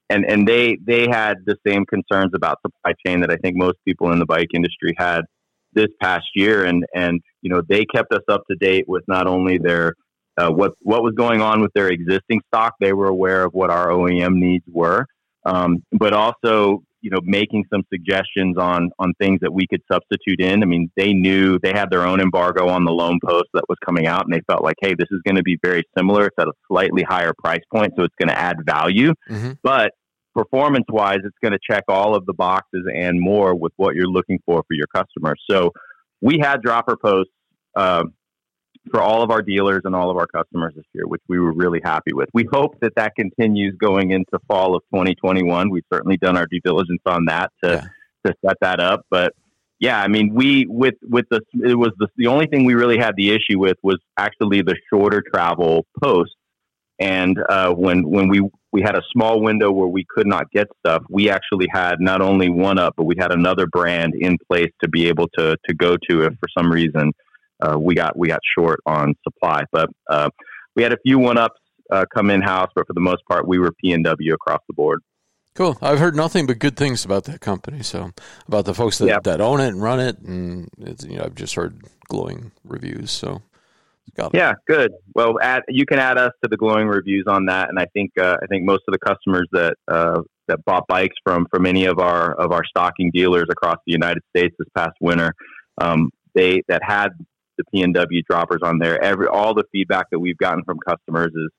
and 0.10 0.26
and 0.26 0.48
they 0.48 0.78
they 0.84 1.08
had 1.08 1.38
the 1.46 1.56
same 1.66 1.86
concerns 1.86 2.32
about 2.34 2.58
supply 2.66 2.94
chain 3.06 3.22
that 3.22 3.30
i 3.30 3.38
think 3.38 3.56
most 3.56 3.78
people 3.86 4.12
in 4.12 4.18
the 4.20 4.26
bike 4.26 4.50
industry 4.54 4.96
had 4.98 5.22
this 5.74 5.88
past 6.02 6.26
year, 6.36 6.66
and 6.66 6.86
and 6.96 7.22
you 7.42 7.50
know 7.50 7.62
they 7.68 7.86
kept 7.86 8.14
us 8.14 8.24
up 8.30 8.44
to 8.50 8.56
date 8.56 8.86
with 8.88 9.04
not 9.08 9.28
only 9.28 9.58
their 9.58 9.94
uh, 10.38 10.50
what 10.50 10.74
what 10.82 11.04
was 11.04 11.14
going 11.16 11.42
on 11.42 11.62
with 11.62 11.72
their 11.74 11.90
existing 11.90 12.42
stock. 12.48 12.74
They 12.80 12.94
were 12.94 13.08
aware 13.08 13.44
of 13.44 13.54
what 13.54 13.70
our 13.70 13.90
OEM 13.90 14.36
needs 14.36 14.66
were, 14.68 15.06
um, 15.46 15.84
but 15.92 16.14
also 16.14 16.84
you 17.02 17.10
know 17.10 17.20
making 17.24 17.66
some 17.72 17.84
suggestions 17.92 18.58
on 18.58 18.92
on 19.00 19.14
things 19.20 19.40
that 19.42 19.54
we 19.54 19.68
could 19.68 19.82
substitute 19.92 20.40
in. 20.40 20.64
I 20.64 20.66
mean, 20.66 20.90
they 20.96 21.14
knew 21.14 21.60
they 21.60 21.74
had 21.74 21.90
their 21.90 22.06
own 22.08 22.22
embargo 22.22 22.68
on 22.70 22.86
the 22.86 22.92
loam 22.92 23.20
post 23.24 23.50
that 23.54 23.66
was 23.68 23.78
coming 23.86 24.08
out, 24.08 24.26
and 24.26 24.34
they 24.34 24.42
felt 24.48 24.64
like, 24.64 24.78
hey, 24.82 24.94
this 24.98 25.10
is 25.12 25.22
going 25.26 25.36
to 25.36 25.44
be 25.44 25.58
very 25.62 25.84
similar. 25.98 26.28
It's 26.28 26.36
at 26.40 26.48
a 26.48 26.54
slightly 26.68 27.04
higher 27.04 27.34
price 27.38 27.64
point, 27.74 27.94
so 27.98 28.04
it's 28.04 28.16
going 28.20 28.30
to 28.30 28.40
add 28.40 28.58
value, 28.66 29.14
Mm-hmm. 29.30 29.52
but 29.62 29.92
performance 30.34 30.86
wise, 30.90 31.20
it's 31.24 31.38
going 31.44 31.52
to 31.52 31.60
check 31.70 31.84
all 31.88 32.16
of 32.16 32.26
the 32.26 32.34
boxes 32.34 32.86
and 32.92 33.20
more 33.22 33.54
with 33.54 33.72
what 33.76 33.94
you're 33.96 34.08
looking 34.08 34.40
for 34.46 34.64
for 34.68 34.74
your 34.74 34.88
customers. 34.88 35.40
So 35.48 35.72
we 36.22 36.40
had 36.40 36.62
dropper 36.64 36.98
posts 36.98 37.32
um, 37.76 38.14
for 38.92 39.02
all 39.02 39.22
of 39.22 39.32
our 39.32 39.42
dealers 39.42 39.82
and 39.86 39.96
all 39.96 40.10
of 40.10 40.18
our 40.18 40.28
customers 40.28 40.74
this 40.76 40.86
year, 40.94 41.08
which 41.08 41.22
we 41.28 41.40
were 41.40 41.54
really 41.54 41.82
happy 41.84 42.14
with. 42.14 42.30
We 42.34 42.48
hope 42.52 42.80
that 42.82 42.96
that 42.96 43.14
continues 43.16 43.76
going 43.80 44.12
into 44.12 44.40
fall 44.48 44.76
of 44.76 44.84
2021. 44.94 45.70
We've 45.70 45.84
certainly 45.92 46.18
done 46.18 46.38
our 46.38 46.46
due 46.46 46.60
diligence 46.64 47.02
on 47.06 47.26
that 47.26 47.52
to 47.64 47.90
to 48.26 48.34
set 48.46 48.58
that 48.62 48.80
up, 48.80 49.06
but. 49.10 49.34
Yeah, 49.80 50.00
I 50.00 50.08
mean, 50.08 50.34
we 50.34 50.66
with 50.70 50.94
with 51.02 51.26
the 51.30 51.42
it 51.56 51.76
was 51.76 51.92
the 51.98 52.08
the 52.16 52.28
only 52.28 52.46
thing 52.46 52.64
we 52.64 52.74
really 52.74 52.98
had 52.98 53.18
the 53.18 53.32
issue 53.32 53.60
with 53.60 53.76
was 53.84 53.98
actually 54.16 54.62
the 54.62 54.78
shorter 54.90 55.22
travel 55.22 55.86
posts, 56.02 56.36
and 57.00 57.38
uh, 57.50 57.74
when 57.74 58.10
when 58.10 58.30
we 58.30 58.48
we 58.72 58.82
had 58.82 58.96
a 58.96 59.02
small 59.12 59.42
window 59.42 59.72
where 59.72 59.88
we 59.88 60.06
could 60.10 60.26
not 60.26 60.50
get 60.52 60.68
stuff, 60.80 61.04
we 61.10 61.30
actually 61.30 61.68
had 61.70 62.00
not 62.00 62.22
only 62.22 62.50
one 62.50 62.80
up, 62.80 62.94
but 62.96 63.04
we 63.04 63.16
had 63.18 63.34
another 63.34 63.68
brand 63.68 64.14
in 64.16 64.38
place 64.50 64.72
to 64.82 64.88
be 64.88 65.08
able 65.08 65.28
to 65.38 65.58
to 65.68 65.76
go 65.76 65.98
to 66.10 66.24
if 66.24 66.34
for 66.40 66.48
some 66.58 66.72
reason 66.72 67.12
uh, 67.64 67.78
we 67.80 67.96
got 67.96 68.18
we 68.18 68.28
got 68.28 68.40
short 68.58 68.80
on 68.86 69.16
supply. 69.24 69.64
But 69.72 69.90
uh, 70.10 70.30
we 70.76 70.84
had 70.84 70.94
a 70.94 70.98
few 71.06 71.20
one 71.20 71.38
ups 71.38 71.60
uh, 71.92 72.06
come 72.14 72.30
in 72.30 72.42
house, 72.42 72.70
but 72.76 72.88
for 72.88 72.94
the 72.94 73.02
most 73.02 73.24
part, 73.30 73.48
we 73.48 73.60
were 73.60 73.72
P 73.82 73.92
and 73.92 74.04
W 74.04 74.34
across 74.34 74.62
the 74.68 74.74
board. 74.74 75.00
Cool. 75.56 75.78
I've 75.82 76.00
heard 76.00 76.16
nothing 76.16 76.48
but 76.48 76.58
good 76.58 76.76
things 76.76 77.06
about 77.06 77.26
that 77.26 77.40
company. 77.40 77.84
So 77.84 78.12
about 78.48 78.66
the 78.66 78.74
folks 78.74 78.98
that, 78.98 79.08
Yeah. 79.08 79.20
that 79.24 79.40
own 79.40 79.60
it 79.60 79.68
and 79.68 79.82
run 79.82 80.00
it, 80.00 80.18
and 80.20 80.68
it's, 80.80 81.06
you 81.06 81.18
know 81.18 81.26
I've 81.26 81.36
just 81.36 81.54
heard 81.56 81.84
glowing 82.10 82.52
reviews. 82.64 83.12
So 83.12 83.42
got. 84.16 84.32
Yeah, 84.34 84.54
good. 84.68 84.92
Well, 85.14 85.40
add, 85.42 85.64
you 85.70 85.86
can 85.86 86.00
add 86.00 86.18
us 86.18 86.32
to 86.44 86.50
the 86.50 86.58
glowing 86.58 86.88
reviews 86.88 87.26
on 87.28 87.46
that, 87.48 87.70
and 87.70 87.80
I 87.80 87.86
think 87.94 88.12
uh, 88.20 88.38
I 88.42 88.48
think 88.48 88.66
most 88.66 88.84
of 88.88 88.94
the 88.94 89.00
customers 89.00 89.48
that 89.52 89.76
uh, 89.88 90.22
that 90.48 90.64
bought 90.66 90.88
bikes 90.88 91.16
from 91.24 91.46
from 91.52 91.66
any 91.66 91.86
of 91.86 92.00
our 92.00 92.34
of 92.34 92.52
our 92.52 92.64
stocking 92.66 93.12
dealers 93.12 93.48
across 93.50 93.78
the 93.86 93.94
United 93.94 94.24
States 94.36 94.56
this 94.58 94.68
past 94.76 94.96
winter, 95.02 95.34
um, 95.80 96.10
they 96.34 96.64
that 96.68 96.82
had 96.84 97.10
the 97.58 97.64
P 97.66 97.82
and 97.82 97.94
W 97.94 98.22
droppers 98.24 98.62
on 98.64 98.80
there. 98.80 99.02
Every 99.02 99.28
all 99.28 99.54
the 99.54 99.64
feedback 99.72 100.08
that 100.12 100.20
we've 100.20 100.38
gotten 100.38 100.64
from 100.64 100.80
customers 100.80 101.32
is 101.36 101.50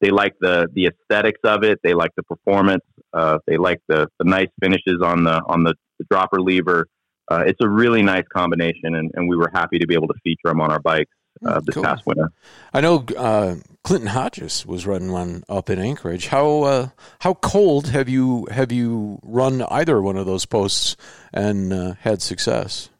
they 0.00 0.10
like 0.10 0.34
the 0.40 0.68
the 0.72 0.86
aesthetics 0.86 1.40
of 1.44 1.62
it, 1.64 1.78
they 1.82 1.94
like 1.94 2.12
the 2.16 2.22
performance, 2.22 2.84
uh, 3.12 3.38
they 3.46 3.56
like 3.56 3.80
the 3.88 4.08
the 4.18 4.24
nice 4.24 4.48
finishes 4.60 5.00
on 5.02 5.24
the 5.24 5.42
on 5.46 5.64
the, 5.64 5.74
the 5.98 6.04
dropper 6.10 6.40
lever. 6.40 6.86
Uh, 7.30 7.44
it's 7.46 7.60
a 7.62 7.68
really 7.68 8.02
nice 8.02 8.24
combination, 8.34 8.96
and, 8.96 9.12
and 9.14 9.28
we 9.28 9.36
were 9.36 9.50
happy 9.52 9.78
to 9.78 9.86
be 9.86 9.94
able 9.94 10.08
to 10.08 10.14
feature 10.24 10.48
them 10.48 10.60
on 10.60 10.72
our 10.72 10.80
bikes 10.80 11.12
uh, 11.46 11.60
this 11.60 11.74
Cool. 11.74 11.84
past 11.84 12.04
winter. 12.04 12.32
I 12.74 12.80
know 12.80 13.04
uh, 13.16 13.56
Clinton 13.84 14.08
Hodges 14.08 14.66
was 14.66 14.86
running 14.86 15.12
one 15.12 15.44
up 15.48 15.70
in 15.70 15.78
Anchorage. 15.78 16.26
How 16.26 16.62
uh, 16.62 16.88
how 17.20 17.34
cold 17.34 17.88
have 17.88 18.08
you 18.08 18.46
have 18.50 18.72
you 18.72 19.20
run 19.22 19.62
either 19.62 20.02
one 20.02 20.16
of 20.16 20.26
those 20.26 20.44
posts 20.44 20.96
and 21.32 21.72
uh, 21.72 21.94
had 22.00 22.20
success? 22.20 22.90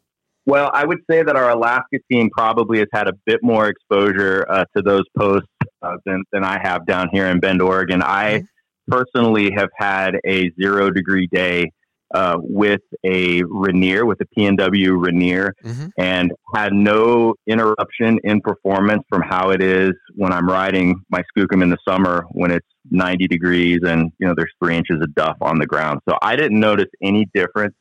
Well, 0.51 0.69
I 0.73 0.83
would 0.83 0.99
say 1.09 1.23
that 1.23 1.37
our 1.37 1.49
Alaska 1.49 1.99
team 2.11 2.29
probably 2.29 2.79
has 2.79 2.89
had 2.91 3.07
a 3.07 3.13
bit 3.25 3.39
more 3.41 3.69
exposure 3.69 4.45
uh, 4.49 4.65
to 4.75 4.81
those 4.83 5.05
posts 5.17 5.47
uh, 5.81 5.95
than, 6.05 6.25
than 6.33 6.43
I 6.43 6.59
have 6.61 6.85
down 6.85 7.07
here 7.13 7.27
in 7.27 7.39
Bend, 7.39 7.61
Oregon. 7.61 8.03
I 8.03 8.43
personally 8.89 9.51
have 9.55 9.69
had 9.77 10.17
a 10.27 10.51
zero 10.61 10.91
degree 10.91 11.29
day 11.31 11.71
uh, 12.13 12.35
with 12.41 12.81
a 13.05 13.43
Rainier, 13.43 14.05
with 14.05 14.19
a 14.19 14.25
P&W 14.35 14.97
Rainier, 14.97 15.53
Mhm. 15.63 15.91
and 15.97 16.33
had 16.53 16.73
no 16.73 17.33
interruption 17.47 18.19
in 18.25 18.41
performance 18.41 19.03
from 19.07 19.21
how 19.21 19.51
it 19.51 19.63
is 19.63 19.91
when 20.15 20.33
I'm 20.33 20.49
riding 20.49 21.01
my 21.09 21.23
Skookum 21.31 21.63
in 21.63 21.69
the 21.69 21.77
summer 21.87 22.25
when 22.31 22.51
it's 22.51 22.67
90 22.89 23.25
degrees 23.29 23.79
and 23.85 24.11
you 24.19 24.27
know 24.27 24.33
there's 24.35 24.51
three 24.61 24.75
inches 24.75 24.99
of 25.01 25.15
duff 25.15 25.37
on 25.39 25.59
the 25.59 25.65
ground. 25.65 26.01
So 26.09 26.17
I 26.21 26.35
didn't 26.35 26.59
notice 26.59 26.89
any 27.01 27.25
difference 27.33 27.75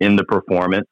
in 0.00 0.16
the 0.16 0.24
performance. 0.24 0.88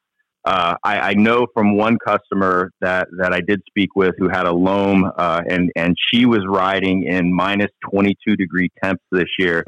Uh, 0.47 0.75
I, 0.83 0.99
I 1.11 1.13
know 1.15 1.45
from 1.53 1.75
one 1.75 1.97
customer 2.05 2.71
that, 2.79 3.07
that 3.19 3.33
I 3.33 3.41
did 3.41 3.61
speak 3.67 3.89
with 3.95 4.15
who 4.17 4.29
had 4.29 4.45
a 4.45 4.53
loam, 4.53 5.11
uh, 5.17 5.41
and 5.49 5.71
and 5.75 5.95
she 6.07 6.25
was 6.25 6.41
riding 6.47 7.03
in 7.03 7.33
minus 7.33 7.71
22 7.91 8.35
degree 8.37 8.69
temps 8.81 9.03
this 9.11 9.27
year. 9.37 9.63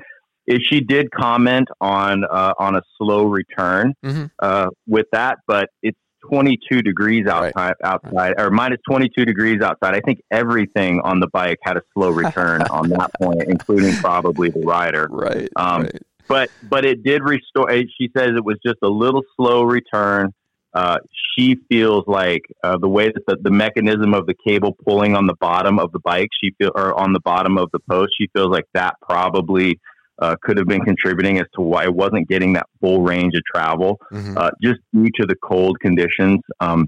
Is 0.47 0.59
she 0.69 0.79
did 0.79 1.11
comment 1.11 1.67
on 1.81 2.23
uh, 2.23 2.53
on 2.57 2.75
a 2.75 2.81
slow 2.97 3.25
return 3.25 3.93
Mhm. 4.05 4.31
uh, 4.39 4.69
with 4.87 5.07
that, 5.11 5.39
but 5.47 5.69
it's 5.83 5.97
22 6.31 6.81
degrees 6.81 7.25
Right. 7.25 7.51
outside, 7.57 7.73
outside 7.83 8.33
or 8.39 8.49
minus 8.49 8.79
22 8.89 9.25
degrees 9.25 9.61
outside. 9.61 9.95
I 9.95 10.01
think 10.01 10.19
everything 10.31 11.01
on 11.03 11.19
the 11.19 11.27
bike 11.33 11.57
had 11.63 11.75
a 11.77 11.81
slow 11.93 12.09
return 12.09 12.61
on 12.71 12.89
that 12.89 13.09
point, 13.21 13.43
including 13.47 13.95
probably 13.97 14.49
the 14.49 14.61
rider 14.65 15.07
Right. 15.11 15.49
Um, 15.57 15.83
right. 15.83 16.01
but 16.27 16.49
but 16.63 16.85
it 16.85 17.03
did 17.03 17.21
restore. 17.23 17.69
She 17.71 18.09
says 18.15 18.29
it 18.35 18.45
was 18.45 18.57
just 18.65 18.77
a 18.81 18.89
little 18.89 19.23
slow 19.35 19.63
return. 19.63 20.31
Uh, 20.73 20.97
she 21.35 21.55
feels 21.69 22.03
like 22.07 22.43
uh, 22.63 22.77
the 22.77 22.87
way 22.87 23.07
that 23.07 23.25
the, 23.27 23.37
the 23.41 23.49
mechanism 23.51 24.13
of 24.13 24.25
the 24.27 24.35
cable 24.45 24.75
pulling 24.85 25.15
on 25.15 25.25
the 25.25 25.35
bottom 25.39 25.79
of 25.79 25.91
the 25.91 25.99
bike, 25.99 26.29
she 26.43 26.51
feel 26.59 26.71
or 26.75 26.97
on 26.99 27.13
the 27.13 27.19
bottom 27.21 27.57
of 27.57 27.69
the 27.73 27.79
post, 27.89 28.11
she 28.19 28.27
feels 28.33 28.49
like 28.49 28.65
that 28.73 28.95
probably 29.01 29.79
uh, 30.19 30.35
could 30.43 30.57
have 30.57 30.67
been 30.67 30.83
contributing 30.83 31.39
as 31.39 31.45
to 31.55 31.61
why 31.61 31.85
it 31.85 31.93
wasn't 31.93 32.27
getting 32.27 32.53
that 32.53 32.67
full 32.81 33.01
range 33.01 33.33
of 33.35 33.41
travel 33.51 33.97
Mhm. 34.11 34.37
uh, 34.37 34.51
just 34.61 34.79
due 34.93 35.09
to 35.19 35.25
the 35.25 35.35
cold 35.41 35.79
conditions. 35.79 36.39
Um, 36.59 36.87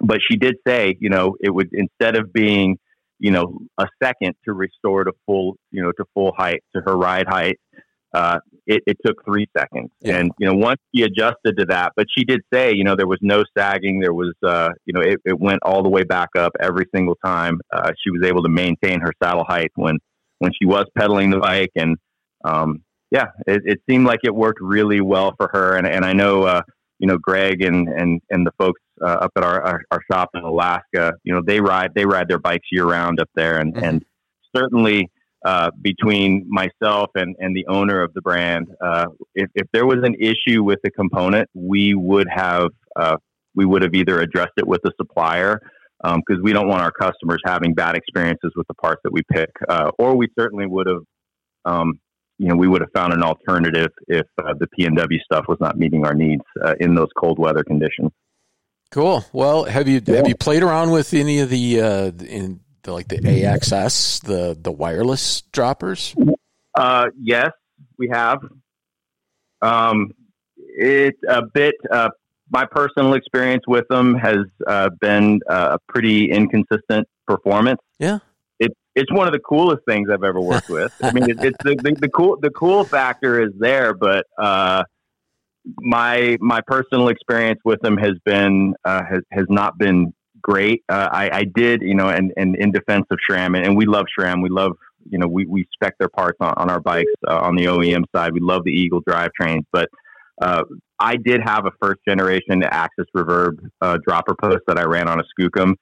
but 0.00 0.18
she 0.28 0.36
did 0.36 0.56
say, 0.66 0.96
you 1.00 1.08
know, 1.08 1.36
it 1.40 1.50
would 1.50 1.68
instead 1.72 2.16
of 2.16 2.32
being, 2.32 2.78
you 3.20 3.30
know, 3.30 3.58
a 3.78 3.86
second 4.02 4.34
to 4.44 4.52
restore 4.52 5.04
to 5.04 5.12
full, 5.24 5.56
you 5.70 5.82
know, 5.82 5.92
to 5.92 6.04
full 6.14 6.32
height 6.36 6.62
to 6.74 6.82
her 6.84 6.96
ride 6.96 7.28
height, 7.28 7.58
uh, 8.12 8.40
it, 8.66 8.82
it 8.86 8.96
took 9.04 9.24
three 9.24 9.46
seconds. 9.56 9.90
Yeah. 10.00 10.16
And 10.18 10.30
you 10.38 10.46
know, 10.46 10.54
once 10.54 10.80
she 10.94 11.02
adjusted 11.02 11.56
to 11.58 11.66
that, 11.66 11.92
but 11.96 12.06
she 12.16 12.24
did 12.24 12.40
say, 12.52 12.72
you 12.74 12.84
know, 12.84 12.96
there 12.96 13.06
was 13.06 13.18
no 13.22 13.44
sagging. 13.56 14.00
There 14.00 14.14
was, 14.14 14.32
uh, 14.42 14.70
you 14.86 14.92
know, 14.92 15.00
it, 15.00 15.20
it 15.24 15.38
went 15.38 15.60
all 15.64 15.82
the 15.82 15.88
way 15.88 16.04
back 16.04 16.30
up 16.36 16.52
every 16.60 16.86
single 16.94 17.16
time. 17.24 17.60
Uh, 17.72 17.92
she 18.02 18.10
was 18.10 18.22
able 18.24 18.42
to 18.42 18.48
maintain 18.48 19.00
her 19.00 19.12
saddle 19.22 19.44
height 19.44 19.70
when 19.74 19.98
when 20.38 20.52
she 20.60 20.66
was 20.66 20.84
pedaling 20.98 21.30
the 21.30 21.38
bike 21.38 21.70
and 21.76 21.96
um, 22.44 22.82
yeah, 23.10 23.26
it, 23.46 23.62
it 23.64 23.80
seemed 23.88 24.06
like 24.06 24.20
it 24.24 24.34
worked 24.34 24.60
really 24.60 25.00
well 25.00 25.34
for 25.36 25.48
her. 25.52 25.76
And, 25.76 25.86
and 25.86 26.04
I 26.04 26.12
know, 26.12 26.42
uh, 26.42 26.62
you 26.98 27.06
know, 27.06 27.16
Greg 27.16 27.62
and, 27.62 27.88
and, 27.88 28.20
and 28.30 28.46
the 28.46 28.50
folks 28.58 28.80
uh, 29.00 29.06
up 29.06 29.32
at 29.36 29.44
our, 29.44 29.62
our, 29.62 29.82
our 29.92 30.00
shop 30.10 30.30
in 30.34 30.42
Alaska, 30.42 31.14
you 31.22 31.32
know, 31.32 31.40
they 31.46 31.60
ride, 31.60 31.92
they 31.94 32.04
ride 32.06 32.28
their 32.28 32.38
bikes 32.40 32.68
year 32.72 32.86
round 32.86 33.20
up 33.20 33.30
there. 33.34 33.58
And, 33.58 33.74
Mhm. 33.74 33.82
and 33.82 34.04
certainly, 34.54 35.10
uh, 35.44 35.70
between 35.80 36.46
myself 36.48 37.10
and, 37.14 37.36
and 37.38 37.54
the 37.54 37.66
owner 37.68 38.02
of 38.02 38.14
the 38.14 38.22
brand, 38.22 38.68
uh, 38.82 39.06
if, 39.34 39.50
if 39.54 39.66
there 39.72 39.86
was 39.86 39.98
an 40.02 40.14
issue 40.18 40.62
with 40.62 40.78
the 40.82 40.90
component, 40.90 41.48
we 41.54 41.94
would 41.94 42.26
have, 42.34 42.68
uh, 42.96 43.16
we 43.54 43.64
would 43.64 43.82
have 43.82 43.94
either 43.94 44.20
addressed 44.20 44.54
it 44.56 44.66
with 44.66 44.80
the 44.82 44.92
supplier 44.96 45.60
because 46.02 46.42
we 46.42 46.52
don't 46.52 46.68
want 46.68 46.82
our 46.82 46.92
customers 46.92 47.40
having 47.44 47.72
bad 47.72 47.96
experiences 47.96 48.52
with 48.56 48.66
the 48.68 48.74
parts 48.74 49.00
that 49.04 49.12
we 49.12 49.22
pick, 49.32 49.50
uh, 49.68 49.90
or 49.98 50.16
we 50.16 50.28
certainly 50.38 50.66
would 50.66 50.86
have, 50.86 51.02
um, 51.64 51.98
you 52.38 52.48
know, 52.48 52.56
we 52.56 52.68
would 52.68 52.80
have 52.80 52.90
found 52.94 53.12
an 53.12 53.22
alternative 53.22 53.88
if 54.08 54.26
uh, 54.38 54.52
the 54.58 54.66
P 54.66 54.84
and 54.84 54.96
W 54.96 55.20
stuff 55.20 55.44
was 55.48 55.58
not 55.60 55.78
meeting 55.78 56.04
our 56.04 56.14
needs 56.14 56.42
uh, 56.62 56.74
in 56.80 56.94
those 56.94 57.08
cold 57.16 57.38
weather 57.38 57.62
conditions. 57.62 58.10
Cool. 58.90 59.24
Well, 59.32 59.64
have 59.64 59.88
you 59.88 60.00
have 60.06 60.28
you 60.28 60.36
played 60.36 60.62
around 60.62 60.90
with 60.90 61.14
any 61.14 61.40
of 61.40 61.48
the 61.50 61.80
uh, 61.80 62.12
in 62.24 62.60
the, 62.84 62.92
like 62.92 63.08
the 63.08 63.18
AXS 63.18 64.22
the 64.22 64.56
the 64.60 64.72
wireless 64.72 65.42
droppers? 65.52 66.14
Uh, 66.74 67.06
yes, 67.20 67.50
we 67.98 68.08
have. 68.08 68.38
Um, 69.60 70.12
it's 70.56 71.18
a 71.28 71.42
bit. 71.42 71.74
Uh, 71.90 72.10
my 72.50 72.66
personal 72.66 73.14
experience 73.14 73.64
with 73.66 73.86
them 73.88 74.14
has 74.14 74.46
uh, 74.66 74.90
been 75.00 75.40
uh, 75.48 75.76
a 75.76 75.92
pretty 75.92 76.30
inconsistent 76.30 77.08
performance. 77.26 77.80
Yeah. 77.98 78.18
It's 78.58 78.74
it's 78.94 79.12
one 79.12 79.26
of 79.26 79.32
the 79.32 79.40
coolest 79.40 79.82
things 79.88 80.08
I've 80.10 80.22
ever 80.22 80.40
worked 80.40 80.68
with. 80.68 80.92
I 81.02 81.12
mean, 81.12 81.28
it, 81.30 81.42
it's 81.42 81.56
the, 81.64 81.76
the, 81.82 81.96
the 82.00 82.08
cool 82.08 82.38
the 82.40 82.50
cool 82.50 82.84
factor 82.84 83.42
is 83.42 83.50
there, 83.58 83.94
but 83.94 84.26
uh, 84.38 84.84
my 85.78 86.36
my 86.40 86.60
personal 86.66 87.08
experience 87.08 87.60
with 87.64 87.80
them 87.80 87.96
has 87.96 88.14
been 88.24 88.74
uh, 88.84 89.02
has 89.04 89.22
has 89.30 89.46
not 89.48 89.78
been 89.78 90.14
great. 90.44 90.84
Uh, 90.88 91.08
I, 91.10 91.30
I 91.40 91.44
did, 91.44 91.80
you 91.82 91.94
know, 91.94 92.08
and, 92.08 92.32
and 92.36 92.54
in 92.56 92.70
defense 92.70 93.06
of 93.10 93.18
SRAM, 93.28 93.56
and, 93.56 93.66
and 93.66 93.76
we 93.76 93.86
love 93.86 94.04
SRAM. 94.16 94.42
We 94.42 94.50
love, 94.50 94.72
you 95.10 95.18
know, 95.18 95.26
we, 95.26 95.46
we 95.46 95.66
spec 95.72 95.94
their 95.98 96.10
parts 96.10 96.36
on, 96.40 96.52
on 96.56 96.70
our 96.70 96.80
bikes 96.80 97.10
uh, 97.26 97.38
on 97.38 97.56
the 97.56 97.64
OEM 97.64 98.04
side. 98.14 98.32
We 98.32 98.40
love 98.40 98.62
the 98.64 98.70
Eagle 98.70 99.02
drivetrains, 99.02 99.64
but 99.72 99.88
uh, 100.40 100.64
I 101.00 101.16
did 101.16 101.40
have 101.42 101.64
a 101.66 101.70
first 101.82 102.00
generation 102.06 102.60
AXS 102.62 103.06
Reverb 103.16 103.56
uh, 103.80 103.98
dropper 104.06 104.34
post 104.40 104.60
that 104.66 104.78
I 104.78 104.84
ran 104.84 105.08
on 105.08 105.18
a 105.20 105.24
Skookum, 105.32 105.74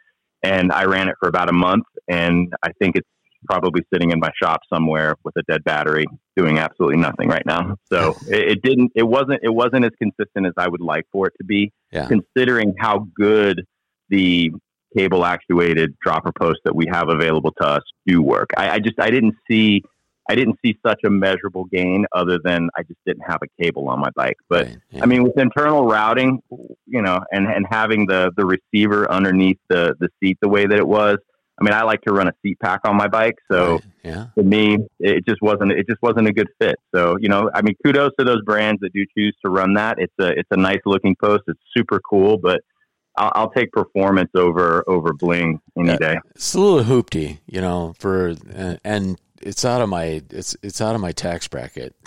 and 0.42 0.72
I 0.72 0.84
ran 0.84 1.08
it 1.08 1.16
for 1.20 1.28
about 1.28 1.48
a 1.48 1.52
month, 1.52 1.84
and 2.08 2.52
I 2.62 2.70
think 2.80 2.96
it's 2.96 3.08
probably 3.44 3.82
sitting 3.92 4.12
in 4.12 4.20
my 4.20 4.30
shop 4.40 4.60
somewhere 4.72 5.16
with 5.24 5.34
a 5.36 5.42
dead 5.50 5.64
battery, 5.64 6.04
doing 6.36 6.58
absolutely 6.60 6.98
nothing 6.98 7.28
right 7.28 7.44
now. 7.44 7.76
So 7.92 8.14
it, 8.28 8.52
it 8.52 8.62
didn't, 8.62 8.92
it 8.94 9.02
wasn't, 9.02 9.40
it 9.42 9.52
wasn't 9.52 9.84
as 9.84 9.90
consistent 10.00 10.46
as 10.46 10.52
I 10.56 10.68
would 10.68 10.80
like 10.80 11.06
for 11.10 11.26
it 11.26 11.32
to 11.38 11.44
be, 11.44 11.72
Yeah. 11.90 12.06
considering 12.06 12.74
how 12.78 13.08
good 13.16 13.64
the 14.12 14.52
cable 14.96 15.24
actuated 15.24 15.96
dropper 16.04 16.32
posts 16.38 16.60
that 16.64 16.76
we 16.76 16.86
have 16.86 17.08
available 17.08 17.50
to 17.60 17.66
us 17.66 17.82
do 18.06 18.22
work. 18.22 18.50
I, 18.56 18.70
I 18.74 18.78
just, 18.78 19.00
I 19.00 19.10
didn't 19.10 19.34
see. 19.50 19.82
I 20.30 20.36
didn't 20.36 20.56
see 20.64 20.78
such 20.86 21.00
a 21.04 21.10
measurable 21.10 21.64
gain 21.64 22.06
other 22.12 22.38
than 22.42 22.70
I 22.78 22.84
just 22.84 23.00
didn't 23.04 23.24
have 23.26 23.40
a 23.42 23.62
cable 23.62 23.88
on 23.88 23.98
my 23.98 24.10
bike. 24.14 24.36
But 24.48 24.66
Right, 24.66 24.78
yeah. 24.92 25.02
I 25.02 25.06
mean, 25.06 25.24
with 25.24 25.36
internal 25.36 25.84
routing, 25.84 26.40
you 26.86 27.02
know, 27.02 27.18
and, 27.32 27.48
and 27.48 27.66
having 27.68 28.06
the, 28.06 28.30
the 28.36 28.44
receiver 28.46 29.10
underneath 29.10 29.58
the, 29.68 29.96
the 29.98 30.08
seat 30.20 30.38
the 30.40 30.48
way 30.48 30.64
that 30.64 30.78
it 30.78 30.86
was, 30.86 31.18
I 31.60 31.64
mean, 31.64 31.74
I 31.74 31.82
like 31.82 32.02
to 32.02 32.12
run 32.12 32.28
a 32.28 32.32
seat 32.40 32.56
pack 32.60 32.82
on 32.84 32.96
my 32.96 33.08
bike. 33.08 33.34
So 33.50 33.72
Right, 33.72 33.82
yeah. 34.04 34.26
to 34.38 34.44
me, 34.44 34.78
it 35.00 35.26
just 35.26 35.42
wasn't, 35.42 35.72
it 35.72 35.88
just 35.88 36.00
wasn't 36.02 36.28
a 36.28 36.32
good 36.32 36.48
fit. 36.60 36.76
So, 36.94 37.16
you 37.18 37.28
know, 37.28 37.50
I 37.52 37.60
mean, 37.62 37.74
kudos 37.84 38.12
to 38.18 38.24
those 38.24 38.42
brands 38.42 38.80
that 38.82 38.92
do 38.92 39.04
choose 39.18 39.36
to 39.44 39.50
run 39.50 39.74
that. 39.74 39.98
It's 39.98 40.14
a, 40.20 40.28
it's 40.28 40.48
a 40.52 40.56
nice 40.56 40.80
looking 40.86 41.16
post. 41.20 41.42
It's 41.48 41.60
super 41.76 42.00
cool, 42.08 42.38
but 42.38 42.60
I'll, 43.16 43.32
I'll 43.34 43.50
take 43.50 43.72
performance 43.72 44.30
over, 44.34 44.84
over 44.86 45.12
bling 45.12 45.60
any 45.78 45.88
Yeah. 45.90 45.96
day. 45.96 46.18
It's 46.34 46.54
a 46.54 46.60
little 46.60 46.84
hoopty, 46.84 47.38
you 47.46 47.60
know, 47.60 47.94
for 47.98 48.34
uh, 48.56 48.76
and 48.84 49.18
it's 49.44 49.64
out 49.64 49.80
of 49.82 49.88
my 49.88 50.22
it's 50.30 50.54
it's 50.62 50.80
out 50.80 50.94
of 50.94 51.00
my 51.00 51.12
tax 51.12 51.48
bracket. 51.48 51.94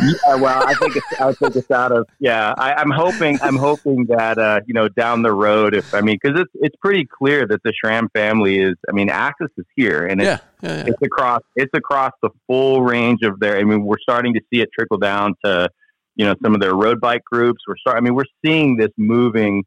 Yeah, 0.00 0.36
well, 0.36 0.62
I 0.64 0.74
think 0.74 0.94
it's, 0.94 1.20
I 1.20 1.32
think 1.32 1.56
it's 1.56 1.70
out 1.72 1.90
of 1.90 2.06
yeah. 2.20 2.54
I, 2.56 2.74
I'm 2.74 2.90
hoping 2.90 3.36
I'm 3.42 3.56
hoping 3.56 4.04
that 4.10 4.38
uh, 4.38 4.60
you 4.64 4.72
know 4.72 4.88
down 4.88 5.22
the 5.22 5.32
road, 5.32 5.74
if 5.74 5.92
I 5.92 6.02
mean, 6.02 6.18
because 6.22 6.38
it's 6.40 6.52
it's 6.60 6.76
pretty 6.76 7.04
clear 7.04 7.46
that 7.48 7.64
the 7.64 7.72
SRAM 7.84 8.06
family 8.12 8.60
is. 8.60 8.76
I 8.88 8.92
mean, 8.92 9.08
AXS 9.08 9.48
is 9.56 9.64
here, 9.74 10.06
and 10.06 10.20
it's 10.20 10.26
yeah, 10.26 10.38
yeah, 10.62 10.76
yeah. 10.76 10.84
it's 10.86 11.02
across 11.02 11.40
it's 11.56 11.72
across 11.74 12.12
the 12.22 12.30
full 12.46 12.82
range 12.82 13.22
of 13.22 13.40
their. 13.40 13.56
I 13.58 13.64
mean, 13.64 13.84
we're 13.84 13.98
starting 13.98 14.34
to 14.34 14.40
see 14.52 14.60
it 14.60 14.68
trickle 14.72 14.98
down 14.98 15.34
to 15.44 15.68
you 16.14 16.24
know 16.26 16.36
some 16.44 16.54
of 16.54 16.60
their 16.60 16.74
road 16.74 17.00
bike 17.00 17.24
groups. 17.24 17.62
We're 17.66 17.76
start. 17.78 17.96
I 17.96 18.00
mean, 18.00 18.14
we're 18.14 18.24
seeing 18.44 18.76
this 18.76 18.90
moving, 18.96 19.64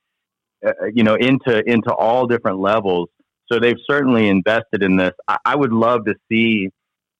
uh, 0.66 0.72
you 0.94 1.04
know, 1.04 1.16
into 1.16 1.62
into 1.70 1.94
all 1.94 2.28
different 2.28 2.60
levels. 2.60 3.10
So 3.52 3.60
they've 3.60 3.80
certainly 3.90 4.30
invested 4.30 4.82
in 4.82 4.96
this. 4.96 5.14
I, 5.28 5.38
I 5.46 5.56
would 5.56 5.74
love 5.74 6.06
to 6.06 6.16
see 6.30 6.70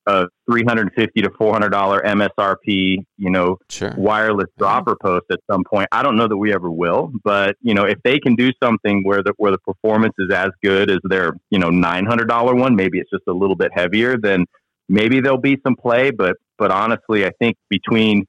a 0.08 0.26
three 0.50 0.64
hundred 0.64 0.92
fifty 0.96 1.22
to 1.22 1.30
four 1.38 1.54
hundred 1.54 1.70
dollar 1.70 2.02
MSRP, 2.02 3.04
you 3.18 3.30
know, 3.30 3.58
Sure. 3.70 3.94
wireless 3.98 4.48
dropper 4.58 4.96
post 5.02 5.26
at 5.32 5.40
some 5.50 5.64
point. 5.64 5.88
I 5.92 6.02
don't 6.04 6.16
know 6.16 6.28
that 6.28 6.38
we 6.38 6.54
ever 6.54 6.72
will, 6.72 7.12
but 7.24 7.56
you 7.62 7.74
know, 7.74 7.84
if 7.84 8.00
they 8.04 8.20
can 8.20 8.36
do 8.36 8.52
something 8.64 9.04
where 9.04 9.22
the 9.22 9.34
where 9.38 9.52
the 9.52 9.60
performance 9.60 10.14
is 10.18 10.32
as 10.32 10.50
good 10.64 10.90
as 10.90 11.00
their 11.04 11.34
you 11.50 11.60
know 11.60 11.70
nine 11.70 12.06
hundred 12.06 12.30
dollar 12.30 12.56
one, 12.56 12.76
maybe 12.76 13.00
it's 13.00 13.12
just 13.12 13.24
a 13.28 13.34
little 13.34 13.56
bit 13.56 13.72
heavier, 13.74 14.18
then 14.18 14.46
maybe 14.90 15.22
there'll 15.22 15.38
be 15.38 15.58
some 15.66 15.76
play. 15.76 16.12
But 16.12 16.38
but 16.58 16.72
honestly, 16.72 17.26
I 17.26 17.32
think 17.40 17.58
between 17.70 18.26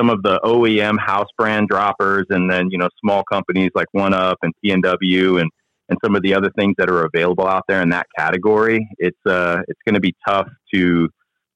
some 0.00 0.08
of 0.10 0.22
the 0.22 0.40
OEM 0.42 0.98
house 0.98 1.28
brand 1.36 1.68
droppers 1.68 2.24
and 2.30 2.50
then 2.50 2.68
you 2.70 2.78
know 2.78 2.88
small 3.00 3.22
companies 3.30 3.70
like 3.74 3.86
One 3.92 4.14
Up 4.14 4.38
and 4.42 4.52
PNW 4.64 5.40
and 5.40 5.50
and 5.90 5.98
some 6.04 6.14
of 6.14 6.22
the 6.22 6.34
other 6.34 6.50
things 6.56 6.74
that 6.78 6.88
are 6.88 7.04
available 7.04 7.46
out 7.46 7.64
there 7.68 7.82
in 7.82 7.90
that 7.90 8.06
category, 8.16 8.88
it's 8.98 9.18
uh 9.26 9.58
it's 9.68 9.80
going 9.84 9.94
to 9.94 10.00
be 10.00 10.14
tough 10.26 10.48
to 10.74 11.08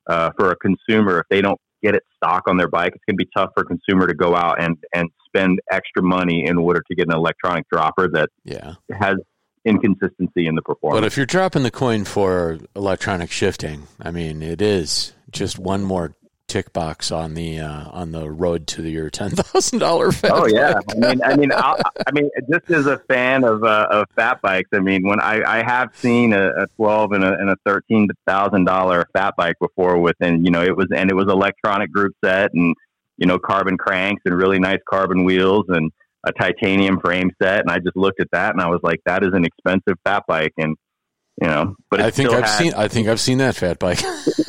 uh, 0.06 0.30
for 0.36 0.50
a 0.50 0.56
consumer 0.56 1.20
if 1.20 1.26
they 1.30 1.40
don't 1.40 1.58
get 1.82 1.94
it 1.94 2.02
stock 2.16 2.42
on 2.46 2.56
their 2.58 2.68
bike. 2.68 2.92
It's 2.94 3.04
going 3.08 3.16
to 3.16 3.24
be 3.24 3.30
tough 3.34 3.50
for 3.54 3.62
a 3.62 3.64
consumer 3.66 4.06
to 4.06 4.14
go 4.14 4.34
out 4.36 4.60
and 4.60 4.76
and 4.94 5.08
spend 5.26 5.60
extra 5.70 6.02
money 6.02 6.44
in 6.46 6.58
order 6.58 6.82
to 6.88 6.94
get 6.94 7.06
an 7.08 7.14
electronic 7.14 7.64
dropper 7.72 8.08
that 8.12 8.28
Yeah. 8.44 8.74
has 8.92 9.16
inconsistency 9.64 10.46
in 10.46 10.54
the 10.54 10.62
performance. 10.62 11.00
But 11.00 11.06
if 11.06 11.16
you're 11.16 11.24
dropping 11.26 11.62
the 11.62 11.70
coin 11.70 12.04
for 12.04 12.58
electronic 12.76 13.30
shifting, 13.30 13.86
I 14.00 14.10
mean, 14.10 14.42
it 14.42 14.60
is 14.60 15.14
just 15.30 15.58
one 15.58 15.82
more 15.82 16.14
tick 16.54 16.72
box 16.72 17.10
on 17.10 17.34
the 17.34 17.58
uh, 17.58 17.88
on 17.90 18.12
the 18.12 18.30
road 18.30 18.68
to 18.68 18.88
your 18.88 19.10
ten 19.10 19.30
thousand 19.30 19.80
dollar. 19.80 20.10
Oh 20.22 20.46
yeah, 20.46 20.74
I 20.88 20.94
mean, 20.96 21.22
I 21.24 21.36
mean, 21.36 21.52
I, 21.52 21.82
I 22.06 22.12
mean, 22.12 22.30
just 22.48 22.70
as 22.70 22.86
a 22.86 22.98
fan 22.98 23.42
of 23.42 23.64
uh, 23.64 23.88
of 23.90 24.06
fat 24.14 24.40
bikes, 24.40 24.68
I 24.72 24.78
mean, 24.78 25.02
when 25.02 25.20
I, 25.20 25.42
I 25.42 25.64
have 25.64 25.90
seen 25.96 26.32
a, 26.32 26.50
a 26.50 26.66
twelve 26.76 27.10
and 27.10 27.24
a, 27.24 27.32
and 27.32 27.50
a 27.50 27.56
thirteen 27.66 28.08
thousand 28.24 28.66
dollar 28.66 29.04
fat 29.12 29.34
bike 29.36 29.56
before, 29.60 29.98
with 29.98 30.14
and 30.20 30.44
you 30.44 30.52
know 30.52 30.62
it 30.62 30.76
was 30.76 30.86
and 30.94 31.10
it 31.10 31.14
was 31.14 31.26
electronic 31.26 31.90
group 31.90 32.14
set 32.24 32.54
and 32.54 32.76
you 33.16 33.26
know 33.26 33.36
carbon 33.36 33.76
cranks 33.76 34.22
and 34.24 34.36
really 34.36 34.60
nice 34.60 34.80
carbon 34.88 35.24
wheels 35.24 35.64
and 35.70 35.90
a 36.24 36.32
titanium 36.32 37.00
frame 37.00 37.32
set, 37.42 37.62
and 37.62 37.70
I 37.70 37.80
just 37.80 37.96
looked 37.96 38.20
at 38.20 38.30
that 38.30 38.52
and 38.52 38.60
I 38.60 38.68
was 38.68 38.80
like, 38.84 39.00
that 39.06 39.24
is 39.24 39.34
an 39.34 39.44
expensive 39.44 39.98
fat 40.04 40.22
bike, 40.28 40.52
and 40.56 40.76
you 41.40 41.48
know, 41.48 41.74
but 41.90 42.00
I 42.00 42.10
think 42.10 42.30
I've 42.30 42.44
had- 42.44 42.58
seen 42.58 42.74
I 42.74 42.88
think 42.88 43.08
I've 43.08 43.20
seen 43.20 43.38
that 43.38 43.56
fat 43.56 43.78
bike. 43.78 44.02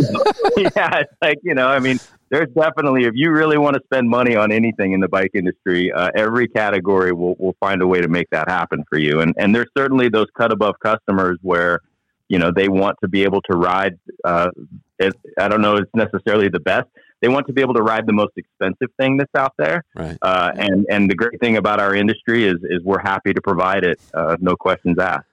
yeah, 0.57 0.99
it's 0.99 1.13
like 1.21 1.39
you 1.43 1.55
know, 1.55 1.67
I 1.67 1.79
mean, 1.79 1.99
there's 2.29 2.49
definitely 2.49 3.05
if 3.05 3.13
you 3.15 3.31
really 3.31 3.57
want 3.57 3.75
to 3.75 3.81
spend 3.85 4.09
money 4.09 4.35
on 4.35 4.51
anything 4.51 4.93
in 4.93 4.99
the 4.99 5.07
bike 5.07 5.31
industry, 5.33 5.91
uh, 5.91 6.09
every 6.15 6.47
category 6.47 7.11
will 7.11 7.35
will 7.39 7.55
find 7.59 7.81
a 7.81 7.87
way 7.87 8.01
to 8.01 8.07
make 8.07 8.29
that 8.31 8.49
happen 8.49 8.83
for 8.89 8.97
you. 8.97 9.21
And 9.21 9.33
and 9.37 9.53
there's 9.53 9.69
certainly 9.77 10.09
those 10.09 10.27
cut 10.37 10.51
above 10.51 10.75
customers 10.79 11.37
where 11.41 11.79
you 12.29 12.39
know 12.39 12.51
they 12.55 12.69
want 12.69 12.97
to 13.03 13.07
be 13.07 13.23
able 13.23 13.41
to 13.49 13.57
ride. 13.57 13.97
Uh, 14.23 14.49
it, 14.99 15.13
I 15.39 15.47
don't 15.47 15.61
know, 15.61 15.77
it's 15.77 15.91
necessarily 15.93 16.49
the 16.49 16.59
best. 16.59 16.87
They 17.21 17.29
want 17.29 17.47
to 17.47 17.53
be 17.53 17.61
able 17.61 17.73
to 17.73 17.81
ride 17.81 18.05
the 18.05 18.13
most 18.13 18.33
expensive 18.37 18.89
thing 18.97 19.17
that's 19.17 19.33
out 19.35 19.53
there. 19.57 19.83
right. 19.95 20.17
Uh, 20.21 20.51
and 20.55 20.85
and 20.89 21.09
the 21.09 21.15
great 21.15 21.39
thing 21.39 21.57
about 21.57 21.79
our 21.79 21.95
industry 21.95 22.45
is 22.45 22.57
is 22.63 22.83
we're 22.83 23.01
happy 23.01 23.33
to 23.33 23.41
provide 23.41 23.83
it, 23.83 23.99
uh, 24.13 24.37
no 24.39 24.55
questions 24.55 24.99
asked. 24.99 25.25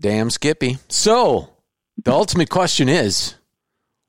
Damn 0.00 0.30
Skippy. 0.30 0.78
So 0.88 1.50
the 2.02 2.12
ultimate 2.12 2.50
question 2.50 2.88
is 2.88 3.34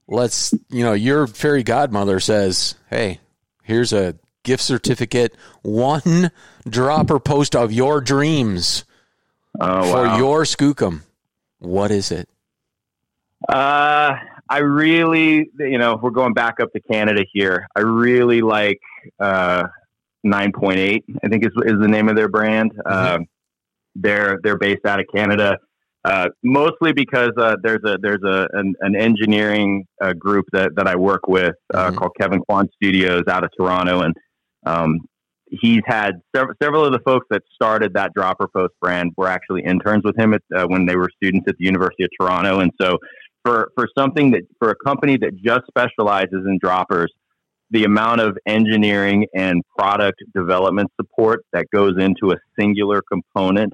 let's 0.07 0.53
you 0.69 0.83
know, 0.83 0.93
your 0.93 1.27
fairy 1.27 1.63
godmother 1.63 2.19
says, 2.19 2.75
Hey, 2.89 3.19
here's 3.63 3.93
a 3.93 4.15
gift 4.43 4.63
certificate, 4.63 5.35
one 5.61 6.31
dropper 6.67 7.19
post 7.19 7.55
of 7.55 7.71
your 7.71 8.01
dreams 8.01 8.85
Oh, 9.59 9.83
for 9.89 10.03
wow. 10.03 10.17
your 10.17 10.43
skookum. 10.43 11.01
What 11.59 11.89
is 11.91 12.11
it? 12.11 12.27
Uh, 13.47 14.15
I 14.49 14.57
really, 14.59 15.49
you 15.57 15.77
know, 15.77 15.97
we're 16.01 16.09
going 16.11 16.33
back 16.33 16.59
up 16.59 16.73
to 16.73 16.79
Canada 16.81 17.23
here. 17.31 17.65
I 17.75 17.81
really 17.81 18.41
like 18.41 18.79
uh, 19.19 19.63
9point8. 20.25 21.03
I 21.23 21.27
think 21.29 21.45
is 21.45 21.51
is 21.65 21.79
the 21.79 21.87
name 21.87 22.09
of 22.09 22.15
their 22.15 22.27
brand. 22.27 22.73
Um, 22.85 23.27
they're 23.95 24.39
they're 24.43 24.57
based 24.57 24.85
out 24.85 24.99
of 24.99 25.05
Canada, 25.13 25.57
uh, 26.05 26.29
mostly 26.43 26.93
because 26.93 27.31
uh, 27.37 27.55
there's 27.63 27.83
a 27.83 27.97
there's 28.01 28.23
a 28.23 28.47
an, 28.53 28.75
an 28.81 28.95
engineering 28.95 29.85
uh, 30.03 30.13
group 30.13 30.45
that 30.53 30.69
that 30.75 30.87
I 30.87 30.95
work 30.95 31.27
with 31.27 31.55
uh, 31.73 31.89
Mhm. 31.89 31.95
called 31.97 32.11
Kevin 32.19 32.41
Kwan 32.47 32.69
Studios 32.75 33.23
out 33.27 33.43
of 33.43 33.49
Toronto, 33.57 34.01
and 34.01 34.13
um, 34.67 34.99
he's 35.49 35.81
had 35.85 36.21
several, 36.35 36.53
several 36.61 36.85
of 36.85 36.91
the 36.93 36.99
folks 36.99 37.25
that 37.31 37.41
started 37.53 37.93
that 37.95 38.13
dropper 38.13 38.47
post 38.47 38.73
brand 38.81 39.13
were 39.17 39.27
actually 39.27 39.63
interns 39.63 40.03
with 40.03 40.17
him 40.17 40.33
at, 40.35 40.41
uh, 40.55 40.65
when 40.67 40.85
they 40.85 40.95
were 40.95 41.09
students 41.15 41.45
at 41.49 41.55
the 41.57 41.65
University 41.65 42.03
of 42.03 42.09
Toronto, 42.19 42.59
and 42.59 42.71
so 42.79 42.97
for 43.43 43.69
for 43.75 43.87
something 43.97 44.31
that 44.31 44.43
for 44.59 44.69
a 44.69 44.75
company 44.85 45.17
that 45.17 45.31
just 45.43 45.63
specializes 45.67 46.45
in 46.45 46.59
droppers, 46.61 47.11
the 47.71 47.83
amount 47.83 48.21
of 48.21 48.37
engineering 48.45 49.25
and 49.33 49.63
product 49.75 50.21
development 50.35 50.91
support 51.01 51.43
that 51.51 51.65
goes 51.73 51.93
into 51.97 52.31
a 52.31 52.37
singular 52.59 53.01
component 53.11 53.73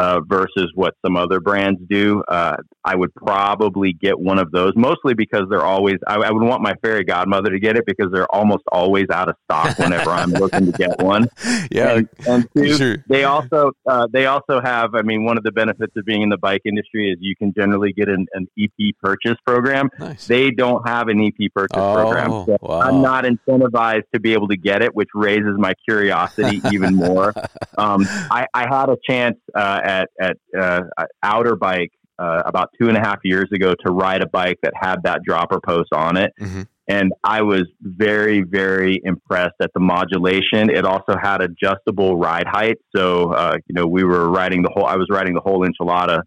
uh, 0.00 0.20
versus 0.26 0.72
what 0.74 0.94
some 1.04 1.14
other 1.14 1.40
brands 1.40 1.78
do, 1.90 2.22
uh, 2.26 2.56
I 2.82 2.96
would 2.96 3.14
probably 3.14 3.92
get 3.92 4.18
one 4.18 4.38
of 4.38 4.50
those. 4.50 4.72
Mostly 4.74 5.12
because 5.12 5.42
they're 5.50 5.64
always. 5.64 5.96
I, 6.06 6.14
I 6.14 6.30
would 6.30 6.42
want 6.42 6.62
my 6.62 6.72
fairy 6.82 7.04
godmother 7.04 7.50
to 7.50 7.60
get 7.60 7.76
it 7.76 7.84
because 7.86 8.10
they're 8.10 8.32
almost 8.34 8.62
always 8.72 9.10
out 9.12 9.28
of 9.28 9.36
stock 9.44 9.78
whenever 9.78 10.08
I'm 10.08 10.30
looking 10.30 10.66
to 10.66 10.72
get 10.72 11.00
one. 11.02 11.28
Yeah, 11.70 11.96
And, 11.96 12.08
and 12.26 12.48
two, 12.56 12.76
sure. 12.76 13.04
they 13.08 13.24
also 13.24 13.72
uh, 13.86 14.06
they 14.10 14.26
also 14.26 14.60
have. 14.60 14.94
I 14.94 15.02
mean, 15.02 15.24
one 15.24 15.36
of 15.36 15.44
the 15.44 15.52
benefits 15.52 15.92
of 15.96 16.04
being 16.04 16.22
in 16.22 16.28
the 16.28 16.38
bike 16.38 16.62
industry 16.64 17.10
is 17.10 17.18
you 17.20 17.36
can 17.36 17.52
generally 17.52 17.92
get 17.92 18.08
an, 18.08 18.26
an 18.32 18.48
EP 18.58 18.94
purchase 19.02 19.36
program. 19.46 19.90
Nice. 19.98 20.26
They 20.26 20.50
don't 20.50 20.86
have 20.88 21.08
an 21.08 21.20
EP 21.20 21.52
purchase 21.54 21.76
program. 21.76 22.32
Oh, 22.32 22.46
So 22.46 22.56
wow. 22.62 22.80
I'm 22.80 23.02
not 23.02 23.24
incentivized 23.24 24.04
to 24.14 24.20
be 24.20 24.32
able 24.32 24.48
to 24.48 24.56
get 24.56 24.82
it, 24.82 24.94
which 24.94 25.08
raises 25.14 25.58
my 25.58 25.74
curiosity 25.86 26.60
even 26.72 26.94
more. 26.94 27.34
Um, 27.78 28.04
I, 28.30 28.46
I 28.52 28.68
had 28.68 28.90
a 28.90 28.96
chance 29.08 29.38
uh, 29.54 29.80
at 29.96 30.08
at 30.20 30.36
uh, 30.58 30.80
Outer 31.22 31.56
Bike 31.56 31.92
uh, 32.18 32.42
about 32.52 32.68
two 32.78 32.88
and 32.90 32.96
a 32.96 33.00
half 33.00 33.18
years 33.24 33.48
ago 33.52 33.70
to 33.84 33.92
ride 33.92 34.22
a 34.22 34.28
bike 34.28 34.58
that 34.62 34.72
had 34.86 34.98
that 35.04 35.18
dropper 35.26 35.60
post 35.72 35.90
on 35.92 36.16
it, 36.24 36.32
Mhm. 36.40 36.66
and 36.86 37.12
I 37.24 37.42
was 37.42 37.64
very 37.82 38.42
very 38.42 39.00
impressed 39.12 39.58
at 39.66 39.70
the 39.74 39.80
modulation. 39.80 40.62
It 40.78 40.84
also 40.84 41.14
had 41.28 41.38
adjustable 41.48 42.10
ride 42.28 42.46
height, 42.46 42.78
so 42.94 43.32
uh, 43.42 43.56
you 43.66 43.74
know 43.76 43.86
we 43.86 44.02
were 44.04 44.26
riding 44.40 44.62
the 44.62 44.70
whole. 44.74 44.86
I 44.94 44.96
was 44.96 45.08
riding 45.10 45.34
the 45.34 45.44
whole 45.48 45.60
enchilada. 45.68 46.20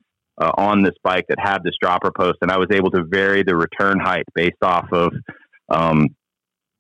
Uh, 0.44 0.49
on 0.57 0.81
this 0.81 0.95
bike 1.03 1.26
that 1.30 1.38
had 1.40 1.60
this 1.64 1.76
dropper 1.80 2.11
post, 2.11 2.38
and 2.41 2.49
I 2.49 2.57
was 2.57 2.65
able 2.72 2.90
to 2.98 3.03
vary 3.03 3.44
the 3.44 3.56
return 3.56 3.99
height 3.99 4.26
based 4.34 4.64
off 4.64 4.88
of 4.91 5.11
um, 5.69 6.07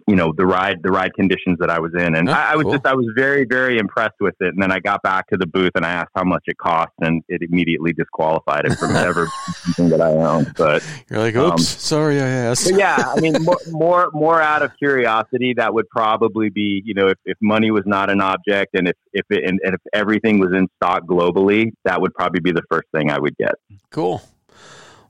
you 0.07 0.15
know 0.15 0.33
the 0.35 0.45
ride 0.45 0.81
the 0.83 0.91
ride 0.91 1.13
conditions 1.15 1.57
that 1.59 1.69
I 1.69 1.79
was 1.79 1.93
in, 1.93 2.15
and 2.15 2.29
Oh, 2.29 2.33
I, 2.33 2.51
I 2.53 2.55
was 2.55 2.63
cool. 2.63 2.73
just 2.73 2.85
I 2.85 2.93
was 2.95 3.07
very 3.15 3.45
very 3.45 3.77
impressed 3.77 4.15
with 4.19 4.35
it. 4.39 4.53
And 4.53 4.61
then 4.61 4.71
I 4.71 4.79
got 4.79 5.01
back 5.03 5.27
to 5.29 5.37
the 5.37 5.45
booth 5.47 5.71
and 5.75 5.85
I 5.85 5.91
asked 5.91 6.11
how 6.15 6.23
much 6.23 6.43
it 6.47 6.57
cost, 6.57 6.91
and 7.01 7.23
it 7.29 7.41
immediately 7.41 7.93
disqualified 7.93 8.65
it 8.65 8.77
from 8.77 8.95
ever 8.95 9.27
something 9.63 9.89
that 9.89 10.01
I 10.01 10.11
owned. 10.11 10.53
But 10.57 10.83
You're 11.09 11.19
like, 11.19 11.35
Um, 11.35 11.51
oops, 11.53 11.67
sorry, 11.83 12.21
I 12.21 12.27
asked. 12.27 12.71
yeah, 12.75 13.13
I 13.15 13.19
mean, 13.19 13.33
more, 13.43 13.57
more, 13.69 14.09
more 14.13 14.41
out 14.41 14.61
of 14.61 14.71
curiosity, 14.77 15.53
that 15.57 15.73
would 15.73 15.89
probably 15.89 16.49
be, 16.49 16.81
you 16.85 16.93
know, 16.93 17.07
if, 17.07 17.17
if 17.25 17.37
money 17.41 17.71
was 17.71 17.83
not 17.85 18.09
an 18.09 18.21
object 18.21 18.75
and 18.75 18.87
if, 18.87 18.95
if 19.13 19.25
it, 19.29 19.43
and, 19.47 19.59
and 19.63 19.73
if 19.75 19.81
everything 19.93 20.39
was 20.39 20.51
in 20.53 20.67
stock 20.77 21.03
globally, 21.05 21.71
that 21.85 22.01
would 22.01 22.13
probably 22.13 22.39
be 22.41 22.51
the 22.51 22.63
first 22.69 22.87
thing 22.93 23.09
I 23.11 23.19
would 23.19 23.35
get. 23.37 23.53
Cool. 23.91 24.21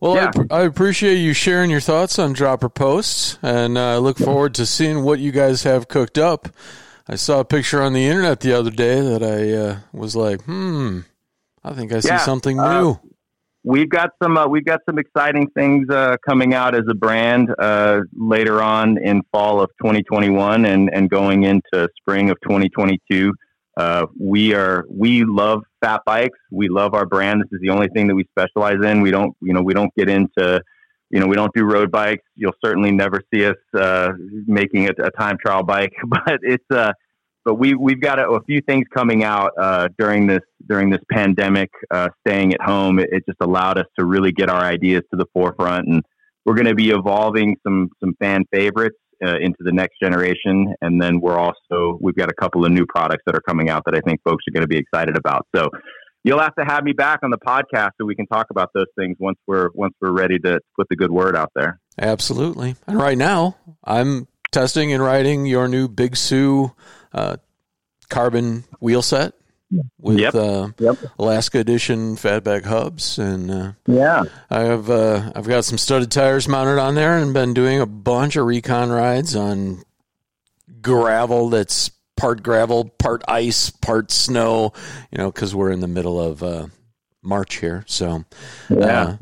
Well, 0.03 0.15
Yeah. 0.15 0.31
I, 0.51 0.59
I 0.59 0.61
appreciate 0.63 1.15
you 1.15 1.31
sharing 1.31 1.71
your 1.71 1.79
thoughts 1.79 2.19
on 2.19 2.33
dropper 2.33 2.67
posts, 2.67 3.39
and 3.41 3.77
uh, 3.77 3.95
I 3.95 3.97
look 3.99 4.17
forward 4.17 4.53
to 4.55 4.65
seeing 4.65 5.01
what 5.05 5.19
you 5.19 5.31
guys 5.31 5.63
have 5.63 5.87
cooked 5.87 6.17
up. 6.17 6.49
I 7.07 7.15
saw 7.15 7.39
a 7.39 7.45
picture 7.45 7.81
on 7.81 7.93
the 7.93 8.05
internet 8.05 8.41
the 8.41 8.51
other 8.51 8.69
day 8.69 8.99
that 8.99 9.23
I 9.23 9.53
uh, 9.53 9.77
was 9.93 10.13
like, 10.13 10.41
hmm, 10.41 10.99
I 11.63 11.71
think 11.71 11.93
I 11.93 12.01
see 12.01 12.09
Yeah, 12.09 12.17
something 12.17 12.59
uh, 12.59 12.81
new. 12.81 12.99
We've 13.63 13.87
got 13.87 14.09
some, 14.21 14.37
uh, 14.37 14.45
we've 14.45 14.65
got 14.65 14.81
some 14.85 14.99
exciting 14.99 15.47
things 15.51 15.89
uh, 15.89 16.17
coming 16.27 16.53
out 16.53 16.75
as 16.75 16.83
a 16.89 16.93
brand 16.93 17.55
uh, 17.57 18.01
later 18.13 18.61
on 18.61 18.97
in 18.97 19.21
fall 19.31 19.61
of 19.61 19.69
2021 19.81 20.65
and, 20.65 20.89
and 20.93 21.09
going 21.09 21.43
into 21.43 21.87
spring 22.01 22.29
of 22.29 22.35
2022. 22.43 23.33
Uh, 23.75 24.05
we 24.19 24.53
are 24.53 24.85
we 24.89 25.23
love 25.23 25.63
fat 25.81 26.01
bikes. 26.05 26.37
We 26.51 26.69
love 26.69 26.93
our 26.93 27.05
brand. 27.05 27.41
This 27.41 27.57
is 27.57 27.61
the 27.61 27.69
only 27.69 27.87
thing 27.87 28.07
that 28.07 28.15
we 28.15 28.25
specialize 28.25 28.83
in. 28.83 29.01
We 29.01 29.11
don't 29.11 29.35
you 29.41 29.53
know 29.53 29.61
we 29.61 29.73
don't 29.73 29.93
get 29.95 30.09
into 30.09 30.61
you 31.09 31.19
know 31.19 31.27
we 31.27 31.35
don't 31.35 31.53
do 31.55 31.63
road 31.63 31.91
bikes. 31.91 32.23
You'll 32.35 32.55
certainly 32.63 32.91
never 32.91 33.21
see 33.33 33.45
us 33.45 33.55
uh, 33.75 34.11
making 34.45 34.87
a, 34.87 34.91
a 35.03 35.11
time 35.11 35.37
trial 35.43 35.63
bike, 35.63 35.93
but 36.07 36.39
it's 36.43 36.65
uh 36.71 36.93
but 37.45 37.55
we 37.55 37.73
we've 37.73 37.99
got 37.99 38.19
a, 38.19 38.29
a 38.29 38.43
few 38.43 38.61
things 38.61 38.85
coming 38.93 39.23
out 39.23 39.51
uh, 39.59 39.89
during 39.97 40.27
this 40.27 40.43
during 40.67 40.89
this 40.89 41.01
pandemic. 41.11 41.69
Uh, 41.91 42.09
staying 42.25 42.53
at 42.53 42.61
home, 42.61 42.99
it, 42.99 43.09
it 43.11 43.23
just 43.27 43.39
allowed 43.41 43.77
us 43.77 43.87
to 43.97 44.05
really 44.05 44.31
get 44.31 44.49
our 44.49 44.61
ideas 44.61 45.01
to 45.11 45.17
the 45.17 45.25
forefront, 45.33 45.87
and 45.87 46.03
we're 46.45 46.55
going 46.55 46.67
to 46.67 46.75
be 46.75 46.91
evolving 46.91 47.57
some 47.63 47.89
some 47.99 48.13
fan 48.19 48.45
favorites 48.53 48.97
uh, 49.23 49.37
into 49.37 49.57
the 49.59 49.71
next 49.71 49.99
generation. 50.01 50.73
And 50.81 51.01
then 51.01 51.19
we're 51.19 51.37
also 51.37 51.97
we've 52.01 52.15
got 52.15 52.29
a 52.29 52.33
couple 52.33 52.65
of 52.65 52.71
new 52.71 52.85
products 52.85 53.23
that 53.25 53.35
are 53.35 53.41
coming 53.41 53.69
out 53.69 53.83
that 53.85 53.95
I 53.95 54.01
think 54.01 54.21
folks 54.23 54.43
are 54.47 54.51
going 54.51 54.63
to 54.63 54.67
be 54.67 54.77
excited 54.77 55.17
about. 55.17 55.47
So 55.55 55.69
you'll 56.23 56.39
have 56.39 56.55
to 56.55 56.65
have 56.65 56.83
me 56.83 56.93
back 56.93 57.19
on 57.23 57.31
the 57.31 57.37
podcast 57.37 57.91
so 57.99 58.05
we 58.05 58.15
can 58.15 58.27
talk 58.27 58.47
about 58.49 58.69
those 58.73 58.87
things 58.97 59.17
once 59.19 59.37
we're 59.47 59.69
once 59.73 59.93
we're 60.01 60.11
ready 60.11 60.39
to 60.39 60.59
put 60.75 60.87
the 60.89 60.95
good 60.95 61.11
word 61.11 61.35
out 61.35 61.51
there. 61.55 61.79
Absolutely. 61.97 62.75
And 62.87 62.97
right 62.97 63.17
now, 63.17 63.57
I'm 63.83 64.27
testing 64.51 64.93
and 64.93 65.03
riding 65.03 65.45
your 65.45 65.67
new 65.67 65.87
Big 65.87 66.15
Sue 66.15 66.71
uh, 67.13 67.37
carbon 68.09 68.63
wheel 68.79 69.01
set 69.01 69.33
with 69.99 70.19
Yep. 70.19 70.35
Uh, 70.35 70.67
Yep. 70.79 70.97
Alaska 71.19 71.59
Edition 71.59 72.15
fatback 72.15 72.65
hubs, 72.65 73.17
and 73.17 73.49
uh, 73.51 73.71
Yeah. 73.87 74.23
I 74.49 74.61
have 74.61 74.89
uh, 74.89 75.31
I've 75.35 75.47
got 75.47 75.65
some 75.65 75.77
studded 75.77 76.11
tires 76.11 76.47
mounted 76.47 76.79
on 76.79 76.95
there, 76.95 77.17
and 77.17 77.33
been 77.33 77.53
doing 77.53 77.79
a 77.81 77.85
bunch 77.85 78.35
of 78.35 78.45
recon 78.45 78.89
rides 78.91 79.35
on 79.35 79.83
gravel 80.81 81.49
that's 81.49 81.91
part 82.17 82.43
gravel, 82.43 82.85
part 82.85 83.23
ice, 83.27 83.69
part 83.69 84.11
snow. 84.11 84.73
You 85.11 85.17
know, 85.17 85.31
because 85.31 85.53
we're 85.55 85.71
in 85.71 85.79
the 85.79 85.87
middle 85.87 86.19
of 86.19 86.43
uh, 86.43 86.67
March 87.21 87.55
here, 87.57 87.83
so 87.87 88.25
Yeah. 88.69 88.85
uh, 89.01 89.17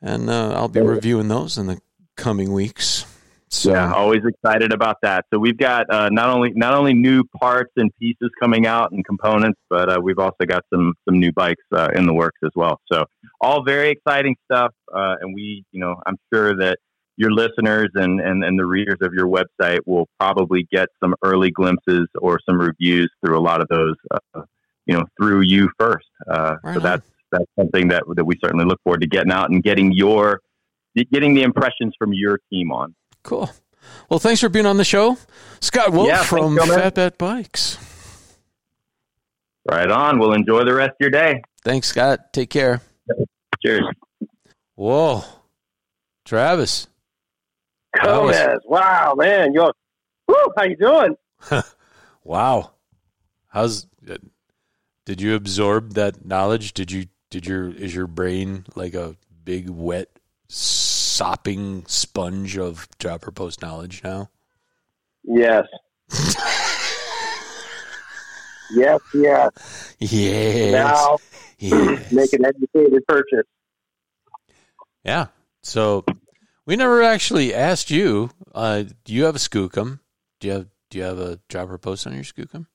and 0.00 0.28
uh, 0.30 0.52
I'll 0.54 0.68
be 0.68 0.80
reviewing 0.80 1.28
those 1.28 1.58
in 1.58 1.66
the 1.66 1.80
coming 2.16 2.52
weeks. 2.52 3.04
So 3.52 3.72
Yeah, 3.72 3.92
always 3.92 4.22
excited 4.24 4.72
about 4.72 4.96
that. 5.02 5.26
So 5.32 5.38
we've 5.38 5.58
got 5.58 5.88
uh, 5.92 6.08
not 6.08 6.30
only 6.30 6.52
not 6.54 6.72
only 6.72 6.94
new 6.94 7.22
parts 7.38 7.70
and 7.76 7.90
pieces 8.00 8.30
coming 8.40 8.66
out 8.66 8.92
and 8.92 9.04
components, 9.04 9.60
but 9.68 9.90
uh, 9.90 10.00
we've 10.02 10.18
also 10.18 10.46
got 10.46 10.64
some 10.72 10.94
some 11.06 11.20
new 11.20 11.32
bikes 11.32 11.62
uh, 11.70 11.90
in 11.94 12.06
the 12.06 12.14
works 12.14 12.38
as 12.42 12.50
well. 12.56 12.80
So 12.90 13.04
all 13.42 13.62
very 13.62 13.90
exciting 13.90 14.36
stuff. 14.50 14.72
Uh, 14.92 15.16
and 15.20 15.34
we, 15.34 15.64
you 15.70 15.80
know, 15.80 15.96
I'm 16.06 16.16
sure 16.32 16.56
that 16.56 16.78
your 17.18 17.30
listeners 17.30 17.90
and, 17.94 18.20
and 18.20 18.42
and 18.42 18.58
the 18.58 18.64
readers 18.64 18.96
of 19.02 19.12
your 19.12 19.26
website 19.26 19.80
will 19.84 20.08
probably 20.18 20.66
get 20.72 20.88
some 21.04 21.14
early 21.22 21.50
glimpses 21.50 22.08
or 22.18 22.40
some 22.48 22.58
reviews 22.58 23.12
through 23.22 23.38
a 23.38 23.42
lot 23.42 23.60
of 23.60 23.68
those, 23.68 23.96
uh, 24.34 24.42
you 24.86 24.94
know, 24.94 25.04
through 25.20 25.42
you 25.42 25.68
first. 25.78 26.08
Uh, 26.26 26.56
Right 26.64 26.72
so 26.72 26.80
on. 26.80 26.82
that's 26.82 27.06
that's 27.30 27.50
something 27.58 27.88
that 27.88 28.04
that 28.16 28.24
we 28.24 28.34
certainly 28.42 28.64
look 28.64 28.80
forward 28.82 29.02
to 29.02 29.06
getting 29.06 29.30
out 29.30 29.50
and 29.50 29.62
getting 29.62 29.92
your 29.92 30.40
getting 31.12 31.34
the 31.34 31.42
impressions 31.42 31.92
from 31.98 32.14
your 32.14 32.38
team 32.50 32.72
on. 32.72 32.94
Cool. 33.22 33.50
Well, 34.08 34.18
thanks 34.18 34.40
for 34.40 34.48
being 34.48 34.66
on 34.66 34.76
the 34.76 34.84
show, 34.84 35.16
Scott 35.60 35.92
Wolf 35.92 36.08
Yeah, 36.08 36.22
from 36.22 36.56
gentlemen. 36.56 36.78
Fatback 36.90 37.18
Bikes. 37.18 37.78
Right 39.70 39.90
on. 39.90 40.18
We'll 40.18 40.32
enjoy 40.32 40.64
the 40.64 40.74
rest 40.74 40.90
of 40.90 40.96
your 41.00 41.10
day. 41.10 41.42
Thanks, 41.64 41.88
Scott. 41.88 42.32
Take 42.32 42.50
care. 42.50 42.80
Cheers. 43.64 43.82
Whoa, 44.74 45.22
Travis. 46.24 46.88
That 48.02 48.22
was- 48.22 48.60
Wow, 48.64 49.14
man. 49.16 49.52
You're, 49.52 49.72
whew, 50.26 50.52
how 50.56 50.64
you 50.64 50.76
doing? 50.76 51.16
Wow. 52.24 52.70
How's? 53.48 53.88
Did 55.06 55.20
you 55.20 55.34
absorb 55.34 55.94
that 55.94 56.24
knowledge? 56.24 56.72
Did 56.72 56.92
you? 56.92 57.06
Did 57.30 57.46
your? 57.48 57.68
Is 57.68 57.92
your 57.92 58.06
brain 58.06 58.64
like 58.76 58.94
a 58.94 59.16
big 59.44 59.68
wet 59.68 60.08
sopping 61.12 61.84
sponge 61.86 62.56
of 62.58 62.88
dropper 62.98 63.30
post 63.30 63.62
knowledge 63.62 64.02
now? 64.02 64.30
Yes. 65.24 65.66
yes, 68.74 69.00
yes. 69.14 69.94
Yes. 69.98 70.72
Now 70.72 71.18
yes. 71.58 72.12
make 72.12 72.32
an 72.32 72.44
educated 72.44 73.06
purchase. 73.06 73.46
Yeah. 75.04 75.26
So 75.62 76.04
we 76.66 76.76
never 76.76 77.02
actually 77.02 77.54
asked 77.54 77.90
you. 77.90 78.30
Uh, 78.54 78.84
do 79.04 79.12
you 79.12 79.24
have 79.24 79.36
a 79.36 79.38
skookum? 79.38 80.00
Do 80.40 80.48
you 80.48 80.54
have 80.54 80.66
Do 80.90 80.98
you 80.98 81.04
have 81.04 81.18
a 81.18 81.40
dropper 81.48 81.78
post 81.78 82.06
on 82.06 82.14
your 82.14 82.24
skookum? 82.24 82.66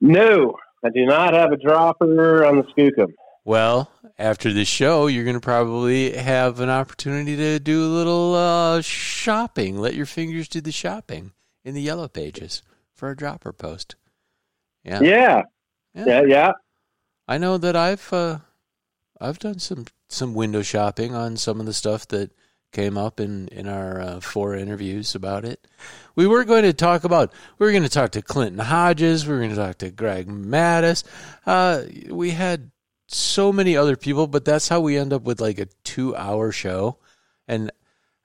No, 0.00 0.56
I 0.84 0.90
do 0.90 1.06
not 1.06 1.32
have 1.32 1.52
a 1.52 1.56
dropper 1.56 2.44
on 2.44 2.56
the 2.56 2.64
Skookum. 2.64 3.12
Well, 3.44 3.90
after 4.18 4.52
this 4.52 4.68
show, 4.68 5.08
you're 5.08 5.24
going 5.24 5.34
to 5.34 5.40
probably 5.40 6.12
have 6.12 6.60
an 6.60 6.70
opportunity 6.70 7.36
to 7.36 7.58
do 7.58 7.84
a 7.84 7.94
little 7.94 8.34
uh, 8.34 8.80
shopping. 8.82 9.78
Let 9.78 9.94
your 9.94 10.06
fingers 10.06 10.48
do 10.48 10.60
the 10.60 10.70
shopping 10.70 11.32
in 11.64 11.74
the 11.74 11.82
yellow 11.82 12.06
pages 12.08 12.62
for 12.94 13.10
a 13.10 13.16
dropper 13.16 13.52
post. 13.52 13.96
Yeah, 14.84 15.00
Yeah. 15.00 15.42
Yeah. 15.94 16.04
Yeah, 16.06 16.22
yeah. 16.22 16.52
I 17.28 17.38
know 17.38 17.58
that 17.58 17.76
I've 17.76 18.12
uh, 18.12 18.38
I've 19.20 19.38
done 19.38 19.58
some 19.58 19.86
some 20.08 20.34
window 20.34 20.62
shopping 20.62 21.14
on 21.14 21.36
some 21.36 21.60
of 21.60 21.66
the 21.66 21.72
stuff 21.72 22.08
that 22.08 22.32
came 22.72 22.96
up 22.98 23.20
in 23.20 23.48
in 23.48 23.68
our 23.68 24.00
uh, 24.00 24.20
four 24.20 24.56
interviews 24.56 25.14
about 25.14 25.44
it. 25.44 25.66
We 26.16 26.26
were 26.26 26.44
going 26.44 26.64
to 26.64 26.72
talk 26.72 27.04
about 27.04 27.32
we 27.58 27.66
were 27.66 27.72
going 27.72 27.84
to 27.84 27.88
talk 27.88 28.10
to 28.12 28.22
Clinton 28.22 28.58
Hodges. 28.58 29.26
We 29.26 29.34
were 29.34 29.38
going 29.38 29.50
to 29.50 29.56
talk 29.56 29.78
to 29.78 29.90
Greg 29.90 30.28
Mattis. 30.28 31.04
Uh, 31.46 31.84
we 32.10 32.30
had 32.30 32.71
so 33.14 33.52
many 33.52 33.76
other 33.76 33.96
people, 33.96 34.26
but 34.26 34.44
that's 34.44 34.68
how 34.68 34.80
we 34.80 34.96
end 34.96 35.12
up 35.12 35.22
with 35.22 35.40
like 35.40 35.58
a 35.58 35.66
two 35.84 36.16
hour 36.16 36.52
show. 36.52 36.98
And 37.46 37.70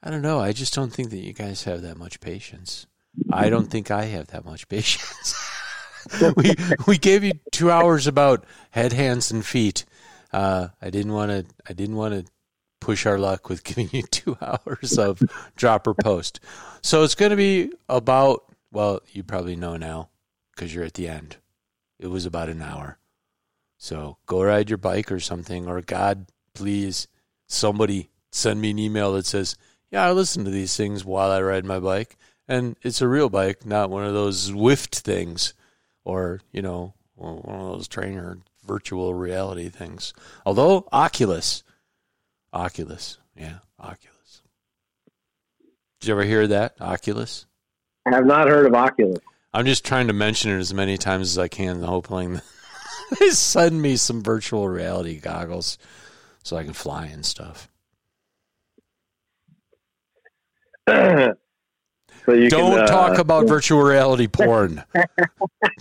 I 0.01 0.09
don't 0.09 0.21
know. 0.21 0.39
I 0.39 0.53
just 0.53 0.73
don't 0.73 0.93
think 0.93 1.09
that 1.09 1.17
you 1.17 1.33
guys 1.33 1.63
have 1.63 1.81
that 1.81 1.97
much 1.97 2.19
patience. 2.19 2.87
I 3.31 3.49
don't 3.49 3.69
think 3.69 3.91
I 3.91 4.05
have 4.05 4.27
that 4.27 4.45
much 4.45 4.67
patience. 4.69 5.35
we 6.35 6.55
we 6.87 6.97
gave 6.97 7.23
you 7.23 7.33
two 7.51 7.71
hours 7.71 8.07
about 8.07 8.45
head, 8.71 8.93
hands, 8.93 9.31
and 9.31 9.45
feet. 9.45 9.85
Uh, 10.31 10.69
I 10.81 10.89
didn't 10.89 11.13
want 11.13 11.31
to. 11.31 11.45
I 11.67 11.73
didn't 11.73 11.95
want 11.95 12.13
to 12.13 12.31
push 12.79 13.05
our 13.05 13.17
luck 13.17 13.49
with 13.49 13.63
giving 13.63 13.89
you 13.91 14.03
two 14.03 14.37
hours 14.41 14.97
of 14.97 15.21
dropper 15.55 15.93
post. 15.93 16.39
So 16.81 17.03
it's 17.03 17.15
going 17.15 17.31
to 17.31 17.37
be 17.37 17.71
about. 17.89 18.43
Well, 18.71 19.01
you 19.11 19.23
probably 19.23 19.55
know 19.55 19.77
now 19.77 20.09
because 20.55 20.73
you're 20.73 20.83
at 20.83 20.93
the 20.93 21.07
end. 21.07 21.37
It 21.99 22.07
was 22.07 22.25
about 22.25 22.49
an 22.49 22.61
hour. 22.61 22.99
So 23.77 24.17
go 24.25 24.43
ride 24.43 24.69
your 24.69 24.77
bike 24.77 25.11
or 25.11 25.19
something, 25.19 25.67
or 25.67 25.81
God, 25.81 26.27
please, 26.53 27.07
somebody 27.47 28.09
send 28.31 28.59
me 28.61 28.71
an 28.71 28.79
email 28.79 29.13
that 29.13 29.25
says, 29.25 29.55
"Yeah, 29.91 30.05
I 30.05 30.11
listen 30.11 30.43
to 30.45 30.51
these 30.51 30.75
things 30.75 31.05
while 31.05 31.31
I 31.31 31.41
ride 31.41 31.65
my 31.65 31.79
bike." 31.79 32.17
And 32.47 32.75
it's 32.81 33.01
a 33.01 33.07
real 33.07 33.29
bike, 33.29 33.65
not 33.65 33.89
one 33.89 34.05
of 34.05 34.13
those 34.13 34.49
Zwift 34.49 34.95
things 34.95 35.53
or 36.03 36.39
you 36.51 36.61
know 36.61 36.93
one 37.15 37.59
of 37.59 37.77
those 37.77 37.87
trainer 37.87 38.37
virtual 38.65 39.13
reality 39.13 39.69
things. 39.69 40.13
Although 40.45 40.87
Oculus, 40.91 41.63
Oculus, 42.53 43.17
yeah, 43.35 43.59
Oculus. 43.79 44.41
Did 45.99 46.07
you 46.07 46.13
ever 46.13 46.23
hear 46.23 46.47
that 46.47 46.75
Oculus? 46.79 47.45
I 48.05 48.15
have 48.15 48.25
not 48.25 48.47
heard 48.47 48.65
of 48.65 48.73
Oculus. 48.73 49.19
I'm 49.53 49.65
just 49.65 49.85
trying 49.85 50.07
to 50.07 50.13
mention 50.13 50.51
it 50.51 50.59
as 50.59 50.73
many 50.73 50.97
times 50.97 51.29
as 51.31 51.37
I 51.37 51.47
can, 51.47 51.81
hoping 51.81 52.33
that 52.33 52.43
they 52.43 52.56
send 53.31 53.81
me 53.81 53.95
some 53.95 54.23
virtual 54.23 54.67
reality 54.67 55.19
goggles 55.19 55.77
so 56.43 56.57
I 56.57 56.63
can 56.63 56.73
fly 56.73 57.05
and 57.07 57.25
stuff. 57.25 57.69
So 62.27 62.33
you 62.33 62.49
Don't 62.49 62.73
can, 62.73 62.81
uh, 62.81 62.87
talk 62.87 63.19
about 63.19 63.47
virtual 63.47 63.81
reality 63.81 64.27
porn. 64.27 64.83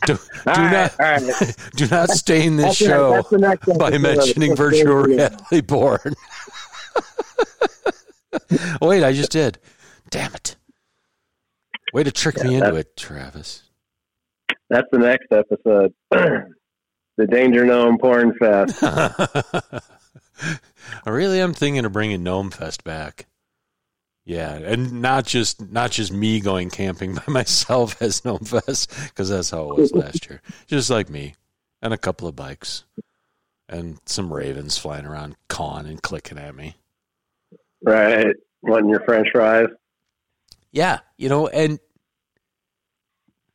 do, 0.06 0.14
do 0.14 0.18
right, 0.46 0.70
not 0.70 0.96
right. 0.96 1.56
do 1.74 1.88
not 1.88 2.08
stain 2.10 2.56
this 2.56 2.78
That's 2.78 3.28
show 3.28 3.76
by 3.76 3.98
mentioning 3.98 4.54
virtual 4.54 4.94
reality 4.94 5.60
porn. 5.60 6.14
Wait, 8.80 9.02
I 9.02 9.12
just 9.12 9.32
did. 9.32 9.58
Damn 10.10 10.34
it. 10.34 10.54
Way 11.92 12.04
to 12.04 12.12
trick 12.12 12.40
me 12.44 12.54
into 12.54 12.76
it, 12.76 12.96
Travis. 12.96 13.64
That's 14.70 14.86
the 14.92 14.98
next 14.98 15.26
episode. 15.32 15.92
the 17.16 17.26
Danger 17.26 17.64
Gnome 17.64 17.98
Porn 17.98 18.34
Fest. 18.34 18.82
I 18.82 19.80
really 21.06 21.40
am 21.40 21.54
thinking 21.54 21.84
of 21.84 21.92
bringing 21.92 22.22
Gnome 22.22 22.50
Fest 22.50 22.84
back. 22.84 23.26
Yeah, 24.24 24.54
and 24.54 25.00
not 25.00 25.24
just 25.24 25.70
not 25.70 25.92
just 25.92 26.12
me 26.12 26.40
going 26.40 26.68
camping 26.70 27.14
by 27.26 27.32
myself 27.32 28.00
as 28.02 28.24
Gnome 28.24 28.44
Fest 28.44 28.92
because 29.08 29.28
that's 29.28 29.50
how 29.50 29.70
it 29.70 29.76
was 29.76 29.92
last 29.92 30.28
year. 30.28 30.42
Just 30.66 30.90
like 30.90 31.08
me 31.08 31.34
and 31.80 31.94
a 31.94 31.98
couple 31.98 32.26
of 32.26 32.34
bikes 32.34 32.84
and 33.68 33.98
some 34.06 34.32
ravens 34.32 34.78
flying 34.78 35.06
around 35.06 35.36
cawing 35.48 35.86
and 35.86 36.02
clicking 36.02 36.38
at 36.38 36.54
me. 36.54 36.74
Right. 37.82 38.34
Wanting 38.62 38.90
your 38.90 39.00
French 39.00 39.28
fries. 39.32 39.68
Yeah, 40.72 41.00
you 41.16 41.28
know, 41.28 41.46
and 41.46 41.78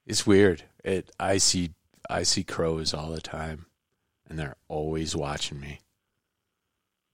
it's 0.08 0.26
weird. 0.26 0.64
It 0.84 1.12
I 1.20 1.38
see 1.38 1.72
I 2.12 2.24
see 2.24 2.44
crows 2.44 2.94
all 2.94 3.12
the 3.12 3.22
time, 3.22 3.68
and 4.28 4.38
they're 4.38 4.58
always 4.68 5.16
watching 5.16 5.60
me. 5.60 5.80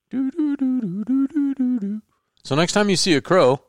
Doo, 0.09 0.31
doo, 0.31 0.57
doo, 0.57 0.81
doo, 0.81 1.03
doo, 1.03 1.27
doo, 1.27 1.53
doo, 1.53 1.79
doo. 1.79 2.01
So 2.43 2.55
next 2.55 2.73
time 2.73 2.89
you 2.89 2.95
see 2.95 3.13
a 3.13 3.21
crow, 3.21 3.61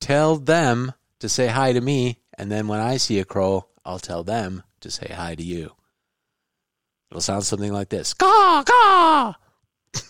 tell 0.00 0.36
them 0.36 0.94
to 1.18 1.28
say 1.28 1.48
hi 1.48 1.74
to 1.74 1.80
me, 1.80 2.20
and 2.38 2.50
then 2.50 2.68
when 2.68 2.80
I 2.80 2.96
see 2.96 3.18
a 3.18 3.24
crow, 3.24 3.66
I'll 3.84 3.98
tell 3.98 4.24
them 4.24 4.62
to 4.80 4.90
say 4.90 5.12
hi 5.14 5.34
to 5.34 5.42
you. 5.42 5.72
It'll 7.10 7.20
sound 7.20 7.44
something 7.44 7.72
like 7.72 7.90
this: 7.90 8.14
caw 8.14 8.62
caw. 8.64 9.34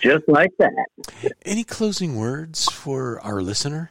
Just 0.00 0.28
like 0.28 0.52
that. 0.58 0.86
Any 1.44 1.64
closing 1.64 2.16
words 2.16 2.70
for 2.70 3.20
our 3.20 3.42
listener? 3.42 3.90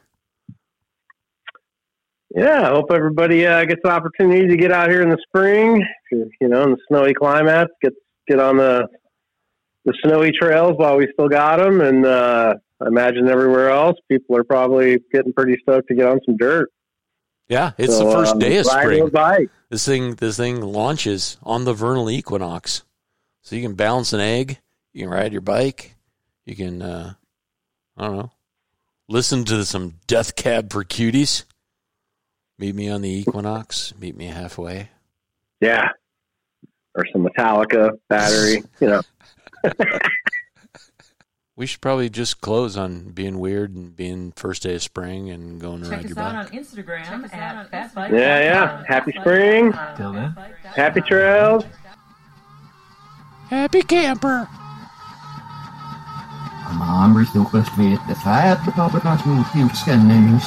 Yeah, 2.37 2.61
I 2.61 2.69
hope 2.69 2.91
everybody 2.91 3.47
uh, 3.47 3.65
gets 3.65 3.81
an 3.83 3.89
opportunity 3.89 4.47
to 4.47 4.57
get 4.57 4.71
out 4.71 4.91
here 4.91 5.01
in 5.01 5.09
the 5.09 5.17
spring. 5.27 5.83
You 6.11 6.29
know, 6.41 6.65
in 6.65 6.71
the 6.71 6.77
snowy 6.87 7.15
climates, 7.15 7.71
get 7.81 7.93
get 8.27 8.39
on 8.39 8.57
the 8.57 8.87
the 9.85 9.93
snowy 10.03 10.31
trails 10.39 10.73
while 10.77 10.97
we 10.97 11.07
still 11.13 11.29
got 11.29 11.57
them, 11.57 11.81
and 11.81 12.05
uh, 12.05 12.53
I 12.79 12.85
imagine 12.85 13.27
everywhere 13.27 13.71
else, 13.71 13.97
people 14.07 14.35
are 14.35 14.43
probably 14.43 14.99
getting 15.11 15.33
pretty 15.33 15.57
stoked 15.63 15.87
to 15.87 15.95
get 15.95 16.05
on 16.05 16.19
some 16.27 16.37
dirt. 16.37 16.69
Yeah, 17.47 17.71
it's 17.75 17.97
So, 17.97 18.05
the 18.05 18.11
first 18.11 18.33
um, 18.33 18.39
day 18.39 18.57
of 18.57 18.67
spring. 18.67 19.09
This 19.71 19.85
thing 19.87 20.13
this 20.15 20.37
thing 20.37 20.61
launches 20.61 21.37
on 21.41 21.65
the 21.65 21.73
vernal 21.73 22.07
equinox. 22.07 22.83
So 23.41 23.55
you 23.55 23.63
can 23.63 23.73
balance 23.73 24.13
an 24.13 24.19
egg, 24.19 24.59
you 24.93 25.01
can 25.01 25.09
ride 25.09 25.31
your 25.31 25.41
bike, 25.41 25.95
you 26.45 26.55
can 26.55 26.83
uh 26.83 27.13
I 27.97 28.05
don't 28.05 28.17
know. 28.17 28.31
Listen 29.09 29.43
to 29.45 29.65
some 29.65 29.95
Death 30.05 30.35
Cab 30.35 30.71
for 30.71 30.83
Cuties. 30.83 31.45
Meet 32.59 32.75
me 32.75 32.89
on 32.89 33.01
the 33.01 33.09
equinox, 33.09 33.93
meet 33.99 34.15
me 34.17 34.25
halfway. 34.25 34.89
Yeah, 35.61 35.89
or 36.95 37.05
some 37.11 37.23
Metallica 37.25 37.91
battery. 38.09 38.63
you 38.79 38.87
know, 38.87 39.01
We 41.55 41.65
should 41.65 41.81
probably 41.81 42.09
just 42.09 42.41
close 42.41 42.77
on 42.77 43.09
being 43.11 43.39
weird 43.39 43.75
and 43.75 43.95
being 43.95 44.31
first 44.35 44.61
day 44.63 44.75
of 44.75 44.81
spring 44.83 45.29
and 45.31 45.59
going 45.59 45.81
to 45.83 45.89
Check 45.89 46.03
ride 46.03 46.11
us 46.11 46.17
out 46.17 46.35
on 46.35 46.47
Instagram 46.47 47.33
at 47.33 47.69
Fat 47.71 47.93
Bike. 47.95 48.11
yeah, 48.11 48.39
yeah. 48.39 48.83
Happy 48.87 49.11
spring, 49.19 49.73
Till 49.95 50.13
then. 50.13 50.35
happy 50.63 51.01
trails. 51.01 51.63
Happy 53.49 53.81
camper. 53.81 54.47
Maar 56.77 56.87
Amber 56.87 57.21
is 57.21 57.31
toch 57.31 57.51
best 57.51 57.75
weer 57.75 57.99
de 58.07 58.15
feit, 58.15 58.63
de 58.65 58.71
papa 58.71 58.99
kan 58.99 59.11
het 59.17 59.25
niet 59.25 59.47
heel 59.47 59.69
scannen. 59.73 60.39